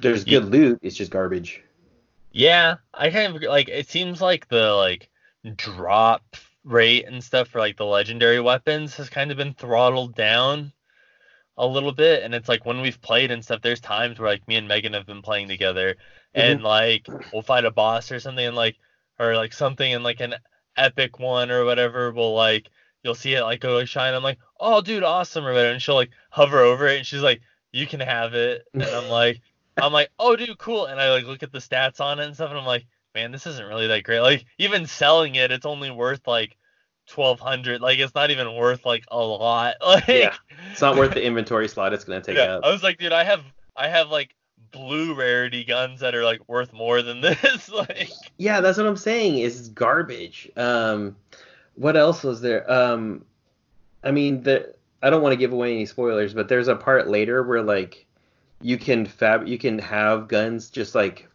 there's 0.00 0.24
good 0.24 0.46
loot. 0.46 0.78
It's 0.82 0.96
just 0.96 1.10
garbage. 1.10 1.62
Yeah, 2.32 2.76
I 2.94 3.10
kind 3.10 3.34
of 3.34 3.42
like. 3.42 3.68
It 3.68 3.88
seems 3.88 4.20
like 4.20 4.48
the 4.48 4.72
like 4.72 5.08
drop 5.56 6.22
rate 6.64 7.06
and 7.06 7.22
stuff 7.22 7.48
for 7.48 7.58
like 7.58 7.76
the 7.76 7.86
legendary 7.86 8.40
weapons 8.40 8.96
has 8.96 9.08
kind 9.08 9.30
of 9.30 9.36
been 9.36 9.54
throttled 9.54 10.14
down 10.14 10.72
a 11.56 11.66
little 11.66 11.92
bit. 11.92 12.22
And 12.22 12.34
it's 12.34 12.48
like 12.48 12.64
when 12.64 12.80
we've 12.80 13.00
played 13.00 13.30
and 13.30 13.44
stuff, 13.44 13.62
there's 13.62 13.80
times 13.80 14.18
where 14.18 14.30
like 14.30 14.46
me 14.46 14.56
and 14.56 14.68
Megan 14.68 14.92
have 14.92 15.06
been 15.06 15.22
playing 15.22 15.48
together, 15.48 15.94
mm-hmm. 16.34 16.40
and 16.40 16.62
like 16.62 17.06
we'll 17.32 17.42
fight 17.42 17.64
a 17.64 17.70
boss 17.70 18.12
or 18.12 18.20
something, 18.20 18.46
and 18.46 18.56
like 18.56 18.76
or 19.18 19.34
like 19.36 19.52
something, 19.52 19.92
and 19.92 20.04
like 20.04 20.20
an 20.20 20.34
epic 20.76 21.18
one 21.18 21.50
or 21.50 21.64
whatever 21.64 22.12
will 22.12 22.34
like 22.34 22.70
you'll 23.02 23.14
see 23.14 23.34
it 23.34 23.42
like 23.42 23.60
go 23.60 23.76
like 23.76 23.88
shine. 23.88 24.14
I'm 24.14 24.22
like, 24.22 24.38
oh 24.58 24.80
dude, 24.80 25.02
awesome 25.02 25.44
or 25.44 25.52
whatever, 25.52 25.72
and 25.72 25.82
she'll 25.82 25.94
like 25.94 26.10
hover 26.30 26.60
over 26.60 26.86
it 26.86 26.98
and 26.98 27.06
she's 27.06 27.22
like, 27.22 27.40
you 27.72 27.86
can 27.86 28.00
have 28.00 28.34
it, 28.34 28.66
and 28.74 28.82
I'm 28.82 29.08
like, 29.08 29.40
I'm 29.82 29.92
like, 29.92 30.10
oh 30.18 30.36
dude, 30.36 30.58
cool, 30.58 30.86
and 30.86 31.00
I 31.00 31.10
like 31.10 31.24
look 31.24 31.42
at 31.42 31.52
the 31.52 31.58
stats 31.58 32.00
on 32.00 32.18
it 32.18 32.26
and 32.26 32.34
stuff, 32.34 32.50
and 32.50 32.58
I'm 32.58 32.66
like, 32.66 32.86
man, 33.14 33.32
this 33.32 33.46
isn't 33.46 33.66
really 33.66 33.86
that 33.88 34.04
great. 34.04 34.20
Like 34.20 34.44
even 34.58 34.86
selling 34.86 35.34
it, 35.34 35.50
it's 35.50 35.66
only 35.66 35.90
worth 35.90 36.26
like 36.26 36.56
twelve 37.06 37.40
hundred. 37.40 37.80
Like 37.80 37.98
it's 37.98 38.14
not 38.14 38.30
even 38.30 38.54
worth 38.54 38.84
like 38.84 39.04
a 39.10 39.18
lot. 39.18 39.76
Like 39.84 40.06
yeah, 40.08 40.34
it's 40.70 40.80
not 40.80 40.96
worth 40.96 41.14
the 41.14 41.24
inventory 41.26 41.68
slot 41.68 41.92
it's 41.92 42.04
gonna 42.04 42.20
take 42.20 42.36
yeah, 42.36 42.56
up. 42.56 42.64
I 42.64 42.70
was 42.70 42.82
like, 42.82 42.98
dude, 42.98 43.12
I 43.12 43.24
have 43.24 43.42
I 43.76 43.88
have 43.88 44.10
like 44.10 44.34
blue 44.72 45.14
rarity 45.14 45.64
guns 45.64 46.00
that 46.00 46.14
are 46.14 46.24
like 46.24 46.48
worth 46.48 46.72
more 46.72 47.02
than 47.02 47.20
this. 47.20 47.70
like 47.70 48.10
Yeah, 48.38 48.60
that's 48.60 48.78
what 48.78 48.86
I'm 48.86 48.96
saying. 48.96 49.38
Is 49.38 49.68
garbage. 49.70 50.50
Um, 50.56 51.16
what 51.74 51.96
else 51.96 52.22
was 52.22 52.40
there? 52.40 52.70
Um, 52.70 53.24
I 54.04 54.10
mean, 54.10 54.42
the 54.42 54.74
I 55.02 55.10
don't 55.10 55.22
want 55.22 55.32
to 55.32 55.38
give 55.38 55.52
away 55.52 55.72
any 55.72 55.86
spoilers, 55.86 56.34
but 56.34 56.48
there's 56.48 56.68
a 56.68 56.76
part 56.76 57.08
later 57.08 57.42
where 57.42 57.62
like 57.62 58.06
you 58.60 58.78
can 58.78 59.06
fab 59.06 59.46
you 59.48 59.58
can 59.58 59.78
have 59.78 60.28
guns 60.28 60.70
just 60.70 60.94
like 60.94 61.28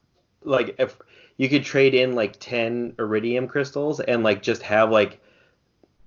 like 0.44 0.76
if 0.80 0.98
you 1.38 1.50
could 1.50 1.64
trade 1.64 1.94
in 1.94 2.14
like 2.14 2.38
10 2.40 2.96
iridium 3.00 3.48
crystals 3.48 4.00
and 4.00 4.24
like 4.24 4.42
just 4.42 4.62
have 4.62 4.92
like 4.92 5.20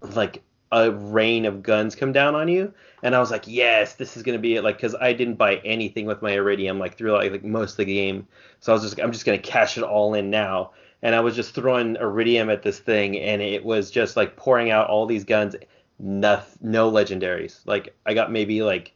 like 0.01 0.43
a 0.71 0.91
rain 0.91 1.47
of 1.47 1.63
guns 1.63 1.95
come 1.95 2.13
down 2.13 2.35
on 2.35 2.47
you. 2.47 2.73
And 3.03 3.15
i 3.15 3.21
was 3.21 3.31
like 3.31 3.45
yes 3.47 3.95
this 3.95 4.17
is 4.17 4.23
gonna 4.23 4.39
be 4.39 4.57
it 4.57 4.65
like 4.65 4.77
because 4.77 4.95
i 5.01 5.13
didn't 5.13 5.37
buy 5.37 5.57
anything 5.65 6.07
with 6.07 6.23
my 6.23 6.33
iridium 6.33 6.79
like 6.79 6.97
through 6.97 7.13
like, 7.13 7.33
like 7.33 7.45
most 7.45 7.73
of 7.73 7.79
the 7.79 7.85
game. 7.87 8.27
So 8.61 8.73
i 8.73 8.75
was 8.75 8.83
just 8.83 9.01
i'm 9.01 9.13
just 9.13 9.25
gonna 9.25 9.39
cash 9.39 9.77
it 9.79 9.85
all 9.85 10.15
in 10.15 10.31
now. 10.31 10.73
And 11.03 11.15
i 11.15 11.21
was 11.21 11.35
just 11.35 11.55
throwing 11.55 11.97
iridium 11.97 12.51
at 12.51 12.63
this 12.63 12.79
thing 12.79 13.19
and 13.19 13.43
it 13.43 13.65
was 13.65 13.91
just 13.91 14.17
like 14.17 14.37
pouring 14.37 14.71
out 14.71 14.89
all 14.89 15.07
these 15.07 15.25
guns. 15.25 15.57
No, 15.99 16.43
no 16.61 16.91
legendaries. 16.91 17.61
Like 17.67 17.95
i 18.07 18.15
got 18.15 18.31
maybe 18.31 18.63
like 18.63 18.95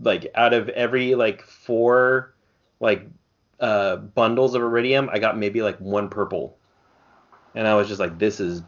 like 0.00 0.30
out 0.34 0.52
of 0.52 0.68
every 0.70 1.14
like 1.14 1.42
four 1.42 2.34
like 2.80 3.06
uh 3.60 3.96
bundles 3.96 4.54
of 4.54 4.62
iridium 4.62 5.08
i 5.12 5.18
got 5.18 5.38
maybe 5.38 5.62
like 5.62 5.78
one 5.78 6.08
purple. 6.08 6.58
And 7.54 7.66
i 7.66 7.74
was 7.74 7.88
just 7.88 8.00
like 8.00 8.18
this 8.18 8.40
is 8.40 8.62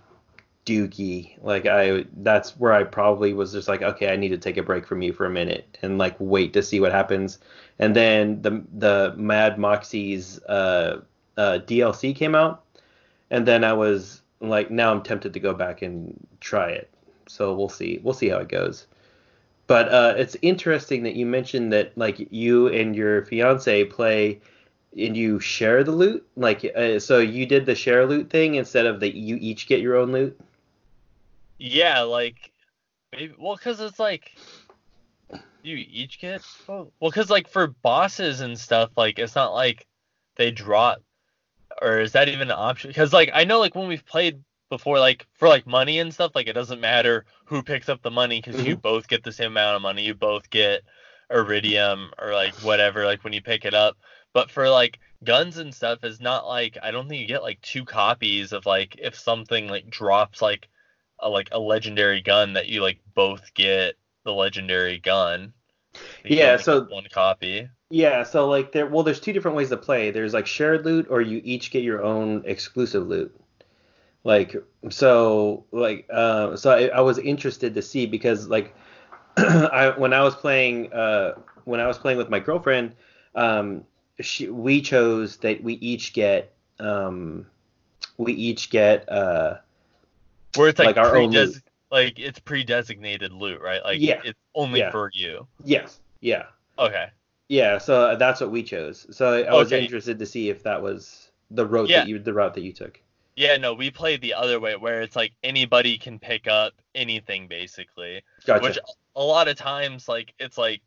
dookie. 0.65 1.37
Like 1.43 1.67
i 1.67 2.05
that's 2.19 2.57
where 2.57 2.73
i 2.73 2.85
probably 2.85 3.33
was 3.33 3.53
just 3.53 3.69
like 3.69 3.83
okay 3.83 4.13
i 4.13 4.17
need 4.17 4.31
to 4.31 4.39
take 4.39 4.57
a 4.57 4.63
break 4.63 4.87
from 4.87 5.03
you 5.03 5.13
for 5.13 5.27
a 5.27 5.31
minute 5.31 5.79
and 5.83 5.99
like 5.99 6.17
wait 6.19 6.53
to 6.55 6.63
see 6.63 6.81
what 6.81 6.93
happens. 6.93 7.39
And 7.79 7.95
then 7.95 8.43
the 8.43 8.65
the 8.77 9.15
mad 9.17 9.57
Moxxi's 9.57 10.43
uh, 10.45 11.03
uh 11.37 11.59
dlc 11.67 12.17
came 12.17 12.35
out. 12.35 12.65
And 13.31 13.47
then 13.47 13.65
i 13.65 13.73
was 13.75 14.23
like 14.41 14.71
now 14.71 14.91
i'm 14.91 15.03
tempted 15.03 15.35
to 15.35 15.41
go 15.41 15.53
back 15.53 15.83
and 15.83 16.27
try 16.41 16.71
it. 16.71 16.91
So 17.29 17.55
we'll 17.55 17.69
see. 17.69 18.01
We'll 18.03 18.15
see 18.15 18.31
how 18.31 18.39
it 18.39 18.49
goes 18.49 18.87
but 19.69 19.89
uh, 19.91 20.15
it's 20.17 20.37
interesting 20.43 21.05
that 21.05 21.15
you 21.15 21.27
mentioned 21.27 21.73
that 21.75 21.97
like 21.97 22.27
you 22.33 22.69
and 22.69 22.97
your 22.97 23.25
fiance 23.27 23.85
play 23.85 24.41
and 24.97 25.17
you 25.17 25.39
share 25.39 25.85
the 25.85 25.93
loot. 25.93 26.27
Like 26.37 26.65
uh, 26.75 26.99
so 26.99 27.19
you 27.19 27.47
did 27.47 27.67
the 27.67 27.77
share 27.77 28.07
loot 28.07 28.31
thing 28.31 28.57
instead 28.57 28.87
of 28.87 28.99
that 29.01 29.15
you 29.15 29.37
each 29.41 29.69
get 29.69 29.81
your 29.81 29.97
own 29.97 30.11
loot. 30.11 30.41
yeah, 31.59 32.01
like 32.01 32.51
maybe 33.13 33.35
well, 33.39 33.57
cause 33.59 33.79
it's 33.79 34.01
like 34.01 34.37
you 35.63 35.77
each 35.77 36.19
get 36.19 36.43
well, 36.67 37.11
cause 37.13 37.31
like 37.31 37.49
for 37.49 37.69
bosses 37.69 38.41
and 38.41 38.59
stuff, 38.59 38.91
like 38.97 39.19
it's 39.19 39.35
not 39.35 39.53
like 39.53 39.87
they 40.37 40.51
drop 40.51 41.03
or 41.83 42.01
is 42.01 42.13
that 42.13 42.29
even 42.29 42.51
an 42.51 42.57
option? 42.57 42.89
Because 42.89 43.13
like 43.13 43.31
I 43.35 43.45
know 43.45 43.59
like 43.59 43.75
when 43.75 43.89
we've 43.89 44.07
played 44.07 44.43
before, 44.69 44.99
like 44.99 45.27
for 45.35 45.49
like 45.49 45.67
money 45.67 45.99
and 45.99 46.13
stuff, 46.13 46.33
like 46.35 46.49
it 46.49 46.53
doesn't 46.55 46.81
matter 46.81 47.25
who 47.45 47.63
picks 47.63 47.89
up 47.89 48.03
the 48.03 48.11
money 48.11 48.41
because 48.41 48.63
you 48.63 48.75
mm-hmm. 48.75 48.81
both 48.81 49.09
get 49.09 49.25
the 49.25 49.33
same 49.33 49.53
amount 49.53 49.77
of 49.77 49.83
money. 49.83 50.03
You 50.03 50.15
both 50.15 50.51
get 50.51 50.83
iridium 51.31 52.11
or 52.19 52.33
like 52.33 52.55
whatever, 52.57 53.05
like 53.05 53.25
when 53.25 53.33
you 53.33 53.43
pick 53.43 53.65
it 53.65 53.75
up. 53.75 53.97
But 54.33 54.51
for 54.51 54.69
like 54.69 54.99
guns 55.25 55.59
and 55.59 55.75
stuff, 55.75 56.05
is 56.05 56.21
not 56.21 56.47
like 56.47 56.77
I 56.83 56.91
don't 56.91 57.09
think 57.09 57.21
you 57.21 57.27
get 57.27 57.43
like 57.43 57.61
two 57.61 57.85
copies 57.85 58.53
of 58.53 58.67
like 58.67 58.97
if 58.99 59.19
something 59.19 59.69
like 59.69 59.89
drops 59.89 60.43
like 60.43 60.69
a 61.19 61.29
like 61.29 61.49
a 61.53 61.59
legendary 61.59 62.21
gun 62.21 62.53
that 62.55 62.69
you 62.69 62.83
like 62.83 63.01
both 63.15 63.55
get 63.55 63.97
the 64.25 64.33
legendary 64.33 64.99
gun. 64.99 65.53
Yeah, 66.25 66.57
so- 66.59 66.85
one 66.85 67.07
copy. 67.13 67.69
Yeah, 67.91 68.25
so 68.25 68.49
like 68.49 68.73
there 68.73 68.87
well 68.87 69.03
there's 69.03 69.21
two 69.21 69.33
different 69.33 69.57
ways 69.57 69.71
to 69.71 69.79
play. 69.79 70.11
There's 70.11 70.35
like 70.35 70.47
shared 70.47 70.85
loot 70.85 71.07
or 71.09 71.23
you 71.23 71.41
each 71.43 71.71
get 71.71 71.83
your 71.83 72.03
own 72.05 72.43
exclusive 72.45 73.07
loot. 73.07 73.35
Like 74.29 74.55
so 74.91 75.65
like 75.73 76.07
uh 76.13 76.55
so 76.55 76.71
I, 76.71 76.89
I 76.89 77.01
was 77.01 77.17
interested 77.17 77.75
to 77.75 77.81
see 77.81 78.05
because 78.05 78.47
like 78.47 78.75
I 79.39 79.95
when 79.97 80.13
I 80.13 80.23
was 80.23 80.37
playing 80.37 80.93
uh 80.93 81.37
when 81.65 81.81
I 81.81 81.87
was 81.87 81.97
playing 81.97 82.19
with 82.19 82.29
my 82.29 82.39
girlfriend 82.39 82.95
um 83.35 83.85
she 84.21 84.51
we 84.51 84.83
chose 84.83 85.39
that 85.39 85.65
we 85.65 85.75
each 85.93 86.13
get 86.13 86.53
um 86.79 87.47
we 88.19 88.35
each 88.35 88.69
get 88.69 89.11
uh 89.11 89.57
Where 90.57 90.69
it's 90.69 90.79
like, 90.79 90.89
like 90.89 90.99
our 90.99 91.17
own 91.17 91.31
loot. 91.31 91.57
like 91.91 92.19
it's 92.19 92.39
pre-designated 92.39 93.33
loot, 93.33 93.63
right? 93.63 93.83
Like 93.83 94.03
Yeah. 94.03 94.21
it's 94.27 94.39
only 94.55 94.81
Yeah. 94.81 94.91
for 94.91 95.11
you. 95.15 95.47
yes 95.65 96.01
yeah 96.21 96.45
Okay. 96.79 97.07
yeah 97.49 97.79
so 97.79 98.15
that's 98.17 98.43
what 98.43 98.51
we 98.51 98.63
chose 98.63 99.07
so 99.11 99.43
I 99.43 99.55
was 99.55 99.73
Okay. 99.73 99.85
interested 99.85 100.19
to 100.19 100.27
see 100.27 100.51
if 100.51 100.65
that 100.65 100.83
was 100.83 101.31
the 101.51 101.65
road 101.65 101.89
Yeah. 101.89 102.01
that 102.01 102.09
you 102.09 102.19
the 102.19 102.35
route 102.35 102.53
that 102.53 102.61
you 102.63 102.75
took 102.75 103.01
Yeah, 103.39 103.57
no, 103.57 103.73
we 103.73 103.93
played 103.93 104.21
the 104.21 104.35
other 104.35 104.59
way 104.59 104.75
where 104.75 105.01
it's 105.01 105.15
like 105.15 105.33
anybody 105.45 105.97
can 105.97 106.19
pick 106.19 106.49
up 106.49 106.73
anything 106.97 107.47
basically. 107.47 108.23
gotcha 108.45 108.65
Which 108.65 108.79
a 109.15 109.23
lot 109.23 109.47
of 109.47 109.57
times 109.57 110.09
like 110.09 110.35
it's 110.41 110.59
like 110.59 110.83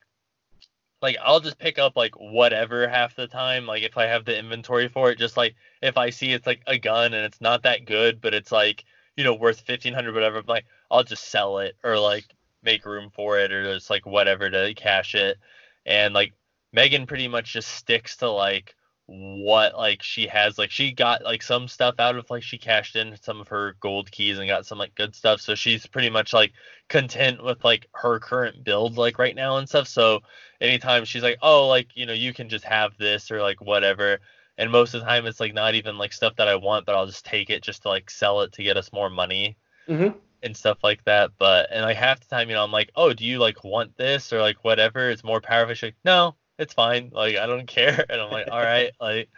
like 1.02 1.16
I'll 1.24 1.39
just 1.39 1.58
pick 1.60 1.80
up 1.80 1.95
like 1.95 2.14
whatever 2.20 2.89
half 2.89 3.16
the 3.16 3.26
time 3.26 3.66
like 3.66 3.84
if 3.84 3.97
I 3.97 4.06
have 4.06 4.26
the 4.26 4.38
inventory 4.38 4.89
for 4.89 5.10
it 5.10 5.18
just 5.18 5.38
like 5.38 5.56
if 5.82 5.97
I 5.97 6.10
see 6.10 6.34
it's 6.34 6.45
like 6.45 6.62
a 6.68 6.78
gun 6.78 7.14
and 7.14 7.26
it's 7.26 7.39
not 7.39 7.64
that 7.64 7.86
good 7.86 8.20
but 8.20 8.34
it's 8.34 8.52
like 8.52 8.84
you 9.16 9.24
know 9.24 9.34
worth 9.34 9.64
1500 9.66 10.14
whatever 10.14 10.39
I'm 10.39 10.45
like 10.45 10.66
I'll 10.91 11.06
just 11.06 11.30
sell 11.30 11.60
it 11.60 11.78
or 11.86 11.97
like 11.97 12.26
make 12.64 12.86
room 12.86 13.12
for 13.16 13.39
it 13.39 13.54
or 13.54 13.76
just 13.76 13.89
like 13.89 14.06
whatever 14.06 14.49
to 14.49 14.74
cash 14.74 15.16
it 15.16 15.38
and 15.86 16.14
like 16.14 16.34
Megan 16.74 17.08
pretty 17.08 17.30
much 17.30 17.54
just 17.54 17.70
sticks 17.70 18.18
to 18.18 18.30
like 18.30 18.76
what 19.14 19.78
like 19.78 20.01
she 20.01 20.26
has 20.26 20.57
like 20.57 20.72
she 20.72 20.93
got 20.93 21.22
like 21.24 21.43
some 21.43 21.68
stuff 21.68 21.95
out 21.99 22.16
of 22.16 22.30
like 22.30 22.43
she 22.43 22.57
cashed 22.57 22.95
in 22.95 23.18
some 23.22 23.41
of 23.41 23.49
her 23.49 23.76
gold 23.82 24.09
keys 24.09 24.39
and 24.39 24.47
got 24.47 24.66
some 24.66 24.78
like 24.78 24.95
good 24.95 25.14
stuff. 25.14 25.41
So 25.41 25.53
she's 25.53 25.86
pretty 25.86 26.09
much 26.09 26.32
like 26.32 26.53
content 26.88 27.43
with 27.43 27.62
like 27.62 27.88
her 27.93 28.20
current 28.20 28.64
build 28.64 28.97
like 28.97 29.20
right 29.20 29.36
now 29.36 29.57
and 29.57 29.68
stuff. 29.68 29.89
So 29.89 30.22
anytime 30.62 31.03
she's 31.03 31.24
like 31.24 31.39
oh 31.41 31.68
like 31.68 31.89
you 31.93 32.05
know 32.05 32.14
you 32.14 32.34
can 32.34 32.47
just 32.47 32.64
have 32.64 32.97
this 32.97 33.32
or 33.32 33.41
like 33.41 33.59
whatever. 33.59 34.20
And 34.57 34.72
most 34.72 34.93
of 34.93 35.01
the 35.01 35.07
time 35.07 35.26
it's 35.26 35.41
like 35.41 35.53
not 35.53 35.76
even 35.76 35.97
like 35.97 36.14
stuff 36.14 36.38
that 36.38 36.47
I 36.47 36.55
want 36.55 36.86
but 36.86 36.95
I'll 36.95 37.07
just 37.07 37.26
take 37.26 37.49
it 37.49 37.64
just 37.64 37.82
to 37.82 37.89
like 37.89 38.09
sell 38.09 38.41
it 38.41 38.53
to 38.53 38.64
get 38.64 38.78
us 38.78 38.93
more 38.93 39.09
money 39.09 39.57
mm-hmm. 39.89 40.18
and 40.41 40.55
stuff 40.55 40.78
like 40.84 41.03
that. 41.03 41.32
But 41.38 41.68
and 41.70 41.82
like 41.82 41.97
half 41.97 42.22
the 42.22 42.28
time 42.28 42.47
you 42.47 42.55
know 42.55 42.64
I'm 42.64 42.72
like 42.72 42.91
oh 42.95 43.12
do 43.12 43.26
you 43.26 43.39
like 43.39 43.66
want 43.66 43.97
this 43.97 44.32
or 44.32 44.39
like 44.39 44.64
whatever? 44.64 45.09
It's 45.09 45.24
more 45.24 45.41
powerful. 45.41 45.76
She's 45.76 45.89
like 45.89 45.95
no 46.05 46.36
it's 46.62 46.74
fine 46.74 47.09
like 47.14 47.38
I 47.38 47.47
don't 47.47 47.68
care. 47.68 48.05
And 48.09 48.22
I'm 48.22 48.30
like 48.32 48.47
all 48.49 48.59
right 48.62 48.91
like 49.01 49.30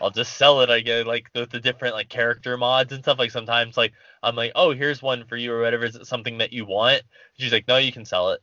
I'll 0.00 0.10
just 0.10 0.36
sell 0.36 0.60
it 0.62 0.70
I 0.70 0.80
get 0.80 1.06
like 1.06 1.30
the, 1.34 1.46
the 1.46 1.60
different 1.60 1.94
like 1.94 2.08
character 2.08 2.56
mods 2.56 2.92
and 2.92 3.02
stuff. 3.04 3.18
Like 3.18 3.30
sometimes 3.32 3.76
like 3.76 3.92
I'm 4.22 4.36
like 4.36 4.52
oh 4.54 4.72
here's 4.72 5.02
one 5.02 5.26
for 5.26 5.36
you 5.36 5.52
or 5.52 5.60
whatever. 5.62 5.84
Is 5.84 5.96
it 5.96 6.06
something 6.06 6.38
that 6.38 6.52
you 6.52 6.66
want? 6.66 7.02
She's 7.38 7.52
like 7.52 7.68
no 7.68 7.78
you 7.78 7.92
can 7.92 8.04
sell 8.06 8.30
it. 8.32 8.40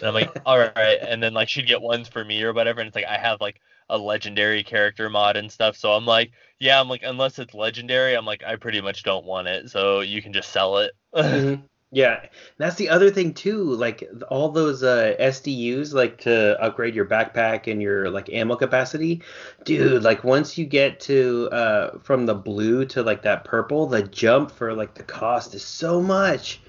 And 0.00 0.08
I'm 0.08 0.14
like 0.14 0.32
all 0.46 0.58
right. 0.58 0.98
And 1.06 1.22
then 1.22 1.34
like 1.34 1.48
she'd 1.48 1.66
get 1.68 1.80
ones 1.82 2.08
for 2.08 2.24
me 2.24 2.42
or 2.42 2.52
whatever. 2.52 2.80
And 2.80 2.88
it's 2.88 2.96
like 2.96 3.06
I 3.06 3.18
have 3.18 3.40
like 3.40 3.60
a 3.88 3.98
legendary 3.98 4.64
character 4.64 5.08
mod 5.10 5.36
and 5.36 5.50
stuff. 5.52 5.76
So 5.76 5.92
I'm 5.92 6.06
like 6.06 6.32
yeah 6.60 6.80
I'm 6.80 6.88
like 6.88 7.02
unless 7.04 7.38
it's 7.38 7.54
legendary 7.54 8.14
I'm 8.14 8.26
like 8.26 8.42
I 8.44 8.56
pretty 8.56 8.80
much 8.80 9.02
don't 9.04 9.24
want 9.26 9.48
it. 9.48 9.70
So 9.70 10.00
you 10.00 10.22
can 10.22 10.32
just 10.32 10.50
sell 10.52 10.78
it. 10.78 10.92
Mhm. 11.14 11.68
Yeah, 11.92 12.26
that's 12.58 12.74
the 12.76 12.88
other 12.88 13.10
thing 13.10 13.32
too. 13.32 13.62
Like 13.62 14.08
all 14.28 14.50
those 14.50 14.82
uh, 14.82 15.14
SDUs, 15.20 15.94
like 15.94 16.18
to 16.22 16.60
upgrade 16.60 16.94
your 16.96 17.06
backpack 17.06 17.70
and 17.70 17.80
your 17.80 18.10
like 18.10 18.28
ammo 18.28 18.56
capacity, 18.56 19.22
dude. 19.64 20.02
Like 20.02 20.24
once 20.24 20.58
you 20.58 20.66
get 20.66 20.98
to 21.00 21.48
uh, 21.52 21.98
from 22.00 22.26
the 22.26 22.34
blue 22.34 22.84
to 22.86 23.02
like 23.02 23.22
that 23.22 23.44
purple, 23.44 23.86
the 23.86 24.02
jump 24.02 24.50
for 24.50 24.74
like 24.74 24.94
the 24.94 25.04
cost 25.04 25.54
is 25.54 25.64
so 25.64 26.02
much. 26.02 26.60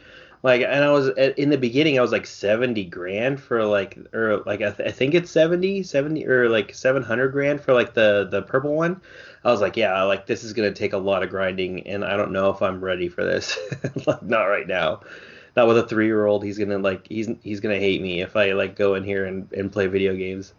Like, 0.43 0.61
and 0.61 0.83
I 0.83 0.91
was 0.91 1.07
in 1.07 1.49
the 1.49 1.57
beginning, 1.57 1.97
I 1.97 2.01
was 2.01 2.11
like 2.11 2.25
70 2.27 2.85
grand 2.85 3.41
for 3.41 3.65
like, 3.65 3.97
or 4.13 4.37
like 4.45 4.61
I, 4.61 4.71
th- 4.71 4.87
I 4.87 4.91
think 4.91 5.15
it's 5.15 5.31
70, 5.31 5.83
70 5.83 6.27
or 6.27 6.47
like 6.47 6.73
700 6.73 7.29
grand 7.31 7.59
for 7.61 7.73
like 7.73 7.93
the 7.93 8.27
the 8.29 8.43
purple 8.43 8.75
one. 8.75 9.01
I 9.43 9.51
was 9.51 9.61
like, 9.61 9.75
yeah, 9.77 10.03
like 10.03 10.27
this 10.27 10.43
is 10.43 10.53
gonna 10.53 10.71
take 10.71 10.93
a 10.93 10.97
lot 10.97 11.23
of 11.23 11.29
grinding, 11.29 11.87
and 11.87 12.05
I 12.05 12.15
don't 12.17 12.31
know 12.31 12.49
if 12.51 12.61
I'm 12.61 12.83
ready 12.83 13.09
for 13.09 13.23
this. 13.23 13.57
like, 14.05 14.23
not 14.23 14.43
right 14.43 14.67
now. 14.67 15.01
Not 15.55 15.67
with 15.67 15.79
a 15.79 15.87
three 15.87 16.05
year 16.05 16.25
old. 16.25 16.43
He's 16.43 16.59
gonna 16.59 16.77
like 16.77 17.07
he's 17.07 17.29
he's 17.41 17.59
gonna 17.59 17.79
hate 17.79 18.01
me 18.01 18.21
if 18.21 18.35
I 18.35 18.51
like 18.51 18.75
go 18.75 18.93
in 18.93 19.03
here 19.03 19.25
and, 19.25 19.51
and 19.53 19.71
play 19.71 19.87
video 19.87 20.15
games. 20.15 20.53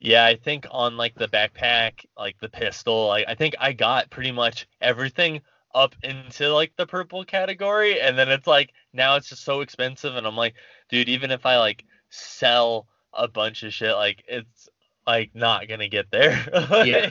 Yeah, 0.00 0.24
I 0.24 0.34
think 0.34 0.66
on 0.72 0.96
like 0.96 1.14
the 1.14 1.28
backpack, 1.28 2.06
like 2.18 2.36
the 2.40 2.48
pistol, 2.48 3.08
I 3.12 3.36
think 3.36 3.54
I 3.60 3.72
got 3.72 4.10
pretty 4.10 4.32
much 4.32 4.66
everything 4.80 5.42
up 5.74 5.94
into 6.02 6.52
like 6.52 6.72
the 6.76 6.86
purple 6.86 7.24
category 7.24 8.00
and 8.00 8.18
then 8.18 8.28
it's 8.28 8.46
like 8.46 8.72
now 8.92 9.16
it's 9.16 9.28
just 9.28 9.44
so 9.44 9.60
expensive 9.60 10.16
and 10.16 10.26
I'm 10.26 10.36
like, 10.36 10.54
dude, 10.88 11.08
even 11.08 11.30
if 11.30 11.46
I 11.46 11.58
like 11.58 11.84
sell 12.10 12.86
a 13.12 13.28
bunch 13.28 13.62
of 13.62 13.72
shit, 13.72 13.94
like 13.94 14.24
it's 14.28 14.68
like 15.06 15.30
not 15.34 15.68
gonna 15.68 15.88
get 15.88 16.10
there. 16.10 16.32
yeah. 16.84 17.10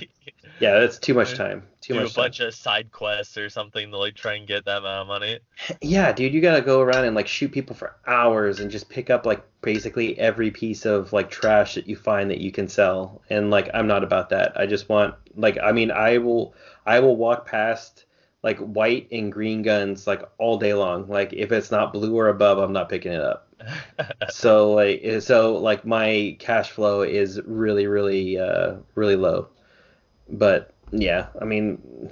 Yeah, 0.59 0.79
that's 0.79 0.99
too 0.99 1.15
much 1.15 1.33
uh, 1.33 1.37
time. 1.37 1.67
Too 1.81 1.95
do 1.95 2.01
much 2.01 2.11
a 2.11 2.13
time. 2.13 2.23
bunch 2.23 2.39
of 2.39 2.53
side 2.53 2.91
quests 2.91 3.35
or 3.35 3.49
something 3.49 3.89
to 3.89 3.97
like 3.97 4.13
try 4.13 4.35
and 4.35 4.47
get 4.47 4.65
that 4.65 4.77
amount 4.77 5.01
of 5.01 5.07
money. 5.07 5.39
Yeah, 5.81 6.11
dude, 6.11 6.33
you 6.33 6.41
gotta 6.41 6.61
go 6.61 6.81
around 6.81 7.05
and 7.05 7.15
like 7.15 7.27
shoot 7.27 7.51
people 7.51 7.75
for 7.75 7.95
hours 8.05 8.59
and 8.59 8.69
just 8.69 8.87
pick 8.87 9.09
up 9.09 9.25
like 9.25 9.43
basically 9.61 10.17
every 10.19 10.51
piece 10.51 10.85
of 10.85 11.13
like 11.13 11.31
trash 11.31 11.73
that 11.75 11.87
you 11.87 11.95
find 11.95 12.29
that 12.29 12.39
you 12.39 12.51
can 12.51 12.67
sell. 12.67 13.21
And 13.29 13.49
like 13.49 13.69
I'm 13.73 13.87
not 13.87 14.03
about 14.03 14.29
that. 14.29 14.53
I 14.55 14.67
just 14.67 14.87
want 14.87 15.15
like 15.35 15.57
I 15.61 15.71
mean 15.71 15.89
I 15.89 16.19
will 16.19 16.53
I 16.85 16.99
will 16.99 17.15
walk 17.15 17.47
past 17.47 18.05
like 18.43 18.57
white 18.59 19.07
and 19.11 19.31
green 19.31 19.61
guns 19.61 20.07
like 20.07 20.23
all 20.37 20.57
day 20.57 20.73
long. 20.73 21.07
Like 21.07 21.33
if 21.33 21.51
it's 21.51 21.71
not 21.71 21.93
blue 21.93 22.17
or 22.17 22.29
above, 22.29 22.57
I'm 22.57 22.73
not 22.73 22.89
picking 22.89 23.13
it 23.13 23.21
up. 23.21 23.47
so 24.29 24.73
like 24.73 25.03
so 25.21 25.57
like 25.57 25.85
my 25.85 26.35
cash 26.39 26.71
flow 26.71 27.03
is 27.03 27.39
really 27.45 27.87
really 27.87 28.39
uh 28.39 28.75
really 28.95 29.15
low. 29.15 29.47
But 30.29 30.73
yeah, 30.91 31.27
I 31.39 31.45
mean 31.45 32.09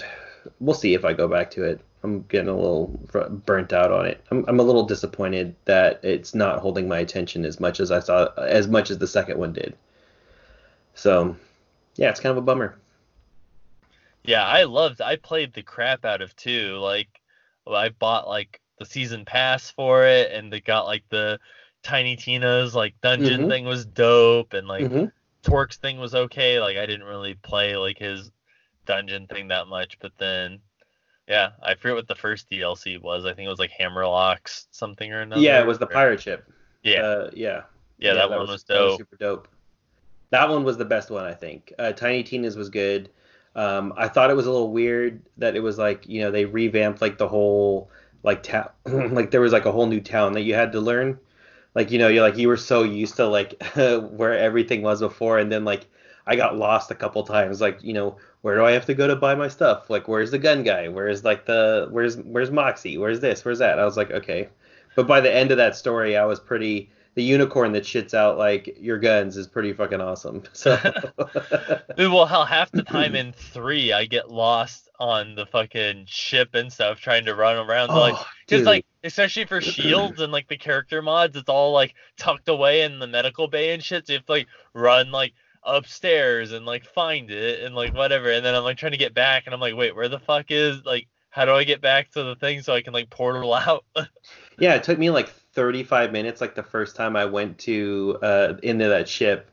we'll 0.59 0.75
see 0.75 0.93
if 0.93 1.05
I 1.05 1.13
go 1.13 1.27
back 1.27 1.51
to 1.51 1.63
it. 1.63 1.81
I'm 2.03 2.21
getting 2.23 2.47
a 2.47 2.55
little 2.55 2.99
fr- 3.09 3.27
burnt 3.27 3.73
out 3.73 3.91
on 3.91 4.05
it. 4.05 4.23
I'm, 4.31 4.45
I'm 4.47 4.59
a 4.59 4.63
little 4.63 4.85
disappointed 4.85 5.55
that 5.65 5.99
it's 6.03 6.33
not 6.33 6.59
holding 6.59 6.87
my 6.87 6.99
attention 6.99 7.43
as 7.43 7.59
much 7.59 7.79
as 7.81 7.91
I 7.91 7.99
saw, 7.99 8.29
as 8.37 8.69
much 8.69 8.89
as 8.89 8.99
the 8.99 9.07
second 9.07 9.37
one 9.37 9.51
did. 9.51 9.75
So, 10.93 11.35
yeah, 11.95 12.09
it's 12.09 12.21
kind 12.21 12.31
of 12.31 12.37
a 12.37 12.41
bummer. 12.41 12.77
Yeah, 14.23 14.45
I 14.45 14.63
loved. 14.63 15.01
I 15.01 15.15
played 15.15 15.53
the 15.53 15.63
crap 15.63 16.05
out 16.05 16.21
of 16.21 16.35
two. 16.35 16.77
Like, 16.77 17.09
I 17.67 17.89
bought 17.89 18.27
like 18.27 18.61
the 18.77 18.85
season 18.85 19.25
pass 19.25 19.69
for 19.71 20.05
it, 20.05 20.31
and 20.31 20.51
they 20.51 20.61
got 20.61 20.85
like 20.85 21.03
the 21.09 21.39
Tiny 21.83 22.15
Tina's 22.15 22.75
like 22.75 22.99
dungeon 23.01 23.45
Mhm. 23.45 23.47
thing 23.47 23.65
was 23.65 23.85
dope, 23.85 24.53
and 24.53 24.67
like 24.67 24.89
hmm 24.89 25.05
Torgue's 25.43 25.77
thing 25.77 25.99
was 25.99 26.15
okay. 26.15 26.59
Like, 26.59 26.77
I 26.77 26.85
didn't 26.85 27.07
really 27.07 27.35
play 27.35 27.75
like 27.77 27.97
his 27.97 28.31
dungeon 28.85 29.27
thing 29.27 29.49
that 29.49 29.67
much, 29.67 29.99
but 29.99 30.13
then. 30.19 30.61
Yeah, 31.27 31.51
I 31.63 31.75
forget 31.75 31.95
what 31.95 32.07
the 32.07 32.15
first 32.15 32.49
DLC 32.49 32.97
was. 32.97 33.25
I 33.25 33.33
think 33.33 33.45
it 33.47 33.49
was 33.49 33.59
like 33.59 33.71
Hammerlocks 33.71 34.67
something 34.71 35.13
or 35.13 35.21
another. 35.21 35.43
Yeah, 35.43 35.59
it 35.61 35.67
was 35.67 35.79
the 35.79 35.87
pirate 35.87 36.21
ship. 36.21 36.51
Yeah, 36.83 37.01
Uh, 37.03 37.29
yeah. 37.33 37.63
yeah, 37.99 38.13
that, 38.15 38.29
one 38.29 38.47
was, 38.47 38.63
that 38.63 38.75
dope. 38.75 38.97
super 38.97 39.15
dope. 39.17 39.47
That 40.31 40.49
one 40.49 40.63
was 40.63 40.77
the 40.77 40.85
best 40.85 41.09
one, 41.11 41.25
I 41.25 41.33
think. 41.33 41.73
Uh, 41.79 41.91
Tiny 41.93 42.23
Tina's 42.23 42.57
was 42.57 42.69
good. 42.69 43.09
Um, 43.59 43.91
I 43.97 44.07
thought 44.07 44.29
it 44.29 44.37
was 44.37 44.45
a 44.45 44.51
little 44.51 44.71
weird 44.71 45.21
that 45.37 45.57
it 45.57 45.59
was 45.59 45.77
like, 45.77 46.07
you 46.07 46.21
know, 46.21 46.31
they 46.31 46.45
revamped 46.45 47.01
like 47.01 47.17
the 47.17 47.27
whole 47.27 47.91
like 48.23 48.41
town, 48.41 48.69
like 48.85 49.31
there 49.31 49.41
was 49.41 49.51
like 49.51 49.65
a 49.65 49.71
whole 49.73 49.85
new 49.85 49.99
town 49.99 50.31
that 50.33 50.43
you 50.43 50.53
had 50.53 50.71
to 50.71 50.79
learn. 50.79 51.19
Like, 51.75 51.91
you 51.91 51.99
know, 51.99 52.07
you're 52.07 52.23
like 52.23 52.37
you 52.37 52.47
were 52.47 52.55
so 52.55 52.83
used 52.83 53.17
to 53.17 53.27
like 53.27 53.61
where 53.75 54.37
everything 54.37 54.81
was 54.81 55.01
before, 55.01 55.39
and 55.39 55.51
then 55.51 55.65
like 55.65 55.87
I 56.25 56.37
got 56.37 56.57
lost 56.57 56.89
a 56.89 56.95
couple 56.95 57.21
times. 57.23 57.59
Like, 57.59 57.83
you 57.83 57.91
know, 57.91 58.15
where 58.43 58.55
do 58.55 58.63
I 58.63 58.71
have 58.71 58.85
to 58.85 58.93
go 58.93 59.07
to 59.07 59.15
buy 59.17 59.35
my 59.35 59.49
stuff? 59.49 59.89
Like, 59.89 60.07
where's 60.07 60.31
the 60.31 60.39
gun 60.39 60.63
guy? 60.63 60.87
Where's 60.87 61.25
like 61.25 61.45
the 61.45 61.89
where's 61.91 62.15
where's 62.15 62.51
Moxxi? 62.51 62.97
Where's 62.97 63.19
this? 63.19 63.43
Where's 63.43 63.59
that? 63.59 63.77
I 63.77 63.83
was 63.83 63.97
like, 63.97 64.11
okay. 64.11 64.47
But 64.95 65.05
by 65.05 65.19
the 65.19 65.35
end 65.35 65.51
of 65.51 65.57
that 65.57 65.75
story, 65.75 66.15
I 66.15 66.23
was 66.23 66.39
pretty. 66.39 66.91
The 67.15 67.23
unicorn 67.23 67.73
that 67.73 67.83
shits 67.83 68.13
out 68.13 68.37
like 68.37 68.77
your 68.79 68.97
guns 68.97 69.35
is 69.35 69.47
pretty 69.47 69.73
fucking 69.73 69.99
awesome. 69.99 70.43
So. 70.53 70.77
Well, 71.97 72.25
hell, 72.25 72.45
half 72.45 72.71
the 72.71 72.83
time 72.83 73.15
in 73.15 73.33
three, 73.33 73.91
I 73.91 74.05
get 74.05 74.29
lost 74.31 74.89
on 74.99 75.35
the 75.35 75.45
fucking 75.45 76.05
ship 76.07 76.49
and 76.53 76.71
stuff, 76.71 76.99
trying 77.01 77.25
to 77.25 77.35
run 77.35 77.57
around. 77.57 77.89
like, 77.89 78.13
Oh, 78.17 78.25
just 78.47 78.63
like, 78.65 78.85
especially 79.03 79.45
for 79.45 79.59
shields 79.61 80.21
and 80.21 80.31
like 80.31 80.47
the 80.47 80.57
character 80.57 81.01
mods, 81.01 81.35
it's 81.35 81.49
all 81.49 81.71
like 81.73 81.93
tucked 82.17 82.47
away 82.47 82.83
in 82.83 82.99
the 82.99 83.07
medical 83.07 83.47
bay 83.47 83.73
and 83.73 83.83
shit. 83.83 84.07
So 84.07 84.13
you 84.13 84.19
have 84.19 84.25
to 84.27 84.31
like 84.31 84.47
run 84.73 85.11
like 85.11 85.33
upstairs 85.63 86.51
and 86.53 86.65
like 86.65 86.85
find 86.85 87.31
it 87.31 87.63
and 87.63 87.75
like 87.75 87.93
whatever. 87.93 88.31
And 88.31 88.45
then 88.45 88.55
I'm 88.55 88.63
like 88.63 88.77
trying 88.77 88.93
to 88.93 88.97
get 88.97 89.13
back, 89.13 89.43
and 89.45 89.53
I'm 89.53 89.59
like, 89.59 89.75
wait, 89.75 89.95
where 89.95 90.09
the 90.09 90.19
fuck 90.19 90.45
is 90.49 90.85
like? 90.85 91.07
How 91.31 91.45
do 91.45 91.51
I 91.51 91.63
get 91.63 91.79
back 91.79 92.09
to 92.13 92.23
the 92.23 92.35
thing 92.35 92.61
so 92.63 92.73
I 92.73 92.81
can 92.81 92.91
like 92.91 93.09
portal 93.11 93.53
out? 93.67 93.85
Yeah, 94.57 94.73
it 94.75 94.83
took 94.83 94.97
me 94.97 95.09
like 95.11 95.29
35 95.59 96.13
minutes, 96.13 96.39
like 96.39 96.55
the 96.55 96.63
first 96.63 96.95
time 96.95 97.17
I 97.17 97.25
went 97.25 97.57
to 97.59 98.17
uh, 98.21 98.53
into 98.63 98.87
that 98.87 99.09
ship 99.09 99.51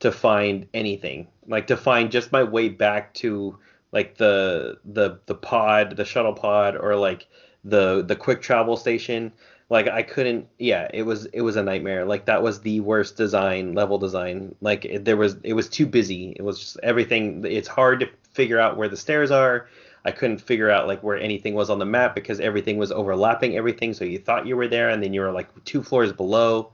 to 0.00 0.10
find 0.10 0.66
anything, 0.74 1.28
like 1.46 1.68
to 1.68 1.76
find 1.76 2.10
just 2.10 2.32
my 2.32 2.42
way 2.42 2.68
back 2.68 3.14
to 3.14 3.56
like 3.92 4.16
the 4.16 4.78
the 4.84 5.20
the 5.26 5.36
pod, 5.36 5.96
the 5.96 6.04
shuttle 6.04 6.32
pod, 6.32 6.74
or 6.74 6.96
like 6.96 7.28
the 7.62 8.02
the 8.02 8.16
quick 8.16 8.42
travel 8.42 8.76
station. 8.76 9.32
Like 9.70 9.86
I 9.86 10.02
couldn't. 10.02 10.48
Yeah, 10.58 10.88
it 10.92 11.04
was 11.04 11.26
it 11.26 11.42
was 11.42 11.54
a 11.54 11.62
nightmare. 11.62 12.04
Like 12.04 12.24
that 12.24 12.42
was 12.42 12.60
the 12.62 12.80
worst 12.80 13.16
design 13.16 13.74
level 13.74 13.98
design. 13.98 14.56
Like 14.60 14.84
it, 14.84 15.04
there 15.04 15.16
was 15.16 15.36
it 15.44 15.52
was 15.52 15.68
too 15.68 15.86
busy. 15.86 16.34
It 16.34 16.42
was 16.42 16.58
just 16.58 16.80
everything. 16.82 17.44
It's 17.44 17.68
hard 17.68 18.00
to 18.00 18.08
figure 18.32 18.58
out 18.58 18.76
where 18.76 18.88
the 18.88 18.96
stairs 18.96 19.30
are. 19.30 19.68
I 20.04 20.10
couldn't 20.10 20.38
figure 20.38 20.70
out 20.70 20.86
like 20.86 21.02
where 21.02 21.16
anything 21.18 21.54
was 21.54 21.70
on 21.70 21.78
the 21.78 21.84
map 21.86 22.14
because 22.14 22.38
everything 22.40 22.76
was 22.76 22.92
overlapping 22.92 23.56
everything. 23.56 23.94
So 23.94 24.04
you 24.04 24.18
thought 24.18 24.46
you 24.46 24.56
were 24.56 24.68
there 24.68 24.90
and 24.90 25.02
then 25.02 25.14
you 25.14 25.20
were 25.22 25.32
like 25.32 25.48
two 25.64 25.82
floors 25.82 26.12
below. 26.12 26.72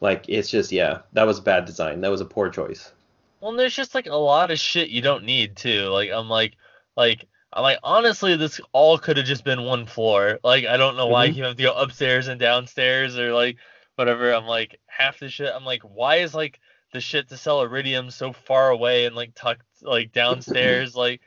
Like 0.00 0.28
it's 0.28 0.50
just 0.50 0.72
yeah, 0.72 1.00
that 1.12 1.26
was 1.26 1.40
bad 1.40 1.64
design. 1.64 2.00
That 2.00 2.10
was 2.10 2.20
a 2.20 2.24
poor 2.24 2.50
choice. 2.50 2.92
Well, 3.40 3.52
there's 3.52 3.74
just 3.74 3.94
like 3.94 4.06
a 4.06 4.14
lot 4.14 4.50
of 4.50 4.58
shit 4.60 4.90
you 4.90 5.02
don't 5.02 5.24
need 5.24 5.56
too. 5.56 5.86
Like 5.88 6.10
I'm 6.12 6.28
like 6.28 6.54
like 6.96 7.26
I'm 7.52 7.62
like 7.62 7.78
honestly 7.82 8.36
this 8.36 8.60
all 8.72 8.98
could 8.98 9.16
have 9.16 9.26
just 9.26 9.44
been 9.44 9.62
one 9.64 9.86
floor. 9.86 10.38
Like 10.44 10.64
I 10.64 10.76
don't 10.76 10.96
know 10.96 11.08
why 11.08 11.28
Mhm. 11.28 11.34
you 11.34 11.44
have 11.44 11.56
to 11.56 11.62
go 11.62 11.74
upstairs 11.74 12.28
and 12.28 12.38
downstairs 12.40 13.18
or 13.18 13.32
like 13.32 13.56
whatever. 13.96 14.32
I'm 14.32 14.46
like 14.46 14.78
half 14.86 15.18
the 15.18 15.28
shit. 15.28 15.52
I'm 15.52 15.64
like 15.64 15.82
why 15.82 16.16
is 16.16 16.34
like 16.34 16.60
the 16.92 17.00
shit 17.00 17.28
to 17.30 17.36
sell 17.36 17.62
iridium 17.62 18.10
so 18.10 18.32
far 18.32 18.70
away 18.70 19.06
and 19.06 19.16
like 19.16 19.32
tucked 19.34 19.66
like 19.82 20.12
downstairs 20.12 20.94
like 20.94 21.20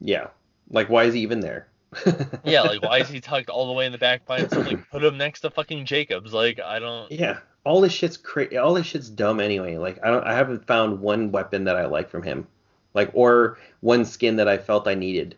Yeah. 0.00 0.28
Like 0.70 0.88
why 0.88 1.04
is 1.04 1.14
he 1.14 1.20
even 1.20 1.40
there? 1.40 1.68
yeah 2.44 2.62
like 2.62 2.80
why 2.82 2.98
is 2.98 3.08
he 3.08 3.20
tucked 3.20 3.50
all 3.50 3.66
the 3.66 3.72
way 3.72 3.84
in 3.84 3.92
the 3.92 3.98
back 3.98 4.24
by 4.24 4.40
himself? 4.40 4.66
Like 4.66 4.90
put 4.90 5.02
him 5.02 5.18
next 5.18 5.40
to 5.40 5.50
fucking 5.50 5.84
Jacobs. 5.86 6.32
Like 6.32 6.60
I 6.60 6.78
don't. 6.78 7.10
Yeah. 7.10 7.38
All 7.64 7.80
this 7.80 7.92
shit's 7.92 8.16
cra- 8.16 8.56
all 8.62 8.74
this 8.74 8.86
shit's 8.86 9.08
dumb 9.08 9.40
anyway. 9.40 9.76
Like 9.76 9.98
I 10.04 10.10
don't 10.10 10.24
I 10.24 10.34
haven't 10.34 10.66
found 10.66 11.00
one 11.00 11.32
weapon 11.32 11.64
that 11.64 11.76
I 11.76 11.86
like 11.86 12.10
from 12.10 12.22
him. 12.22 12.46
Like 12.94 13.10
or 13.12 13.58
one 13.80 14.04
skin 14.04 14.36
that 14.36 14.48
I 14.48 14.58
felt 14.58 14.88
I 14.88 14.94
needed. 14.94 15.36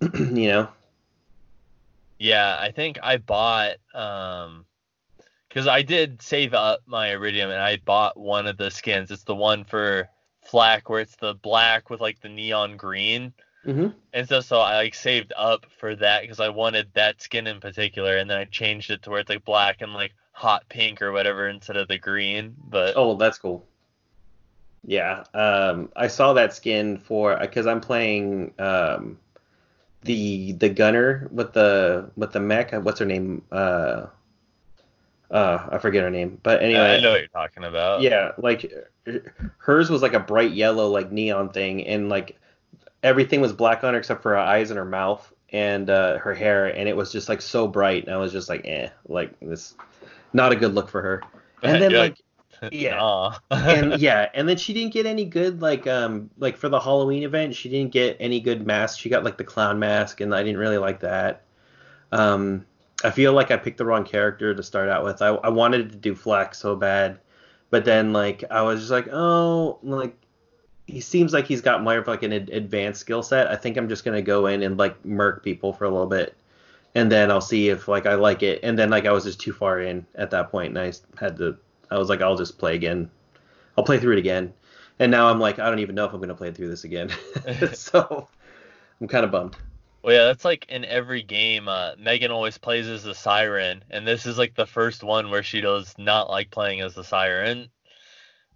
you 0.14 0.48
know? 0.48 0.68
Yeah, 2.18 2.56
I 2.58 2.70
think 2.70 2.98
I 3.02 3.18
bought 3.18 3.76
um 3.94 4.64
because 5.48 5.68
I 5.68 5.82
did 5.82 6.20
save 6.20 6.52
up 6.52 6.80
my 6.86 7.12
iridium 7.12 7.50
and 7.50 7.60
I 7.60 7.76
bought 7.78 8.18
one 8.18 8.46
of 8.46 8.58
the 8.58 8.70
skins. 8.70 9.10
It's 9.10 9.22
the 9.22 9.34
one 9.34 9.64
for 9.64 10.08
FL4K 10.52 10.82
where 10.88 11.00
it's 11.00 11.16
the 11.16 11.34
black 11.34 11.88
with 11.88 12.00
like 12.00 12.20
the 12.20 12.28
neon 12.28 12.76
green. 12.76 13.32
Mhm. 13.66 13.94
And 14.12 14.28
so 14.28 14.40
so 14.40 14.60
I 14.60 14.76
like 14.76 14.94
saved 14.94 15.32
up 15.36 15.66
for 15.78 15.96
that 15.96 16.22
because 16.22 16.40
I 16.40 16.48
wanted 16.48 16.88
that 16.94 17.20
skin 17.20 17.46
in 17.46 17.60
particular 17.60 18.16
and 18.16 18.30
then 18.30 18.38
I 18.38 18.44
changed 18.44 18.90
it 18.90 19.02
to 19.02 19.10
where 19.10 19.20
it's 19.20 19.28
like 19.28 19.44
black 19.44 19.82
and 19.82 19.92
like 19.92 20.12
hot 20.32 20.64
pink 20.68 21.02
or 21.02 21.12
whatever 21.12 21.48
instead 21.48 21.76
of 21.76 21.88
the 21.88 21.98
green. 21.98 22.54
But 22.68 22.94
Oh, 22.96 23.16
that's 23.16 23.38
cool. 23.38 23.66
Yeah, 24.84 25.24
um, 25.34 25.90
I 25.96 26.06
saw 26.06 26.32
that 26.34 26.54
skin 26.54 26.98
for 26.98 27.36
because 27.40 27.66
I'm 27.66 27.80
playing 27.80 28.54
um, 28.60 29.18
the 30.02 30.52
the 30.52 30.68
gunner 30.68 31.28
with 31.32 31.52
the 31.52 32.10
with 32.16 32.32
the 32.32 32.38
mech. 32.38 32.72
What's 32.72 33.00
her 33.00 33.04
name? 33.04 33.42
Uh, 33.50 34.06
uh, 35.28 35.68
I 35.72 35.78
forget 35.78 36.04
her 36.04 36.10
name. 36.10 36.38
But 36.40 36.62
anyway, 36.62 36.80
I 36.80 37.00
know 37.00 37.10
what 37.10 37.18
you're 37.18 37.28
talking 37.28 37.64
about. 37.64 38.02
yeah, 38.02 38.30
like 38.38 38.72
hers 39.58 39.90
was 39.90 40.02
like 40.02 40.14
a 40.14 40.20
bright 40.20 40.52
yellow 40.52 40.88
like 40.88 41.10
neon 41.10 41.48
thing, 41.48 41.84
and 41.84 42.08
like 42.08 42.38
everything 43.06 43.40
was 43.40 43.52
black 43.52 43.84
on 43.84 43.94
her 43.94 44.00
except 44.00 44.20
for 44.20 44.32
her 44.32 44.38
eyes 44.38 44.70
and 44.70 44.76
her 44.76 44.84
mouth 44.84 45.32
and 45.50 45.88
uh, 45.88 46.18
her 46.18 46.34
hair, 46.34 46.66
and 46.66 46.88
it 46.88 46.96
was 46.96 47.12
just 47.12 47.28
like 47.28 47.40
so 47.40 47.68
bright. 47.68 48.04
And 48.04 48.12
I 48.12 48.18
was 48.18 48.32
just 48.32 48.48
like, 48.48 48.62
eh, 48.66 48.88
like 49.06 49.30
this, 49.40 49.74
not 50.32 50.52
a 50.52 50.56
good 50.56 50.74
look 50.74 50.88
for 50.88 51.00
her. 51.00 51.22
And 51.62 51.80
then 51.82 51.92
You're 51.92 52.00
like 52.00 52.16
yeah. 52.72 52.96
Nah. 52.96 53.36
and 53.50 54.00
yeah, 54.00 54.28
and 54.34 54.48
then 54.48 54.56
she 54.56 54.72
didn't 54.74 54.92
get 54.92 55.06
any 55.06 55.24
good 55.24 55.62
like 55.62 55.86
um 55.86 56.30
like 56.38 56.56
for 56.56 56.68
the 56.68 56.80
Halloween 56.80 57.22
event, 57.22 57.54
she 57.54 57.68
didn't 57.68 57.92
get 57.92 58.16
any 58.18 58.40
good 58.40 58.66
mask. 58.66 58.98
She 58.98 59.08
got 59.08 59.24
like 59.24 59.38
the 59.38 59.44
clown 59.44 59.78
mask, 59.78 60.20
and 60.20 60.34
I 60.34 60.42
didn't 60.42 60.58
really 60.58 60.78
like 60.78 61.00
that. 61.00 61.42
Um, 62.12 62.66
I 63.04 63.10
feel 63.10 63.32
like 63.32 63.50
I 63.50 63.56
picked 63.56 63.78
the 63.78 63.84
wrong 63.84 64.04
character 64.04 64.54
to 64.54 64.62
start 64.62 64.88
out 64.88 65.04
with. 65.04 65.22
I 65.22 65.28
I 65.28 65.48
wanted 65.48 65.92
to 65.92 65.96
do 65.96 66.14
FL4K 66.14 66.54
so 66.54 66.74
bad, 66.74 67.20
but 67.70 67.84
then 67.84 68.12
like 68.12 68.42
I 68.50 68.62
was 68.62 68.80
just 68.80 68.90
like, 68.90 69.08
oh, 69.12 69.78
like 69.82 70.16
he 70.86 71.00
seems 71.00 71.32
like 71.32 71.46
he's 71.46 71.60
got 71.60 71.82
more 71.82 71.98
of 71.98 72.06
like 72.06 72.22
an 72.22 72.32
ad- 72.32 72.50
advanced 72.50 73.00
skill 73.00 73.22
set. 73.22 73.48
I 73.48 73.56
think 73.56 73.76
I'm 73.76 73.88
just 73.88 74.04
gonna 74.04 74.22
go 74.22 74.46
in 74.46 74.62
and 74.62 74.76
like 74.76 75.04
murk 75.04 75.42
people 75.42 75.72
for 75.72 75.84
a 75.84 75.90
little 75.90 76.06
bit, 76.06 76.34
and 76.94 77.10
then 77.10 77.30
I'll 77.30 77.40
see 77.40 77.68
if 77.68 77.88
like 77.88 78.06
I 78.06 78.14
like 78.14 78.42
it. 78.42 78.60
And 78.62 78.78
then 78.78 78.90
like 78.90 79.04
I 79.06 79.12
was 79.12 79.24
just 79.24 79.40
too 79.40 79.52
far 79.52 79.80
in 79.80 80.06
at 80.14 80.30
that 80.30 80.50
point, 80.50 80.76
and 80.76 80.78
I 80.78 80.92
had 81.18 81.36
to. 81.38 81.56
I 81.90 81.98
was 81.98 82.08
like, 82.08 82.20
I'll 82.20 82.36
just 82.36 82.58
play 82.58 82.74
again. 82.74 83.10
I'll 83.76 83.84
play 83.84 83.98
through 83.98 84.14
it 84.14 84.18
again. 84.18 84.52
And 84.98 85.10
now 85.10 85.28
I'm 85.28 85.38
like, 85.38 85.58
I 85.58 85.68
don't 85.68 85.78
even 85.80 85.94
know 85.94 86.04
if 86.04 86.12
I'm 86.12 86.20
gonna 86.20 86.34
play 86.34 86.52
through 86.52 86.68
this 86.68 86.84
again. 86.84 87.10
so, 87.72 88.28
I'm 89.00 89.08
kind 89.08 89.24
of 89.24 89.30
bummed. 89.30 89.56
Well, 90.02 90.14
yeah, 90.14 90.24
that's 90.26 90.44
like 90.44 90.66
in 90.68 90.84
every 90.84 91.22
game. 91.22 91.68
Uh, 91.68 91.92
Megan 91.98 92.30
always 92.30 92.58
plays 92.58 92.86
as 92.86 93.02
the 93.02 93.14
siren, 93.14 93.82
and 93.90 94.06
this 94.06 94.24
is 94.24 94.38
like 94.38 94.54
the 94.54 94.66
first 94.66 95.02
one 95.02 95.30
where 95.30 95.42
she 95.42 95.60
does 95.60 95.92
not 95.98 96.30
like 96.30 96.52
playing 96.52 96.80
as 96.80 96.94
the 96.94 97.02
siren. 97.02 97.70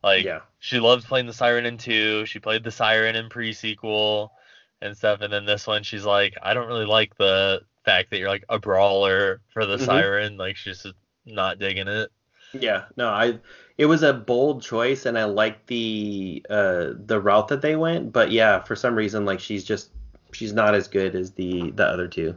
Like, 0.03 0.25
Yeah. 0.25 0.41
she 0.59 0.81
loves 0.81 1.05
playing 1.05 1.27
the 1.27 1.33
siren 1.33 1.67
in 1.67 1.79
two. 1.79 2.27
She 2.27 2.39
played 2.41 2.65
the 2.65 2.71
siren 2.71 3.17
in 3.17 3.29
pre-sequel 3.29 4.33
and 4.81 4.97
stuff, 4.97 5.21
and 5.21 5.33
then 5.33 5.45
this 5.45 5.67
one, 5.67 5.83
she's 5.83 6.05
like, 6.05 6.35
I 6.43 6.55
don't 6.55 6.69
really 6.69 6.87
like 6.87 7.17
the 7.17 7.63
fact 7.85 8.11
that 8.11 8.19
you're 8.19 8.29
like 8.29 8.45
a 8.49 8.59
brawler 8.59 9.43
for 9.53 9.67
the 9.67 9.79
Mhm. 9.79 9.85
siren. 9.87 10.37
Like, 10.37 10.57
she's 10.57 10.83
just 10.83 10.95
not 11.27 11.59
digging 11.59 11.89
it. 11.89 12.11
Yeah, 12.53 12.87
no, 12.97 13.09
I 13.09 13.39
it 13.79 13.87
was 13.87 14.03
a 14.03 14.13
bold 14.13 14.63
choice 14.63 15.07
and 15.07 15.17
I 15.19 15.25
liked 15.25 15.67
the 15.69 16.45
uh 16.51 16.91
the 16.97 17.21
route 17.21 17.49
that 17.49 17.63
they 17.63 17.77
went, 17.77 18.13
but 18.13 18.31
yeah, 18.33 18.61
for 18.65 18.75
some 18.77 18.95
reason 18.97 19.25
like 19.25 19.41
she's 19.41 19.65
just 19.65 19.91
she's 20.33 20.53
not 20.53 20.75
as 20.75 20.89
good 20.89 21.15
as 21.15 21.33
the 21.33 21.71
the 21.73 21.87
other 21.87 22.09
two. 22.09 22.37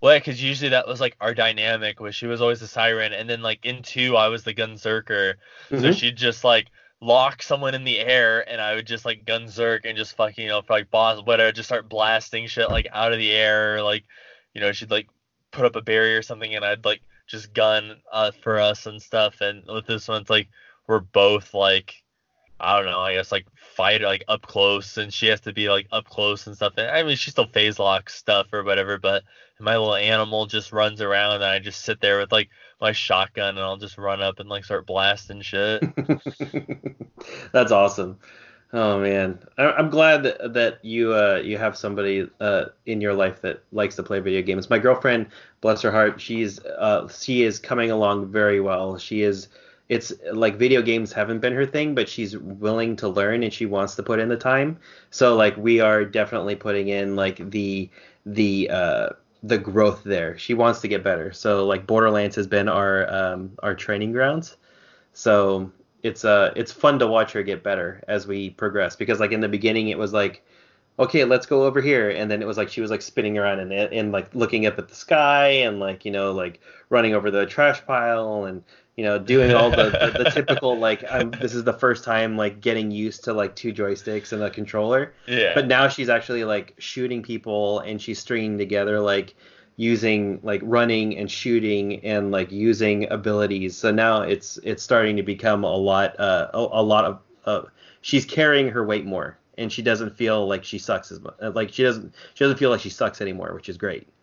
Well, 0.00 0.12
yeah, 0.14 0.18
because 0.20 0.42
usually 0.42 0.70
that 0.70 0.86
was 0.86 1.00
like 1.00 1.16
our 1.20 1.34
dynamic, 1.34 2.00
was 2.00 2.14
she 2.14 2.26
was 2.26 2.40
always 2.40 2.60
the 2.60 2.66
siren, 2.68 3.12
and 3.12 3.28
then 3.28 3.42
like 3.42 3.64
in 3.64 3.82
two, 3.82 4.16
I 4.16 4.28
was 4.28 4.44
the 4.44 4.54
gunzerker. 4.54 5.34
So 5.76 5.90
Mhm. 5.90 5.92
she'd 5.92 6.16
just 6.16 6.44
like 6.44 6.68
lock 7.00 7.42
someone 7.42 7.74
in 7.74 7.84
the 7.84 7.98
air, 7.98 8.48
and 8.48 8.60
I 8.60 8.74
would 8.74 8.86
just 8.86 9.04
like 9.04 9.24
gun 9.24 9.44
Zerk 9.44 9.80
and 9.84 9.96
just 9.96 10.16
fucking 10.16 10.44
you 10.44 10.50
know 10.50 10.62
like 10.68 10.90
boss 10.90 11.22
whatever, 11.24 11.52
just 11.52 11.68
start 11.68 11.88
blasting 11.88 12.46
shit 12.46 12.70
like 12.70 12.88
out 12.92 13.12
of 13.12 13.18
the 13.18 13.32
air, 13.32 13.82
like 13.82 14.04
you 14.54 14.60
know 14.60 14.72
she'd 14.72 14.90
like 14.90 15.08
put 15.50 15.64
up 15.64 15.76
a 15.76 15.82
barrier 15.82 16.18
or 16.18 16.22
something, 16.22 16.54
and 16.54 16.64
I'd 16.64 16.84
like 16.84 17.02
just 17.26 17.52
gun 17.52 17.96
uh, 18.12 18.30
for 18.42 18.58
us 18.58 18.86
and 18.86 19.00
stuff. 19.00 19.40
And 19.40 19.64
with 19.66 19.86
this 19.86 20.08
one, 20.08 20.22
it's 20.22 20.30
like 20.30 20.48
we're 20.86 21.00
both 21.00 21.54
like 21.54 21.94
I 22.60 22.76
don't 22.76 22.90
know, 22.90 23.00
I 23.00 23.14
guess 23.14 23.30
like 23.30 23.46
fight 23.54 24.02
like 24.02 24.24
up 24.26 24.42
close, 24.42 24.96
and 24.96 25.12
she 25.12 25.26
has 25.28 25.40
to 25.42 25.52
be 25.52 25.68
like 25.68 25.86
up 25.92 26.06
close 26.06 26.46
and 26.46 26.56
stuff. 26.56 26.74
And 26.76 26.90
I 26.90 27.02
mean, 27.04 27.16
she 27.16 27.30
still 27.30 27.46
phase 27.46 27.78
lock 27.78 28.10
stuff 28.10 28.48
or 28.52 28.64
whatever, 28.64 28.98
but 28.98 29.22
my 29.60 29.76
little 29.76 29.94
animal 29.94 30.46
just 30.46 30.72
runs 30.72 31.00
around, 31.00 31.36
and 31.36 31.44
I 31.44 31.58
just 31.60 31.84
sit 31.84 32.00
there 32.00 32.18
with 32.18 32.32
like 32.32 32.48
my 32.80 32.92
shotgun, 32.92 33.50
and 33.50 33.60
I'll 33.60 33.76
just 33.76 33.98
run 33.98 34.22
up 34.22 34.40
and 34.40 34.48
like 34.48 34.64
start 34.64 34.86
blasting 34.86 35.42
shit. 35.42 35.82
That's 37.52 37.72
awesome. 37.72 38.18
Oh 38.72 39.00
man, 39.00 39.38
I, 39.56 39.72
I'm 39.72 39.88
glad 39.88 40.24
that, 40.24 40.52
that 40.52 40.84
you 40.84 41.14
uh, 41.14 41.40
you 41.42 41.56
have 41.56 41.76
somebody 41.76 42.28
uh, 42.40 42.66
in 42.84 43.00
your 43.00 43.14
life 43.14 43.40
that 43.40 43.62
likes 43.72 43.96
to 43.96 44.02
play 44.02 44.20
video 44.20 44.42
games. 44.42 44.68
My 44.68 44.78
girlfriend, 44.78 45.28
bless 45.60 45.80
her 45.82 45.90
heart, 45.90 46.20
she's 46.20 46.60
uh, 46.60 47.08
she 47.08 47.44
is 47.44 47.58
coming 47.58 47.90
along 47.90 48.30
very 48.30 48.60
well. 48.60 48.98
She 48.98 49.22
is. 49.22 49.48
It's 49.88 50.12
like 50.34 50.56
video 50.56 50.82
games 50.82 51.14
haven't 51.14 51.38
been 51.38 51.54
her 51.54 51.64
thing, 51.64 51.94
but 51.94 52.10
she's 52.10 52.36
willing 52.36 52.94
to 52.96 53.08
learn 53.08 53.42
and 53.42 53.50
she 53.50 53.64
wants 53.64 53.94
to 53.94 54.02
put 54.02 54.18
in 54.18 54.28
the 54.28 54.36
time. 54.36 54.78
So 55.08 55.34
like 55.34 55.56
we 55.56 55.80
are 55.80 56.04
definitely 56.04 56.56
putting 56.56 56.88
in 56.88 57.16
like 57.16 57.50
the 57.50 57.88
the 58.26 58.68
uh, 58.70 59.08
the 59.42 59.58
growth 59.58 60.02
there. 60.04 60.36
She 60.38 60.54
wants 60.54 60.80
to 60.80 60.88
get 60.88 61.04
better. 61.04 61.32
So 61.32 61.66
like 61.66 61.86
Borderlands 61.86 62.36
has 62.36 62.46
been 62.46 62.68
our 62.68 63.12
um, 63.12 63.52
our 63.62 63.74
training 63.74 64.12
grounds. 64.12 64.56
So 65.12 65.72
it's 66.02 66.24
uh 66.24 66.52
it's 66.54 66.72
fun 66.72 66.98
to 66.98 67.06
watch 67.06 67.32
her 67.32 67.42
get 67.42 67.62
better 67.62 68.02
as 68.08 68.26
we 68.26 68.50
progress 68.50 68.94
because 68.96 69.18
like 69.18 69.32
in 69.32 69.40
the 69.40 69.48
beginning 69.48 69.88
it 69.88 69.98
was 69.98 70.12
like 70.12 70.44
okay 70.98 71.24
let's 71.24 71.46
go 71.46 71.64
over 71.64 71.80
here 71.80 72.10
and 72.10 72.30
then 72.30 72.40
it 72.40 72.46
was 72.46 72.56
like 72.56 72.68
she 72.68 72.80
was 72.80 72.90
like 72.90 73.02
spinning 73.02 73.36
around 73.36 73.58
and 73.58 73.72
and 73.72 74.12
like 74.12 74.32
looking 74.34 74.66
up 74.66 74.78
at 74.78 74.88
the 74.88 74.94
sky 74.94 75.48
and 75.48 75.80
like 75.80 76.04
you 76.04 76.10
know 76.10 76.32
like 76.32 76.60
running 76.88 77.14
over 77.14 77.30
the 77.30 77.46
trash 77.46 77.84
pile 77.84 78.44
and 78.44 78.62
you 78.98 79.04
know 79.04 79.16
doing 79.16 79.54
all 79.54 79.70
the 79.70 79.90
the, 79.90 80.24
the 80.24 80.30
typical 80.34 80.76
like 80.76 81.04
I'm, 81.08 81.30
this 81.30 81.54
is 81.54 81.62
the 81.62 81.72
first 81.72 82.02
time 82.02 82.36
like 82.36 82.60
getting 82.60 82.90
used 82.90 83.22
to 83.24 83.32
like 83.32 83.54
two 83.54 83.72
joysticks 83.72 84.32
and 84.32 84.42
a 84.42 84.50
controller. 84.50 85.14
Yeah. 85.28 85.52
but 85.54 85.68
now 85.68 85.86
she's 85.86 86.08
actually 86.08 86.42
like 86.42 86.74
shooting 86.78 87.22
people 87.22 87.78
and 87.78 88.02
she's 88.02 88.18
stringing 88.18 88.58
together 88.58 88.98
like 88.98 89.36
using 89.76 90.40
like 90.42 90.60
running 90.64 91.16
and 91.16 91.30
shooting 91.30 92.04
and 92.04 92.32
like 92.32 92.50
using 92.50 93.08
abilities. 93.12 93.76
So 93.76 93.92
now 93.92 94.22
it's 94.22 94.58
it's 94.64 94.82
starting 94.82 95.14
to 95.14 95.22
become 95.22 95.62
a 95.62 95.76
lot 95.76 96.18
uh 96.18 96.48
a, 96.52 96.58
a 96.58 96.82
lot 96.82 97.04
of 97.04 97.20
uh, 97.44 97.62
she's 98.00 98.24
carrying 98.24 98.68
her 98.68 98.84
weight 98.84 99.06
more 99.06 99.38
and 99.56 99.72
she 99.72 99.80
doesn't 99.80 100.16
feel 100.16 100.48
like 100.48 100.64
she 100.64 100.80
sucks 100.80 101.12
as 101.12 101.20
much 101.20 101.34
like 101.54 101.72
she 101.72 101.84
doesn't 101.84 102.12
she 102.34 102.42
doesn't 102.42 102.58
feel 102.58 102.70
like 102.70 102.80
she 102.80 102.90
sucks 102.90 103.20
anymore 103.20 103.54
which 103.54 103.68
is 103.68 103.76
great. 103.76 104.08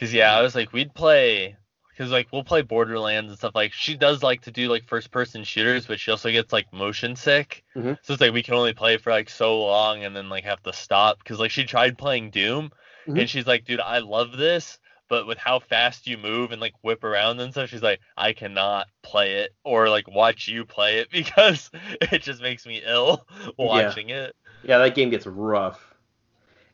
Cause 0.00 0.14
yeah, 0.14 0.34
I 0.34 0.40
was 0.40 0.54
like, 0.54 0.72
we'd 0.72 0.94
play, 0.94 1.58
cause 1.98 2.10
like 2.10 2.28
we'll 2.32 2.44
play 2.44 2.62
Borderlands 2.62 3.30
and 3.30 3.38
stuff. 3.38 3.54
Like 3.54 3.72
she 3.72 3.96
does 3.96 4.22
like 4.22 4.42
to 4.42 4.50
do 4.50 4.68
like 4.68 4.84
first 4.86 5.10
person 5.10 5.44
shooters, 5.44 5.86
but 5.86 6.00
she 6.00 6.10
also 6.10 6.30
gets 6.30 6.52
like 6.52 6.72
motion 6.72 7.16
sick. 7.16 7.64
Mhm. 7.76 7.98
So 8.02 8.12
it's 8.14 8.20
like 8.20 8.32
we 8.32 8.42
can 8.42 8.54
only 8.54 8.72
play 8.72 8.96
for 8.96 9.10
like 9.10 9.28
so 9.30 9.60
long 9.60 10.04
and 10.04 10.14
then 10.16 10.28
like 10.28 10.44
have 10.44 10.62
to 10.64 10.72
stop. 10.72 11.22
Cause 11.24 11.38
like 11.38 11.50
she 11.50 11.64
tried 11.64 11.98
playing 11.98 12.30
Doom, 12.30 12.70
Mhm. 13.06 13.20
and 13.20 13.30
she's 13.30 13.46
like, 13.46 13.64
dude, 13.64 13.80
I 13.80 13.98
love 13.98 14.36
this, 14.36 14.78
but 15.08 15.26
with 15.26 15.38
how 15.38 15.58
fast 15.58 16.06
you 16.06 16.16
move 16.16 16.52
and 16.52 16.60
like 16.60 16.74
whip 16.82 17.02
around 17.04 17.40
and 17.40 17.52
stuff, 17.52 17.68
she's 17.70 17.82
like, 17.82 18.00
I 18.16 18.32
cannot 18.32 18.86
play 19.02 19.36
it 19.40 19.50
or 19.64 19.88
like 19.88 20.08
watch 20.08 20.48
you 20.48 20.64
play 20.64 20.98
it 20.98 21.10
because 21.12 21.70
it 22.00 22.22
just 22.22 22.40
makes 22.40 22.66
me 22.66 22.82
ill 22.84 23.26
watching 23.58 24.10
it. 24.10 24.34
yeah 24.62 24.78
that 24.78 24.94
game 24.94 25.10
gets 25.10 25.26
rough 25.26 25.89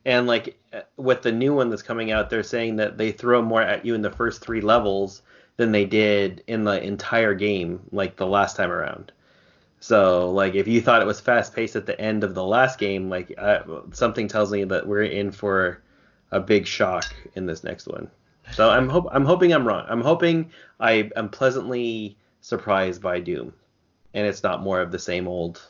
and 0.07 0.25
like 0.25 0.57
uh, 0.73 0.79
with 0.95 1.21
the 1.21 1.31
new 1.31 1.53
one 1.53 1.69
that's 1.69 1.83
coming 1.83 2.11
out 2.11 2.29
they're 2.29 2.41
saying 2.41 2.77
that 2.77 2.97
they 2.97 3.11
throw 3.11 3.41
more 3.41 3.61
at 3.61 3.85
you 3.85 3.93
in 3.93 4.01
the 4.01 4.09
first 4.09 4.41
three 4.41 4.61
levels 4.61 5.21
than 5.57 5.71
they 5.71 5.85
did 5.85 6.43
in 6.47 6.63
the 6.63 6.81
entire 6.81 7.33
game 7.35 7.81
like 7.91 8.15
the 8.15 8.25
last 8.25 8.55
time 8.55 8.71
around. 8.71 9.11
So 9.79 10.31
like 10.31 10.55
if 10.55 10.67
you 10.67 10.81
thought 10.81 11.01
it 11.01 11.07
was 11.07 11.19
fast 11.19 11.53
paced 11.53 11.75
at 11.75 11.85
the 11.85 11.99
end 11.99 12.23
of 12.23 12.33
the 12.33 12.43
last 12.43 12.79
game 12.79 13.09
like 13.09 13.33
uh, 13.37 13.59
something 13.91 14.27
tells 14.27 14.51
me 14.51 14.63
that 14.63 14.87
we're 14.87 15.03
in 15.03 15.31
for 15.31 15.81
a 16.31 16.39
big 16.39 16.65
shock 16.65 17.13
in 17.35 17.45
this 17.45 17.63
next 17.63 17.87
one. 17.87 18.09
So 18.53 18.69
i'm 18.69 18.87
hope 18.87 19.07
i'm 19.11 19.25
hoping 19.25 19.53
i'm 19.53 19.67
wrong. 19.67 19.85
I'm 19.89 20.01
hoping 20.01 20.51
i 20.79 21.11
am 21.15 21.29
pleasantly 21.29 22.15
surprised 22.39 23.01
by 23.01 23.19
doom. 23.19 23.53
And 24.13 24.25
it's 24.25 24.41
not 24.41 24.63
more 24.63 24.79
of 24.79 24.91
the 24.91 24.99
same 24.99 25.27
old 25.27 25.61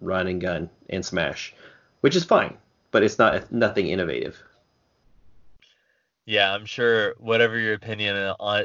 run 0.00 0.26
and 0.26 0.40
gun 0.40 0.68
and 0.90 1.04
smash 1.04 1.54
which 2.00 2.16
is 2.16 2.24
fine 2.24 2.58
but 2.94 3.02
it's 3.02 3.18
not 3.18 3.50
nothing 3.50 3.88
innovative. 3.88 4.40
Yeah, 6.26 6.54
I'm 6.54 6.64
sure 6.64 7.14
whatever 7.18 7.58
your 7.58 7.74
opinion 7.74 8.14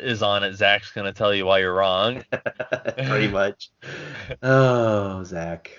is 0.03 0.21
on 0.21 0.43
it, 0.43 0.53
Zach's 0.53 0.91
gonna 0.91 1.11
tell 1.11 1.33
you 1.33 1.47
why 1.47 1.57
you're 1.61 1.73
wrong. 1.73 2.23
pretty 3.07 3.27
much. 3.27 3.71
Oh 4.43 5.23
zach 5.23 5.71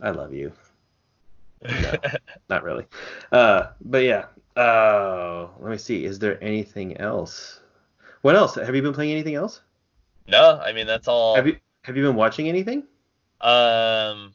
i 0.00 0.10
love 0.10 0.32
you. 0.32 0.50
No. 1.82 1.92
not 2.48 2.64
really. 2.64 2.86
Uh 3.30 3.66
but 3.84 4.02
yeah 4.02 4.24
uh 4.56 5.48
let 5.58 5.70
me 5.70 5.76
see 5.76 6.06
is 6.06 6.18
there 6.18 6.42
anything 6.42 6.96
else? 6.96 7.60
What 8.22 8.34
else? 8.34 8.54
Have 8.54 8.74
you 8.74 8.80
been 8.80 8.94
playing 8.94 9.12
anything 9.12 9.34
else? 9.34 9.60
No, 10.26 10.58
I 10.64 10.72
mean 10.72 10.86
that's 10.86 11.06
all. 11.06 11.36
have 11.36 11.46
you 11.46 11.58
have 11.82 11.98
you 11.98 12.04
been 12.04 12.16
watching 12.16 12.48
anything? 12.48 12.84
Um, 13.42 14.32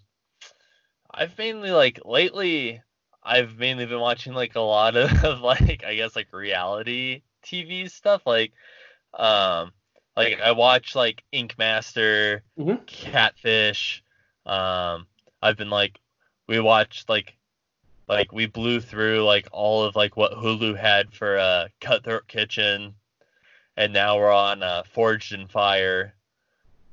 I've 1.10 1.36
mainly 1.36 1.72
like 1.72 2.00
lately, 2.06 2.84
I've 3.26 3.58
mainly 3.58 3.86
been 3.88 4.00
watching 4.00 4.34
like 4.34 4.56
a 4.56 4.62
lot 4.62 4.96
of 4.96 5.42
like 5.42 5.84
I 5.84 5.96
guess 5.96 6.16
like 6.16 6.32
reality 6.32 7.24
TV 7.44 7.88
stuff. 7.90 8.22
Like, 8.26 8.54
um, 9.14 9.72
like 10.16 10.40
I 10.40 10.52
watch 10.52 10.96
like 10.96 11.24
Ink 11.32 11.56
Master, 11.58 12.44
Mhm. 12.58 12.86
Catfish. 12.86 14.04
Um, 14.46 15.08
I've 15.42 15.58
been 15.58 15.72
like, 15.72 16.00
we 16.48 16.60
watched 16.60 17.10
like, 17.10 17.36
like 18.08 18.32
we 18.32 18.46
blew 18.46 18.80
through 18.80 19.24
like 19.24 19.48
all 19.52 19.84
of 19.84 19.96
like 19.96 20.16
what 20.16 20.34
Hulu 20.34 20.78
had 20.78 21.12
for 21.14 21.38
uh 21.38 21.68
Cutthroat 21.82 22.28
Kitchen, 22.28 22.96
and 23.76 23.92
now 23.92 24.18
we're 24.18 24.32
on 24.32 24.62
uh 24.64 24.84
Forged 24.94 25.34
in 25.34 25.48
Fire 25.48 26.14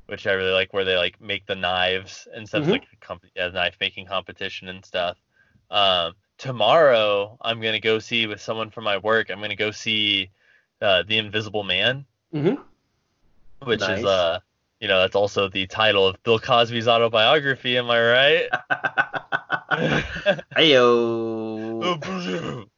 which 0.06 0.26
I 0.26 0.32
really 0.32 0.50
like, 0.50 0.74
where 0.74 0.84
they 0.84 0.96
like 0.96 1.20
make 1.20 1.46
the 1.46 1.54
knives 1.54 2.28
and 2.34 2.46
stuff, 2.46 2.64
Mhm. 2.64 2.72
like 2.72 2.88
a 2.92 2.96
comp- 2.96 3.24
yeah, 3.34 3.48
knife 3.48 3.76
making 3.80 4.06
competition 4.06 4.68
and 4.68 4.84
stuff. 4.84 5.16
Um, 5.72 6.12
tomorrow, 6.36 7.38
I'm 7.40 7.60
gonna 7.60 7.80
go 7.80 7.98
see 7.98 8.26
with 8.26 8.40
someone 8.40 8.70
from 8.70 8.84
my 8.84 8.98
work. 8.98 9.30
I'm 9.30 9.40
gonna 9.40 9.56
go 9.56 9.70
see 9.70 10.30
uh, 10.80 11.02
the 11.02 11.18
Invisible 11.18 11.64
Man, 11.64 12.04
mm-hmm. 12.32 12.60
which 13.66 13.80
Nice. 13.80 14.00
is 14.00 14.04
uh, 14.04 14.40
you 14.80 14.88
know, 14.88 15.00
that's 15.00 15.16
also 15.16 15.48
the 15.48 15.66
title 15.66 16.06
of 16.06 16.22
Bill 16.24 16.38
Cosby's 16.38 16.88
autobiography. 16.88 17.78
Am 17.78 17.88
I 17.88 18.02
right? 18.02 18.48
Heyo. 20.56 21.98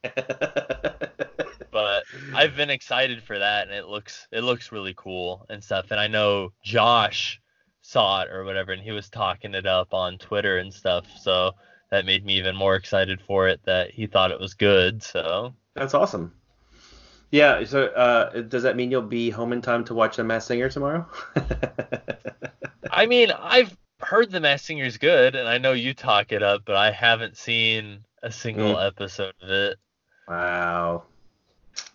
but 1.71 2.03
I've 2.33 2.55
been 2.55 2.69
excited 2.69 3.23
for 3.23 3.39
that, 3.39 3.67
and 3.67 3.75
it 3.75 3.87
looks 3.87 4.27
it 4.31 4.41
looks 4.41 4.71
really 4.71 4.93
cool 4.95 5.45
and 5.49 5.63
stuff. 5.63 5.91
And 5.91 5.99
I 5.99 6.07
know 6.07 6.53
Josh 6.63 7.41
saw 7.81 8.21
it 8.21 8.29
or 8.29 8.45
whatever, 8.45 8.71
and 8.71 8.81
he 8.81 8.91
was 8.91 9.09
talking 9.09 9.53
it 9.53 9.65
up 9.65 9.93
on 9.93 10.17
Twitter 10.17 10.59
and 10.59 10.73
stuff. 10.73 11.05
So 11.19 11.53
that 11.91 12.05
made 12.05 12.25
me 12.25 12.37
even 12.37 12.55
more 12.55 12.75
excited 12.75 13.21
for 13.21 13.47
it. 13.47 13.61
That 13.65 13.91
he 13.91 14.07
thought 14.07 14.31
it 14.31 14.39
was 14.39 14.53
good. 14.53 15.03
So 15.03 15.53
That's 15.75 15.93
awesome. 15.93 16.33
Yeah, 17.31 17.63
so 17.65 17.87
uh, 17.87 18.41
does 18.43 18.63
that 18.63 18.75
mean 18.77 18.91
you'll 18.91 19.01
be 19.01 19.29
home 19.29 19.51
in 19.51 19.61
time 19.61 19.83
to 19.85 19.93
watch 19.93 20.15
The 20.15 20.23
Masked 20.23 20.47
Singer 20.47 20.69
tomorrow? 20.69 21.05
I 22.91 23.05
mean, 23.07 23.31
I've 23.31 23.75
heard 23.99 24.31
the 24.31 24.39
Masked 24.39 24.67
Singer's 24.67 24.97
good, 24.97 25.35
and 25.35 25.47
I 25.49 25.57
know 25.57 25.73
you 25.73 25.93
talk 25.93 26.31
it 26.31 26.43
up, 26.43 26.61
but 26.65 26.75
I 26.75 26.91
haven't 26.91 27.35
seen 27.35 28.05
a 28.23 28.31
single 28.31 28.75
Mm. 28.75 28.87
episode 28.87 29.33
of 29.41 29.49
it. 29.49 29.77
Wow. 30.27 31.03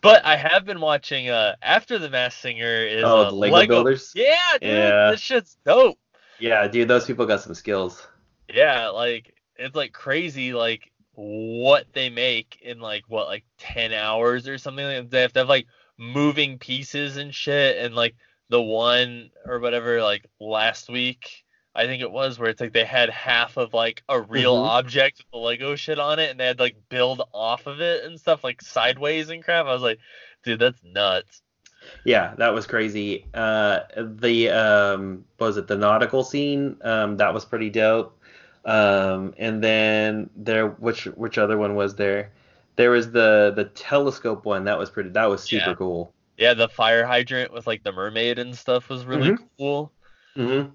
But 0.03 0.25
I 0.27 0.37
have 0.37 0.65
been 0.67 0.81
watching 0.81 1.31
uh 1.31 1.57
After 1.63 1.99
the 1.99 2.11
Masked 2.11 2.41
Singer 2.43 2.85
is 2.87 3.05
Oh, 3.05 3.23
uh, 3.23 3.31
the 3.31 3.37
Lego 3.37 3.67
Builders? 3.67 4.13
Yeah, 4.15 4.37
dude, 4.61 4.71
Yeah. 4.71 5.11
this 5.11 5.21
shit's 5.21 5.57
dope. 5.65 5.99
Yeah, 6.39 6.67
dude, 6.69 6.89
those 6.89 7.07
people 7.07 7.25
got 7.27 7.41
some 7.41 7.55
skills. 7.55 8.07
Yeah, 8.53 8.89
like 8.89 9.30
it's 9.61 9.77
like 9.77 9.93
crazy 9.93 10.53
like 10.53 10.91
what 11.15 11.87
they 11.93 12.09
make 12.09 12.59
in 12.63 12.81
like 12.81 13.05
what 13.09 13.27
like 13.27 13.45
10 13.59 13.93
hours 13.93 14.49
or 14.49 14.59
something 14.59 14.85
like 14.85 15.11
they 15.11 15.21
have 15.21 15.33
to 15.35 15.41
have 15.41 15.49
like 15.49 15.67
moving 15.99 16.59
pieces 16.59 17.17
and 17.17 17.35
shit 17.35 17.77
and 17.85 17.95
like 17.95 18.15
the 18.49 18.61
one 18.61 19.31
or 19.45 19.59
whatever 19.61 20.03
like 20.03 20.25
last 20.41 20.89
week 20.89 21.45
I 21.75 21.87
think 21.87 22.03
it 22.03 22.11
was 22.11 22.39
where 22.39 22.51
it's 22.51 22.61
like 22.61 22.73
they 22.73 22.85
had 22.85 23.11
half 23.11 23.57
of 23.57 23.75
like 23.75 24.03
a 24.09 24.21
real 24.21 24.57
Mhm. 24.57 24.67
object 24.67 25.19
with 25.19 25.31
the 25.31 25.39
Lego 25.39 25.77
shit 25.77 25.99
on 26.01 26.19
it 26.19 26.31
and 26.31 26.41
they 26.41 26.47
had 26.47 26.59
like 26.59 26.77
build 26.89 27.23
off 27.33 27.67
of 27.67 27.81
it 27.81 28.05
and 28.05 28.19
stuff 28.19 28.43
like 28.43 28.61
sideways 28.61 29.29
and 29.31 29.45
crap. 29.45 29.67
I 29.67 29.73
was 29.73 29.83
like, 29.83 30.01
dude, 30.43 30.59
that's 30.59 30.81
nuts. 30.83 31.43
Yeah, 32.05 32.35
that 32.39 32.53
was 32.53 32.67
crazy. 32.67 33.27
Uh, 33.33 33.81
the 33.97 34.51
um, 34.51 35.25
what 35.39 35.47
was 35.49 35.57
it 35.57 35.67
the 35.69 35.77
nautical 35.77 36.25
scene? 36.25 36.77
Um, 36.83 37.17
that 37.19 37.33
was 37.33 37.45
pretty 37.45 37.71
dope. 37.71 38.20
Um, 38.65 39.35
and 39.39 39.63
then 39.63 40.31
there, 40.37 40.69
which 40.69 41.05
which 41.07 41.39
other 41.39 41.57
one 41.59 41.75
was 41.75 41.95
there? 41.97 42.33
There 42.77 42.91
was 42.91 43.11
the 43.11 43.53
the 43.57 43.65
telescope 43.65 44.45
one. 44.45 44.65
That 44.65 44.79
was 44.79 44.91
pretty. 44.91 45.11
That 45.11 45.27
was 45.27 45.43
super 45.43 45.75
Yeah. 45.75 45.75
cool. 45.75 46.13
Yeah, 46.39 46.55
the 46.55 46.69
fire 46.69 47.07
hydrant 47.07 47.53
with 47.53 47.67
like 47.67 47.83
the 47.85 47.93
mermaid 47.93 48.39
and 48.39 48.57
stuff 48.57 48.89
was 48.91 49.05
really 49.07 49.33
Mhm. 49.33 49.49
cool. 49.59 49.93
hmm 50.37 50.73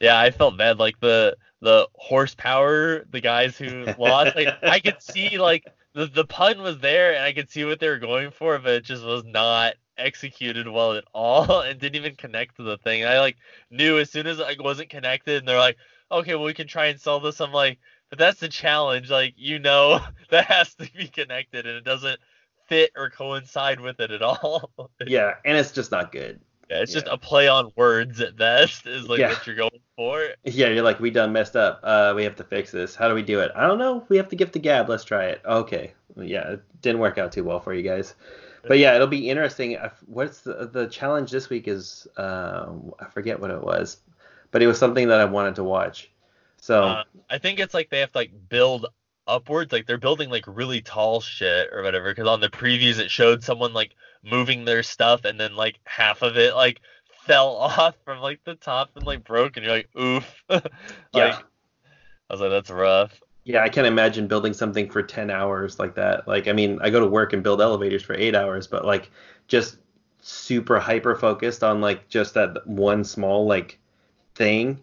Yeah, 0.00 0.18
I 0.18 0.30
felt 0.30 0.56
bad. 0.56 0.78
Like 0.78 0.98
the 1.00 1.36
the 1.60 1.88
horsepower, 1.94 3.04
the 3.10 3.20
guys 3.20 3.56
who 3.56 3.88
lost, 3.96 4.34
like 4.34 4.52
I 4.66 4.80
could 4.80 5.00
see 5.02 5.38
like 5.38 5.64
the 5.94 6.06
the 6.06 6.24
pun 6.24 6.60
was 6.62 6.78
there 6.78 7.14
and 7.14 7.24
I 7.24 7.32
could 7.32 7.50
see 7.50 7.64
what 7.64 7.80
they 7.80 7.88
were 7.88 7.98
going 7.98 8.30
for, 8.30 8.58
but 8.58 8.72
it 8.72 8.84
just 8.84 9.04
was 9.04 9.24
not 9.24 9.74
executed 9.96 10.66
well 10.68 10.94
at 10.94 11.04
all 11.14 11.60
and 11.62 11.78
didn't 11.80 11.96
even 11.96 12.16
connect 12.16 12.56
to 12.56 12.62
the 12.62 12.78
thing. 12.78 13.04
I 13.04 13.20
like 13.20 13.36
knew 13.70 13.98
as 13.98 14.10
soon 14.10 14.26
as 14.26 14.40
I 14.40 14.56
wasn't 14.58 14.90
connected 14.90 15.38
and 15.38 15.48
they're 15.48 15.58
like, 15.58 15.76
okay, 16.20 16.34
well 16.34 16.44
we 16.44 16.54
can 16.54 16.66
try 16.66 16.86
and 16.86 17.00
sell 17.00 17.20
this. 17.20 17.40
I'm 17.40 17.52
like, 17.52 17.78
but 18.10 18.18
that's 18.18 18.40
the 18.40 18.48
challenge. 18.48 19.10
Like 19.10 19.34
you 19.36 19.58
know 19.58 20.00
that 20.30 20.46
has 20.46 20.74
to 20.76 20.90
be 20.92 21.08
connected 21.08 21.66
and 21.66 21.76
it 21.76 21.84
doesn't 21.84 22.18
fit 22.68 22.90
or 22.96 23.10
coincide 23.10 23.80
with 23.80 24.00
it 24.00 24.10
at 24.10 24.22
all. 24.22 24.70
Yeah, 25.06 25.34
and 25.44 25.56
it's 25.58 25.70
just 25.72 25.90
not 25.90 26.12
good. 26.12 26.40
Yeah, 26.70 26.80
it's 26.80 26.92
just 26.94 27.08
a 27.08 27.18
play 27.18 27.46
on 27.46 27.70
words 27.76 28.20
at 28.22 28.36
best 28.36 28.86
is 28.86 29.06
like 29.06 29.18
Yeah. 29.20 29.28
what 29.30 29.46
you're 29.46 29.56
going 29.56 29.80
for. 29.96 30.28
Yeah, 30.44 30.68
you're 30.68 30.82
like, 30.82 30.98
we 30.98 31.10
done 31.10 31.30
messed 31.32 31.56
up. 31.56 31.80
Uh, 31.82 32.14
we 32.16 32.24
have 32.24 32.36
to 32.36 32.44
fix 32.44 32.70
this. 32.70 32.94
How 32.94 33.08
do 33.08 33.14
we 33.14 33.22
do 33.22 33.40
it? 33.40 33.52
I 33.54 33.66
don't 33.66 33.78
know. 33.78 34.06
We 34.08 34.16
have 34.16 34.28
to 34.30 34.36
give 34.36 34.52
the 34.52 34.58
gab. 34.60 34.88
Let's 34.88 35.04
try 35.04 35.26
it. 35.26 35.42
Okay. 35.44 35.92
Yeah, 36.16 36.52
it 36.52 36.62
didn't 36.80 37.00
work 37.00 37.18
out 37.18 37.32
too 37.32 37.44
well 37.44 37.60
for 37.60 37.74
you 37.74 37.82
guys. 37.82 38.14
But 38.66 38.78
yeah, 38.78 38.94
it'll 38.94 39.06
be 39.06 39.28
interesting. 39.28 39.76
What's 40.06 40.40
the 40.40 40.70
the 40.72 40.86
challenge 40.86 41.30
this 41.30 41.50
week 41.50 41.68
is? 41.68 42.06
Um, 42.16 42.94
I 42.98 43.04
forget 43.10 43.38
what 43.38 43.50
it 43.50 43.60
was, 43.62 43.98
but 44.54 44.62
it 44.62 44.68
was 44.68 44.78
something 44.78 45.08
that 45.10 45.20
I 45.20 45.26
wanted 45.26 45.56
to 45.56 45.64
watch. 45.64 46.10
So 46.58 46.82
Uh, 46.84 47.04
I 47.30 47.38
think 47.38 47.60
it's 47.60 47.74
like 47.74 47.90
they 47.90 48.00
have 48.00 48.12
to 48.12 48.18
like 48.18 48.48
build 48.48 48.86
upwards, 49.26 49.72
like 49.72 49.86
they're 49.86 49.98
building 49.98 50.30
like 50.30 50.44
really 50.46 50.82
tall 50.82 51.20
shit 51.20 51.68
or 51.72 51.82
whatever. 51.82 52.10
Because 52.12 52.28
on 52.28 52.40
the 52.40 52.48
previews 52.50 52.98
it 52.98 53.10
showed 53.10 53.42
someone 53.42 53.72
like 53.72 53.94
moving 54.22 54.64
their 54.64 54.82
stuff 54.82 55.24
and 55.24 55.38
then 55.40 55.56
like 55.56 55.80
half 55.84 56.22
of 56.22 56.36
it 56.36 56.54
like 56.54 56.80
fell 57.26 57.56
off 57.56 57.96
from 58.04 58.20
like 58.20 58.40
the 58.44 58.54
top 58.56 58.90
and 58.96 59.06
like 59.06 59.24
broke, 59.24 59.56
and 59.56 59.64
you're 59.64 59.74
like, 59.76 59.88
oof. 59.98 60.44
like, 60.48 60.64
Yeah. 61.12 61.38
I 62.30 62.34
was 62.34 62.40
like, 62.40 62.50
that's 62.50 62.70
rough. 62.70 63.22
yeah, 63.44 63.62
I 63.62 63.68
can't 63.68 63.86
imagine 63.86 64.26
building 64.26 64.52
something 64.54 64.88
for 64.90 65.02
ten 65.02 65.30
hours 65.30 65.78
like 65.78 65.94
that. 65.96 66.26
Like, 66.26 66.48
I 66.48 66.52
mean, 66.52 66.78
I 66.82 66.90
go 66.90 67.00
to 67.00 67.06
work 67.06 67.32
and 67.32 67.42
build 67.42 67.60
elevators 67.60 68.02
for 68.02 68.14
eight 68.14 68.34
hours, 68.34 68.66
but 68.66 68.84
like 68.84 69.10
just 69.48 69.78
super 70.20 70.78
hyper 70.78 71.14
focused 71.14 71.62
on 71.62 71.80
like 71.80 72.08
just 72.08 72.34
that 72.34 72.66
one 72.66 73.04
small 73.04 73.46
like 73.46 73.78
thing 74.34 74.80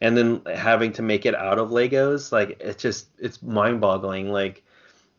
and 0.00 0.16
then 0.16 0.42
having 0.54 0.92
to 0.92 1.02
make 1.02 1.26
it 1.26 1.34
out 1.34 1.58
of 1.58 1.70
legos 1.70 2.32
like 2.32 2.56
it's 2.60 2.82
just 2.82 3.08
it's 3.18 3.42
mind 3.42 3.80
boggling 3.80 4.30
like 4.30 4.62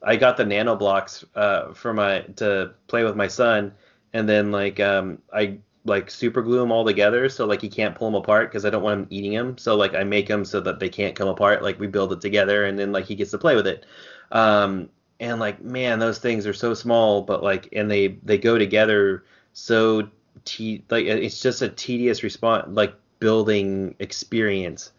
i 0.04 0.16
got 0.16 0.38
the 0.38 0.46
nano 0.46 0.76
blocks 0.76 1.24
uh, 1.36 1.74
for 1.74 1.94
my 1.94 2.20
to 2.36 2.72
play 2.88 3.04
with 3.04 3.16
my 3.16 3.28
son 3.28 3.74
and 4.14 4.28
then 4.28 4.52
like 4.52 4.80
um 4.80 5.18
i 5.34 5.58
like 5.86 6.10
super 6.10 6.42
glue 6.42 6.60
them 6.60 6.72
all 6.72 6.84
together 6.84 7.30
so 7.30 7.46
like 7.46 7.62
he 7.62 7.70
can't 7.70 7.96
pull 7.96 8.08
them 8.08 8.16
apart 8.16 8.50
because 8.50 8.66
i 8.66 8.70
don't 8.70 8.84
want 8.84 9.02
him 9.02 9.08
eating 9.10 9.34
them 9.34 9.58
so 9.58 9.76
like 9.76 9.94
i 9.94 10.04
make 10.04 10.28
them 10.28 10.44
so 10.44 10.60
that 10.60 10.80
they 10.80 10.90
can't 10.90 11.16
come 11.16 11.28
apart. 11.28 11.62
Like 11.62 11.80
we 11.80 11.88
build 11.88 12.12
it 12.12 12.22
together 12.22 12.66
and 12.66 12.78
then 12.78 12.92
like 12.92 13.06
he 13.06 13.16
gets 13.16 13.32
to 13.32 13.38
play 13.38 13.56
with 13.56 13.68
it. 13.68 13.86
Um 14.32 14.90
and 15.20 15.40
like 15.40 15.62
man 15.64 16.00
those 16.00 16.20
things 16.20 16.46
are 16.46 16.54
so 16.54 16.74
small 16.74 17.22
but 17.22 17.42
like 17.42 17.70
and 17.72 17.90
they 17.90 18.08
they 18.24 18.38
go 18.38 18.58
together 18.58 19.24
so 19.54 20.10
te- 20.44 20.84
like 20.90 21.06
it's 21.06 21.40
just 21.40 21.62
a 21.62 21.70
tedious 21.70 22.24
response 22.24 22.66
like 22.70 22.94
building 23.20 23.96
experience 24.00 24.92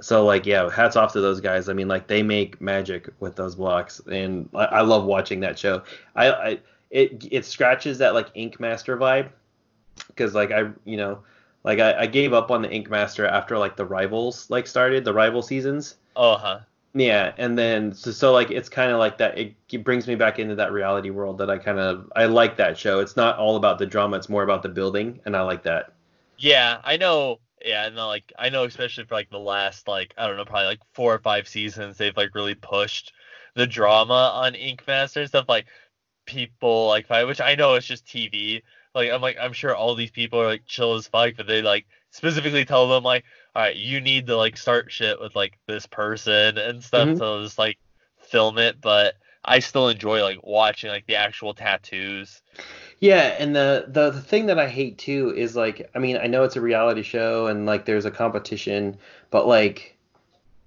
so 0.00 0.24
like 0.24 0.44
yeah 0.46 0.68
hats 0.70 0.96
off 0.96 1.12
to 1.12 1.20
those 1.20 1.40
guys 1.40 1.68
i 1.68 1.72
mean 1.72 1.88
like 1.88 2.06
they 2.06 2.22
make 2.22 2.60
magic 2.60 3.08
with 3.20 3.36
those 3.36 3.54
blocks 3.54 4.00
and 4.10 4.48
i, 4.54 4.64
I 4.64 4.80
love 4.82 5.04
watching 5.04 5.40
that 5.40 5.58
show 5.58 5.82
i, 6.16 6.30
I 6.30 6.58
it 6.90 7.26
it 7.30 7.44
scratches 7.44 7.98
that 7.98 8.14
like 8.14 8.28
ink 8.34 8.58
master 8.60 8.96
vibe 8.96 9.30
because 10.08 10.34
like 10.34 10.50
i 10.50 10.68
you 10.84 10.96
know 10.96 11.20
like 11.64 11.78
I, 11.78 12.00
I 12.02 12.06
gave 12.06 12.32
up 12.32 12.50
on 12.50 12.62
the 12.62 12.70
ink 12.70 12.90
master 12.90 13.26
after 13.26 13.56
like 13.58 13.76
the 13.76 13.84
rivals 13.86 14.50
like 14.50 14.66
started 14.66 15.04
the 15.04 15.12
rival 15.14 15.42
seasons 15.42 15.96
Oh, 16.16 16.36
huh. 16.36 16.60
yeah, 16.94 17.32
and 17.38 17.58
then 17.58 17.92
so, 17.92 18.10
so 18.12 18.32
like 18.32 18.50
it's 18.50 18.68
kind 18.68 18.92
of 18.92 18.98
like 18.98 19.18
that. 19.18 19.36
It, 19.38 19.54
it 19.70 19.82
brings 19.84 20.06
me 20.06 20.14
back 20.14 20.38
into 20.38 20.54
that 20.56 20.72
reality 20.72 21.10
world 21.10 21.38
that 21.38 21.50
I 21.50 21.58
kind 21.58 21.78
of 21.80 22.10
I 22.14 22.26
like 22.26 22.56
that 22.58 22.78
show. 22.78 23.00
It's 23.00 23.16
not 23.16 23.36
all 23.38 23.56
about 23.56 23.78
the 23.78 23.86
drama; 23.86 24.16
it's 24.16 24.28
more 24.28 24.44
about 24.44 24.62
the 24.62 24.68
building, 24.68 25.20
and 25.24 25.36
I 25.36 25.42
like 25.42 25.64
that. 25.64 25.92
Yeah, 26.38 26.80
I 26.84 26.96
know. 26.96 27.40
Yeah, 27.64 27.86
and 27.86 27.96
like 27.96 28.32
I 28.38 28.50
know, 28.50 28.64
especially 28.64 29.04
for 29.04 29.14
like 29.14 29.30
the 29.30 29.38
last 29.38 29.88
like 29.88 30.12
I 30.18 30.26
don't 30.26 30.36
know, 30.36 30.44
probably 30.44 30.66
like 30.66 30.80
four 30.92 31.14
or 31.14 31.18
five 31.18 31.48
seasons, 31.48 31.96
they've 31.96 32.16
like 32.16 32.34
really 32.34 32.54
pushed 32.54 33.12
the 33.54 33.66
drama 33.66 34.32
on 34.34 34.54
Ink 34.54 34.82
Master 34.86 35.20
and 35.20 35.28
stuff. 35.28 35.48
Like 35.48 35.66
people 36.26 36.88
like 36.88 37.08
which 37.08 37.40
I 37.40 37.54
know 37.54 37.74
it's 37.74 37.86
just 37.86 38.06
TV. 38.06 38.62
Like 38.94 39.10
I'm 39.10 39.22
like 39.22 39.36
I'm 39.40 39.52
sure 39.52 39.74
all 39.74 39.94
these 39.94 40.10
people 40.10 40.40
are 40.40 40.46
like 40.46 40.66
chill 40.66 40.94
as 40.94 41.08
fuck, 41.08 41.34
but 41.36 41.46
they 41.46 41.62
like 41.62 41.86
specifically 42.10 42.64
tell 42.64 42.88
them 42.88 43.02
like, 43.02 43.24
all 43.54 43.62
right, 43.62 43.76
you 43.76 44.00
need 44.00 44.26
to 44.26 44.36
like 44.36 44.56
start 44.56 44.92
shit 44.92 45.20
with 45.20 45.34
like 45.34 45.58
this 45.66 45.86
person 45.86 46.58
and 46.58 46.84
stuff 46.84 47.08
Mhm. 47.08 47.18
to 47.18 47.44
just 47.44 47.58
like 47.58 47.78
film 48.18 48.58
it. 48.58 48.80
But 48.80 49.14
I 49.44 49.58
still 49.58 49.88
enjoy 49.88 50.22
like 50.22 50.38
watching 50.42 50.90
like 50.90 51.06
the 51.06 51.16
actual 51.16 51.54
tattoos. 51.54 52.42
Yeah, 53.00 53.36
and 53.38 53.54
the, 53.54 53.84
the 53.88 54.10
the 54.10 54.20
thing 54.20 54.46
that 54.46 54.58
I 54.58 54.68
hate 54.68 54.98
too 54.98 55.32
is 55.36 55.56
like 55.56 55.90
I 55.94 55.98
mean 55.98 56.16
I 56.16 56.26
know 56.26 56.44
it's 56.44 56.56
a 56.56 56.60
reality 56.60 57.02
show 57.02 57.46
and 57.46 57.66
like 57.66 57.84
there's 57.84 58.04
a 58.06 58.10
competition, 58.10 58.96
but 59.30 59.46
like 59.46 59.96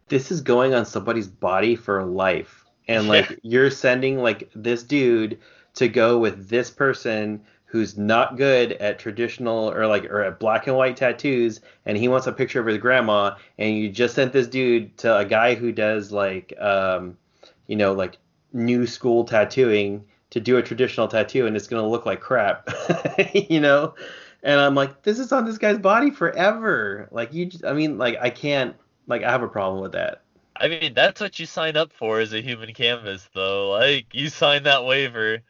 this 0.10 0.32
is 0.32 0.42
going 0.42 0.74
on 0.74 0.86
somebody's 0.86 1.28
body 1.28 1.76
for 1.76 2.04
life, 2.06 2.66
and 2.88 3.08
like 3.08 3.30
Yeah. 3.30 3.36
you're 3.44 3.72
sending 3.72 4.20
like 4.20 4.50
this 4.56 4.84
dude 4.84 5.40
to 5.76 5.88
go 5.90 6.18
with 6.20 6.50
this 6.50 6.70
person 6.72 7.42
who's 7.66 7.98
not 7.98 8.38
good 8.38 8.74
at 8.74 9.00
traditional 9.00 9.72
or 9.72 9.88
like 9.88 10.06
or 10.06 10.24
at 10.24 10.40
black 10.40 10.68
and 10.68 10.78
white 10.78 10.98
tattoos 10.98 11.62
and 11.86 11.98
he 11.98 12.08
wants 12.08 12.28
a 12.28 12.32
picture 12.34 12.62
of 12.62 12.68
his 12.68 12.78
grandma 12.78 13.36
and 13.60 13.78
you 13.78 13.90
just 13.90 14.16
sent 14.16 14.34
this 14.34 14.48
dude 14.48 14.98
to 14.98 15.18
a 15.18 15.26
guy 15.26 15.56
who 15.56 15.72
does 15.72 16.12
like 16.12 16.54
um 16.60 17.18
you 17.68 17.76
know 17.76 17.94
like 17.94 18.18
new 18.54 18.88
school 18.88 19.26
tattooing 19.26 20.04
to 20.32 20.40
do 20.40 20.58
a 20.58 20.62
traditional 20.64 21.08
tattoo 21.08 21.46
and 21.48 21.56
it's 21.56 21.68
going 21.68 21.82
to 21.84 21.88
look 21.90 22.06
like 22.06 22.20
crap 22.22 22.68
you 23.34 23.60
know 23.60 23.94
and 24.44 24.60
i'm 24.60 24.76
like 24.76 25.04
this 25.04 25.20
is 25.20 25.32
on 25.32 25.46
this 25.46 25.58
guy's 25.58 25.78
body 25.78 26.12
forever 26.12 27.08
like 27.12 27.34
you 27.34 27.46
just, 27.46 27.66
i 27.66 27.74
mean 27.74 27.98
like 27.98 28.18
i 28.22 28.30
can't 28.30 28.76
like 29.08 29.24
i 29.24 29.32
have 29.32 29.44
a 29.44 29.48
problem 29.48 29.82
with 29.82 29.94
that 29.94 30.22
I 30.56 30.68
mean, 30.68 30.94
that's 30.94 31.22
what 31.22 31.40
you 31.40 31.46
sign 31.46 31.78
up 31.78 31.94
for 31.94 32.20
as 32.20 32.34
a 32.34 32.42
human 32.42 32.74
canvas, 32.74 33.30
though. 33.34 33.70
Like, 33.70 34.08
you 34.14 34.30
sign 34.30 34.64
that 34.64 34.86
waiver. 34.86 35.44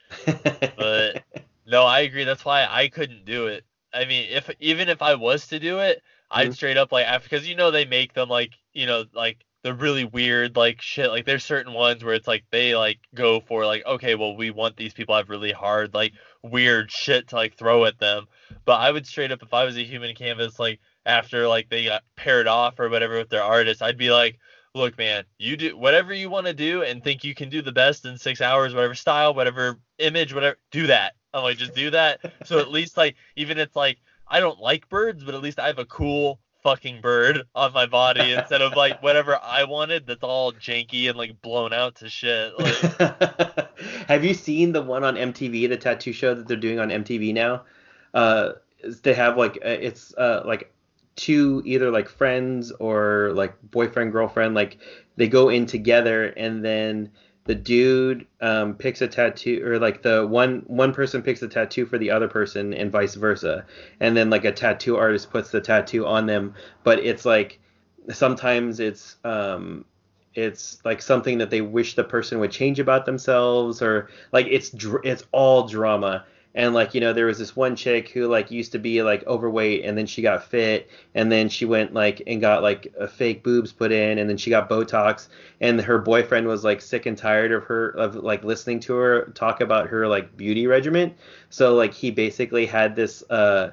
But- 0.76 1.20
No, 1.66 1.84
I 1.86 2.02
agree. 2.02 2.24
That's 2.24 2.45
why 2.45 2.66
I 2.70 2.88
couldn't 2.88 3.26
do 3.26 3.48
it. 3.48 3.66
I 3.94 4.06
mean, 4.06 4.30
if 4.30 4.49
even 4.60 4.88
if 4.90 5.02
I 5.02 5.16
was 5.16 5.48
to 5.48 5.60
do 5.60 5.80
it, 5.80 6.02
I'd 6.32 6.52
Mhm. 6.52 6.54
straight 6.54 6.78
up 6.78 6.91
like 6.94 7.24
because 7.24 7.48
you 7.48 7.56
know 7.56 7.72
they 7.72 7.86
make 7.86 8.14
them 8.14 8.30
like 8.30 8.54
you 8.74 8.86
know 8.86 9.06
like 9.14 9.44
the 9.64 9.74
really 9.74 10.06
weird 10.06 10.56
like 10.56 10.82
shit. 10.82 11.10
Like 11.10 11.26
there's 11.26 11.44
certain 11.44 11.74
ones 11.74 12.04
where 12.04 12.14
it's 12.14 12.28
like 12.28 12.46
they 12.52 12.76
like 12.76 13.00
go 13.16 13.40
for 13.40 13.66
like 13.66 13.86
okay, 13.86 14.16
well 14.16 14.36
we 14.36 14.52
want 14.52 14.78
these 14.78 14.94
people 14.94 15.16
have 15.16 15.30
really 15.30 15.52
hard 15.52 15.94
like 15.94 16.14
weird 16.44 16.92
shit 16.92 17.30
to 17.30 17.36
like 17.36 17.58
throw 17.58 17.86
at 17.86 18.00
them. 18.00 18.26
But 18.66 18.80
I 18.80 18.92
would 18.92 19.08
straight 19.08 19.32
up 19.32 19.44
if 19.44 19.54
I 19.54 19.66
was 19.66 19.78
a 19.78 19.84
human 19.84 20.16
canvas 20.16 20.60
like 20.60 20.80
after 21.06 21.48
like 21.48 21.70
they 21.70 21.86
got 21.86 22.04
paired 22.16 22.48
off 22.48 22.80
or 22.80 22.90
whatever 22.90 23.18
with 23.18 23.30
their 23.30 23.44
artist, 23.44 23.82
I'd 23.82 23.98
be 23.98 24.12
like, 24.12 24.40
look 24.76 24.98
man, 24.98 25.24
you 25.38 25.58
do 25.58 25.78
whatever 25.78 26.14
you 26.14 26.30
want 26.30 26.48
to 26.48 26.54
do 26.54 26.84
and 26.84 27.04
think 27.04 27.24
you 27.24 27.34
can 27.34 27.50
do 27.50 27.62
the 27.62 27.72
best 27.72 28.06
in 28.06 28.18
six 28.18 28.42
hours, 28.42 28.74
whatever 28.74 28.96
style, 28.96 29.34
whatever 29.34 29.80
image, 29.98 30.34
whatever, 30.34 30.58
do 30.72 30.88
that. 30.88 31.14
I'm 31.34 31.44
like, 31.44 31.58
just 31.58 31.76
do 31.76 31.92
that. 31.92 32.20
So 32.46 32.60
at 32.60 32.72
least 32.72 32.98
like 32.98 33.16
even 33.36 33.58
it's 33.58 33.76
like 33.76 33.98
I 34.30 34.40
don't 34.40 34.60
like 34.60 34.90
birds, 34.90 35.24
but 35.24 35.36
at 35.36 35.42
least 35.42 35.60
I 35.60 35.68
have 35.68 35.80
a 35.80 35.86
cool, 35.86 36.40
fucking 36.68 36.99
bird 36.99 37.44
on 37.56 37.72
my 37.72 37.85
body 37.85 38.34
instead 38.38 38.61
of 38.61 38.73
like 38.76 39.02
whatever 39.02 39.39
I 39.41 39.64
wanted 39.64 40.06
that's 40.06 40.23
all 40.23 40.52
janky 40.52 41.07
and 41.07 41.18
like 41.18 41.41
blown 41.41 41.72
out 41.72 41.95
to 41.95 42.10
shit. 42.10 42.60
Like, 42.60 43.69
Have 44.10 44.26
you 44.26 44.34
seen 44.34 44.73
the 44.73 44.81
one 44.81 45.06
on 45.06 45.15
MTV, 45.15 45.69
the 45.69 45.77
tattoo 45.77 46.11
show 46.11 46.34
that 46.34 46.48
they're 46.48 46.57
doing 46.57 46.80
on 46.80 46.89
MTV 46.89 47.34
now? 47.34 47.64
Uh, 48.14 48.53
they 49.03 49.14
have 49.14 49.38
like 49.38 49.57
uh, 49.64 49.69
it's 49.69 50.14
uh, 50.15 50.44
like 50.45 50.73
two 51.15 51.64
either 51.65 51.89
like 51.89 52.10
friends 52.10 52.72
or 52.80 53.31
like 53.34 53.56
boyfriend 53.72 54.11
girlfriend 54.11 54.53
like 54.53 54.77
they 55.15 55.27
go 55.27 55.49
in 55.49 55.65
together 55.65 56.26
and 56.26 56.64
then 56.64 57.11
the 57.48 57.56
dude 57.56 58.28
um, 58.41 58.76
picks 58.76 59.02
a 59.02 59.07
tattoo 59.07 59.64
or 59.65 59.80
like 59.80 60.03
the 60.03 60.28
one 60.28 60.64
one 60.68 60.94
person 60.94 61.22
picks 61.22 61.41
a 61.41 61.48
tattoo 61.48 61.86
for 61.86 61.98
the 61.98 62.11
other 62.11 62.28
person 62.28 62.74
and 62.74 62.91
vice 62.91 63.15
versa. 63.15 63.65
And 63.99 64.15
then 64.15 64.30
like 64.30 64.45
a 64.45 64.52
tattoo 64.52 64.98
artist 64.98 65.32
puts 65.32 65.49
the 65.49 65.61
tattoo 65.61 66.06
on 66.06 66.26
them. 66.26 66.53
But 66.84 66.99
it's 66.99 67.26
like 67.26 67.60
sometimes 68.11 68.80
it's 68.80 69.15
um 69.24 69.86
it's 70.36 70.80
like 70.86 71.02
something 71.02 71.40
that 71.40 71.49
they 71.49 71.61
wish 71.61 71.95
the 71.95 72.03
person 72.03 72.40
would 72.40 72.52
change 72.52 72.80
about 72.80 73.06
themselves 73.06 73.82
or 73.82 74.10
like 74.32 74.45
it's 74.49 74.69
dr- 74.69 75.06
it's 75.06 75.24
all 75.32 75.68
drama 75.68 76.26
and 76.58 76.74
like 76.74 76.96
you 76.96 77.00
know 77.00 77.14
there 77.14 77.28
was 77.28 77.38
this 77.38 77.56
one 77.56 77.76
chick 77.76 78.10
who 78.10 78.28
like 78.28 78.50
used 78.50 78.72
to 78.72 78.80
be 78.80 79.04
like 79.04 79.26
overweight 79.28 79.86
and 79.86 79.96
then 79.96 80.08
she 80.08 80.24
got 80.24 80.44
fit 80.44 80.90
and 81.14 81.32
then 81.32 81.48
she 81.48 81.66
went 81.66 81.94
like 81.94 82.22
and 82.26 82.42
got 82.42 82.64
like 82.64 82.92
a 83.00 83.08
fake 83.08 83.44
boobs 83.44 83.72
put 83.72 83.92
in 83.92 84.18
and 84.18 84.28
then 84.28 84.38
she 84.38 84.50
got 84.50 84.68
botox 84.68 85.28
and 85.62 85.80
her 85.80 86.00
boyfriend 86.00 86.48
was 86.48 86.64
like 86.64 86.82
sick 86.82 87.06
and 87.06 87.18
tired 87.18 87.52
of 87.52 87.64
her 87.64 87.90
of 87.92 88.16
like 88.16 88.44
listening 88.44 88.80
to 88.80 88.96
her 88.96 89.32
talk 89.36 89.62
about 89.62 89.88
her 89.88 90.08
like 90.08 90.36
beauty 90.36 90.66
regimen. 90.66 91.14
So 91.52 91.76
like 91.76 91.94
he 91.94 92.10
basically 92.10 92.66
had 92.66 92.96
this 92.96 93.24
uh 93.30 93.72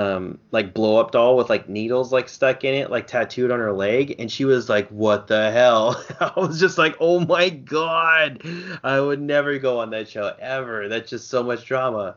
um 0.00 0.38
like 0.50 0.72
blow 0.72 0.96
up 0.96 1.10
doll 1.10 1.36
with 1.36 1.50
like 1.50 1.68
needles 1.68 2.12
like 2.12 2.28
stuck 2.28 2.64
in 2.64 2.74
it 2.74 2.90
like 2.90 3.06
tattooed 3.06 3.50
on 3.50 3.58
her 3.58 3.72
leg 3.72 4.14
and 4.18 4.32
she 4.32 4.44
was 4.44 4.68
like 4.68 4.88
what 4.88 5.26
the 5.26 5.50
hell 5.50 6.02
i 6.20 6.32
was 6.36 6.58
just 6.58 6.78
like 6.78 6.96
oh 7.00 7.20
my 7.20 7.50
god 7.50 8.42
i 8.82 8.98
would 8.98 9.20
never 9.20 9.58
go 9.58 9.80
on 9.80 9.90
that 9.90 10.08
show 10.08 10.34
ever 10.40 10.88
that's 10.88 11.10
just 11.10 11.28
so 11.28 11.42
much 11.42 11.66
drama 11.66 12.16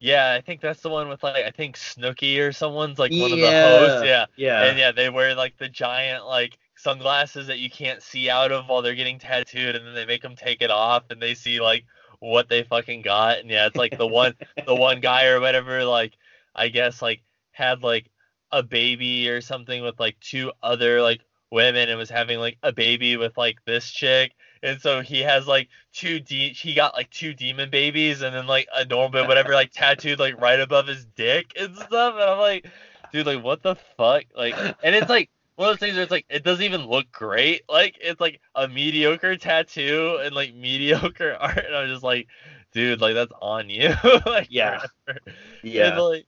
yeah, 0.00 0.34
I 0.34 0.42
think 0.42 0.60
that's 0.60 0.82
the 0.82 0.90
one 0.90 1.08
with 1.08 1.22
like 1.22 1.46
I 1.46 1.50
think 1.50 1.76
Snooki 1.78 2.38
or 2.38 2.52
someone's 2.52 2.98
like 2.98 3.10
one 3.10 3.32
of 3.32 3.38
the 3.38 3.50
hosts. 3.50 4.04
Yeah. 4.04 4.26
yeah. 4.36 4.64
And 4.64 4.78
yeah, 4.78 4.92
they 4.92 5.08
wear 5.08 5.34
like 5.34 5.56
the 5.56 5.68
giant 5.68 6.26
like 6.26 6.58
sunglasses 6.76 7.46
that 7.46 7.58
you 7.58 7.70
can't 7.70 8.02
see 8.02 8.28
out 8.28 8.52
of 8.52 8.68
while 8.68 8.82
they're 8.82 8.94
getting 8.94 9.18
tattooed, 9.18 9.74
and 9.74 9.86
then 9.86 9.94
they 9.94 10.04
make 10.04 10.20
them 10.20 10.36
take 10.36 10.60
it 10.60 10.70
off, 10.70 11.04
and 11.08 11.22
they 11.22 11.32
see 11.32 11.58
like 11.58 11.86
what 12.20 12.50
they 12.50 12.64
fucking 12.64 13.00
got, 13.00 13.38
and 13.38 13.48
yeah, 13.48 13.66
it's 13.66 13.76
like 13.76 13.96
the 13.96 14.06
one 14.06 14.34
the 14.66 14.74
one 14.74 15.00
guy 15.00 15.24
or 15.28 15.40
whatever 15.40 15.82
like 15.86 16.12
I 16.54 16.68
guess 16.68 17.02
like 17.02 17.22
had 17.52 17.82
like 17.82 18.10
a 18.52 18.62
baby 18.62 19.28
or 19.28 19.40
something 19.40 19.82
with 19.82 19.98
like 19.98 20.18
two 20.20 20.52
other 20.62 21.02
like 21.02 21.20
women 21.50 21.88
and 21.88 21.98
was 21.98 22.10
having 22.10 22.38
like 22.38 22.58
a 22.62 22.72
baby 22.72 23.16
with 23.16 23.36
like 23.36 23.58
this 23.64 23.90
chick. 23.90 24.32
And 24.62 24.80
so 24.80 25.02
he 25.02 25.20
has 25.20 25.46
like 25.46 25.68
two 25.92 26.20
de- 26.20 26.52
he 26.52 26.74
got 26.74 26.94
like 26.94 27.10
two 27.10 27.34
demon 27.34 27.70
babies 27.70 28.22
and 28.22 28.34
then 28.34 28.46
like 28.46 28.66
a 28.74 28.84
normal 28.84 29.26
whatever 29.28 29.54
like 29.54 29.70
tattooed 29.72 30.18
like 30.18 30.40
right 30.40 30.60
above 30.60 30.86
his 30.86 31.04
dick 31.16 31.52
and 31.58 31.74
stuff. 31.76 32.14
And 32.14 32.22
i'm 32.22 32.38
like 32.38 32.66
dude 33.12 33.26
like 33.26 33.42
what 33.42 33.62
the 33.62 33.76
fuck? 33.96 34.24
Like 34.34 34.56
and 34.82 34.94
it's 34.94 35.08
like 35.08 35.30
one 35.56 35.68
of 35.68 35.74
those 35.74 35.80
things 35.80 35.94
where 35.94 36.02
it's 36.02 36.10
like 36.10 36.26
it 36.28 36.42
doesn't 36.44 36.64
even 36.64 36.86
look 36.86 37.10
great. 37.12 37.62
Like 37.68 37.96
it's 38.00 38.20
like 38.20 38.40
a 38.54 38.66
mediocre 38.68 39.36
tattoo 39.36 40.18
and 40.22 40.34
like 40.34 40.54
mediocre 40.54 41.36
art. 41.40 41.64
And 41.66 41.74
i'm 41.76 41.88
just 41.88 42.02
like 42.02 42.26
dude 42.72 43.00
like 43.00 43.14
that's 43.14 43.32
on 43.40 43.70
you. 43.70 43.94
Like 44.26 44.48
Yeah. 44.50 44.80
forever. 45.06 45.20
yeah. 45.62 45.88
And, 45.90 46.02
like, 46.02 46.26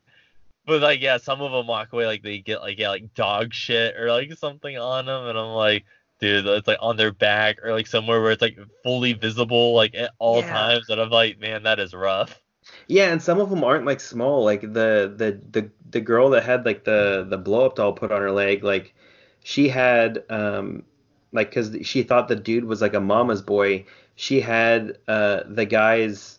but 0.67 0.83
like 0.83 1.01
yeah, 1.01 1.19
some 1.19 1.41
of 1.41 1.53
them 1.53 1.67
walk 1.67 1.93
away 1.93 2.07
like 2.07 2.23
they 2.23 2.39
get 2.41 2.61
like 2.61 2.79
yeah 2.79 2.91
like 2.91 3.15
dog 3.15 3.53
shit 3.55 3.97
or 3.97 4.11
like 4.11 4.33
something 4.35 4.77
on 4.79 5.07
them, 5.07 5.27
and 5.27 5.39
I'm 5.39 5.55
like, 5.55 5.85
dude, 6.21 6.47
it's 6.47 6.69
like 6.69 6.79
on 6.81 6.97
their 6.97 7.13
back 7.13 7.59
or 7.65 7.73
like 7.73 7.87
somewhere 7.87 8.21
where 8.23 8.33
it's 8.33 8.43
like 8.43 8.59
fully 8.83 9.13
visible 9.15 9.75
like 9.75 9.95
at 9.95 10.13
all 10.19 10.43
Yeah. 10.43 10.45
times, 10.45 10.89
and 10.91 11.01
I'm 11.01 11.11
like, 11.11 11.39
man, 11.39 11.65
that 11.65 11.79
is 11.81 11.95
rough. 11.95 12.41
Yeah, 12.89 13.13
and 13.13 13.23
some 13.23 13.41
of 13.41 13.51
them 13.51 13.65
aren't 13.65 13.87
like 13.87 14.01
small. 14.01 14.45
Like 14.45 14.61
the 14.63 15.13
the 15.17 15.41
the 15.51 15.71
the 15.91 16.01
girl 16.01 16.31
that 16.31 16.45
had 16.45 16.65
like 16.65 16.85
the 16.85 17.27
the 17.29 17.39
blow 17.39 17.67
up 17.67 17.77
doll 17.77 17.93
put 17.93 18.13
on 18.13 18.21
her 18.21 18.31
leg, 18.33 18.63
like 18.65 18.95
she 19.43 19.69
had 19.69 20.25
um 20.31 20.85
like 21.33 21.51
because 21.51 21.77
she 21.87 22.03
thought 22.03 22.29
the 22.29 22.37
dude 22.37 22.65
was 22.65 22.81
like 22.83 22.95
a 22.95 23.01
mama's 23.01 23.43
boy. 23.43 23.87
She 24.15 24.41
had 24.41 24.99
uh 25.09 25.43
the 25.47 25.65
guy's 25.67 26.36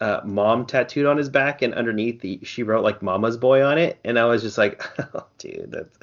uh, 0.00 0.20
mom 0.24 0.64
tattooed 0.64 1.06
on 1.06 1.16
his 1.16 1.28
back, 1.28 1.62
and 1.62 1.74
underneath 1.74 2.20
the 2.20 2.40
she 2.44 2.62
wrote 2.62 2.84
like 2.84 3.02
mama's 3.02 3.36
boy 3.36 3.64
on 3.64 3.78
it, 3.78 3.98
and 4.04 4.18
I 4.18 4.24
was 4.26 4.42
just 4.42 4.56
like, 4.58 4.82
oh, 5.14 5.26
dude, 5.38 5.70
that's 5.72 5.98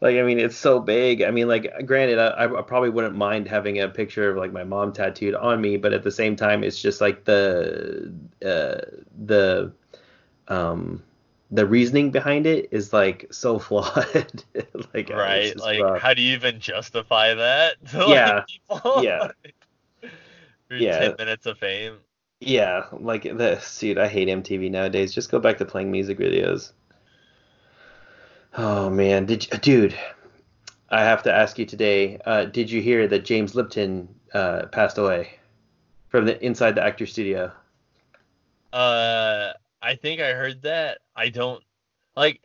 like 0.00 0.16
I 0.16 0.22
mean 0.22 0.38
it's 0.38 0.56
so 0.56 0.80
big. 0.80 1.22
I 1.22 1.30
mean 1.30 1.48
like 1.48 1.72
granted, 1.86 2.18
I, 2.18 2.44
I 2.44 2.62
probably 2.62 2.90
wouldn't 2.90 3.14
mind 3.16 3.46
having 3.48 3.80
a 3.80 3.88
picture 3.88 4.30
of 4.30 4.36
like 4.36 4.52
my 4.52 4.64
mom 4.64 4.92
tattooed 4.92 5.34
on 5.34 5.60
me, 5.60 5.76
but 5.76 5.92
at 5.92 6.02
the 6.02 6.10
same 6.10 6.34
time, 6.36 6.64
it's 6.64 6.80
just 6.80 7.00
like 7.00 7.24
the 7.24 8.12
uh, 8.44 8.80
the 9.24 9.72
um 10.48 11.02
the 11.50 11.64
reasoning 11.66 12.10
behind 12.10 12.46
it 12.46 12.68
is 12.72 12.92
like 12.92 13.26
so 13.30 13.58
flawed. 13.58 14.44
like 14.94 15.08
right? 15.10 15.56
Like, 15.56 15.80
rough. 15.80 16.00
how 16.02 16.12
do 16.14 16.22
you 16.22 16.34
even 16.34 16.60
justify 16.60 17.34
that? 17.34 17.76
To, 17.90 17.98
like, 18.04 18.08
Yeah. 18.08 18.42
people? 18.46 19.02
Yeah. 19.04 19.30
Yeah. 20.70 20.98
ten 20.98 21.14
minutes 21.18 21.46
of 21.46 21.58
fame. 21.58 21.98
Yeah, 22.40 22.86
like 22.92 23.24
the 23.24 23.62
dude, 23.78 23.98
I 23.98 24.06
hate 24.08 24.28
MTV 24.28 24.70
nowadays. 24.70 25.12
Just 25.12 25.30
go 25.30 25.40
back 25.40 25.58
to 25.58 25.64
playing 25.64 25.90
music 25.90 26.18
videos. 26.18 26.72
Oh 28.56 28.88
man, 28.90 29.26
did 29.26 29.46
you, 29.46 29.58
dude? 29.58 29.98
I 30.90 31.02
have 31.02 31.22
to 31.24 31.32
ask 31.32 31.58
you 31.58 31.66
today. 31.66 32.18
Uh, 32.24 32.44
did 32.46 32.70
you 32.70 32.80
hear 32.80 33.06
that 33.08 33.24
James 33.24 33.54
Lipton 33.54 34.08
uh, 34.32 34.66
passed 34.72 34.98
away 34.98 35.38
from 36.08 36.24
the 36.24 36.42
inside 36.44 36.74
the 36.76 36.82
actor 36.82 37.06
studio? 37.06 37.52
Uh, 38.72 39.52
I 39.82 39.94
think 39.96 40.20
I 40.20 40.32
heard 40.32 40.62
that. 40.62 40.98
I 41.14 41.28
don't 41.28 41.62
like 42.16 42.40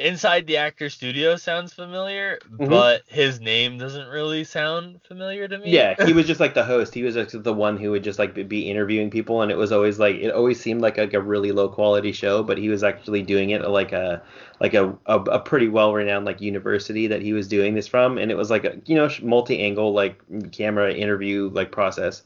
inside 0.00 0.46
the 0.46 0.56
actor 0.56 0.90
studio 0.90 1.36
sounds 1.36 1.72
familiar, 1.72 2.38
Mhm. 2.58 2.68
but 2.68 3.02
his 3.08 3.40
name 3.40 3.78
doesn't 3.78 4.08
really 4.08 4.44
sound 4.44 5.00
familiar 5.06 5.46
to 5.48 5.58
me. 5.58 5.70
Yeah, 5.70 5.94
he 6.04 6.12
was 6.12 6.26
just 6.26 6.40
like 6.40 6.54
the 6.54 6.64
host. 6.64 6.94
He 6.94 7.02
was 7.02 7.16
like 7.16 7.30
the 7.30 7.52
one 7.52 7.76
who 7.76 7.90
would 7.92 8.02
just 8.02 8.18
like 8.18 8.34
be- 8.48 8.70
interviewing 8.70 9.10
people, 9.10 9.42
and 9.42 9.50
it 9.52 9.56
was 9.56 9.72
always 9.72 9.98
like 9.98 10.16
it 10.16 10.32
always 10.32 10.58
seemed 10.60 10.80
like 10.80 10.96
like 10.98 11.14
a 11.14 11.20
really 11.20 11.52
low 11.52 11.68
quality 11.68 12.12
show, 12.12 12.42
but 12.42 12.58
he 12.58 12.68
was 12.68 12.82
actually 12.82 13.22
doing 13.22 13.50
it 13.50 13.62
at 13.62 13.70
like 13.70 13.92
a 13.92 14.22
like 14.60 14.74
a 14.74 14.96
a, 15.06 15.20
a 15.20 15.38
pretty 15.40 15.68
well 15.68 15.92
renowned 15.92 16.24
like 16.26 16.40
university 16.40 17.06
that 17.06 17.22
he 17.22 17.32
was 17.32 17.46
doing 17.48 17.74
this 17.74 17.86
from, 17.86 18.18
and 18.18 18.30
it 18.30 18.36
was 18.36 18.50
like 18.50 18.64
a 18.64 18.76
you 18.86 18.96
know 18.96 19.08
multi 19.22 19.60
angle 19.60 19.92
like 19.92 20.20
camera 20.52 20.92
interview 20.92 21.50
like 21.52 21.70
process. 21.72 22.22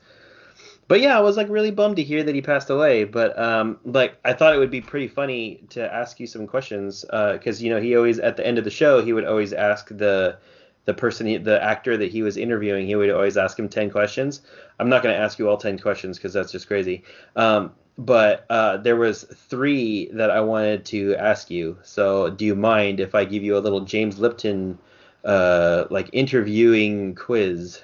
But 0.86 1.00
yeah, 1.00 1.16
I 1.16 1.20
was 1.20 1.36
like 1.36 1.48
really 1.48 1.70
bummed 1.70 1.96
to 1.96 2.02
hear 2.02 2.22
that 2.22 2.34
he 2.34 2.42
passed 2.42 2.70
away. 2.70 3.04
But 3.04 3.38
um, 3.38 3.78
like 3.84 4.18
I 4.24 4.32
thought 4.32 4.54
it 4.54 4.58
would 4.58 4.70
be 4.70 4.80
pretty 4.80 5.08
funny 5.08 5.64
to 5.70 5.92
ask 5.92 6.20
you 6.20 6.26
some 6.26 6.46
questions, 6.46 7.04
because 7.10 7.62
you 7.62 7.70
know 7.70 7.80
he 7.80 7.96
always 7.96 8.18
at 8.18 8.36
the 8.36 8.46
end 8.46 8.58
of 8.58 8.64
the 8.64 8.70
show 8.70 9.02
he 9.02 9.12
would 9.12 9.24
always 9.24 9.52
ask 9.52 9.88
the 9.88 10.38
the 10.84 10.94
person, 10.94 11.26
he, 11.26 11.36
the 11.38 11.62
actor 11.62 11.96
that 11.96 12.10
he 12.10 12.22
was 12.22 12.36
interviewing, 12.36 12.86
he 12.86 12.94
would 12.94 13.10
always 13.10 13.36
ask 13.36 13.58
him 13.58 13.68
10 13.68 13.90
questions. 13.90 14.42
I'm 14.78 14.88
not 14.88 15.02
going 15.02 15.14
to 15.14 15.20
ask 15.20 15.38
you 15.38 15.48
all 15.48 15.56
10 15.56 15.78
questions 15.78 16.18
because 16.18 16.32
that's 16.32 16.52
just 16.52 16.66
crazy. 16.66 17.04
Um, 17.36 17.72
but 17.96 18.44
uh, 18.50 18.78
there 18.78 18.96
was 18.96 19.22
three 19.22 20.10
that 20.12 20.30
I 20.30 20.40
wanted 20.40 20.84
to 20.86 21.14
ask 21.16 21.50
you. 21.50 21.78
So 21.82 22.30
do 22.30 22.44
you 22.44 22.54
mind 22.54 23.00
if 23.00 23.14
I 23.14 23.24
give 23.24 23.42
you 23.42 23.56
a 23.56 23.60
little 23.60 23.80
James 23.80 24.18
Lipton 24.18 24.78
uh, 25.24 25.84
like 25.90 26.10
interviewing 26.12 27.14
quiz? 27.14 27.80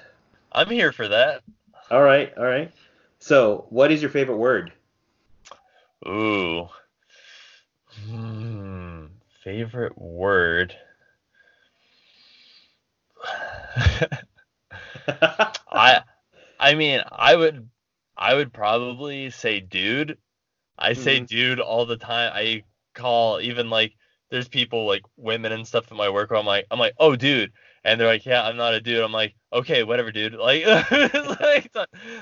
I'm 0.51 0.69
here 0.69 0.91
for 0.91 1.07
that. 1.07 1.41
All 1.89 2.03
right, 2.03 2.31
all 2.37 2.45
right. 2.45 2.71
So 3.21 3.67
what 3.69 3.89
is 3.89 4.01
your 4.01 4.11
favorite 4.11 4.35
word? 4.35 4.73
Ooh. 6.07 6.69
Hmm. 7.85 9.05
Favorite 9.43 9.97
word. 9.97 10.75
I 15.71 16.01
I 16.59 16.75
mean, 16.75 17.01
I 17.11 17.35
would 17.35 17.69
I 18.17 18.35
would 18.35 18.53
probably 18.53 19.29
say 19.31 19.59
dude. 19.59 20.17
I 20.77 20.93
say 20.93 21.21
Mhm. 21.21 21.27
dude 21.27 21.59
all 21.61 21.85
the 21.85 21.97
time. 21.97 22.31
I 22.35 22.63
call 22.95 23.41
even 23.41 23.69
like 23.69 23.93
there's 24.31 24.47
people 24.49 24.87
like 24.87 25.03
women 25.17 25.51
and 25.53 25.67
stuff 25.67 25.91
in 25.91 25.97
my 25.97 26.09
work 26.09 26.31
where 26.31 26.39
I'm 26.39 26.45
like 26.45 26.67
I'm 26.71 26.79
like, 26.79 26.95
"Oh, 26.99 27.15
dude." 27.15 27.53
And 27.83 27.99
they're 27.99 28.07
like, 28.07 28.25
"Yeah, 28.25 28.43
I'm 28.45 28.57
not 28.57 28.73
a 28.75 28.81
dude." 28.81 29.03
I'm 29.03 29.11
like, 29.13 29.35
"Okay, 29.53 29.83
whatever, 29.83 30.11
dude." 30.11 30.33
Like 30.35 30.65
like, 31.41 31.71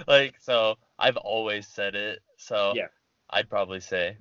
like 0.08 0.36
so 0.42 0.78
I've 1.00 1.18
always 1.18 1.68
said 1.68 1.96
it. 1.96 2.20
So 2.38 2.74
Yeah. 2.76 2.88
I'd 3.30 3.50
probably 3.50 3.80
say 3.80 4.18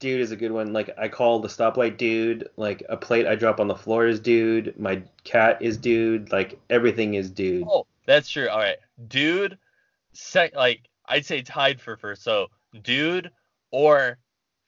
Dude 0.00 0.20
is 0.20 0.30
a 0.30 0.36
good 0.36 0.52
one. 0.52 0.72
Like 0.72 0.90
I 0.98 1.08
call 1.08 1.40
the 1.40 1.48
stoplight 1.48 1.96
dude. 1.96 2.48
Like 2.56 2.82
a 2.88 2.96
plate 2.96 3.26
I 3.26 3.34
drop 3.34 3.58
on 3.58 3.66
the 3.68 3.74
floor 3.74 4.06
is 4.06 4.20
dude. 4.20 4.78
My 4.78 5.02
cat 5.24 5.60
is 5.60 5.76
dude. 5.76 6.30
Like 6.30 6.60
everything 6.70 7.14
is 7.14 7.30
dude. 7.30 7.64
Oh, 7.68 7.86
that's 8.06 8.28
true. 8.28 8.48
All 8.48 8.58
right, 8.58 8.76
dude. 9.08 9.58
Sec 10.12 10.54
like 10.54 10.82
I'd 11.06 11.24
say 11.26 11.42
tied 11.42 11.80
for 11.80 11.96
first. 11.96 12.22
So 12.22 12.48
dude 12.82 13.30
or 13.72 14.18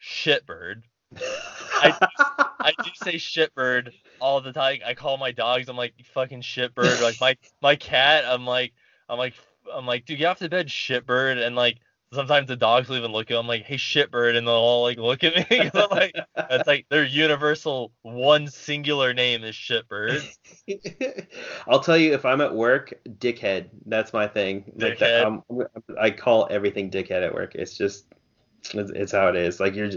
shitbird. 0.02 0.82
I- 1.16 2.09
I 2.62 2.72
do 2.84 2.90
say 2.94 3.14
shitbird 3.14 3.92
all 4.20 4.40
the 4.42 4.52
time. 4.52 4.80
I 4.84 4.92
call 4.94 5.16
my 5.16 5.32
dogs. 5.32 5.68
I'm 5.68 5.76
like 5.76 5.94
fucking 6.12 6.42
shitbird. 6.42 7.01
Like 7.02 7.20
my 7.20 7.36
my 7.62 7.76
cat. 7.76 8.24
I'm 8.26 8.44
like 8.47 8.72
I'm 9.09 9.18
like 9.18 9.34
I'm 9.72 9.86
like 9.86 10.04
dude, 10.04 10.18
get 10.18 10.26
off 10.26 10.38
the 10.38 10.48
bed, 10.48 10.68
shitbird. 10.68 11.44
And 11.44 11.56
like 11.56 11.78
sometimes 12.12 12.48
the 12.48 12.56
dogs 12.56 12.88
will 12.88 12.96
even 12.96 13.12
look 13.12 13.30
at. 13.30 13.38
I'm 13.38 13.46
like 13.46 13.64
hey 13.64 13.76
shitbird, 13.76 14.36
and 14.36 14.46
they'll 14.46 14.54
all 14.54 14.82
like 14.82 14.98
look 14.98 15.24
at 15.24 15.50
me. 15.50 15.70
I'm 15.74 15.90
like 15.90 16.14
that's 16.36 16.66
like 16.66 16.86
their 16.88 17.04
universal 17.04 17.92
one 18.02 18.48
singular 18.48 19.14
name 19.14 19.44
is 19.44 19.54
shitbird. 19.54 20.22
I'll 21.68 21.80
tell 21.80 21.96
you 21.96 22.12
if 22.12 22.24
I'm 22.24 22.40
at 22.40 22.54
work, 22.54 22.92
dickhead. 23.08 23.68
That's 23.86 24.12
my 24.12 24.26
thing. 24.26 24.72
Like 24.76 24.98
that. 24.98 25.26
I'm, 25.26 25.42
I 26.00 26.10
call 26.10 26.48
everything 26.50 26.90
dickhead 26.90 27.24
at 27.24 27.34
work. 27.34 27.54
It's 27.54 27.76
just 27.76 28.06
it's, 28.74 28.90
it's 28.90 29.12
how 29.12 29.28
it 29.28 29.36
is. 29.36 29.60
Like 29.60 29.74
you're, 29.74 29.90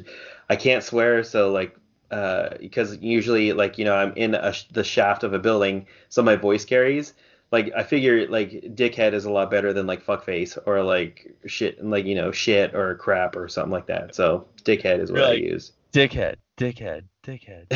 I 0.49 0.55
can't 0.55 0.83
swear, 0.83 1.23
so 1.23 1.51
like 1.51 1.75
uh 2.11 2.57
because 2.59 2.97
usually 2.97 3.53
like 3.53 3.77
you 3.77 3.85
know 3.85 3.95
I'm 3.95 4.13
in 4.15 4.35
a, 4.35 4.53
sh- 4.53 4.65
the 4.71 4.83
shaft 4.83 5.23
of 5.23 5.33
a 5.33 5.39
building, 5.39 5.87
so 6.09 6.21
my 6.21 6.35
voice 6.35 6.65
carries. 6.65 7.13
Like 7.53 7.71
I 7.77 7.83
figure 7.83 8.27
like 8.29 8.49
dickhead 8.49 9.13
is 9.13 9.25
a 9.25 9.31
lot 9.31 9.51
better 9.51 9.73
than 9.73 9.85
like 9.85 10.03
fuckface 10.03 10.57
or 10.65 10.81
like 10.81 11.35
shit 11.45 11.85
like 11.85 12.03
you 12.03 12.15
know 12.15 12.31
shit 12.31 12.73
or 12.73 12.95
crap 12.95 13.35
or 13.35 13.47
something 13.47 13.71
like 13.71 13.85
that. 13.85 14.15
So 14.15 14.47
dickhead 14.63 14.97
is 14.97 15.11
what 15.11 15.23
I 15.23 15.33
use. 15.33 15.71
Dickhead, 15.91 16.37
dickhead, 16.57 17.03
dickhead. 17.23 17.67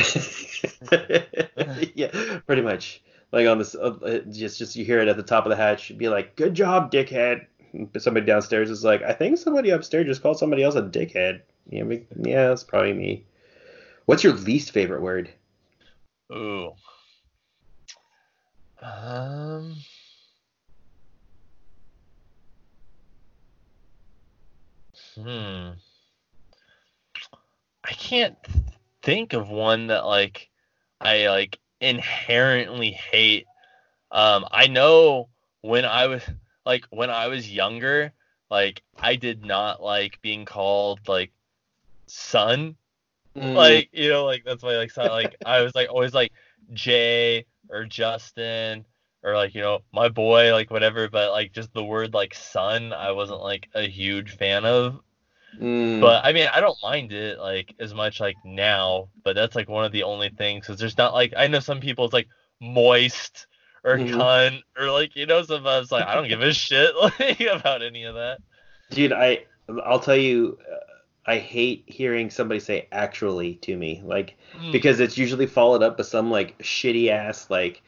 yeah, 1.94 2.40
pretty 2.44 2.62
much. 2.62 3.04
Like 3.30 3.46
on 3.46 3.58
this, 3.58 3.76
uh, 3.76 3.96
uh, 4.02 4.18
just 4.28 4.58
just 4.58 4.74
you 4.74 4.84
hear 4.84 4.98
it 4.98 5.06
at 5.06 5.16
the 5.16 5.22
top 5.22 5.46
of 5.46 5.50
the 5.50 5.56
hatch, 5.56 5.96
be 5.96 6.08
like, 6.08 6.34
"Good 6.34 6.54
job, 6.54 6.90
dickhead." 6.90 7.46
But 7.92 8.02
somebody 8.02 8.26
downstairs 8.26 8.70
is 8.70 8.82
like, 8.82 9.02
"I 9.04 9.12
think 9.12 9.38
somebody 9.38 9.70
upstairs 9.70 10.08
just 10.08 10.22
called 10.22 10.40
somebody 10.40 10.64
else 10.64 10.74
a 10.74 10.82
dickhead." 10.82 11.42
Yeah, 11.70 11.84
yeah, 12.20 12.48
that's 12.48 12.64
probably 12.64 12.94
me. 12.94 13.26
What's 14.06 14.24
your 14.24 14.32
least 14.32 14.72
favorite 14.72 15.02
word? 15.02 15.30
Ooh. 16.32 16.72
Um. 18.82 19.74
Hmm. 25.14 25.70
I 27.84 27.92
can't 27.92 28.36
think 29.02 29.32
of 29.32 29.48
one 29.48 29.88
that 29.88 30.06
like 30.06 30.48
I 31.00 31.28
like 31.28 31.58
inherently 31.80 32.90
hate. 32.90 33.46
Um, 34.10 34.46
I 34.50 34.66
know 34.68 35.28
when 35.62 35.84
I 35.84 36.06
was 36.06 36.22
like 36.64 36.84
when 36.90 37.10
I 37.10 37.28
was 37.28 37.50
younger, 37.50 38.12
like 38.50 38.82
I 38.96 39.16
did 39.16 39.44
not 39.44 39.82
like 39.82 40.20
being 40.22 40.44
called 40.44 41.00
like 41.08 41.32
son 42.06 42.76
Mm. 43.36 43.54
like 43.54 43.90
you 43.92 44.08
know 44.08 44.24
like 44.24 44.42
that's 44.44 44.62
why 44.62 44.76
like 44.76 44.90
son, 44.90 45.10
like 45.10 45.36
I 45.46 45.60
was 45.60 45.74
like 45.74 45.88
always 45.90 46.12
like 46.14 46.32
Jay 46.72 47.46
or 47.70 47.84
Justin 47.84 48.84
or 49.22 49.34
like 49.34 49.54
you 49.54 49.60
know 49.60 49.80
my 49.92 50.08
boy 50.08 50.52
like 50.52 50.70
whatever 50.70 51.08
but 51.08 51.30
like 51.32 51.52
just 51.52 51.72
the 51.74 51.84
word 51.84 52.14
like 52.14 52.34
son 52.34 52.92
I 52.92 53.12
wasn't 53.12 53.40
like 53.40 53.68
a 53.74 53.82
huge 53.88 54.36
fan 54.36 54.64
of 54.64 55.00
Mm. 55.58 56.00
but 56.00 56.24
I 56.24 56.32
mean 56.32 56.48
I 56.52 56.60
don't 56.60 56.80
mind 56.82 57.12
it 57.12 57.38
like 57.38 57.74
as 57.80 57.94
much 57.94 58.20
like 58.20 58.38
now 58.44 59.08
but 59.24 59.34
that's 59.34 59.56
like 59.56 59.68
one 59.68 59.84
of 59.84 59.92
the 59.92 60.02
only 60.04 60.28
things 60.28 60.66
because 60.66 60.78
there's 60.78 60.98
not 60.98 61.14
like 61.14 61.32
I 61.36 61.46
know 61.46 61.60
some 61.60 61.80
people 61.80 62.04
it's 62.04 62.14
like 62.14 62.28
moist 62.60 63.46
or 63.82 63.96
Mhm. 63.98 64.10
cunt 64.10 64.62
or 64.78 64.90
like 64.90 65.16
you 65.16 65.26
know 65.26 65.42
sometimes 65.42 65.90
like 65.90 66.06
I 66.06 66.14
don't 66.14 66.28
give 66.28 66.42
a 66.42 66.52
shit 66.52 66.94
like 67.18 67.40
about 67.40 67.82
any 67.82 68.04
of 68.04 68.14
that 68.14 68.40
dude, 68.90 69.12
I 69.12 69.44
I'll 69.84 70.00
tell 70.00 70.16
you, 70.16 70.58
I 71.28 71.38
hate 71.38 71.84
hearing 71.86 72.30
somebody 72.30 72.58
say 72.58 72.88
"actually" 72.90 73.56
to 73.56 73.76
me, 73.76 74.02
like 74.04 74.36
Mm. 74.56 74.72
because 74.72 74.98
it's 74.98 75.18
usually 75.18 75.46
followed 75.46 75.82
up 75.82 75.98
with 75.98 76.06
some 76.06 76.30
like 76.30 76.58
shitty 76.58 77.10
ass 77.10 77.50
like 77.50 77.82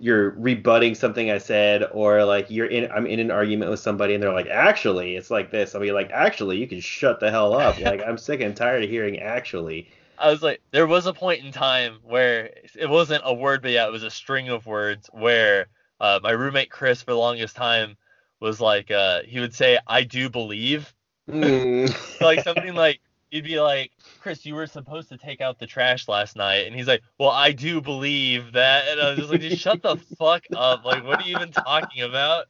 you're 0.00 0.30
rebutting 0.30 0.94
something 0.94 1.30
I 1.30 1.38
said 1.38 1.84
or 1.92 2.24
like 2.24 2.50
you're 2.50 2.66
in 2.66 2.90
I'm 2.90 3.06
in 3.06 3.20
an 3.20 3.30
argument 3.30 3.70
with 3.70 3.80
somebody 3.80 4.14
and 4.14 4.22
they're 4.22 4.32
like 4.32 4.48
actually 4.48 5.16
it's 5.16 5.30
like 5.30 5.50
this 5.50 5.74
I'll 5.74 5.80
be 5.80 5.92
like 5.92 6.10
actually 6.12 6.58
you 6.58 6.66
can 6.66 6.80
shut 6.80 7.20
the 7.20 7.30
hell 7.30 7.54
up 7.54 7.78
like 7.90 8.02
I'm 8.06 8.18
sick 8.18 8.40
and 8.40 8.56
tired 8.56 8.82
of 8.84 8.90
hearing 8.90 9.20
actually 9.20 9.88
I 10.18 10.30
was 10.30 10.42
like, 10.42 10.60
there 10.70 10.86
was 10.86 11.06
a 11.06 11.14
point 11.14 11.42
in 11.42 11.50
time 11.50 12.00
where 12.02 12.50
it 12.78 12.90
wasn't 12.90 13.22
a 13.24 13.32
word, 13.32 13.62
but 13.62 13.70
yeah, 13.70 13.86
it 13.86 13.92
was 13.92 14.02
a 14.02 14.10
string 14.10 14.50
of 14.50 14.66
words 14.66 15.08
where 15.14 15.68
uh, 15.98 16.20
my 16.22 16.32
roommate 16.32 16.70
Chris, 16.70 17.00
for 17.00 17.12
the 17.12 17.16
longest 17.16 17.56
time, 17.56 17.96
was 18.38 18.60
like, 18.60 18.90
uh, 18.90 19.22
he 19.24 19.40
would 19.40 19.54
say, 19.54 19.78
"I 19.86 20.02
do 20.02 20.28
believe," 20.28 20.92
Mm. 21.30 22.20
like 22.20 22.42
something 22.42 22.74
like 22.74 23.00
you'd 23.30 23.44
be 23.44 23.60
like, 23.60 23.92
"Chris, 24.20 24.44
you 24.44 24.54
were 24.54 24.66
supposed 24.66 25.08
to 25.10 25.16
take 25.16 25.40
out 25.40 25.58
the 25.58 25.66
trash 25.66 26.08
last 26.08 26.36
night," 26.36 26.66
and 26.66 26.74
he's 26.74 26.88
like, 26.88 27.02
"Well, 27.18 27.30
I 27.30 27.52
do 27.52 27.80
believe 27.80 28.52
that," 28.52 28.88
and 28.88 29.00
I 29.00 29.10
was 29.10 29.18
just 29.18 29.30
like, 29.30 29.40
"Just 29.40 29.62
shut 29.62 29.82
the 29.82 29.96
fuck 30.18 30.44
up! 30.54 30.84
Like, 30.84 31.04
what 31.04 31.20
are 31.20 31.26
you 31.26 31.36
even 31.36 31.52
talking 31.52 32.02
about?" 32.02 32.46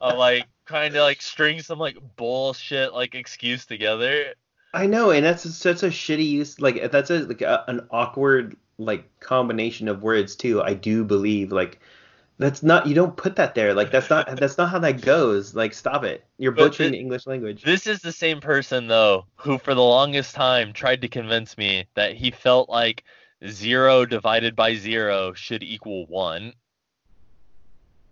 Uh, 0.00 0.14
like 0.16 0.46
trying 0.66 0.92
to 0.92 1.02
like 1.02 1.22
string 1.22 1.60
some 1.60 1.78
like 1.78 1.96
bullshit 2.16 2.92
like 2.92 3.14
excuse 3.14 3.66
together. 3.66 4.34
I 4.72 4.86
know 4.86 5.10
and 5.10 5.24
that's 5.24 5.48
such 5.54 5.82
a 5.82 5.86
shitty 5.86 6.26
use 6.26 6.60
like 6.60 6.90
that's 6.90 7.10
a 7.10 7.20
like 7.20 7.42
a, 7.42 7.64
an 7.68 7.86
awkward 7.90 8.56
like 8.76 9.08
combination 9.20 9.86
of 9.88 10.02
words 10.02 10.34
too 10.34 10.62
I 10.62 10.74
do 10.74 11.04
believe 11.04 11.52
like 11.52 11.80
that's 12.38 12.62
not 12.62 12.86
you 12.86 12.94
don't 12.94 13.16
put 13.16 13.36
that 13.36 13.54
there 13.54 13.74
like 13.74 13.90
that's 13.90 14.10
not 14.10 14.36
that's 14.40 14.58
not 14.58 14.68
how 14.68 14.78
that 14.78 15.00
goes 15.00 15.54
like 15.54 15.72
stop 15.72 16.04
it 16.04 16.24
you're 16.38 16.52
But 16.52 16.70
butchering 16.70 16.92
the 16.92 16.98
English 16.98 17.26
language 17.26 17.62
This 17.62 17.86
is 17.86 18.00
the 18.00 18.12
same 18.12 18.40
person 18.40 18.88
though 18.88 19.26
who 19.36 19.58
for 19.58 19.74
the 19.74 19.82
longest 19.82 20.34
time 20.34 20.72
tried 20.72 21.00
to 21.02 21.08
convince 21.08 21.56
me 21.56 21.86
that 21.94 22.14
he 22.14 22.30
felt 22.30 22.68
like 22.68 23.04
zero 23.48 24.04
divided 24.06 24.56
by 24.56 24.74
zero 24.74 25.32
should 25.34 25.62
equal 25.62 26.06
one. 26.06 26.52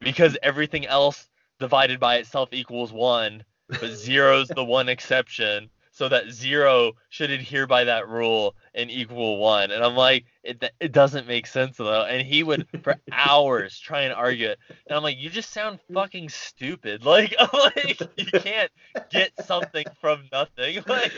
Because 0.01 0.36
everything 0.43 0.86
else 0.86 1.28
divided 1.61 2.01
by 2.01 2.16
itself 2.16 2.49
equals 2.53 2.93
one, 2.93 3.44
but 3.69 3.93
zero's 3.93 4.49
the 4.49 4.65
one 4.65 4.89
exception. 4.89 5.70
So 6.03 6.09
that 6.09 6.33
zero 6.33 6.95
should 7.11 7.31
adhere 7.31 7.69
by 7.69 7.85
that 7.85 8.09
rule 8.09 8.57
and 8.74 8.91
equal 8.91 9.39
one. 9.39 9.70
And 9.70 9.85
I'm 9.85 9.95
like, 9.95 10.24
it, 10.43 10.61
it 10.81 10.91
doesn't 10.91 11.29
make 11.29 11.47
sense 11.47 11.77
though. 11.77 12.03
And 12.03 12.27
he 12.27 12.43
would 12.43 12.66
for 12.83 12.97
hours 13.12 13.79
try 13.79 14.01
and 14.01 14.12
argue 14.12 14.49
it. 14.49 14.59
And 14.89 14.97
I'm 14.97 15.05
like, 15.05 15.16
you 15.16 15.31
just 15.31 15.53
sound 15.53 15.79
fucking 15.95 16.29
stupid. 16.29 17.05
Like, 17.12 17.37
I'm 17.39 17.49
like 17.53 18.01
you 18.16 18.27
can't 18.41 18.73
get 19.11 19.31
something 19.47 19.85
from 20.01 20.24
nothing. 20.33 20.83
Like, 20.89 21.12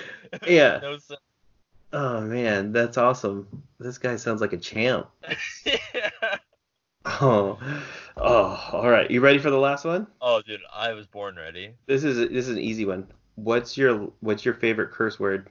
Yeah. 0.47 0.81
No 0.83 0.99
sense. 0.99 1.21
oh 1.95 2.21
man 2.21 2.73
that's 2.73 2.99
awesome 2.99 3.47
this 3.81 3.97
guy 3.97 4.17
sounds 4.17 4.43
like 4.43 4.53
a 4.53 4.59
champ 4.59 5.09
yeah. 5.65 6.11
oh 7.07 7.59
oh 8.19 8.71
all 8.73 8.91
right 8.91 9.11
you 9.11 9.23
ready 9.23 9.39
for 9.39 9.49
the 9.51 9.57
last 9.59 9.87
one 9.87 10.07
Oh, 10.21 10.43
dude, 10.43 10.61
I 10.75 10.93
was 10.93 11.07
born 11.07 11.37
ready. 11.37 11.73
this 11.87 12.05
is 12.05 12.17
this 12.19 12.49
is 12.49 12.57
an 12.57 12.59
easy 12.59 12.85
one 12.85 13.07
what's 13.37 13.77
your 13.77 14.13
what's 14.21 14.45
your 14.45 14.55
favorite 14.55 14.91
curse 14.91 15.19
word 15.19 15.49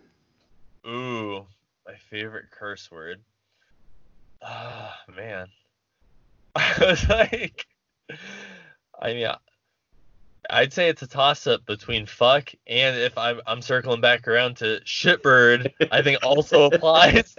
Ooh, 0.86 1.46
my 1.88 1.96
favorite 2.10 2.52
curse 2.52 2.92
word. 2.92 3.22
Ah, 4.42 5.00
man. 5.16 5.48
I 6.56 6.74
was 6.80 7.08
like, 7.08 7.66
I 9.02 9.14
mean, 9.14 9.28
I'd 10.50 10.74
say 10.74 10.90
it's 10.90 11.02
a 11.02 11.08
toss 11.08 11.48
up 11.48 11.66
between 11.66 12.06
fuck 12.06 12.54
and 12.68 12.98
if 12.98 13.18
I'm 13.18 13.40
I'm 13.48 13.62
circling 13.62 14.02
back 14.02 14.28
around 14.28 14.58
to 14.58 14.82
shitbird, 14.86 15.72
I 15.90 16.02
think 16.02 16.20
also 16.22 16.66
applies. 16.72 17.34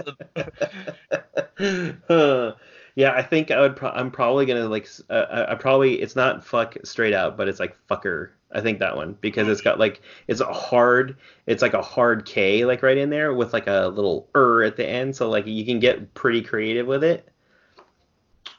Uh, 2.08 2.52
yeah, 2.94 3.12
I 3.12 3.22
think 3.22 3.50
I 3.50 3.60
would. 3.60 3.76
Pro- 3.76 3.90
I'm 3.90 4.10
probably 4.10 4.46
gonna 4.46 4.68
like. 4.68 4.88
Uh, 5.10 5.26
I 5.30 5.52
I 5.52 5.54
probably 5.54 6.00
it's 6.00 6.16
not 6.16 6.44
fuck 6.46 6.76
straight 6.82 7.12
out, 7.12 7.36
but 7.36 7.46
it's 7.46 7.60
like 7.60 7.76
fucker. 7.88 8.30
I 8.54 8.60
think 8.60 8.78
that 8.78 8.96
one 8.96 9.18
because 9.20 9.48
it's 9.48 9.60
got 9.60 9.78
like 9.80 10.00
it's 10.28 10.40
a 10.40 10.52
hard. 10.52 11.16
It's 11.46 11.60
like 11.60 11.74
a 11.74 11.82
hard 11.82 12.24
K 12.24 12.64
like 12.64 12.82
right 12.82 12.96
in 12.96 13.10
there 13.10 13.34
with 13.34 13.52
like 13.52 13.66
a 13.66 13.88
little 13.88 14.28
er 14.36 14.62
at 14.62 14.76
the 14.76 14.88
end, 14.88 15.16
so 15.16 15.28
like 15.28 15.46
you 15.46 15.64
can 15.64 15.80
get 15.80 16.14
pretty 16.14 16.40
creative 16.40 16.86
with 16.86 17.02
it. 17.02 17.28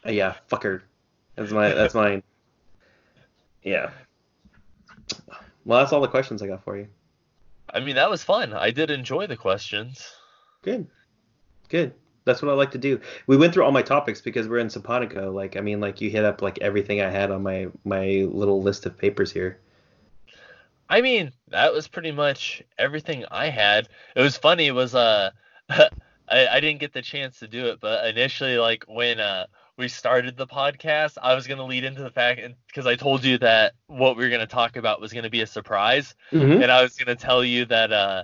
Uh, 0.06 0.12
yeah, 0.12 0.36
fucker. 0.52 0.82
That's 1.36 1.52
my. 1.52 1.70
That's 1.70 1.94
mine. 1.96 2.24
Yeah. 3.64 3.92
Well, 5.64 5.80
that's 5.80 5.94
all 5.94 6.02
the 6.02 6.08
questions 6.08 6.42
I 6.42 6.48
got 6.48 6.64
for 6.64 6.78
you. 6.78 6.88
I 7.74 7.80
mean, 7.80 7.96
that 7.96 8.10
was 8.10 8.24
fun. 8.24 8.54
I 8.54 8.72
did 8.72 8.92
enjoy 8.92 9.28
the 9.28 9.38
questions. 9.38 10.06
Good. 10.62 10.88
Good. 11.70 11.94
That's 12.26 12.42
what 12.42 12.52
I 12.52 12.56
like 12.56 12.72
to 12.72 12.78
do. 12.78 13.00
We 13.28 13.38
went 13.38 13.54
through 13.54 13.64
all 13.64 13.72
my 13.72 13.82
topics 13.82 14.22
because 14.22 14.48
we're 14.48 14.60
in 14.60 14.68
Saponico. 14.68 15.34
Like, 15.34 15.58
I 15.58 15.62
mean, 15.62 15.80
like 15.80 16.02
you 16.02 16.10
hit 16.10 16.26
up 16.26 16.42
like 16.42 16.60
everything 16.60 17.02
I 17.02 17.10
had 17.10 17.32
on 17.32 17.44
my 17.44 17.68
my 17.84 18.28
little 18.32 18.62
list 18.62 18.86
of 18.86 18.98
papers 18.98 19.32
here. 19.32 19.60
I 20.90 21.02
mean, 21.02 21.32
that 21.50 21.74
was 21.74 21.88
pretty 21.88 22.12
much 22.12 22.62
everything 22.78 23.26
I 23.32 23.50
had. 23.50 23.88
It 24.16 24.22
was 24.22 24.38
funny. 24.38 24.68
It 24.68 24.72
was 24.74 24.94
uh, 24.96 25.32
I, 25.70 25.90
I 26.30 26.60
didn't 26.60 26.80
get 26.80 26.94
the 26.94 27.02
chance 27.02 27.40
to 27.40 27.48
do 27.48 27.68
it, 27.68 27.80
but 27.80 28.06
initially, 28.08 28.58
like 28.58 28.84
when 28.88 29.20
uh 29.20 29.46
we 29.78 29.88
started 29.88 30.38
the 30.38 30.48
podcast, 30.48 31.18
I 31.22 31.34
was 31.36 31.48
gonna 31.48 31.66
lead 31.66 31.84
into 31.84 32.02
the 32.02 32.12
fact, 32.12 32.40
and 32.40 32.56
because 32.68 32.86
I 32.86 32.96
told 32.96 33.24
you 33.24 33.38
that 33.40 33.74
what 33.88 34.16
we 34.18 34.24
were 34.24 34.30
gonna 34.30 34.48
talk 34.48 34.76
about 34.78 35.02
was 35.02 35.14
gonna 35.14 35.30
be 35.30 35.42
a 35.42 35.48
surprise, 35.48 36.16
Mm-hmm. 36.32 36.62
and 36.62 36.72
I 36.72 36.82
was 36.82 36.96
gonna 36.96 37.16
tell 37.16 37.44
you 37.44 37.66
that 37.66 37.92
uh, 37.92 38.24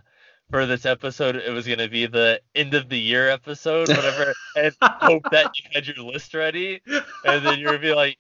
for 0.52 0.66
this 0.66 0.86
episode 0.86 1.36
it 1.38 1.50
was 1.52 1.66
gonna 1.68 1.88
be 1.88 2.06
the 2.06 2.40
end 2.54 2.74
of 2.74 2.90
the 2.90 3.00
year 3.00 3.30
episode, 3.30 3.88
whatever, 3.90 4.34
and 4.56 4.76
hope 4.82 5.24
that 5.32 5.58
you 5.58 5.66
had 5.74 5.88
your 5.88 6.06
list 6.06 6.34
ready, 6.34 6.82
and 7.26 7.46
then 7.46 7.58
you're 7.60 7.72
gonna 7.72 7.80
be 7.82 7.94
like, 7.94 8.18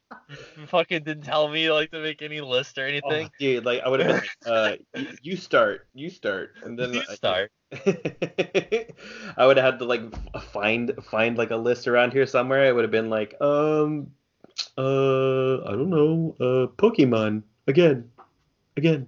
fucking 0.67 1.03
didn't 1.03 1.23
tell 1.25 1.47
me 1.49 1.69
like 1.71 1.91
to 1.91 1.99
make 2.01 2.21
any 2.21 2.41
list 2.41 2.77
or 2.77 2.83
Oh, 2.85 2.87
anything. 2.87 3.29
dude, 3.39 3.65
like 3.65 3.81
I 3.85 3.89
would 3.89 3.99
have 3.99 4.23
been 4.43 4.51
like, 4.53 4.81
uh, 4.95 5.03
you, 5.21 5.35
start, 5.35 5.87
you 5.93 6.09
start, 6.09 6.53
and 6.63 6.79
then 6.79 6.93
you 6.93 7.01
I- 7.07 7.13
start. 7.15 7.51
I 9.37 9.45
would 9.45 9.57
have 9.57 9.65
had 9.73 9.79
to 9.79 9.85
like 9.85 10.01
find 10.51 10.91
find 11.09 11.37
like 11.37 11.51
a 11.51 11.55
list 11.55 11.87
around 11.87 12.11
here 12.13 12.25
somewhere. 12.25 12.65
I 12.67 12.71
would 12.71 12.83
have 12.83 12.91
been 12.91 13.09
like, 13.09 13.35
um, 13.41 14.11
uh, 14.77 15.63
I 15.63 15.71
don't 15.71 15.89
know, 15.89 16.35
uh, 16.39 16.67
Pokemon 16.75 17.43
again, 17.67 18.09
again. 18.77 19.07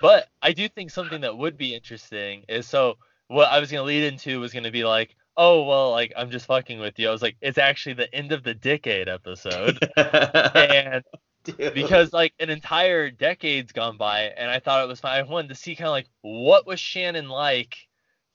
But 0.00 0.28
I 0.42 0.52
do 0.52 0.68
think 0.68 0.90
something 0.90 1.22
that 1.22 1.36
would 1.36 1.56
be 1.56 1.74
interesting 1.74 2.44
is 2.48 2.66
so 2.66 2.98
what 3.28 3.48
I 3.48 3.58
was 3.60 3.70
gonna 3.70 3.84
lead 3.84 4.04
into 4.04 4.40
was 4.40 4.52
gonna 4.52 4.70
be 4.70 4.84
like, 4.84 5.16
oh 5.36 5.64
well, 5.64 5.90
like 5.90 6.12
I'm 6.16 6.30
just 6.30 6.46
fucking 6.46 6.78
with 6.78 6.98
you. 6.98 7.08
I 7.08 7.12
was 7.12 7.22
like, 7.22 7.36
it's 7.40 7.58
actually 7.58 7.94
the 7.94 8.14
end 8.14 8.32
of 8.32 8.42
the 8.42 8.54
decade 8.54 9.08
episode, 9.08 9.78
and 9.96 11.04
Dude. 11.44 11.74
because 11.74 12.12
like 12.12 12.34
an 12.40 12.50
entire 12.50 13.10
decade's 13.10 13.72
gone 13.72 13.96
by, 13.96 14.22
and 14.36 14.50
I 14.50 14.58
thought 14.58 14.82
it 14.82 14.88
was 14.88 15.00
fine. 15.00 15.20
I 15.20 15.22
wanted 15.22 15.48
to 15.48 15.54
see 15.54 15.76
kind 15.76 15.88
of 15.88 15.92
like 15.92 16.08
what 16.22 16.66
was 16.66 16.80
Shannon 16.80 17.28
like 17.28 17.76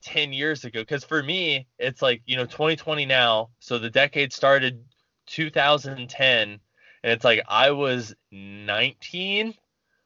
10 0.03 0.33
years 0.33 0.63
ago, 0.63 0.81
because 0.81 1.03
for 1.03 1.21
me, 1.21 1.67
it's 1.77 2.01
like 2.01 2.21
you 2.25 2.37
know 2.37 2.45
2020 2.45 3.05
now, 3.05 3.49
so 3.59 3.77
the 3.77 3.89
decade 3.89 4.33
started 4.33 4.83
2010, 5.27 6.49
and 6.49 6.59
it's 7.03 7.25
like 7.25 7.43
I 7.47 7.71
was 7.71 8.15
19 8.31 9.53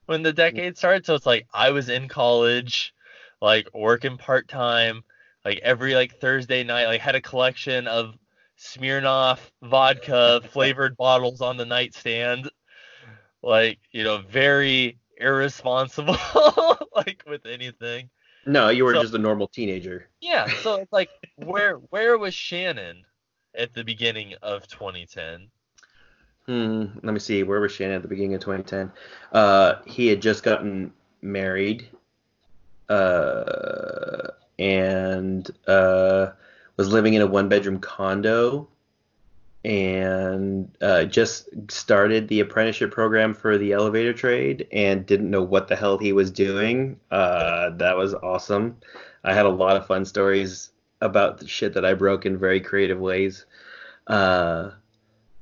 when 0.05 0.23
the 0.23 0.33
mm. 0.33 0.35
decade 0.35 0.77
started, 0.77 1.05
so 1.05 1.15
it's 1.15 1.25
like 1.25 1.47
I 1.53 1.71
was 1.71 1.89
in 1.89 2.07
college, 2.07 2.93
like 3.41 3.67
working 3.73 4.17
part 4.17 4.47
time, 4.47 5.03
like 5.43 5.59
every 5.63 5.95
like 5.95 6.19
Thursday 6.19 6.63
night, 6.63 6.87
like 6.87 7.01
had 7.01 7.15
a 7.15 7.21
collection 7.21 7.87
of 7.87 8.15
Smirnoff 8.57 9.39
vodka 9.61 10.41
flavored 10.51 10.97
bottles 10.97 11.41
on 11.41 11.57
the 11.57 11.65
nightstand, 11.65 12.49
like 13.41 13.79
you 13.91 14.03
know, 14.03 14.19
very 14.29 14.97
irresponsible, 15.17 16.17
like 16.95 17.23
with 17.27 17.45
anything. 17.45 18.09
no, 18.45 18.69
you 18.69 18.85
were 18.85 18.93
so- 18.93 19.01
just 19.01 19.13
a 19.13 19.19
normal 19.19 19.47
teenager. 19.47 20.09
Yeah, 20.21 20.47
so 20.61 20.75
it's 20.75 20.93
like 20.93 21.09
where 21.35 21.75
where 21.75 22.17
was 22.17 22.33
Shannon 22.33 23.03
at 23.57 23.73
the 23.73 23.83
beginning 23.83 24.35
of 24.41 24.67
2010? 24.67 25.49
Hmm. 26.47 26.85
Let 27.01 27.13
me 27.13 27.19
see. 27.19 27.43
Where 27.43 27.59
was 27.59 27.71
Shannon 27.71 27.95
at 27.95 28.01
the 28.03 28.07
beginning 28.07 28.35
of 28.35 28.41
2010? 28.41 28.91
Uh, 29.31 29.75
he 29.85 30.07
had 30.07 30.21
just 30.21 30.43
gotten 30.43 30.93
married, 31.21 31.89
uh, 32.87 34.29
and 34.59 35.49
uh, 35.67 36.31
was 36.77 36.89
living 36.89 37.15
in 37.15 37.23
a 37.23 37.27
one-bedroom 37.27 37.79
condo, 37.79 38.67
and 39.63 40.71
uh, 40.81 41.05
just 41.05 41.49
started 41.71 42.27
the 42.27 42.41
apprenticeship 42.41 42.91
program 42.91 43.33
for 43.33 43.57
the 43.57 43.73
elevator 43.73 44.13
trade, 44.13 44.67
and 44.71 45.07
didn't 45.07 45.31
know 45.31 45.41
what 45.41 45.67
the 45.67 45.75
hell 45.75 45.97
he 45.97 46.13
was 46.13 46.29
doing. 46.29 46.99
Uh, 47.09 47.71
that 47.71 47.97
was 47.97 48.13
awesome. 48.13 48.77
I 49.23 49.33
had 49.33 49.47
a 49.47 49.49
lot 49.49 49.77
of 49.77 49.87
fun 49.87 50.05
stories 50.05 50.69
about 51.01 51.39
the 51.39 51.47
shit 51.47 51.73
that 51.73 51.85
I 51.85 51.95
broke 51.95 52.27
in 52.27 52.37
very 52.37 52.61
creative 52.61 52.99
ways. 52.99 53.47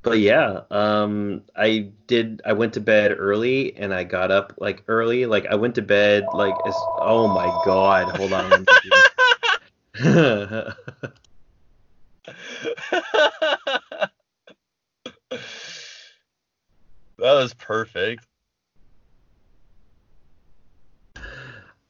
But 0.04 0.18
yeah, 0.18 0.60
um, 0.70 1.42
I 1.56 1.90
did. 2.06 2.42
I 2.44 2.52
went 2.52 2.74
to 2.74 2.80
bed 2.80 3.16
early 3.18 3.74
and 3.74 3.94
I 3.94 4.04
got 4.04 4.30
up 4.30 4.52
like 4.58 4.84
early. 4.86 5.24
Like 5.24 5.46
I 5.46 5.54
went 5.54 5.74
to 5.76 5.82
bed 5.82 6.28
like 6.34 6.54
as, 6.66 6.76
oh 7.00 7.26
my 7.26 7.46
god, 7.64 8.08
hold 8.10 8.34
on. 8.34 8.50
let 8.50 8.60
me 8.60 8.66
do- 8.82 8.90
that 10.04 10.76
was 17.18 17.54
perfect. 17.54 18.26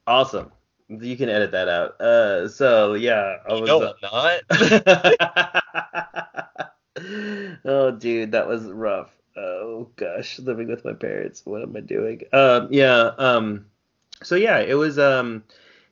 awesome. 0.06 0.52
You 0.88 1.16
can 1.16 1.28
edit 1.28 1.50
that 1.50 1.68
out. 1.68 2.00
Uh, 2.00 2.46
so 2.46 2.94
yeah, 2.94 3.38
I 3.48 3.54
was. 3.54 3.68
no, 3.68 3.82
uh, 3.82 3.94
not. 4.02 4.42
oh, 7.64 7.90
dude, 7.90 8.32
that 8.32 8.46
was 8.46 8.64
rough. 8.64 9.10
Oh 9.36 9.88
gosh, 9.96 10.38
living 10.38 10.68
with 10.68 10.84
my 10.84 10.92
parents. 10.92 11.42
What 11.44 11.62
am 11.62 11.76
I 11.76 11.80
doing? 11.80 12.22
Um, 12.32 12.68
yeah. 12.70 13.10
Um, 13.18 13.66
so 14.22 14.36
yeah, 14.36 14.60
it 14.60 14.74
was 14.74 14.98
um, 14.98 15.42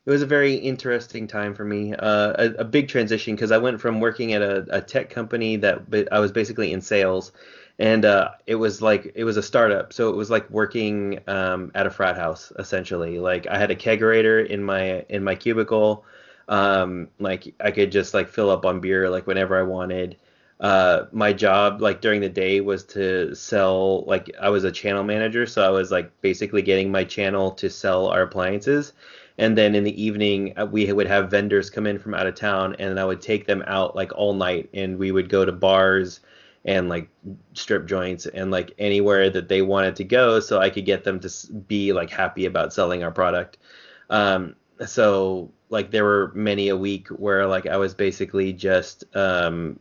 it 0.06 0.10
was 0.10 0.22
a 0.22 0.26
very 0.26 0.54
interesting 0.54 1.26
time 1.26 1.54
for 1.54 1.64
me. 1.64 1.94
Uh, 1.94 2.32
a, 2.38 2.60
a 2.60 2.64
big 2.64 2.88
transition 2.88 3.34
because 3.34 3.50
I 3.50 3.58
went 3.58 3.80
from 3.80 4.00
working 4.00 4.32
at 4.32 4.42
a, 4.42 4.66
a 4.70 4.80
tech 4.80 5.10
company 5.10 5.56
that 5.56 6.08
I 6.12 6.20
was 6.20 6.30
basically 6.30 6.72
in 6.72 6.80
sales, 6.80 7.32
and 7.78 8.04
uh, 8.04 8.30
it 8.46 8.56
was 8.56 8.80
like 8.80 9.12
it 9.14 9.24
was 9.24 9.36
a 9.36 9.42
startup, 9.42 9.92
so 9.92 10.08
it 10.10 10.16
was 10.16 10.30
like 10.30 10.48
working 10.50 11.18
um, 11.26 11.72
at 11.74 11.86
a 11.86 11.90
frat 11.90 12.16
house 12.16 12.52
essentially. 12.58 13.18
Like 13.18 13.46
I 13.48 13.58
had 13.58 13.70
a 13.72 13.76
kegerator 13.76 14.46
in 14.46 14.62
my 14.62 15.04
in 15.08 15.24
my 15.24 15.34
cubicle. 15.34 16.04
Um, 16.48 17.08
like 17.18 17.54
I 17.60 17.70
could 17.70 17.92
just 17.92 18.14
like 18.14 18.28
fill 18.28 18.50
up 18.50 18.66
on 18.66 18.80
beer 18.80 19.08
like 19.08 19.26
whenever 19.26 19.58
I 19.58 19.62
wanted 19.62 20.16
uh, 20.62 21.06
my 21.10 21.32
job 21.32 21.82
like 21.82 22.00
during 22.00 22.20
the 22.20 22.28
day 22.28 22.60
was 22.60 22.84
to 22.84 23.34
sell 23.34 24.04
like 24.04 24.30
I 24.40 24.48
was 24.48 24.62
a 24.62 24.70
channel 24.70 25.02
manager, 25.02 25.44
so 25.44 25.62
I 25.66 25.70
was 25.70 25.90
like 25.90 26.12
basically 26.20 26.62
getting 26.62 26.90
my 26.90 27.02
channel 27.02 27.50
to 27.52 27.68
sell 27.68 28.06
our 28.06 28.22
appliances. 28.22 28.92
And 29.38 29.58
then 29.58 29.74
in 29.74 29.82
the 29.82 30.02
evening, 30.02 30.56
uh, 30.56 30.66
we 30.66 30.92
would 30.92 31.08
have 31.08 31.30
vendors 31.30 31.68
come 31.68 31.86
in 31.86 31.98
from 31.98 32.14
out 32.14 32.28
of 32.28 32.36
town, 32.36 32.76
and 32.78 33.00
I 33.00 33.04
would 33.04 33.20
take 33.20 33.46
them 33.46 33.64
out 33.66 33.96
like 33.96 34.12
all 34.14 34.34
night, 34.34 34.70
and 34.72 34.98
we 34.98 35.10
would 35.10 35.28
go 35.28 35.44
to 35.44 35.52
bars 35.52 36.20
and 36.64 36.88
like 36.88 37.08
strip 37.54 37.86
joints 37.86 38.26
and 38.26 38.52
like 38.52 38.72
anywhere 38.78 39.30
that 39.30 39.48
they 39.48 39.62
wanted 39.62 39.96
to 39.96 40.04
go, 40.04 40.38
so 40.38 40.60
I 40.60 40.70
could 40.70 40.86
get 40.86 41.02
them 41.02 41.18
to 41.20 41.52
be 41.66 41.92
like 41.92 42.10
happy 42.10 42.46
about 42.46 42.72
selling 42.72 43.02
our 43.02 43.10
product. 43.10 43.58
Um, 44.10 44.54
so 44.86 45.50
like 45.72 45.90
there 45.90 46.04
were 46.04 46.30
many 46.34 46.68
a 46.68 46.76
week 46.76 47.08
where 47.08 47.46
like 47.46 47.66
I 47.66 47.78
was 47.78 47.94
basically 47.94 48.52
just 48.52 49.04
um, 49.16 49.80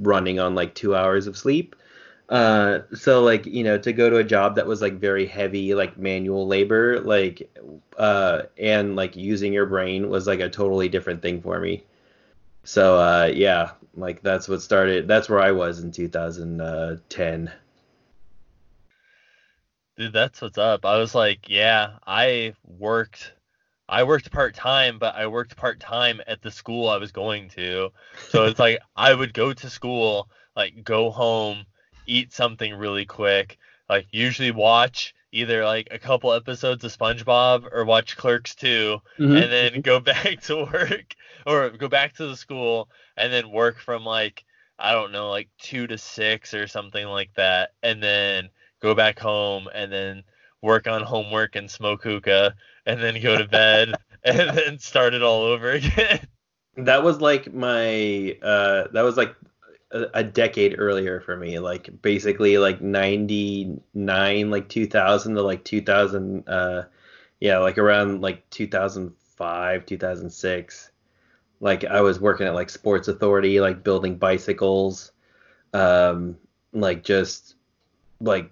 running 0.00 0.38
on 0.38 0.54
like 0.54 0.74
two 0.74 0.94
hours 0.94 1.26
of 1.26 1.38
sleep. 1.38 1.74
Uh, 2.28 2.80
so 2.94 3.22
like 3.22 3.46
you 3.46 3.64
know 3.64 3.78
to 3.78 3.92
go 3.92 4.10
to 4.10 4.16
a 4.16 4.24
job 4.24 4.54
that 4.56 4.66
was 4.66 4.82
like 4.82 4.94
very 4.94 5.26
heavy 5.26 5.74
like 5.74 5.98
manual 5.98 6.46
labor 6.46 7.00
like 7.00 7.50
uh, 7.98 8.42
and 8.58 8.94
like 8.94 9.16
using 9.16 9.52
your 9.52 9.66
brain 9.66 10.08
was 10.08 10.26
like 10.26 10.40
a 10.40 10.48
totally 10.48 10.88
different 10.88 11.22
thing 11.22 11.40
for 11.40 11.58
me. 11.58 11.82
So 12.64 12.98
uh, 12.98 13.32
yeah, 13.34 13.72
like 13.94 14.22
that's 14.22 14.48
what 14.48 14.60
started. 14.60 15.08
That's 15.08 15.30
where 15.30 15.40
I 15.40 15.52
was 15.52 15.80
in 15.80 15.92
2010. 15.92 17.52
Dude, 19.96 20.12
that's 20.12 20.40
what's 20.42 20.58
up. 20.58 20.84
I 20.84 20.98
was 20.98 21.14
like, 21.14 21.48
yeah, 21.48 21.98
I 22.06 22.54
worked 22.78 23.32
I 23.88 24.04
worked 24.04 24.30
part 24.30 24.54
time, 24.54 24.98
but 24.98 25.14
I 25.14 25.26
worked 25.26 25.56
part 25.56 25.80
time 25.80 26.20
at 26.26 26.40
the 26.42 26.50
school 26.50 26.88
I 26.88 26.96
was 26.96 27.12
going 27.12 27.48
to. 27.50 27.90
So 28.28 28.44
it's 28.44 28.58
like 28.58 28.78
I 28.96 29.12
would 29.14 29.34
go 29.34 29.52
to 29.52 29.70
school, 29.70 30.28
like 30.56 30.82
go 30.84 31.10
home, 31.10 31.66
eat 32.06 32.32
something 32.32 32.74
really 32.74 33.04
quick, 33.04 33.58
like 33.88 34.06
usually 34.10 34.50
watch 34.50 35.14
either 35.32 35.64
like 35.64 35.88
a 35.90 35.98
couple 35.98 36.32
episodes 36.32 36.84
of 36.84 36.96
SpongeBob 36.96 37.66
or 37.72 37.84
watch 37.84 38.16
Clerks 38.16 38.54
2 38.54 38.98
Mm-hmm. 39.18 39.36
and 39.36 39.52
then 39.52 39.80
go 39.80 40.00
back 40.12 40.40
to 40.42 40.64
work 40.64 41.14
or 41.46 41.70
go 41.70 41.88
back 41.88 42.14
to 42.14 42.26
the 42.26 42.36
school 42.36 42.88
and 43.16 43.32
then 43.32 43.50
work 43.50 43.78
from 43.78 44.04
like 44.04 44.44
I 44.78 44.92
don't 44.92 45.12
know 45.12 45.30
like 45.30 45.48
2 45.60 45.86
to 45.86 45.98
6 45.98 46.54
or 46.54 46.66
something 46.66 47.06
like 47.06 47.32
that 47.34 47.70
and 47.82 48.02
then 48.02 48.50
go 48.80 48.94
back 48.94 49.18
home 49.18 49.68
and 49.72 49.92
then 49.92 50.24
work 50.62 50.86
on 50.86 51.02
homework 51.02 51.56
and 51.56 51.70
smoke 51.70 52.02
hookah 52.02 52.54
and 52.86 53.00
then 53.00 53.20
go 53.20 53.36
to 53.36 53.46
bed 53.46 53.94
and 54.24 54.56
then 54.56 54.78
start 54.78 55.12
it 55.12 55.22
all 55.22 55.42
over 55.42 55.72
again. 55.72 56.20
That 56.76 57.02
was 57.02 57.20
like 57.20 57.52
my 57.52 58.38
uh 58.42 58.88
that 58.92 59.02
was 59.02 59.16
like 59.16 59.34
a, 59.90 60.06
a 60.14 60.24
decade 60.24 60.76
earlier 60.78 61.20
for 61.20 61.36
me. 61.36 61.58
Like 61.58 62.00
basically 62.00 62.56
like 62.58 62.80
99 62.80 64.50
like 64.50 64.68
2000 64.68 65.34
to 65.34 65.42
like 65.42 65.64
2000 65.64 66.48
uh 66.48 66.84
yeah, 67.40 67.58
like 67.58 67.76
around 67.76 68.20
like 68.20 68.48
2005, 68.50 69.84
2006. 69.84 70.90
Like 71.60 71.84
I 71.84 72.00
was 72.00 72.20
working 72.20 72.46
at 72.46 72.54
like 72.54 72.70
Sports 72.70 73.08
Authority 73.08 73.60
like 73.60 73.84
building 73.84 74.16
bicycles 74.16 75.12
um 75.74 76.36
like 76.72 77.02
just 77.02 77.54
like 78.20 78.50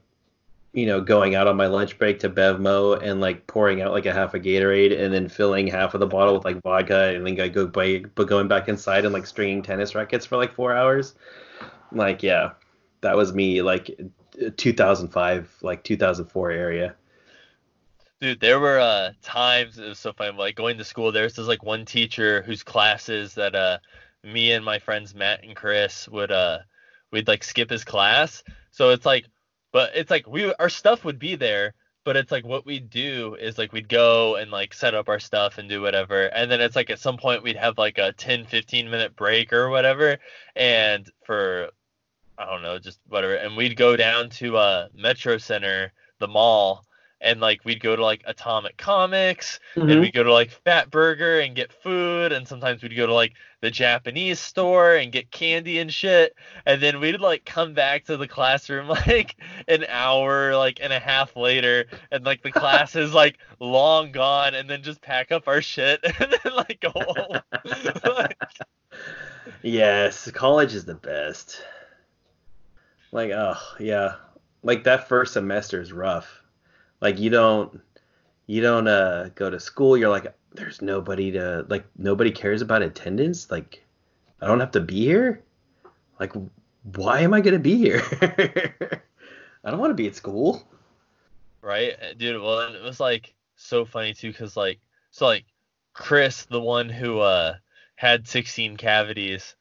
you 0.72 0.86
know, 0.86 1.00
going 1.00 1.34
out 1.34 1.48
on 1.48 1.56
my 1.56 1.66
lunch 1.66 1.98
break 1.98 2.20
to 2.20 2.30
Bevmo 2.30 3.00
and 3.02 3.20
like 3.20 3.46
pouring 3.46 3.82
out 3.82 3.92
like 3.92 4.06
a 4.06 4.12
half 4.12 4.34
a 4.34 4.40
Gatorade 4.40 4.98
and 4.98 5.12
then 5.12 5.28
filling 5.28 5.66
half 5.66 5.94
of 5.94 6.00
the 6.00 6.06
bottle 6.06 6.34
with 6.34 6.44
like 6.44 6.62
vodka 6.62 7.14
and 7.14 7.26
then 7.26 7.34
go 7.52 7.66
by, 7.66 8.04
but 8.14 8.28
going 8.28 8.46
back 8.46 8.68
inside 8.68 9.04
and 9.04 9.12
like 9.12 9.26
stringing 9.26 9.62
tennis 9.62 9.94
rackets 9.94 10.26
for 10.26 10.36
like 10.36 10.52
four 10.52 10.74
hours. 10.74 11.14
Like, 11.90 12.22
yeah, 12.22 12.52
that 13.00 13.16
was 13.16 13.32
me 13.32 13.62
like 13.62 13.98
2005, 14.56 15.56
like 15.62 15.82
2004 15.82 16.50
area. 16.52 16.94
Dude, 18.20 18.38
there 18.38 18.60
were 18.60 18.78
uh 18.78 19.12
times 19.22 19.78
it 19.78 19.88
was 19.88 19.98
so 19.98 20.12
funny. 20.12 20.36
Like 20.36 20.54
going 20.54 20.78
to 20.78 20.84
school, 20.84 21.10
there's 21.10 21.34
this 21.34 21.48
like 21.48 21.64
one 21.64 21.84
teacher 21.84 22.42
whose 22.42 22.62
classes 22.62 23.34
that 23.34 23.56
uh 23.56 23.78
me 24.22 24.52
and 24.52 24.64
my 24.64 24.78
friends 24.78 25.14
Matt 25.14 25.42
and 25.42 25.56
Chris 25.56 26.06
would 26.08 26.30
uh 26.30 26.58
we'd 27.10 27.26
like 27.26 27.42
skip 27.42 27.70
his 27.70 27.82
class. 27.82 28.44
So 28.70 28.90
it's 28.90 29.06
like, 29.06 29.26
but 29.72 29.92
it's 29.94 30.10
like 30.10 30.26
we 30.26 30.52
our 30.54 30.68
stuff 30.68 31.04
would 31.04 31.18
be 31.18 31.36
there, 31.36 31.74
but 32.04 32.16
it's 32.16 32.32
like 32.32 32.44
what 32.44 32.66
we'd 32.66 32.90
do 32.90 33.36
is 33.36 33.58
like 33.58 33.72
we'd 33.72 33.88
go 33.88 34.36
and 34.36 34.50
like 34.50 34.74
set 34.74 34.94
up 34.94 35.08
our 35.08 35.20
stuff 35.20 35.58
and 35.58 35.68
do 35.68 35.80
whatever. 35.82 36.26
And 36.26 36.50
then 36.50 36.60
it's 36.60 36.76
like 36.76 36.90
at 36.90 36.98
some 36.98 37.16
point 37.16 37.42
we'd 37.42 37.56
have 37.56 37.78
like 37.78 37.98
a 37.98 38.12
10 38.12 38.46
15 38.46 38.90
minute 38.90 39.16
break 39.16 39.52
or 39.52 39.68
whatever. 39.68 40.18
And 40.56 41.10
for 41.24 41.70
i 42.38 42.46
don't 42.46 42.62
know 42.62 42.78
just 42.78 43.00
whatever. 43.08 43.34
And 43.34 43.56
we'd 43.56 43.76
go 43.76 43.96
down 43.96 44.30
to 44.30 44.56
uh 44.56 44.88
metro 44.94 45.38
center 45.38 45.92
the 46.18 46.28
mall 46.28 46.84
and 47.20 47.40
like 47.40 47.64
we'd 47.64 47.80
go 47.80 47.94
to 47.96 48.02
like 48.02 48.22
Atomic 48.26 48.76
Comics 48.76 49.60
Mhm. 49.76 49.90
and 49.92 50.00
we'd 50.00 50.14
go 50.14 50.22
to 50.22 50.32
like 50.32 50.50
Fat 50.50 50.90
Burger 50.90 51.40
and 51.40 51.54
get 51.54 51.72
food 51.72 52.32
and 52.32 52.46
sometimes 52.48 52.82
we'd 52.82 52.96
go 52.96 53.06
to 53.06 53.12
like 53.14 53.34
the 53.60 53.70
Japanese 53.70 54.40
store 54.40 54.94
and 54.96 55.12
get 55.12 55.30
candy 55.30 55.78
and 55.80 55.92
shit 55.92 56.34
and 56.64 56.82
then 56.82 56.98
we'd 56.98 57.20
like 57.20 57.44
come 57.44 57.74
back 57.74 58.04
to 58.06 58.16
the 58.16 58.26
classroom 58.28 58.88
like 59.06 59.36
an 59.68 59.84
hour 59.88 60.56
like 60.56 60.78
and 60.82 60.92
a 60.92 60.98
half 60.98 61.36
later 61.36 61.84
and 62.10 62.24
like 62.24 62.42
the 62.42 62.50
class 62.60 62.96
is 62.96 63.12
like 63.12 63.36
long 63.60 64.12
gone 64.12 64.54
and 64.54 64.68
then 64.70 64.82
just 64.82 65.00
pack 65.02 65.30
up 65.30 65.46
our 65.46 65.60
shit 65.60 66.00
and 66.04 66.14
then 66.42 66.54
like 66.54 66.80
go 66.80 66.90
home. 66.94 67.40
Like, 68.04 68.36
Yes, 69.62 70.30
college 70.30 70.74
is 70.74 70.84
the 70.86 70.94
best. 70.94 71.62
Like, 73.12 73.30
oh 73.32 73.56
yeah, 73.78 74.14
like 74.62 74.84
that 74.84 75.08
first 75.08 75.32
semester 75.34 75.80
is 75.80 75.92
rough. 75.92 76.39
Like 77.00 77.18
you 77.18 77.30
don't, 77.30 77.80
you 78.46 78.60
don't 78.60 78.88
uh 78.88 79.30
go 79.34 79.50
to 79.50 79.60
school. 79.60 79.96
You're 79.96 80.10
like, 80.10 80.34
there's 80.52 80.82
nobody 80.82 81.30
to 81.32 81.64
like, 81.68 81.86
nobody 81.96 82.30
cares 82.30 82.62
about 82.62 82.82
attendance. 82.82 83.50
Like, 83.50 83.84
I 84.40 84.46
don't 84.46 84.60
have 84.60 84.72
to 84.72 84.80
be 84.80 85.04
here. 85.04 85.42
Like, 86.18 86.32
why 86.94 87.20
am 87.20 87.34
I 87.34 87.40
gonna 87.40 87.58
be 87.58 87.76
here? 87.76 88.02
I 89.64 89.70
don't 89.70 89.80
want 89.80 89.90
to 89.90 89.94
be 89.94 90.06
at 90.06 90.16
school. 90.16 90.66
right 91.62 91.92
dude 92.16 92.40
well 92.40 92.60
it 92.74 92.82
was 92.82 92.98
like 92.98 93.34
so 93.56 93.84
funny 93.84 94.14
too 94.14 94.32
because 94.32 94.56
like 94.56 94.80
so 95.10 95.26
like 95.26 95.44
chris 95.92 96.46
the 96.46 96.60
one 96.60 96.88
who 96.88 97.20
uh 97.20 97.54
had 97.96 98.26
16 98.26 98.78
cavities 98.78 99.54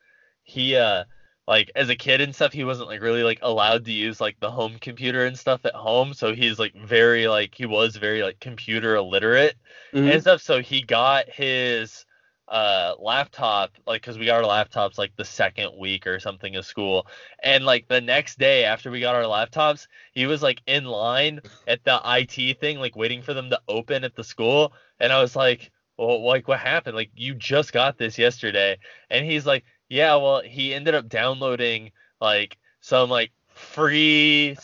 he 0.44 0.78
uh 0.78 1.04
like 1.50 1.72
as 1.76 1.90
a 1.90 1.98
kid 1.98 2.22
and 2.22 2.36
stuff 2.36 2.54
he 2.54 2.66
wasn't 2.66 2.90
like 2.90 3.02
really 3.02 3.24
like 3.24 3.40
allowed 3.44 3.86
to 3.86 3.94
use 3.94 4.22
like 4.22 4.40
the 4.42 4.52
home 4.52 4.78
computer 4.80 5.26
and 5.28 5.38
stuff 5.40 5.66
at 5.66 5.76
home. 5.76 6.14
So 6.16 6.36
he's 6.36 6.60
like 6.60 6.76
very 6.76 7.28
like 7.30 7.56
he 7.56 7.68
was 7.68 7.98
very 7.98 8.24
like 8.24 8.40
computer 8.42 8.96
illiterate 8.96 9.58
Mhm. 9.94 10.06
and 10.06 10.22
stuff. 10.22 10.42
So 10.42 10.62
he 10.62 10.84
got 10.84 11.30
his 11.30 12.06
uh 12.48 12.96
laptop 13.00 13.72
like 13.86 14.02
because 14.02 14.18
we 14.18 14.26
got 14.26 14.44
our 14.44 14.50
laptops 14.66 14.98
like 14.98 15.14
the 15.18 15.26
second 15.26 15.72
week 15.80 16.08
or 16.08 16.20
something 16.20 16.56
of 16.56 16.66
school. 16.66 17.08
And 17.44 17.66
like 17.66 17.88
the 17.90 18.02
next 18.02 18.40
day 18.40 18.66
after 18.66 18.92
we 18.92 19.00
got 19.02 19.16
our 19.16 19.24
laptops 19.24 19.88
he 20.14 20.26
was 20.28 20.42
like 20.44 20.62
in 20.68 20.86
line 20.86 21.42
at 21.68 21.84
the 21.84 22.00
IT 22.04 22.54
thing 22.54 22.80
like 22.80 22.96
waiting 22.96 23.22
for 23.24 23.34
them 23.36 23.50
to 23.52 23.62
open 23.68 24.04
at 24.04 24.16
the 24.16 24.24
school. 24.24 24.74
And 25.00 25.12
I 25.14 25.22
was 25.22 25.36
like 25.36 25.72
well 25.98 26.24
like 26.26 26.48
what 26.48 26.60
happened? 26.60 26.96
Like 26.96 27.12
you 27.16 27.36
just 27.36 27.74
got 27.74 27.98
this 27.98 28.18
yesterday. 28.18 28.78
And 29.10 29.26
he's 29.26 29.46
like 29.46 29.66
yeah 29.90 30.16
well 30.16 30.42
he 30.42 30.74
ended 30.74 30.96
up 30.96 31.10
downloading 31.10 31.92
like 32.22 32.58
some 32.82 33.10
like 33.10 33.32
free 33.54 34.56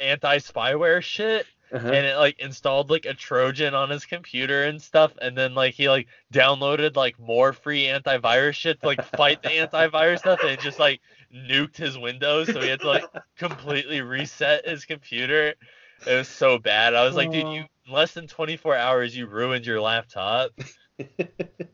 anti-spyware 0.00 1.02
shit 1.02 1.46
Uh-huh. 1.70 1.86
and 1.88 2.06
it 2.06 2.16
like 2.16 2.38
installed 2.40 2.88
like 2.90 3.04
a 3.04 3.12
trojan 3.12 3.74
on 3.74 3.90
his 3.90 4.06
computer 4.06 4.64
and 4.64 4.80
stuff 4.80 5.12
and 5.20 5.36
then 5.36 5.54
like 5.54 5.74
he 5.74 5.88
like 5.88 6.06
downloaded 6.32 6.96
like 6.96 7.18
more 7.18 7.52
free 7.52 7.84
antivirus 7.84 8.54
shit 8.54 8.80
to 8.80 8.86
like 8.86 9.02
fight 9.16 9.42
the 9.42 9.50
antivirus 9.50 10.20
stuff 10.20 10.40
and 10.40 10.50
it 10.52 10.60
just 10.60 10.78
like 10.78 11.00
nuked 11.34 11.76
his 11.76 11.98
windows 11.98 12.46
so 12.50 12.60
he 12.62 12.68
had 12.68 12.80
to 12.80 12.86
like 12.88 13.04
completely 13.36 14.00
reset 14.00 14.66
his 14.66 14.86
computer. 14.86 15.52
It 16.06 16.14
was 16.16 16.28
so 16.28 16.58
bad. 16.58 16.94
I 16.94 17.04
was 17.04 17.16
like 17.16 17.30
dude 17.32 17.48
you 17.52 17.64
in 17.86 17.92
less 17.92 18.12
than 18.12 18.26
24 18.28 18.74
hours 18.76 19.14
you 19.16 19.26
ruined 19.26 19.66
your 19.66 19.80
laptop. 19.80 20.52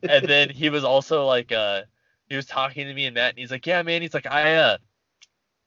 And 0.03 0.27
then 0.29 0.51
he 0.51 0.69
was 0.71 0.85
also 0.85 1.25
like 1.27 1.53
uh 1.53 1.83
he 2.35 2.37
was 2.37 2.47
talking 2.47 2.87
to 2.87 2.95
me 2.95 3.07
and 3.07 3.15
Matt 3.15 3.31
and 3.31 3.39
he's 3.39 3.51
like, 3.51 3.67
Yeah, 3.67 3.83
man, 3.83 4.03
he's 4.03 4.15
like, 4.15 4.27
I 4.27 4.57
uh 4.57 4.77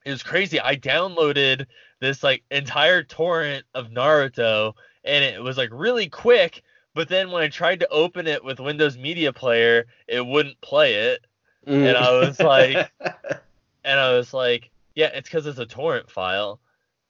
it 0.05 0.11
was 0.11 0.23
crazy. 0.23 0.59
I 0.59 0.75
downloaded 0.75 1.65
this 1.99 2.23
like 2.23 2.43
entire 2.51 3.03
torrent 3.03 3.65
of 3.73 3.87
Naruto 3.87 4.73
and 5.03 5.23
it 5.23 5.41
was 5.41 5.57
like 5.57 5.69
really 5.71 6.09
quick, 6.09 6.61
but 6.93 7.09
then 7.09 7.31
when 7.31 7.43
I 7.43 7.47
tried 7.47 7.79
to 7.79 7.89
open 7.89 8.27
it 8.27 8.43
with 8.43 8.59
Windows 8.59 8.97
Media 8.97 9.31
Player, 9.33 9.85
it 10.07 10.25
wouldn't 10.25 10.59
play 10.61 10.93
it. 10.93 11.25
Mm. 11.67 11.87
and 11.87 11.97
I 11.97 12.11
was 12.19 12.39
like- 12.39 12.91
And 13.83 13.99
I 14.01 14.11
was 14.13 14.33
like, 14.33 14.69
Yeah, 14.95 15.07
it's 15.13 15.29
because 15.29 15.45
it's 15.47 15.59
a 15.59 15.65
torrent 15.65 16.11
file. 16.11 16.59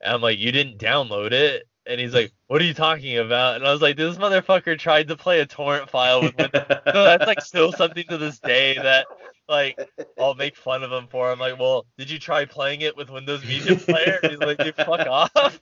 And 0.01 0.13
I'm 0.13 0.21
like, 0.21 0.37
You 0.37 0.51
didn't 0.51 0.77
download 0.77 1.31
it? 1.31 1.67
And 1.87 1.99
he's 1.99 2.13
like, 2.13 2.31
What 2.47 2.61
are 2.61 2.65
you 2.65 2.75
talking 2.75 3.17
about? 3.17 3.55
And 3.55 3.65
I 3.65 3.71
was 3.71 3.81
like, 3.81 3.97
This 3.97 4.17
motherfucker 4.17 4.77
tried 4.77 5.07
to 5.07 5.15
play 5.17 5.39
a 5.39 5.45
torrent 5.47 5.89
file 5.89 6.21
with 6.21 6.37
Windows 6.37 6.65
so 6.69 7.03
that's 7.03 7.25
like 7.25 7.41
still 7.41 7.71
something 7.71 8.05
to 8.09 8.17
this 8.19 8.39
day 8.39 8.75
that 8.75 9.07
like 9.47 9.77
I'll 10.19 10.35
make 10.35 10.55
fun 10.55 10.83
of 10.83 10.91
him 10.91 11.07
for. 11.07 11.31
I'm 11.31 11.39
like, 11.39 11.59
well, 11.59 11.85
did 11.97 12.09
you 12.09 12.19
try 12.19 12.45
playing 12.45 12.81
it 12.81 12.95
with 12.95 13.09
Windows 13.09 13.43
Media 13.45 13.75
Player? 13.75 14.19
He's 14.23 14.39
like, 14.39 14.63
you 14.63 14.71
fuck 14.73 15.07
off. 15.07 15.59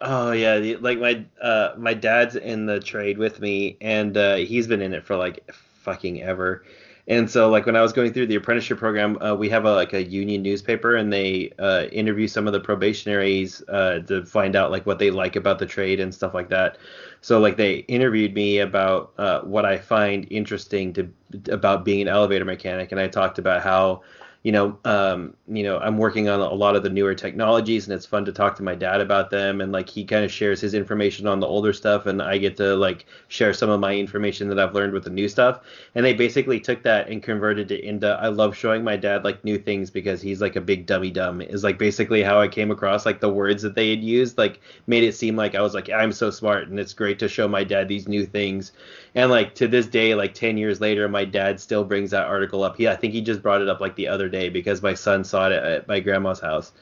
oh 0.00 0.32
yeah, 0.32 0.58
the- 0.58 0.76
like 0.76 0.98
my 0.98 1.24
uh 1.42 1.74
my 1.78 1.94
dad's 1.94 2.36
in 2.36 2.66
the 2.66 2.80
trade 2.80 3.18
with 3.18 3.40
me, 3.40 3.76
and 3.80 4.16
uh, 4.16 4.36
he's 4.36 4.66
been 4.66 4.82
in 4.82 4.92
it 4.94 5.04
for 5.04 5.16
like 5.16 5.48
fucking 5.52 6.22
ever. 6.22 6.64
And 7.08 7.30
so 7.30 7.48
like 7.48 7.64
when 7.64 7.74
I 7.74 7.80
was 7.80 7.94
going 7.94 8.12
through 8.12 8.26
the 8.26 8.34
apprenticeship 8.34 8.78
program, 8.78 9.20
uh, 9.22 9.34
we 9.34 9.48
have 9.48 9.64
a 9.64 9.72
like 9.72 9.94
a 9.94 10.04
union 10.04 10.42
newspaper, 10.42 10.94
and 10.94 11.10
they 11.10 11.52
uh, 11.58 11.86
interview 11.90 12.28
some 12.28 12.46
of 12.46 12.52
the 12.52 12.60
probationaries 12.60 13.62
uh, 13.68 14.00
to 14.00 14.26
find 14.26 14.54
out 14.54 14.70
like 14.70 14.84
what 14.84 14.98
they 14.98 15.10
like 15.10 15.34
about 15.34 15.58
the 15.58 15.64
trade 15.64 16.00
and 16.00 16.14
stuff 16.14 16.34
like 16.34 16.50
that. 16.50 16.76
So 17.22 17.40
like 17.40 17.56
they 17.56 17.76
interviewed 17.88 18.34
me 18.34 18.58
about 18.58 19.14
uh, 19.16 19.40
what 19.40 19.64
I 19.64 19.78
find 19.78 20.26
interesting 20.30 20.92
to 20.92 21.10
about 21.50 21.82
being 21.84 22.02
an 22.02 22.08
elevator 22.08 22.44
mechanic, 22.44 22.92
and 22.92 23.00
I 23.00 23.08
talked 23.08 23.38
about 23.38 23.62
how 23.62 24.02
you 24.44 24.52
know, 24.52 24.78
um, 24.84 25.34
you 25.48 25.64
know, 25.64 25.78
I'm 25.78 25.98
working 25.98 26.28
on 26.28 26.40
a 26.40 26.54
lot 26.54 26.76
of 26.76 26.84
the 26.84 26.88
newer 26.88 27.14
technologies, 27.14 27.86
and 27.86 27.94
it's 27.94 28.06
fun 28.06 28.24
to 28.24 28.32
talk 28.32 28.54
to 28.56 28.62
my 28.62 28.74
dad 28.74 29.00
about 29.00 29.30
them. 29.30 29.60
And 29.60 29.72
like 29.72 29.88
he 29.88 30.04
kind 30.04 30.24
of 30.24 30.30
shares 30.30 30.60
his 30.60 30.74
information 30.74 31.26
on 31.26 31.40
the 31.40 31.46
older 31.46 31.72
stuff, 31.72 32.06
and 32.06 32.22
I 32.22 32.38
get 32.38 32.56
to 32.58 32.76
like 32.76 33.06
share 33.26 33.52
some 33.52 33.68
of 33.68 33.80
my 33.80 33.94
information 33.94 34.48
that 34.48 34.58
I've 34.58 34.74
learned 34.74 34.92
with 34.92 35.04
the 35.04 35.10
new 35.10 35.28
stuff. 35.28 35.60
And 35.96 36.04
they 36.04 36.14
basically 36.14 36.60
took 36.60 36.84
that 36.84 37.08
and 37.08 37.22
converted 37.22 37.72
it 37.72 37.82
into 37.82 38.06
I 38.08 38.28
love 38.28 38.56
showing 38.56 38.84
my 38.84 38.96
dad 38.96 39.24
like 39.24 39.44
new 39.44 39.58
things 39.58 39.90
because 39.90 40.22
he's 40.22 40.40
like 40.40 40.54
a 40.54 40.60
big 40.60 40.86
dummy 40.86 41.10
dumb. 41.10 41.40
Is 41.40 41.64
like 41.64 41.78
basically 41.78 42.22
how 42.22 42.40
I 42.40 42.46
came 42.46 42.70
across 42.70 43.04
like 43.04 43.20
the 43.20 43.28
words 43.28 43.62
that 43.62 43.74
they 43.74 43.90
had 43.90 44.04
used, 44.04 44.38
like 44.38 44.60
made 44.86 45.02
it 45.02 45.16
seem 45.16 45.34
like 45.34 45.56
I 45.56 45.62
was 45.62 45.74
like 45.74 45.90
I'm 45.90 46.12
so 46.12 46.30
smart, 46.30 46.68
and 46.68 46.78
it's 46.78 46.94
great 46.94 47.18
to 47.18 47.28
show 47.28 47.48
my 47.48 47.64
dad 47.64 47.88
these 47.88 48.06
new 48.06 48.24
things. 48.24 48.72
And 49.14 49.30
like 49.30 49.56
to 49.56 49.66
this 49.66 49.86
day, 49.86 50.14
like 50.14 50.34
10 50.34 50.56
years 50.58 50.80
later, 50.80 51.08
my 51.08 51.24
dad 51.24 51.58
still 51.58 51.82
brings 51.82 52.12
that 52.12 52.26
article 52.26 52.62
up. 52.62 52.76
He, 52.76 52.86
I 52.86 52.94
think 52.94 53.12
he 53.12 53.20
just 53.20 53.42
brought 53.42 53.62
it 53.62 53.68
up 53.68 53.80
like 53.80 53.96
the 53.96 54.06
other 54.06 54.27
day 54.28 54.48
because 54.48 54.82
my 54.82 54.94
son 54.94 55.24
saw 55.24 55.48
it 55.48 55.52
at 55.52 55.88
my 55.88 56.00
grandma's 56.00 56.40
house. 56.40 56.72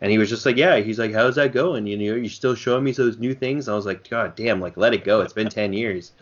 And 0.00 0.10
he 0.10 0.18
was 0.18 0.28
just 0.28 0.44
like, 0.44 0.56
yeah, 0.56 0.76
he's 0.76 0.98
like, 0.98 1.14
how's 1.14 1.36
that 1.36 1.52
going? 1.52 1.86
You 1.86 1.96
know, 1.96 2.16
you're 2.16 2.28
still 2.28 2.54
showing 2.54 2.84
me 2.84 2.92
those 2.92 3.18
new 3.18 3.34
things. 3.34 3.66
And 3.66 3.72
I 3.72 3.76
was 3.76 3.86
like, 3.86 4.08
God 4.08 4.36
damn, 4.36 4.60
like 4.60 4.76
let 4.76 4.92
it 4.92 5.04
go. 5.04 5.22
It's 5.22 5.32
been 5.32 5.48
10 5.48 5.72
years. 5.72 6.12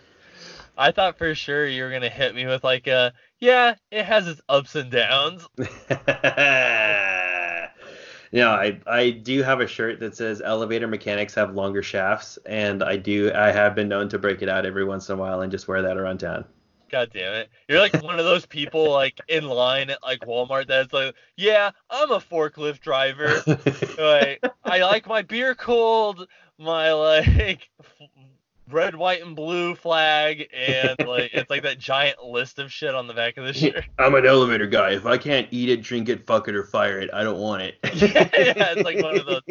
I 0.77 0.91
thought 0.91 1.19
for 1.19 1.35
sure 1.35 1.67
you 1.67 1.85
were 1.85 1.91
gonna 1.91 2.09
hit 2.09 2.35
me 2.35 2.47
with 2.47 2.65
like 2.65 2.87
a 2.87 3.13
yeah, 3.39 3.75
it 3.91 4.05
has 4.05 4.27
its 4.27 4.41
ups 4.49 4.75
and 4.75 4.91
downs. 4.91 5.47
no, 8.33 8.51
I 8.51 8.81
I 8.87 9.11
do 9.11 9.43
have 9.43 9.61
a 9.61 9.67
shirt 9.67 10.01
that 10.01 10.17
says 10.17 10.43
elevator 10.45 10.89
mechanics 10.89 11.35
have 11.35 11.55
longer 11.55 11.83
shafts, 11.83 12.39
and 12.47 12.83
I 12.83 12.97
do 12.97 13.33
I 13.33 13.53
have 13.53 13.75
been 13.75 13.89
known 13.89 14.09
to 14.11 14.19
break 14.19 14.43
it 14.43 14.49
out 14.49 14.67
every 14.67 14.85
once 14.85 15.09
in 15.09 15.17
a 15.17 15.19
while 15.19 15.43
and 15.43 15.53
just 15.53 15.69
wear 15.69 15.83
that 15.83 15.97
around 15.97 16.19
town. 16.19 16.45
God 16.95 17.11
damn 17.13 17.35
it. 17.35 17.51
You're 17.69 17.81
like 17.81 18.01
one 18.05 18.21
of 18.21 18.25
those 18.25 18.47
people 18.47 18.89
like 18.93 19.21
in 19.27 19.49
line 19.49 19.91
at 19.91 20.01
like 20.05 20.21
Walmart 20.21 20.69
that's 20.69 20.93
like, 20.93 21.17
yeah, 21.37 21.73
I'm 21.91 22.13
a 22.13 22.21
forklift 22.21 22.83
driver. 22.83 23.43
like 23.99 24.45
I 24.63 24.79
like 24.79 25.09
my 25.09 25.23
beer 25.23 25.57
cold, 25.57 26.29
my 26.57 26.93
like 26.93 27.69
red, 28.71 28.95
white, 28.95 29.25
and 29.25 29.35
blue 29.35 29.75
flag, 29.75 30.47
and 30.57 30.95
like 31.05 31.33
it's 31.35 31.51
like 31.51 31.65
that 31.65 31.81
giant 31.81 32.23
list 32.23 32.61
of 32.61 32.71
shit 32.71 32.95
on 32.95 33.09
the 33.09 33.15
back 33.15 33.39
of 33.39 33.45
the 33.45 33.53
shirt. 33.53 33.87
I'm 33.99 34.15
an 34.15 34.25
elevator 34.25 34.69
guy. 34.69 34.93
If 34.93 35.05
I 35.05 35.19
can't 35.19 35.49
eat 35.51 35.71
it, 35.71 35.83
drink 35.83 36.09
it, 36.09 36.25
fuck 36.25 36.47
it, 36.47 36.55
or 36.55 36.63
fire 36.63 37.01
it, 37.01 37.11
I 37.13 37.25
don't 37.25 37.41
want 37.41 37.63
it. 37.63 37.75
yeah, 37.95 38.29
yeah, 38.35 38.73
it's 38.73 38.85
like 38.85 39.03
one 39.03 39.19
of 39.19 39.27
those. 39.27 39.43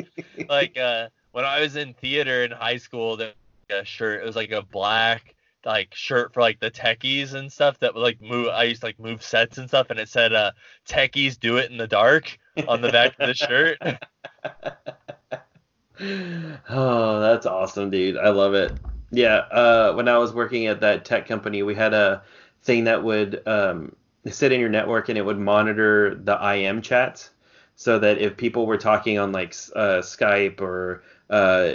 Like 0.48 0.78
uh, 0.78 1.10
when 1.34 1.44
I 1.44 1.60
was 1.60 1.76
in 1.76 1.94
theater 1.96 2.46
in 2.46 2.52
high 2.52 2.78
school, 2.78 3.18
there 3.18 3.34
was 3.70 3.82
a 3.82 3.84
shirt. 3.84 4.22
It 4.22 4.26
was 4.26 4.38
like 4.38 4.52
a 4.52 4.62
black 4.62 5.36
like 5.66 5.94
shirt 5.94 6.34
for 6.34 6.42
like 6.42 6.60
the 6.60 6.72
techies 6.72 7.34
and 7.34 7.52
stuff 7.52 7.80
that 7.80 7.94
would 7.94 8.02
like 8.02 8.22
move. 8.22 8.50
I 8.50 8.64
used 8.64 8.82
to 8.82 8.88
like 8.88 9.00
move 9.00 9.24
sets 9.24 9.58
and 9.58 9.68
stuff, 9.68 9.90
and 9.90 10.00
it 10.00 10.10
said 10.10 10.34
uh, 10.34 10.52
"Techies 10.88 11.40
do 11.40 11.58
it 11.58 11.72
in 11.72 11.78
the 11.78 11.88
dark" 11.88 12.38
on 12.68 12.82
the 12.82 12.92
back 12.92 13.16
of 13.20 13.28
the 13.28 13.34
shirt. 13.34 13.78
oh, 16.70 17.22
that's 17.22 17.46
awesome, 17.46 17.90
dude. 17.90 18.18
I 18.18 18.30
love 18.30 18.54
it. 18.54 18.74
Yeah, 19.12 19.38
uh, 19.52 19.94
when 19.94 20.08
I 20.08 20.18
was 20.18 20.34
working 20.34 20.68
at 20.68 20.82
that 20.82 21.06
tech 21.06 21.28
company, 21.28 21.64
we 21.64 21.76
had 21.76 21.94
a 21.94 22.24
thing 22.64 22.86
that 22.86 23.04
would 23.04 23.46
um, 23.48 23.96
sit 24.30 24.52
in 24.52 24.60
your 24.60 24.70
network 24.70 25.10
and 25.10 25.18
it 25.18 25.26
would 25.26 25.40
monitor 25.40 26.16
the 26.16 26.56
IM 26.56 26.82
chats, 26.82 27.32
so 27.76 28.00
that 28.00 28.18
if 28.18 28.38
people 28.38 28.66
were 28.66 28.78
talking 28.78 29.20
on 29.20 29.32
like 29.32 29.54
uh, 29.76 30.00
Skype 30.00 30.62
or 30.62 31.04
uh, 31.30 31.74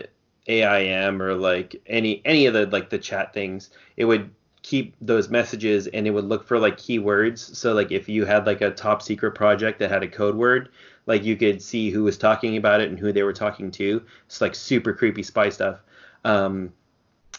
AIM 0.48 1.22
or 1.22 1.34
like 1.34 1.80
any 1.86 2.22
any 2.24 2.46
of 2.46 2.54
the 2.54 2.66
like 2.66 2.90
the 2.90 2.98
chat 2.98 3.32
things, 3.32 3.70
it 3.96 4.04
would 4.04 4.30
keep 4.62 4.94
those 5.00 5.28
messages 5.28 5.86
and 5.86 6.06
it 6.06 6.10
would 6.10 6.24
look 6.24 6.46
for 6.46 6.58
like 6.58 6.76
keywords. 6.76 7.38
So 7.56 7.72
like 7.72 7.92
if 7.92 8.08
you 8.08 8.24
had 8.24 8.46
like 8.46 8.60
a 8.60 8.70
top 8.70 9.02
secret 9.02 9.32
project 9.32 9.78
that 9.78 9.90
had 9.90 10.02
a 10.02 10.08
code 10.08 10.36
word, 10.36 10.70
like 11.06 11.24
you 11.24 11.36
could 11.36 11.62
see 11.62 11.90
who 11.90 12.04
was 12.04 12.18
talking 12.18 12.56
about 12.56 12.80
it 12.80 12.88
and 12.90 12.98
who 12.98 13.12
they 13.12 13.22
were 13.22 13.32
talking 13.32 13.70
to. 13.72 14.02
It's 14.26 14.40
like 14.40 14.54
super 14.54 14.92
creepy 14.92 15.22
spy 15.22 15.48
stuff. 15.48 15.80
Um, 16.24 16.72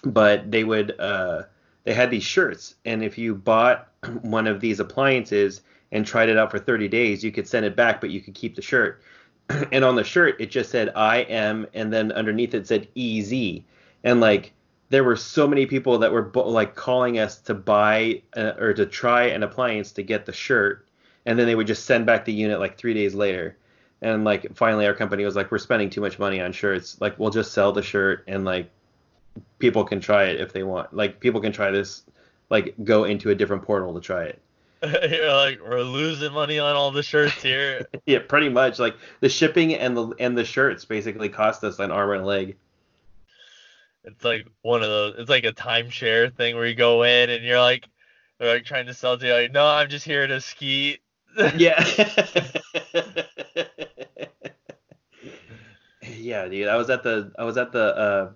but 0.03 0.49
they 0.49 0.63
would 0.63 0.99
uh, 0.99 1.43
they 1.83 1.93
had 1.93 2.11
these 2.11 2.23
shirts, 2.23 2.75
and 2.85 3.03
if 3.03 3.17
you 3.17 3.35
bought 3.35 3.89
one 4.21 4.47
of 4.47 4.59
these 4.59 4.79
appliances 4.79 5.61
and 5.91 6.05
tried 6.05 6.29
it 6.29 6.37
out 6.37 6.51
for 6.51 6.59
30 6.59 6.87
days, 6.87 7.23
you 7.23 7.31
could 7.31 7.47
send 7.47 7.65
it 7.65 7.75
back, 7.75 7.99
but 7.99 8.09
you 8.09 8.21
could 8.21 8.35
keep 8.35 8.55
the 8.55 8.61
shirt. 8.61 9.01
and 9.71 9.83
on 9.83 9.95
the 9.95 10.03
shirt, 10.03 10.39
it 10.39 10.51
just 10.51 10.71
said 10.71 10.91
I 10.95 11.19
am, 11.21 11.67
and 11.73 11.91
then 11.91 12.11
underneath 12.11 12.53
it 12.53 12.67
said 12.67 12.87
EZ, 12.95 13.61
and 14.03 14.21
like 14.21 14.53
there 14.89 15.03
were 15.03 15.15
so 15.15 15.47
many 15.47 15.65
people 15.65 15.97
that 15.99 16.11
were 16.11 16.31
like 16.33 16.75
calling 16.75 17.19
us 17.19 17.39
to 17.41 17.53
buy 17.53 18.21
uh, 18.35 18.53
or 18.57 18.73
to 18.73 18.85
try 18.85 19.25
an 19.25 19.43
appliance 19.43 19.91
to 19.93 20.03
get 20.03 20.25
the 20.25 20.33
shirt, 20.33 20.87
and 21.25 21.37
then 21.37 21.45
they 21.45 21.55
would 21.55 21.67
just 21.67 21.85
send 21.85 22.05
back 22.05 22.25
the 22.25 22.33
unit 22.33 22.59
like 22.59 22.77
three 22.77 22.93
days 22.93 23.13
later. 23.13 23.55
And 24.01 24.23
like 24.23 24.55
finally, 24.55 24.85
our 24.85 24.93
company 24.93 25.25
was 25.25 25.35
like, 25.35 25.51
we're 25.51 25.57
spending 25.57 25.89
too 25.89 26.01
much 26.01 26.19
money 26.19 26.39
on 26.41 26.51
shirts. 26.51 26.99
Like 27.01 27.19
we'll 27.19 27.31
just 27.31 27.51
sell 27.51 27.71
the 27.71 27.81
shirt 27.81 28.23
and 28.27 28.45
like 28.45 28.69
people 29.59 29.83
can 29.83 29.99
try 29.99 30.25
it 30.25 30.39
if 30.39 30.53
they 30.53 30.63
want. 30.63 30.93
Like 30.93 31.19
people 31.19 31.41
can 31.41 31.51
try 31.51 31.69
this, 31.69 32.03
like 32.49 32.75
go 32.83 33.03
into 33.03 33.29
a 33.29 33.35
different 33.35 33.63
portal 33.63 33.93
to 33.93 33.99
try 33.99 34.23
it. 34.23 34.39
You're 34.83 35.33
like 35.33 35.59
we're 35.61 35.81
losing 35.81 36.31
money 36.31 36.57
on 36.57 36.75
all 36.75 36.91
the 36.91 37.03
shirts 37.03 37.41
here. 37.41 37.85
yeah, 38.05 38.19
pretty 38.19 38.47
much. 38.47 38.79
Like 38.79 38.95
the 39.19 39.27
shipping 39.27 39.75
and 39.75 39.95
the 39.95 40.13
and 40.19 40.37
the 40.37 40.45
shirts 40.45 40.85
basically 40.85 41.27
cost 41.27 41.63
us 41.65 41.79
an 41.79 41.91
arm 41.91 42.11
and 42.11 42.21
a 42.21 42.25
leg. 42.25 42.57
It's 44.05 44.23
like 44.23 44.47
one 44.61 44.81
of 44.81 44.87
those. 44.87 45.15
It's 45.17 45.29
like 45.29 45.43
a 45.43 45.51
timeshare 45.51 46.33
thing 46.33 46.55
where 46.55 46.65
you 46.65 46.75
go 46.75 47.03
in 47.03 47.29
and 47.29 47.43
you're 47.43 47.59
like, 47.59 47.87
they're 48.37 48.53
like 48.53 48.63
trying 48.63 48.85
to 48.85 48.93
sell 48.93 49.17
to 49.17 49.27
you. 49.27 49.33
Like, 49.33 49.51
no, 49.51 49.65
I'm 49.65 49.89
just 49.89 50.05
here 50.05 50.25
to 50.25 50.39
ski. 50.39 50.99
yeah. 51.57 51.83
yeah, 56.01 56.47
dude. 56.47 56.69
I 56.69 56.77
was 56.77 56.89
at 56.89 57.03
the 57.03 57.33
I 57.37 57.43
was 57.43 57.57
at 57.57 57.73
the 57.73 57.97
uh, 57.97 58.31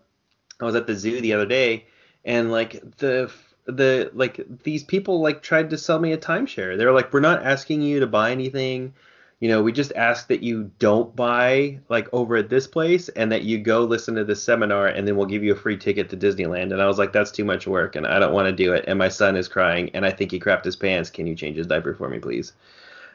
I 0.60 0.66
was 0.66 0.76
at 0.76 0.88
the 0.88 0.96
zoo 0.96 1.22
the 1.22 1.34
other 1.34 1.46
day, 1.46 1.88
and 2.26 2.52
like 2.52 2.98
the 2.98 3.32
the 3.66 4.12
like 4.14 4.46
these 4.64 4.84
people 4.84 5.22
like 5.22 5.42
tried 5.42 5.70
to 5.70 5.78
sell 5.78 6.00
me 6.00 6.12
a 6.12 6.18
timeshare. 6.18 6.78
They're 6.78 6.92
like, 6.92 7.14
we're 7.14 7.20
not 7.20 7.44
asking 7.44 7.82
you 7.82 8.00
to 8.00 8.08
buy 8.08 8.32
anything. 8.32 8.94
You 9.40 9.50
know, 9.50 9.62
we 9.62 9.74
just 9.74 9.92
ask 9.94 10.28
that 10.30 10.42
you 10.42 10.72
don't 10.80 11.14
buy 11.16 11.80
like 11.90 12.08
over 12.14 12.38
at 12.38 12.50
this 12.50 12.66
place 12.66 13.10
and 13.10 13.30
that 13.32 13.44
you 13.44 13.58
go 13.58 13.82
listen 13.84 14.16
to 14.16 14.24
this 14.24 14.42
seminar 14.42 14.88
and 14.88 15.06
then 15.06 15.18
we'll 15.18 15.26
give 15.26 15.44
you 15.44 15.52
a 15.52 15.58
free 15.58 15.76
ticket 15.76 16.10
to 16.10 16.18
Disneyland. 16.18 16.72
And 16.72 16.82
I 16.82 16.88
was 16.88 16.98
like, 16.98 17.12
that's 17.12 17.32
too 17.32 17.44
much 17.44 17.68
work 17.68 17.98
and 17.98 18.08
I 18.08 18.20
don't 18.20 18.34
want 18.34 18.48
to 18.48 18.54
do 18.54 18.72
it. 18.72 18.86
And 18.88 18.98
my 18.98 19.10
son 19.10 19.36
is 19.36 19.50
crying 19.50 19.90
and 19.94 20.06
I 20.06 20.12
think 20.12 20.32
he 20.32 20.40
crapped 20.40 20.64
his 20.64 20.78
pants. 20.78 21.10
Can 21.10 21.28
you 21.28 21.36
change 21.36 21.58
his 21.58 21.68
diaper 21.68 21.94
for 21.94 22.08
me, 22.08 22.20
please? 22.20 22.54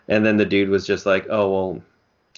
And 0.06 0.24
then 0.24 0.36
the 0.36 0.44
dude 0.44 0.68
was 0.68 0.86
just 0.86 1.06
like, 1.06 1.26
oh, 1.30 1.50
well, 1.50 1.82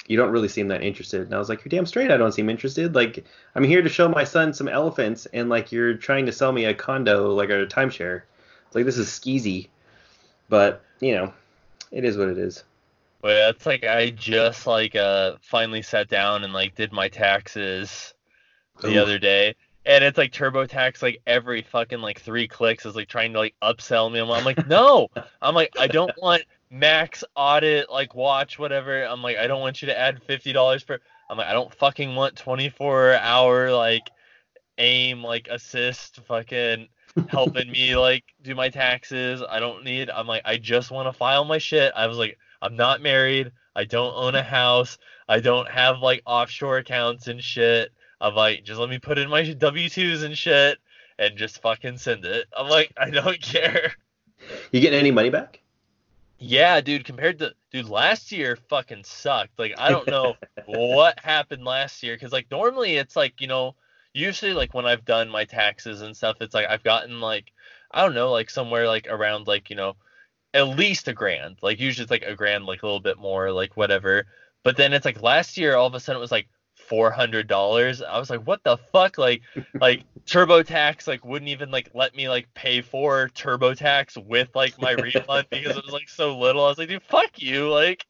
you 0.07 0.17
don't 0.17 0.31
really 0.31 0.49
seem 0.49 0.69
that 0.69 0.83
interested. 0.83 1.23
And 1.23 1.35
I 1.35 1.39
was 1.39 1.49
like, 1.49 1.65
you're 1.65 1.71
damn 1.71 1.87
straight. 1.87 2.11
I 2.11 2.17
don't 2.17 2.33
seem 2.33 2.51
interested. 2.51 2.95
Like, 2.95 3.25
I'm 3.55 3.65
here 3.65 3.83
to 3.83 3.89
show 3.89 4.09
my 4.09 4.25
son 4.25 4.53
some 4.53 4.69
elephants, 4.69 5.27
and 5.27 5.49
like 5.49 5.73
you're 5.73 5.95
trying 5.95 6.27
to 6.27 6.33
sell 6.33 6.53
me 6.53 6.65
a 6.65 6.75
condo, 6.75 7.35
like 7.35 7.51
a 7.51 7.67
timeshare. 7.67 8.23
It's 8.67 8.75
like 8.75 8.85
this 8.85 8.99
is 8.99 9.09
skeezy, 9.09 9.69
but 10.49 10.85
you 11.01 11.15
know, 11.15 11.33
it 11.91 12.05
is 12.05 12.17
what 12.17 12.29
it 12.29 12.39
is. 12.39 12.65
Well, 13.23 13.51
it's 13.51 13.67
like 13.67 13.85
I 13.85 14.11
just 14.11 14.67
like 14.67 14.97
uh 14.97 15.37
finally 15.43 15.83
sat 15.83 16.09
down 16.09 16.45
and 16.45 16.53
like 16.53 16.75
did 16.75 16.93
my 16.93 17.09
taxes 17.09 18.15
the 18.81 18.97
Ooh. 18.97 19.03
other 19.03 19.19
day. 19.19 19.55
And 19.87 20.05
it's 20.05 20.19
like 20.19 20.33
TurboTax, 20.33 21.03
like 21.03 21.23
every 21.27 21.63
fucking 21.63 22.01
like 22.01 22.21
three 22.21 22.47
clicks 22.47 22.87
is 22.87 22.95
like 22.95 23.09
trying 23.09 23.33
to 23.33 23.39
like 23.39 23.55
upsell 23.63 24.13
me. 24.13 24.21
I'm, 24.21 24.31
I'm 24.31 24.45
like, 24.45 24.67
no. 24.67 25.09
I'm 25.43 25.55
like, 25.55 25.73
I 25.79 25.87
don't 25.87 26.13
want 26.19 26.43
max 26.71 27.25
audit, 27.35 27.91
like 27.91 28.15
watch 28.15 28.59
whatever. 28.59 29.03
I'm 29.03 29.23
like, 29.23 29.37
I 29.37 29.47
don't 29.47 29.61
want 29.61 29.83
you 29.83 29.87
to 29.87 29.99
add 29.99 30.23
fifty 30.23 30.53
dollars 30.53 30.83
for. 30.83 31.01
I'm 31.29 31.39
like, 31.39 31.47
I 31.47 31.53
don't 31.53 31.73
fucking 31.75 32.17
want 32.17 32.35
24 32.37 33.15
hour 33.15 33.71
like 33.71 34.11
aim 34.79 35.23
like 35.23 35.47
assist 35.49 36.19
fucking 36.27 36.89
helping 37.29 37.71
me 37.71 37.97
like 37.97 38.25
do 38.43 38.55
my 38.55 38.69
taxes. 38.69 39.43
I 39.49 39.61
don't 39.61 39.85
need. 39.85 40.11
I'm 40.11 40.27
like, 40.27 40.43
I 40.45 40.57
just 40.57 40.91
want 40.91 41.09
to 41.09 41.13
file 41.13 41.45
my 41.45 41.59
shit. 41.59 41.93
I 41.95 42.07
was 42.07 42.19
like, 42.19 42.37
I'm 42.63 42.77
not 42.77 43.01
married. 43.01 43.53
I 43.77 43.85
don't 43.85 44.15
own 44.15 44.35
a 44.35 44.43
house. 44.43 44.99
I 45.29 45.41
don't 45.41 45.69
have 45.69 46.01
like 46.01 46.23
offshore 46.27 46.79
accounts 46.79 47.29
and 47.29 47.43
shit. 47.43 47.93
I'm 48.21 48.35
like, 48.35 48.65
just 48.65 48.81
let 48.81 48.91
me 48.91 48.99
put 48.99 49.19
in 49.19 49.31
my 49.31 49.43
W2s 49.43 50.25
and 50.25 50.37
shit 50.37 50.79
and 51.19 51.39
just 51.39 51.63
fucking 51.63 51.99
send 51.99 52.25
it. 52.25 52.47
I'm 52.57 52.69
like, 52.69 52.93
I 52.97 53.11
don't 53.11 53.41
care. 53.43 53.93
You 54.73 54.81
getting 54.81 54.99
any 54.99 55.11
money 55.11 55.31
back? 55.31 55.61
Yeah, 56.41 56.81
dude, 56.81 57.05
compared 57.05 57.39
to 57.41 57.55
dude 57.71 57.89
last 57.89 58.33
year 58.33 58.57
fucking 58.57 59.05
sucked. 59.05 59.59
Like 59.59 59.75
I 59.79 59.91
don't 59.91 60.09
know 60.09 60.39
what 60.65 61.21
happened 61.25 61.65
last 61.65 62.03
year 62.03 62.17
cuz 62.19 62.33
like 62.33 62.51
normally 62.51 62.97
it's 62.97 63.15
like, 63.17 63.41
you 63.41 63.47
know, 63.47 63.77
usually 64.15 64.55
like 64.55 64.73
when 64.75 64.87
I've 64.87 65.05
done 65.05 65.29
my 65.29 65.45
taxes 65.45 66.01
and 66.03 66.17
stuff, 66.17 66.39
it's 66.41 66.55
like 66.55 66.67
I've 66.69 66.83
gotten 66.83 67.21
like 67.21 67.53
I 67.91 68.03
don't 68.03 68.15
know, 68.15 68.31
like 68.33 68.51
somewhere 68.51 68.87
like 68.89 69.07
around 69.09 69.47
like, 69.49 69.69
you 69.71 69.77
know, 69.77 69.97
at 70.55 70.69
least 70.69 71.09
a 71.09 71.15
grand. 71.15 71.59
Like 71.63 71.81
usually 71.81 72.05
it's 72.05 72.11
like 72.13 72.25
a 72.25 72.37
grand 72.37 72.67
like 72.67 72.83
a 72.83 72.87
little 72.87 73.01
bit 73.01 73.19
more 73.19 73.53
like 73.53 73.77
whatever. 73.77 74.27
But 74.65 74.77
then 74.77 74.93
it's 74.95 75.05
like 75.07 75.23
last 75.23 75.57
year 75.59 75.77
all 75.77 75.87
of 75.89 75.95
a 75.95 76.01
sudden 76.01 76.19
it 76.19 76.23
was 76.23 76.33
like 76.33 76.49
four 76.91 77.13
hundred 77.13 77.47
dollars. 77.47 78.03
I 78.03 78.19
was 78.19 78.29
like, 78.29 78.41
what 78.41 78.65
the 78.65 78.77
fuck? 78.77 79.17
Like, 79.17 79.43
like 79.75 80.03
TurboTax 80.27 81.07
like 81.07 81.25
wouldn't 81.25 81.49
even 81.49 81.71
like 81.71 81.89
let 81.95 82.17
me 82.17 82.29
like 82.29 82.53
pay 82.53 82.83
for 82.83 83.29
TurboTax 83.29 84.27
with 84.27 84.51
like 84.57 84.79
my 84.83 84.93
refund 84.93 85.47
because 85.51 85.77
it 85.77 85.85
was 85.85 85.95
like 85.95 86.09
so 86.09 86.37
little. 86.37 86.65
I 86.65 86.69
was 86.69 86.79
like, 86.79 86.89
dude, 86.89 87.03
fuck 87.05 87.41
you. 87.41 87.71
Like, 87.71 88.05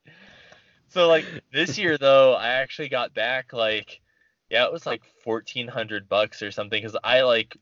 so 0.88 1.06
like 1.08 1.26
this 1.52 1.78
year 1.78 1.98
though, 1.98 2.32
I 2.32 2.48
actually 2.48 2.88
got 2.88 3.12
back 3.12 3.52
like, 3.52 4.00
yeah, 4.48 4.64
it 4.64 4.72
was 4.72 4.86
like 4.86 5.02
fourteen 5.22 5.68
hundred 5.68 6.08
bucks 6.08 6.40
or 6.40 6.50
something 6.50 6.82
because 6.82 6.96
I 7.04 7.20
like 7.20 7.56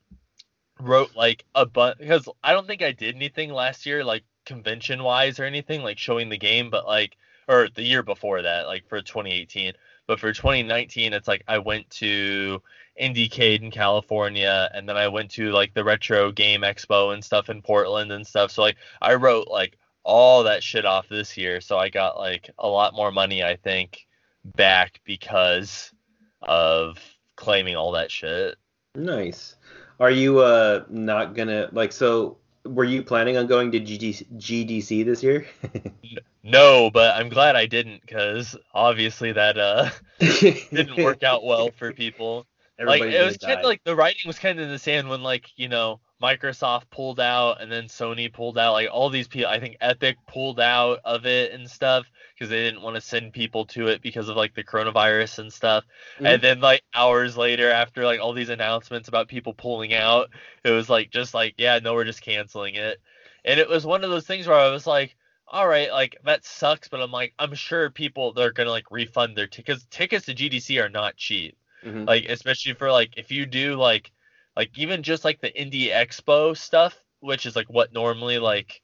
wrote 0.81 1.17
like 1.17 1.45
a 1.57 1.67
bunch 1.67 1.99
because 1.99 2.29
I 2.45 2.53
don't 2.53 2.69
think 2.69 2.81
I 2.81 2.93
did 2.93 3.17
anything 3.17 3.53
last 3.53 3.87
year 3.87 4.05
like 4.05 4.23
convention 4.47 5.03
wise 5.03 5.41
or 5.41 5.45
anything 5.45 5.83
like 5.83 5.99
showing 5.99 6.29
the 6.29 6.39
game, 6.39 6.71
but 6.71 6.87
like 6.87 7.17
or 7.49 7.69
the 7.75 7.83
year 7.83 8.05
before 8.05 8.43
that, 8.43 8.69
like 8.69 8.89
for 8.89 9.03
2018. 9.03 9.73
But 10.09 10.19
for 10.19 10.33
2019, 10.33 11.13
it's 11.13 11.29
like 11.29 11.45
I 11.47 11.59
went 11.59 11.89
to 11.91 12.63
Indiecade 13.01 13.63
in 13.63 13.71
California, 13.71 14.71
and 14.75 14.89
then 14.89 14.97
I 14.97 15.07
went 15.07 15.31
to 15.33 15.53
like 15.53 15.75
the 15.75 15.85
Retro 15.85 16.33
Game 16.33 16.63
Expo 16.63 17.13
and 17.13 17.23
stuff 17.23 17.51
in 17.51 17.61
Portland 17.61 18.11
and 18.11 18.27
stuff. 18.27 18.51
So 18.51 18.63
like 18.63 18.79
I 19.03 19.15
wrote 19.15 19.49
like 19.49 19.79
all 20.03 20.43
that 20.45 20.63
shit 20.63 20.87
off 20.87 21.11
this 21.11 21.37
year, 21.37 21.61
so 21.61 21.77
I 21.77 21.91
got 21.91 22.19
like 22.19 22.51
a 22.59 22.67
lot 22.67 22.95
more 22.95 23.13
money 23.13 23.45
I 23.45 23.57
think 23.57 24.07
back 24.57 24.99
because 25.05 25.93
of 26.41 26.99
claiming 27.37 27.77
all 27.77 27.93
that 27.93 28.11
shit. 28.11 28.57
Nice. 28.95 29.57
Are 30.01 30.11
you 30.11 30.39
uh 30.39 30.85
not 30.89 31.35
gonna 31.35 31.69
like 31.73 31.93
so 31.93 32.39
were 32.75 32.85
you 32.85 33.03
planning 33.03 33.37
on 33.37 33.47
going 33.47 33.73
to 33.73 33.81
GDC, 33.81 34.27
GDC 34.39 35.05
this 35.05 35.23
year? 35.23 35.47
no, 36.43 36.91
but 36.91 37.17
I'm 37.17 37.29
glad 37.29 37.57
I 37.57 37.67
didn't 37.67 38.01
because 38.01 38.57
obviously 38.73 39.33
that 39.33 39.59
uh 39.59 39.91
didn't 40.19 41.03
work 41.03 41.23
out 41.23 41.45
well 41.45 41.71
for 41.77 41.93
people. 41.93 42.47
Everybody's 42.79 43.15
like 43.15 43.23
it 43.23 43.25
was 43.25 43.37
kind 43.39 43.59
of 43.59 43.65
like 43.65 43.83
the 43.85 43.97
writing 43.97 44.27
was 44.27 44.39
kind 44.39 44.59
of 44.59 44.65
in 44.65 44.71
the 44.71 44.79
sand 44.79 45.09
when 45.09 45.23
like 45.23 45.47
you 45.57 45.69
know 45.69 46.01
Microsoft 46.23 46.91
pulled 46.91 47.21
out 47.21 47.61
and 47.61 47.71
then 47.71 47.85
Sony 47.85 48.33
pulled 48.33 48.59
out. 48.59 48.73
Like 48.73 48.89
all 48.91 49.09
these 49.09 49.29
people, 49.29 49.49
I 49.49 49.61
think 49.61 49.77
Epic 49.81 50.17
pulled 50.27 50.59
out 50.59 51.01
of 51.05 51.27
it 51.27 51.53
and 51.53 51.71
stuff 51.71 52.07
because 52.35 52.51
they 52.51 52.63
didn't 52.63 52.83
want 52.83 52.97
to 52.97 53.01
send 53.01 53.33
people 53.33 53.65
to 53.67 53.87
it 53.87 54.03
because 54.03 54.29
of 54.29 54.37
like 54.37 54.55
the 54.55 54.65
coronavirus 54.65 55.39
and 55.39 55.53
stuff. 55.53 55.85
Mm-hmm. 56.17 56.27
And 56.27 56.43
then 56.43 56.61
like 56.61 56.83
hours 56.95 57.37
later, 57.37 57.71
after 57.71 58.05
like 58.05 58.21
all 58.21 58.33
these 58.33 58.49
announcements 58.49 59.09
about 59.09 59.29
people 59.29 59.55
pulling 59.55 59.95
out, 59.95 60.31
it 60.65 60.71
was 60.71 60.89
like 60.89 61.11
just 61.11 61.35
like 61.35 61.55
yeah, 61.57 61.79
no, 61.79 61.95
we're 61.95 62.05
just 62.05 62.23
canceling 62.23 62.75
it. 62.75 63.01
And 63.45 63.61
it 63.61 63.69
was 63.69 63.87
one 63.87 64.03
of 64.03 64.11
those 64.11 64.27
things 64.27 64.47
where 64.47 64.59
I 64.59 64.71
was 64.71 64.87
like, 64.87 65.17
all 65.47 65.69
right, 65.69 65.91
like 65.91 66.17
that 66.25 66.45
sucks, 66.45 66.89
but 66.89 67.01
I'm 67.01 67.13
like, 67.13 67.33
I'm 67.39 67.55
sure 67.55 67.91
people 67.91 68.33
they're 68.33 68.53
gonna 68.53 68.71
like 68.71 68.91
refund 68.91 69.37
their 69.37 69.47
tickets. 69.47 69.87
Tickets 69.89 70.27
to 70.27 70.35
GDC 70.35 70.83
are 70.83 70.89
not 70.89 71.17
cheap. 71.17 71.57
Mm-hmm. 71.85 72.05
Like 72.05 72.25
especially 72.29 72.75
for 72.75 72.91
like 72.91 73.13
if 73.17 73.31
you 73.31 73.47
do 73.47 73.77
like 73.77 74.11
like 74.59 74.77
even 74.77 75.03
just 75.03 75.25
like 75.25 75.41
the 75.41 75.51
indie 75.53 75.91
expo 75.91 76.55
stuff 76.55 76.95
which 77.21 77.47
is 77.47 77.57
like 77.57 77.71
what 77.71 77.95
normally 77.95 78.39
like 78.39 78.83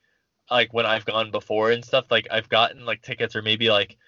like 0.51 0.73
when 0.73 0.87
i've 0.87 1.05
gone 1.05 1.31
before 1.31 1.71
and 1.71 1.85
stuff 1.85 2.07
like 2.11 2.27
i've 2.31 2.49
gotten 2.49 2.87
like 2.87 3.03
tickets 3.03 3.37
or 3.37 3.43
maybe 3.43 3.69
like 3.69 3.99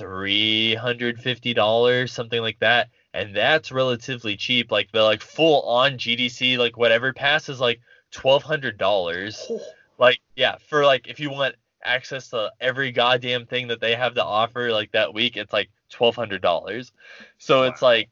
$350 0.00 2.10
something 2.10 2.40
like 2.40 2.58
that 2.60 2.88
and 3.16 3.34
that's 3.34 3.72
relatively 3.72 4.36
cheap. 4.36 4.70
Like 4.70 4.92
the 4.92 5.02
like 5.02 5.22
full 5.22 5.62
on 5.62 5.92
GDC 5.92 6.58
like 6.58 6.76
whatever 6.76 7.14
pass 7.14 7.48
is 7.48 7.58
like 7.58 7.80
twelve 8.10 8.42
hundred 8.42 8.76
dollars. 8.76 9.46
Oh. 9.48 9.60
Like 9.98 10.20
yeah, 10.36 10.56
for 10.68 10.84
like 10.84 11.08
if 11.08 11.18
you 11.18 11.30
want 11.30 11.54
access 11.82 12.28
to 12.28 12.52
every 12.60 12.92
goddamn 12.92 13.46
thing 13.46 13.68
that 13.68 13.80
they 13.80 13.94
have 13.94 14.14
to 14.14 14.24
offer 14.24 14.70
like 14.70 14.92
that 14.92 15.14
week, 15.14 15.38
it's 15.38 15.52
like 15.52 15.70
twelve 15.88 16.14
hundred 16.14 16.42
dollars. 16.42 16.92
So 17.38 17.62
it's 17.62 17.80
like 17.80 18.10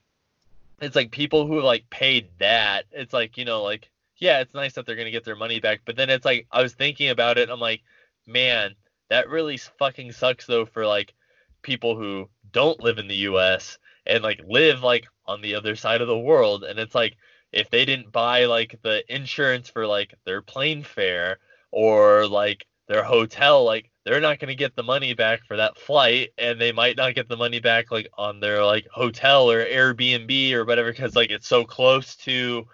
it's 0.81 0.97
like 0.97 1.11
people 1.11 1.47
who 1.47 1.61
like 1.61 1.89
paid 1.91 2.29
that. 2.39 2.85
It's 2.93 3.13
like 3.13 3.37
you 3.37 3.45
know 3.45 3.63
like 3.63 3.91
yeah, 4.17 4.41
it's 4.41 4.55
nice 4.55 4.75
that 4.75 4.87
they're 4.87 4.97
gonna 4.97 5.11
get 5.11 5.25
their 5.25 5.37
money 5.37 5.61
back, 5.61 5.83
but 5.85 5.97
then 5.97 6.11
it's 6.11 6.25
like 6.25 6.47
I 6.51 6.63
was 6.63 6.75
thinking 6.75 7.11
about 7.11 7.39
it. 7.39 7.51
I'm 7.51 7.61
like, 7.61 7.83
man, 8.27 8.75
that 9.11 9.29
really 9.29 9.57
fucking 9.57 10.13
sucks 10.13 10.47
though 10.47 10.67
for 10.67 10.87
like 10.87 11.15
people 11.63 11.97
who 11.97 12.29
don't 12.53 12.81
live 12.81 12.99
in 12.99 13.09
the 13.09 13.17
U.S. 13.17 13.79
and 14.07 14.23
like 14.23 14.41
live 14.47 14.83
like 14.83 15.07
on 15.27 15.41
the 15.41 15.55
other 15.55 15.77
side 15.77 16.01
of 16.01 16.09
the 16.09 16.19
world, 16.19 16.65
and 16.65 16.79
it's 16.79 16.95
like 16.95 17.17
if 17.53 17.71
they 17.71 17.85
didn't 17.85 18.13
buy 18.13 18.47
like 18.47 18.79
the 18.83 19.05
insurance 19.15 19.69
for 19.69 19.87
like 19.87 20.15
their 20.25 20.43
plane 20.43 20.83
fare 20.83 21.39
or 21.71 22.27
like 22.27 22.67
their 22.89 23.05
hotel, 23.05 23.65
like 23.65 23.91
they're 24.05 24.21
not 24.21 24.39
gonna 24.39 24.55
get 24.55 24.77
the 24.77 24.83
money 24.83 25.15
back 25.15 25.45
for 25.47 25.57
that 25.57 25.79
flight, 25.79 26.31
and 26.39 26.61
they 26.61 26.73
might 26.73 26.97
not 26.97 27.15
get 27.15 27.29
the 27.29 27.37
money 27.37 27.61
back 27.61 27.91
like 27.91 28.09
on 28.17 28.41
their 28.41 28.65
like 28.65 28.87
hotel 28.93 29.51
or 29.51 29.65
Airbnb 29.65 30.53
or 30.53 30.65
whatever 30.65 30.93
because 30.93 31.17
like 31.17 31.31
it's 31.31 31.49
so 31.49 31.65
close 31.65 32.17
to 32.17 32.67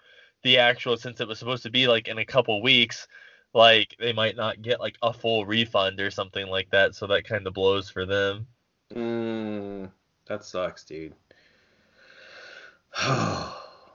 the 0.43 0.59
actual 0.59 0.97
since 0.97 1.21
it 1.21 1.29
was 1.29 1.39
supposed 1.39 1.63
to 1.65 1.71
be 1.71 1.87
like 1.87 2.09
in 2.09 2.19
a 2.19 2.25
couple 2.25 2.63
weeks 2.63 3.07
like 3.53 3.95
they 3.99 4.13
might 4.13 4.37
not 4.37 4.63
get 4.63 4.81
like 4.81 4.97
a 5.03 5.13
full 5.13 5.45
refund 5.45 6.01
or 6.01 6.11
something 6.11 6.47
like 6.47 6.71
that 6.71 6.95
so 6.95 7.07
that 7.07 7.25
kind 7.25 7.47
of 7.47 7.55
blows 7.55 7.91
for 7.91 8.07
them 8.07 8.47
Mm, 8.95 9.89
that 10.27 10.45
sucks, 10.45 10.83
dude. 10.85 11.15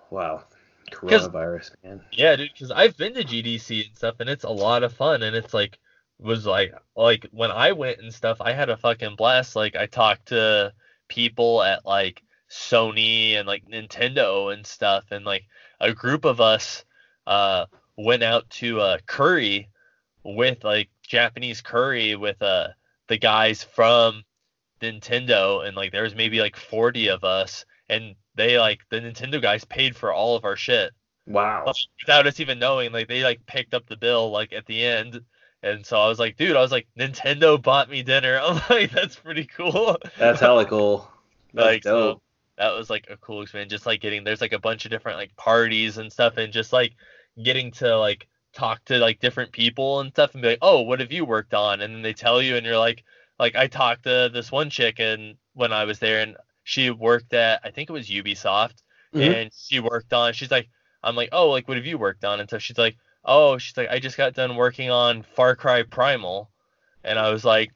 wow. 0.10 0.44
Coronavirus, 0.92 1.72
man. 1.84 2.02
yeah 2.12 2.36
dude 2.36 2.52
because 2.54 2.72
i've 2.72 2.96
been 2.96 3.14
to 3.16 3.24
gdc 3.24 3.88
and 3.88 3.96
stuff 3.96 4.16
and 4.20 4.30
it's 4.30 4.44
a 4.44 4.50
lot 4.50 4.84
of 4.84 4.94
fun 4.94 5.24
and 5.24 5.36
it's 5.36 5.54
like 5.54 5.80
was 6.20 6.46
like 6.46 6.74
like 6.96 7.28
when 7.32 7.52
i 7.52 7.72
went 7.72 8.00
and 8.00 8.14
stuff 8.14 8.40
i 8.42 8.52
had 8.52 8.70
a 8.70 8.78
fucking 8.78 9.16
blast 9.16 9.56
like 9.56 9.76
i 9.76 9.86
talked 9.86 10.28
to 10.28 10.72
people 11.08 11.62
at 11.62 11.86
like 11.86 12.22
sony 12.50 13.34
and 13.34 13.48
like 13.48 13.66
nintendo 13.68 14.54
and 14.54 14.66
stuff 14.66 15.04
and 15.12 15.26
like 15.26 15.44
a 15.82 15.94
group 15.94 16.26
of 16.26 16.40
us 16.40 16.86
uh 17.28 17.66
went 17.98 18.24
out 18.24 18.50
to 18.50 18.80
uh 18.80 18.98
curry 19.06 19.70
with 20.24 20.64
like 20.64 20.90
japanese 21.06 21.62
curry 21.62 22.16
with 22.16 22.42
uh 22.42 22.68
the 23.08 23.18
guys 23.18 23.64
from 23.64 24.24
Nintendo 24.82 25.66
and 25.66 25.76
like 25.76 25.92
there 25.92 26.04
was 26.04 26.16
maybe 26.16 26.40
like 26.40 26.56
40 26.56 27.10
of 27.10 27.24
us 27.24 27.66
and 27.90 28.16
they 28.36 28.60
like 28.60 28.82
the 28.90 29.00
Nintendo 29.00 29.42
guys 29.42 29.64
paid 29.66 29.96
for 29.96 30.12
all 30.12 30.36
of 30.36 30.46
our 30.46 30.56
shit 30.56 30.92
Wow. 31.28 31.64
like, 31.66 31.76
without 32.02 32.28
us 32.28 32.40
even 32.40 32.60
knowing 32.60 32.92
like 32.92 33.08
they 33.08 33.24
like 33.24 33.46
picked 33.46 33.74
up 33.74 33.88
the 33.88 33.98
bill 33.98 34.30
like 34.32 34.54
at 34.54 34.66
the 34.66 34.84
end 34.84 35.22
and 35.66 35.86
so 35.86 36.00
I 36.00 36.08
was 36.08 36.20
like 36.20 36.38
dude 36.38 36.56
I 36.56 36.62
was 36.62 36.72
like 36.72 36.88
Nintendo 36.98 37.62
bought 37.62 37.90
me 37.90 38.04
dinner. 38.04 38.40
I'm 38.44 38.62
like 38.70 38.92
that's 38.92 39.16
pretty 39.18 39.46
cool. 39.46 39.98
That's 40.18 40.40
hella 40.40 40.66
cool. 40.66 41.12
That's 41.54 41.66
like 41.66 41.84
so 41.84 42.22
that 42.58 42.72
was 42.74 42.90
like 42.90 43.08
a 43.10 43.18
cool 43.18 43.42
experience. 43.42 43.72
Just 43.72 43.86
like 43.86 44.02
getting 44.02 44.24
there's 44.24 44.42
like 44.42 44.54
a 44.54 44.60
bunch 44.60 44.86
of 44.86 44.92
different 44.92 45.18
like 45.18 45.36
parties 45.38 45.98
and 45.98 46.12
stuff 46.12 46.38
and 46.38 46.52
just 46.54 46.72
like 46.74 46.94
getting 47.44 47.72
to 47.72 47.98
like 47.98 48.28
talk 48.54 48.84
to 48.86 48.98
like 48.98 49.20
different 49.20 49.52
people 49.52 50.00
and 50.02 50.10
stuff 50.12 50.34
and 50.34 50.42
be 50.42 50.50
like 50.50 50.60
oh 50.62 50.82
what 50.82 51.00
have 51.02 51.12
you 51.12 51.26
worked 51.26 51.54
on? 51.54 51.82
And 51.82 51.94
then 51.96 52.02
they 52.02 52.14
tell 52.14 52.42
you 52.42 52.56
and 52.58 52.66
you're 52.66 52.78
like 52.78 53.04
like 53.40 53.56
I 53.56 53.68
talked 53.68 54.04
to 54.04 54.30
this 54.34 54.52
one 54.52 54.70
chick 54.70 55.00
and 55.00 55.36
when 55.54 55.72
I 55.74 55.86
was 55.86 56.00
there 56.00 56.22
and 56.22 56.36
she 56.64 56.90
worked 56.90 57.34
at 57.34 57.62
I 57.64 57.72
think 57.72 57.90
it 57.90 57.94
was 57.94 58.10
Ubisoft 58.10 58.76
Mhm. 59.14 59.34
and 59.34 59.52
she 59.56 59.80
worked 59.80 60.12
on 60.12 60.34
she's 60.34 60.52
like 60.52 60.68
I'm 61.04 61.16
like 61.16 61.30
oh 61.32 61.50
like 61.50 61.68
what 61.70 61.78
have 61.78 61.86
you 61.86 61.98
worked 61.98 62.26
on? 62.26 62.40
And 62.42 62.50
so 62.50 62.58
she's 62.60 62.78
like 62.78 62.98
oh 63.26 63.58
she's 63.58 63.76
like 63.76 63.90
I 63.90 64.00
just 64.00 64.18
got 64.18 64.34
done 64.34 64.56
working 64.56 64.92
on 64.92 65.24
Far 65.24 65.56
Cry 65.56 65.84
Primal. 65.84 66.50
And 67.04 67.20
I 67.20 67.30
was 67.30 67.46
like 67.46 67.72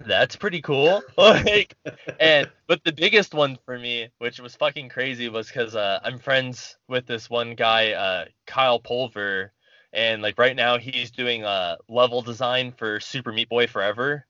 that's 0.00 0.36
pretty 0.36 0.60
cool. 0.60 1.02
Like 1.16 1.76
and 2.18 2.50
but 2.66 2.82
the 2.84 2.92
biggest 2.92 3.34
one 3.34 3.58
for 3.64 3.78
me 3.78 4.08
which 4.18 4.40
was 4.40 4.56
fucking 4.56 4.88
crazy 4.88 5.28
was 5.28 5.46
because 5.46 5.76
uh, 5.76 6.00
i'm 6.02 6.18
friends 6.18 6.76
with 6.88 7.06
this 7.06 7.30
one 7.30 7.54
guy 7.54 7.92
uh, 7.92 8.24
kyle 8.46 8.80
pulver. 8.80 9.52
And 9.92 10.22
like 10.22 10.38
right 10.38 10.56
now 10.56 10.78
he's 10.78 11.10
doing 11.10 11.44
uh, 11.44 11.76
level 11.88 12.22
design 12.22 12.72
for 12.72 12.98
super 12.98 13.30
meat 13.30 13.50
boy 13.50 13.66
forever 13.66 14.26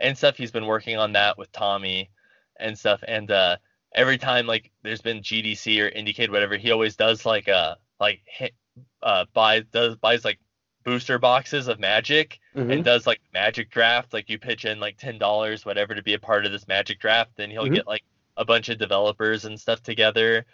and 0.00 0.18
stuff. 0.18 0.36
He's 0.36 0.50
been 0.50 0.66
working 0.66 0.98
on 0.98 1.12
that 1.12 1.38
with 1.38 1.52
tommy 1.52 2.10
and 2.58 2.76
stuff. 2.76 3.00
And 3.06 3.30
uh, 3.30 3.56
every 3.94 4.18
time 4.18 4.46
like 4.46 4.70
there's 4.82 5.02
been 5.02 5.20
gdc 5.20 5.78
or 5.80 5.90
IndieCade 5.90 6.30
whatever 6.30 6.56
he 6.56 6.70
always 6.70 6.96
does 6.96 7.26
like 7.26 7.48
uh 7.48 7.74
like 7.98 8.20
hit, 8.24 8.54
uh 9.02 9.24
buys 9.32 9.64
does 9.72 9.96
buys 9.96 10.24
like 10.24 10.38
booster 10.84 11.18
boxes 11.18 11.68
of 11.68 11.78
magic 11.78 12.38
Mhm. 12.56 12.72
and 12.72 12.84
does 12.84 13.06
like 13.06 13.20
magic 13.34 13.70
draft 13.70 14.12
like 14.12 14.28
you 14.30 14.38
pitch 14.38 14.64
in 14.64 14.80
like 14.80 14.96
ten 14.98 15.18
dollars 15.18 15.64
whatever 15.66 15.94
to 15.94 16.02
be 16.02 16.14
a 16.14 16.18
part 16.18 16.46
of 16.46 16.52
this 16.52 16.66
magic 16.68 16.98
draft 17.00 17.32
then 17.36 17.50
he'll 17.50 17.66
Mhm. 17.66 17.74
get 17.74 17.86
like 17.86 18.04
a 18.36 18.44
bunch 18.44 18.68
of 18.68 18.78
developers 18.78 19.44
and 19.44 19.60
stuff 19.60 19.82
together 19.82 20.46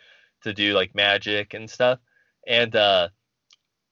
to 0.43 0.53
do 0.53 0.75
like 0.75 0.95
magic 0.95 1.55
and 1.55 1.71
stuff 1.71 2.01
and 2.47 2.75
uh 2.75 3.09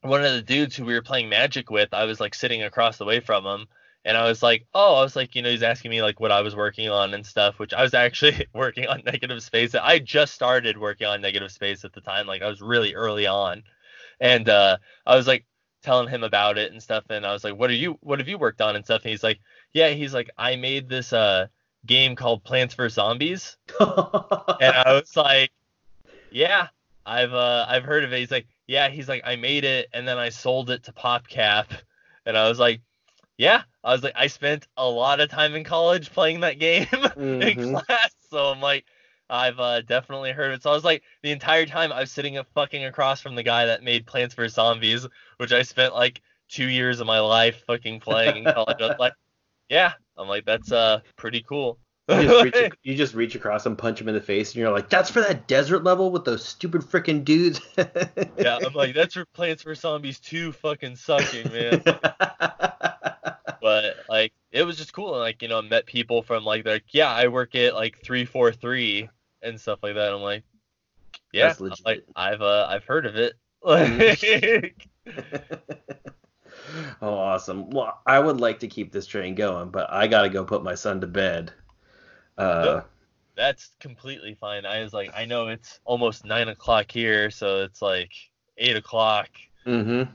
one 0.03 0.25
of 0.25 0.33
the 0.33 0.43
dudes 0.43 0.77
who 0.77 0.85
we 0.85 0.95
were 0.95 1.03
playing 1.03 1.29
magic 1.29 1.71
with 1.71 1.93
i 1.95 2.05
was 2.05 2.21
like 2.21 2.35
sitting 2.35 2.63
across 2.63 2.99
the 2.99 3.05
way 3.05 3.21
from 3.21 3.47
him 3.47 3.67
and 4.05 4.17
i 4.17 4.25
was 4.29 4.43
like 4.43 4.67
oh 4.75 4.97
i 4.97 5.03
was 5.03 5.17
like 5.17 5.35
you 5.35 5.43
know 5.43 5.51
he's 5.51 5.63
asking 5.63 5.91
me 5.91 6.03
like 6.03 6.21
what 6.21 6.33
i 6.33 6.41
was 6.43 6.55
working 6.57 6.89
on 6.91 7.15
and 7.15 7.25
stuff 7.25 7.59
which 7.59 7.73
i 7.73 7.83
was 7.83 7.95
actually 7.95 8.47
working 8.55 8.87
on 8.87 9.03
negative 9.07 9.43
space 9.43 9.75
i 9.75 9.99
just 9.99 10.35
started 10.35 10.77
working 10.77 11.07
on 11.07 11.21
negative 11.21 11.51
space 11.53 11.85
at 11.85 11.93
the 11.93 12.01
time 12.01 12.27
like 12.27 12.43
i 12.43 12.49
was 12.49 12.61
really 12.61 12.95
early 12.95 13.27
on 13.27 13.63
and 14.21 14.49
uh 14.49 14.77
i 15.07 15.17
was 15.17 15.27
like 15.27 15.45
telling 15.83 16.09
him 16.09 16.25
about 16.25 16.57
it 16.57 16.73
and 16.73 16.83
stuff 16.83 17.05
and 17.11 17.27
I 17.27 17.33
was 17.35 17.45
like 17.45 17.57
what 17.57 17.69
are 17.69 17.75
you 17.75 17.99
what 18.01 18.19
have 18.19 18.27
you 18.27 18.39
worked 18.39 18.63
on 18.63 18.75
and 18.75 18.83
stuff? 18.83 19.03
And 19.03 19.11
he's 19.11 19.23
like 19.23 19.39
yeah 19.75 19.91
he's 19.91 20.15
like 20.15 20.31
I 20.39 20.57
made 20.57 20.89
this 20.89 21.13
uh 21.13 21.49
game 21.85 22.17
called 22.17 22.43
Plants 22.43 22.75
vs. 22.75 22.95
Zombies. 22.95 23.59
And 23.79 24.75
I 24.75 24.93
was 24.95 25.15
like 25.15 25.51
yeah 26.31 26.69
I've 27.05 27.35
uh 27.35 27.67
I've 27.69 27.85
heard 27.85 28.03
of 28.05 28.15
it. 28.15 28.19
He's 28.21 28.31
like 28.31 28.47
yeah 28.67 28.89
he's 28.89 29.11
like 29.11 29.23
I 29.27 29.37
made 29.37 29.65
it 29.65 29.89
and 29.93 30.09
then 30.09 30.17
I 30.17 30.31
sold 30.31 30.71
it 30.71 30.85
to 30.85 30.93
PopCap. 30.93 31.67
And 32.27 32.39
I 32.39 32.49
was 32.49 32.59
like 32.59 32.81
yeah 33.37 33.65
I 33.85 33.93
was 33.93 34.03
like 34.03 34.15
I 34.17 34.29
spent 34.29 34.67
a 34.79 34.89
lot 34.89 35.21
of 35.21 35.29
time 35.29 35.55
in 35.55 35.65
college 35.65 36.11
playing 36.13 36.41
that 36.41 36.59
game 36.59 36.87
in 36.93 37.59
Mhm. 37.59 37.85
class. 37.87 38.11
So 38.31 38.47
I'm 38.47 38.63
like 38.63 38.87
I've 39.35 39.59
uh, 39.59 39.81
definitely 39.83 40.33
heard 40.33 40.53
of 40.53 40.59
it. 40.59 40.63
So 40.63 40.71
I 40.71 40.75
was 40.75 40.85
like, 40.85 41.03
the 41.23 41.33
entire 41.33 41.67
time 41.67 41.93
I 41.93 42.01
was 42.01 42.13
sitting 42.13 42.39
fucking 42.55 42.85
across 42.85 43.21
from 43.21 43.35
the 43.35 43.43
guy 43.43 43.67
that 43.67 43.83
made 43.83 44.07
Plants 44.07 44.35
vs 44.35 44.55
Zombies, 44.55 45.07
which 45.39 45.53
I 45.53 45.63
spent 45.63 45.95
like 45.95 46.23
two 46.49 46.69
years 46.69 47.01
of 47.01 47.07
my 47.07 47.21
life 47.21 47.63
fucking 47.67 48.01
playing 48.01 48.37
in 48.37 48.45
college. 48.53 48.77
I 48.81 48.89
was 48.89 48.99
like, 48.99 49.15
yeah, 49.69 49.93
I'm 50.17 50.29
like, 50.29 50.45
that's 50.45 50.73
uh 50.73 51.01
pretty 51.17 51.43
cool. 51.43 51.79
You 52.09 52.23
just, 52.23 52.45
reach, 52.45 52.73
you 52.83 52.95
just 52.95 53.15
reach 53.15 53.35
across 53.35 53.65
and 53.67 53.79
punch 53.79 54.01
him 54.01 54.09
in 54.09 54.15
the 54.15 54.21
face, 54.21 54.51
and 54.51 54.57
you're 54.61 54.71
like, 54.71 54.91
"That's 54.91 55.11
for 55.11 55.21
that 55.23 55.49
desert 55.49 55.85
level 55.85 56.11
with 56.11 56.27
those 56.27 56.45
stupid 56.45 56.83
freaking 56.83 57.25
dudes." 57.25 57.63
yeah, 58.37 58.59
I'm 58.65 58.75
like, 58.75 58.95
that's 58.95 59.15
for 59.15 59.25
Plants 59.25 59.63
vs 59.63 59.81
Zombies 59.81 60.21
2 60.21 60.53
fucking 60.53 60.97
sucking, 60.97 61.51
man. 61.51 61.83
but 63.63 63.97
like, 64.07 64.35
it 64.53 64.65
was 64.65 64.77
just 64.77 64.93
cool. 64.93 65.15
And 65.15 65.21
like, 65.21 65.41
you 65.41 65.49
know, 65.49 65.59
I 65.59 65.63
met 65.63 65.87
people 65.87 66.23
from 66.23 66.45
like, 66.45 66.65
they're 66.65 66.75
like, 66.75 66.93
yeah, 66.93 67.11
I 67.11 67.29
work 67.29 67.55
at 67.55 67.75
like 67.75 67.99
343 68.05 69.09
and 69.45 69.61
stuff 69.61 69.81
like 69.83 69.95
that. 69.95 70.13
I'm 70.13 70.21
like, 70.21 70.45
yeah, 71.33 71.55
I'm 71.59 71.71
like 71.85 72.05
I've 72.17 72.43
uh 72.43 72.67
I've 72.69 72.85
heard 72.85 73.07
of 73.07 73.17
it. 73.17 73.35
Like, 73.63 74.75
oh, 77.03 77.15
awesome. 77.15 77.71
Well, 77.71 78.01
I 78.07 78.19
would 78.19 78.41
like 78.41 78.61
to 78.61 78.69
keep 78.69 78.93
this 78.93 79.07
train 79.07 79.35
going, 79.35 79.71
but 79.71 79.91
I 79.93 80.07
gotta 80.07 80.29
go 80.29 80.45
put 80.45 80.63
my 80.63 80.75
son 80.75 81.01
to 81.01 81.07
bed. 81.07 81.53
Uh, 82.37 82.83
that's 83.37 83.71
completely 83.81 84.35
fine. 84.35 84.65
I 84.65 84.83
was 84.83 84.93
like, 84.93 85.11
I 85.15 85.25
know 85.25 85.49
it's 85.49 85.81
almost 85.85 86.25
nine 86.25 86.49
o'clock 86.49 86.91
here, 86.91 87.31
so 87.31 87.63
it's 87.63 87.83
like 87.83 88.13
eight 88.59 88.77
o'clock. 88.77 89.29
mm-hmm. 89.67 90.11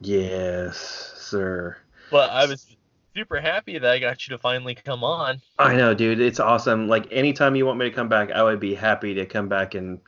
Yes, 0.00 1.12
sir. 1.16 1.76
But 2.10 2.30
I 2.30 2.46
was 2.46 2.76
super 3.18 3.40
happy 3.40 3.76
that 3.78 3.90
I 3.90 3.98
got 3.98 4.26
you 4.26 4.36
to 4.36 4.38
finally 4.38 4.76
come 4.76 5.02
on. 5.02 5.40
I 5.58 5.74
know, 5.74 5.92
dude. 5.92 6.20
It's 6.20 6.38
awesome. 6.38 6.86
Like 6.86 7.08
anytime 7.10 7.56
you 7.56 7.66
want 7.66 7.78
me 7.78 7.88
to 7.88 7.94
come 7.94 8.08
back, 8.08 8.30
I 8.30 8.44
would 8.44 8.60
be 8.60 8.74
happy 8.74 9.12
to 9.14 9.26
come 9.26 9.48
back 9.48 9.74
and 9.74 9.98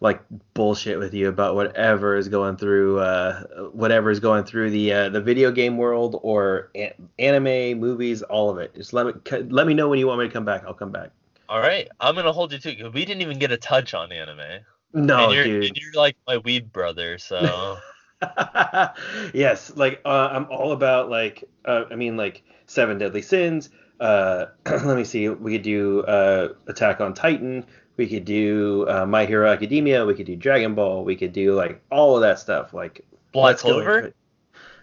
like 0.00 0.22
bullshit 0.54 0.98
with 0.98 1.12
you 1.12 1.28
about 1.28 1.54
whatever 1.54 2.16
is 2.16 2.28
going 2.28 2.56
through 2.56 2.98
uh 2.98 3.42
whatever 3.72 4.10
is 4.10 4.18
going 4.18 4.44
through 4.44 4.70
the 4.70 4.92
uh, 4.92 5.08
the 5.10 5.20
video 5.20 5.52
game 5.52 5.76
world 5.76 6.18
or 6.22 6.70
a- 6.74 6.94
anime, 7.18 7.78
movies, 7.78 8.22
all 8.22 8.48
of 8.48 8.56
it. 8.56 8.74
Just 8.74 8.94
let 8.94 9.06
me 9.06 9.12
let 9.50 9.66
me 9.66 9.74
know 9.74 9.90
when 9.90 9.98
you 9.98 10.06
want 10.06 10.20
me 10.20 10.26
to 10.26 10.32
come 10.32 10.46
back. 10.46 10.64
I'll 10.66 10.72
come 10.72 10.90
back. 10.90 11.10
All 11.50 11.60
right, 11.60 11.86
I'm 12.00 12.14
gonna 12.14 12.32
hold 12.32 12.52
you 12.52 12.58
to 12.58 12.88
We 12.88 13.04
didn't 13.04 13.20
even 13.20 13.38
get 13.38 13.52
a 13.52 13.58
touch 13.58 13.92
on 13.92 14.10
anime. 14.10 14.62
No, 14.94 15.24
and 15.24 15.34
you're, 15.34 15.44
dude. 15.44 15.64
and 15.64 15.76
you're 15.76 15.92
like 15.92 16.16
my 16.26 16.38
weed 16.38 16.72
brother, 16.72 17.18
so 17.18 17.76
yes, 19.34 19.72
like 19.76 20.00
uh, 20.04 20.28
I'm 20.32 20.46
all 20.50 20.72
about 20.72 21.10
like 21.10 21.44
uh, 21.64 21.84
I 21.90 21.96
mean 21.96 22.16
like 22.16 22.42
Seven 22.66 22.98
Deadly 22.98 23.22
Sins. 23.22 23.70
Uh, 24.00 24.46
let 24.66 24.96
me 24.96 25.04
see. 25.04 25.28
We 25.28 25.52
could 25.52 25.62
do 25.62 26.02
uh, 26.02 26.48
Attack 26.66 27.00
on 27.00 27.14
Titan. 27.14 27.64
We 27.96 28.08
could 28.08 28.24
do 28.24 28.86
uh, 28.88 29.06
My 29.06 29.24
Hero 29.24 29.48
Academia. 29.50 30.04
We 30.04 30.14
could 30.14 30.26
do 30.26 30.34
Dragon 30.36 30.74
Ball. 30.74 31.04
We 31.04 31.16
could 31.16 31.32
do 31.32 31.54
like 31.54 31.80
all 31.90 32.16
of 32.16 32.22
that 32.22 32.38
stuff. 32.40 32.74
Like 32.74 33.04
Black 33.32 33.44
let's 33.52 33.62
go 33.62 33.68
Clover? 33.68 33.96
into 33.98 34.08
it. 34.08 34.16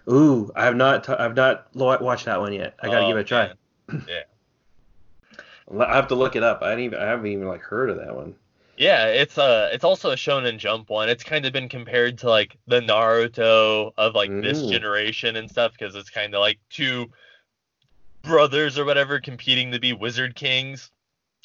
Ooh, 0.09 0.51
I 0.55 0.65
have 0.65 0.75
not. 0.75 1.03
T- 1.03 1.13
I've 1.13 1.35
not 1.35 1.67
lo- 1.73 1.97
watched 2.01 2.25
that 2.25 2.39
one 2.39 2.53
yet. 2.53 2.75
I 2.81 2.87
gotta 2.87 3.05
Oh, 3.05 3.07
give 3.07 3.17
it 3.17 3.21
a 3.21 3.23
try. 3.23 3.47
man. 3.89 4.05
Yeah. 4.07 4.23
I 5.79 5.95
have 5.95 6.07
to 6.09 6.15
look 6.15 6.35
it 6.35 6.43
up. 6.43 6.61
I 6.63 6.69
didn't 6.69 6.85
even. 6.85 6.99
I 6.99 7.05
haven't 7.05 7.27
even 7.27 7.47
like 7.47 7.61
heard 7.61 7.89
of 7.89 7.97
that 7.97 8.15
one. 8.15 8.35
Yeah, 8.81 9.05
it's 9.05 9.37
uh 9.37 9.69
it's 9.71 9.83
also 9.83 10.09
a 10.09 10.15
Shonen 10.15 10.57
Jump 10.57 10.89
one. 10.89 11.07
It's 11.07 11.23
kind 11.23 11.45
of 11.45 11.53
been 11.53 11.69
compared 11.69 12.17
to 12.19 12.29
like 12.29 12.57
the 12.65 12.79
Naruto 12.81 13.91
of 13.95 14.15
like 14.15 14.31
this 14.41 14.59
Mm. 14.59 14.71
generation 14.71 15.35
and 15.35 15.47
stuff 15.47 15.73
because 15.73 15.93
it's 15.95 16.09
kind 16.09 16.33
of 16.33 16.39
like 16.39 16.57
two 16.71 17.11
brothers 18.23 18.79
or 18.79 18.85
whatever 18.85 19.19
competing 19.19 19.71
to 19.71 19.79
be 19.79 19.93
wizard 19.93 20.33
kings 20.35 20.89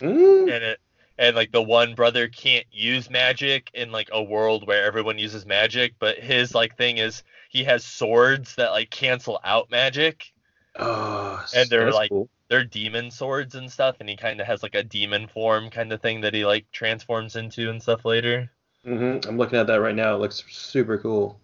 Mm. 0.00 0.44
and 0.50 0.64
it 0.64 0.80
and 1.18 1.36
like 1.36 1.52
the 1.52 1.60
one 1.62 1.94
brother 1.94 2.26
can't 2.28 2.64
use 2.72 3.10
magic 3.10 3.70
in 3.74 3.92
like 3.92 4.08
a 4.12 4.22
world 4.22 4.66
where 4.66 4.84
everyone 4.84 5.18
uses 5.18 5.44
magic, 5.44 5.92
but 5.98 6.18
his 6.18 6.54
like 6.54 6.78
thing 6.78 6.96
is 6.96 7.22
he 7.50 7.64
has 7.64 7.84
swords 7.84 8.54
that 8.54 8.70
like 8.70 8.88
cancel 8.88 9.40
out 9.44 9.70
magic. 9.70 10.32
Oh, 10.78 11.42
And 11.54 11.68
they're, 11.68 11.90
like- 11.92 12.10
cool. 12.10 12.30
They're 12.48 12.64
demon 12.64 13.10
swords 13.10 13.54
and 13.54 13.70
stuff, 13.70 13.96
and 14.00 14.08
he 14.08 14.16
kind 14.16 14.40
of 14.40 14.46
has 14.46 14.62
like 14.62 14.74
a 14.74 14.82
demon 14.82 15.26
form 15.26 15.70
kind 15.70 15.92
of 15.92 16.00
thing 16.00 16.20
that 16.20 16.34
he 16.34 16.46
like 16.46 16.70
transforms 16.72 17.36
into 17.36 17.70
and 17.70 17.82
stuff 17.82 18.04
later. 18.04 18.50
Mm-hmm. 18.86 19.28
I'm 19.28 19.36
looking 19.36 19.58
at 19.58 19.66
that 19.66 19.80
right 19.80 19.94
now. 19.94 20.14
It 20.14 20.18
looks 20.18 20.44
super 20.48 20.98
cool. 20.98 21.40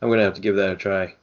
I'm 0.00 0.08
gonna 0.10 0.22
have 0.22 0.34
to 0.34 0.40
give 0.40 0.56
that 0.56 0.70
a 0.70 0.76
try. 0.76 1.14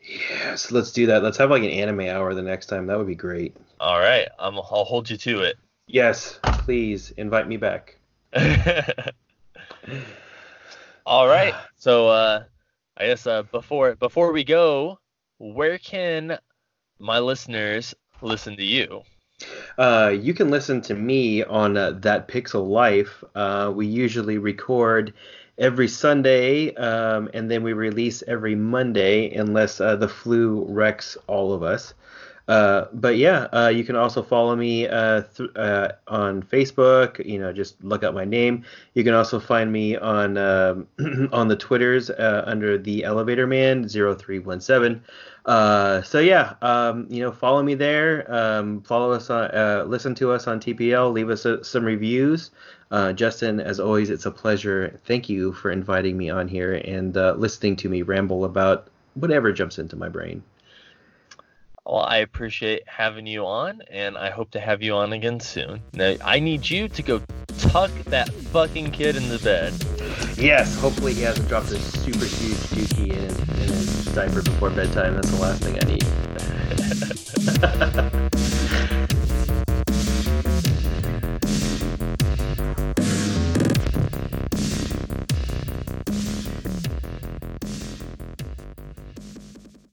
Yes, 0.00 0.70
let's 0.70 0.92
do 0.92 1.06
that. 1.06 1.22
Let's 1.22 1.38
have 1.38 1.50
like 1.50 1.62
an 1.62 1.70
anime 1.70 2.00
hour 2.02 2.34
the 2.34 2.42
next 2.42 2.66
time. 2.66 2.86
That 2.86 2.98
would 2.98 3.06
be 3.06 3.14
great. 3.14 3.56
All 3.80 3.98
right, 3.98 4.28
I'm, 4.38 4.56
I'll 4.56 4.84
hold 4.84 5.10
you 5.10 5.16
to 5.16 5.40
it. 5.40 5.56
Yes, 5.86 6.38
please 6.42 7.10
invite 7.16 7.48
me 7.48 7.56
back. 7.56 7.96
All 11.04 11.26
right. 11.26 11.54
So 11.76 12.08
uh 12.08 12.44
I 12.96 13.06
guess 13.06 13.26
uh 13.26 13.42
before 13.42 13.96
before 13.96 14.32
we 14.32 14.44
go, 14.44 14.98
where 15.38 15.78
can 15.78 16.38
my 17.02 17.18
listeners 17.18 17.94
listen 18.22 18.56
to 18.56 18.64
you? 18.64 19.02
Uh, 19.76 20.14
you 20.18 20.32
can 20.32 20.50
listen 20.50 20.80
to 20.82 20.94
me 20.94 21.42
on 21.42 21.76
uh, 21.76 21.90
That 21.92 22.28
Pixel 22.28 22.68
Life. 22.68 23.24
Uh, 23.34 23.72
we 23.74 23.86
usually 23.86 24.38
record 24.38 25.12
every 25.58 25.88
Sunday, 25.88 26.72
um, 26.76 27.28
and 27.34 27.50
then 27.50 27.64
we 27.64 27.72
release 27.72 28.22
every 28.28 28.54
Monday, 28.54 29.34
unless 29.34 29.80
uh, 29.80 29.96
the 29.96 30.08
flu 30.08 30.64
wrecks 30.68 31.16
all 31.26 31.52
of 31.52 31.64
us. 31.64 31.92
Uh, 32.48 32.86
but 32.92 33.16
yeah, 33.16 33.46
uh, 33.52 33.68
you 33.68 33.84
can 33.84 33.94
also 33.94 34.22
follow 34.22 34.56
me 34.56 34.88
uh, 34.88 35.22
th- 35.36 35.50
uh, 35.54 35.92
on 36.08 36.42
Facebook. 36.42 37.24
You 37.24 37.38
know, 37.38 37.52
just 37.52 37.82
look 37.84 38.02
up 38.02 38.14
my 38.14 38.24
name. 38.24 38.64
You 38.94 39.04
can 39.04 39.14
also 39.14 39.38
find 39.38 39.72
me 39.72 39.96
on 39.96 40.36
um 40.36 40.88
on 41.32 41.48
the 41.48 41.56
Twitters 41.56 42.10
uh, 42.10 42.42
under 42.46 42.76
the 42.78 43.04
Elevator 43.04 43.46
Man 43.46 43.88
0317. 43.88 45.02
Uh, 45.44 46.02
so 46.02 46.18
yeah, 46.18 46.54
um, 46.62 47.06
you 47.08 47.20
know, 47.20 47.32
follow 47.32 47.62
me 47.62 47.74
there. 47.74 48.32
Um, 48.32 48.82
follow 48.82 49.12
us 49.12 49.30
on, 49.30 49.88
listen 49.88 50.14
to 50.16 50.32
us 50.32 50.46
on 50.46 50.60
TPL. 50.60 51.12
Leave 51.12 51.30
us 51.30 51.46
uh, 51.46 51.62
some 51.62 51.84
reviews. 51.84 52.50
Justin, 53.14 53.60
as 53.60 53.80
always, 53.80 54.10
it's 54.10 54.26
a 54.26 54.30
pleasure. 54.30 55.00
Thank 55.06 55.28
you 55.28 55.52
for 55.52 55.70
inviting 55.70 56.16
me 56.16 56.28
on 56.28 56.48
here 56.48 56.74
and 56.74 57.14
listening 57.40 57.76
to 57.76 57.88
me 57.88 58.02
ramble 58.02 58.44
about 58.44 58.88
whatever 59.14 59.52
jumps 59.52 59.78
into 59.78 59.96
my 59.96 60.08
brain. 60.08 60.42
Well, 61.84 62.00
I 62.00 62.18
appreciate 62.18 62.84
having 62.86 63.26
you 63.26 63.44
on, 63.44 63.82
and 63.90 64.16
I 64.16 64.30
hope 64.30 64.52
to 64.52 64.60
have 64.60 64.82
you 64.82 64.94
on 64.94 65.12
again 65.12 65.40
soon. 65.40 65.82
Now, 65.92 66.14
I 66.24 66.38
need 66.38 66.70
you 66.70 66.88
to 66.88 67.02
go 67.02 67.20
tuck 67.58 67.90
that 68.04 68.32
fucking 68.32 68.92
kid 68.92 69.16
in 69.16 69.28
the 69.28 69.40
bed. 69.40 69.74
Yes, 70.36 70.78
hopefully 70.78 71.12
he 71.12 71.22
hasn't 71.22 71.48
dropped 71.48 71.72
a 71.72 71.78
super 71.78 72.24
huge 72.24 72.56
dookie 72.70 73.10
in, 73.10 73.14
in 73.14 73.68
his 73.68 74.04
diaper 74.14 74.42
before 74.42 74.70
bedtime. 74.70 75.14
That's 75.14 75.30
the 75.30 75.38
last 75.38 75.60
thing 75.62 75.76
I 75.82 75.86
need. 75.86 76.04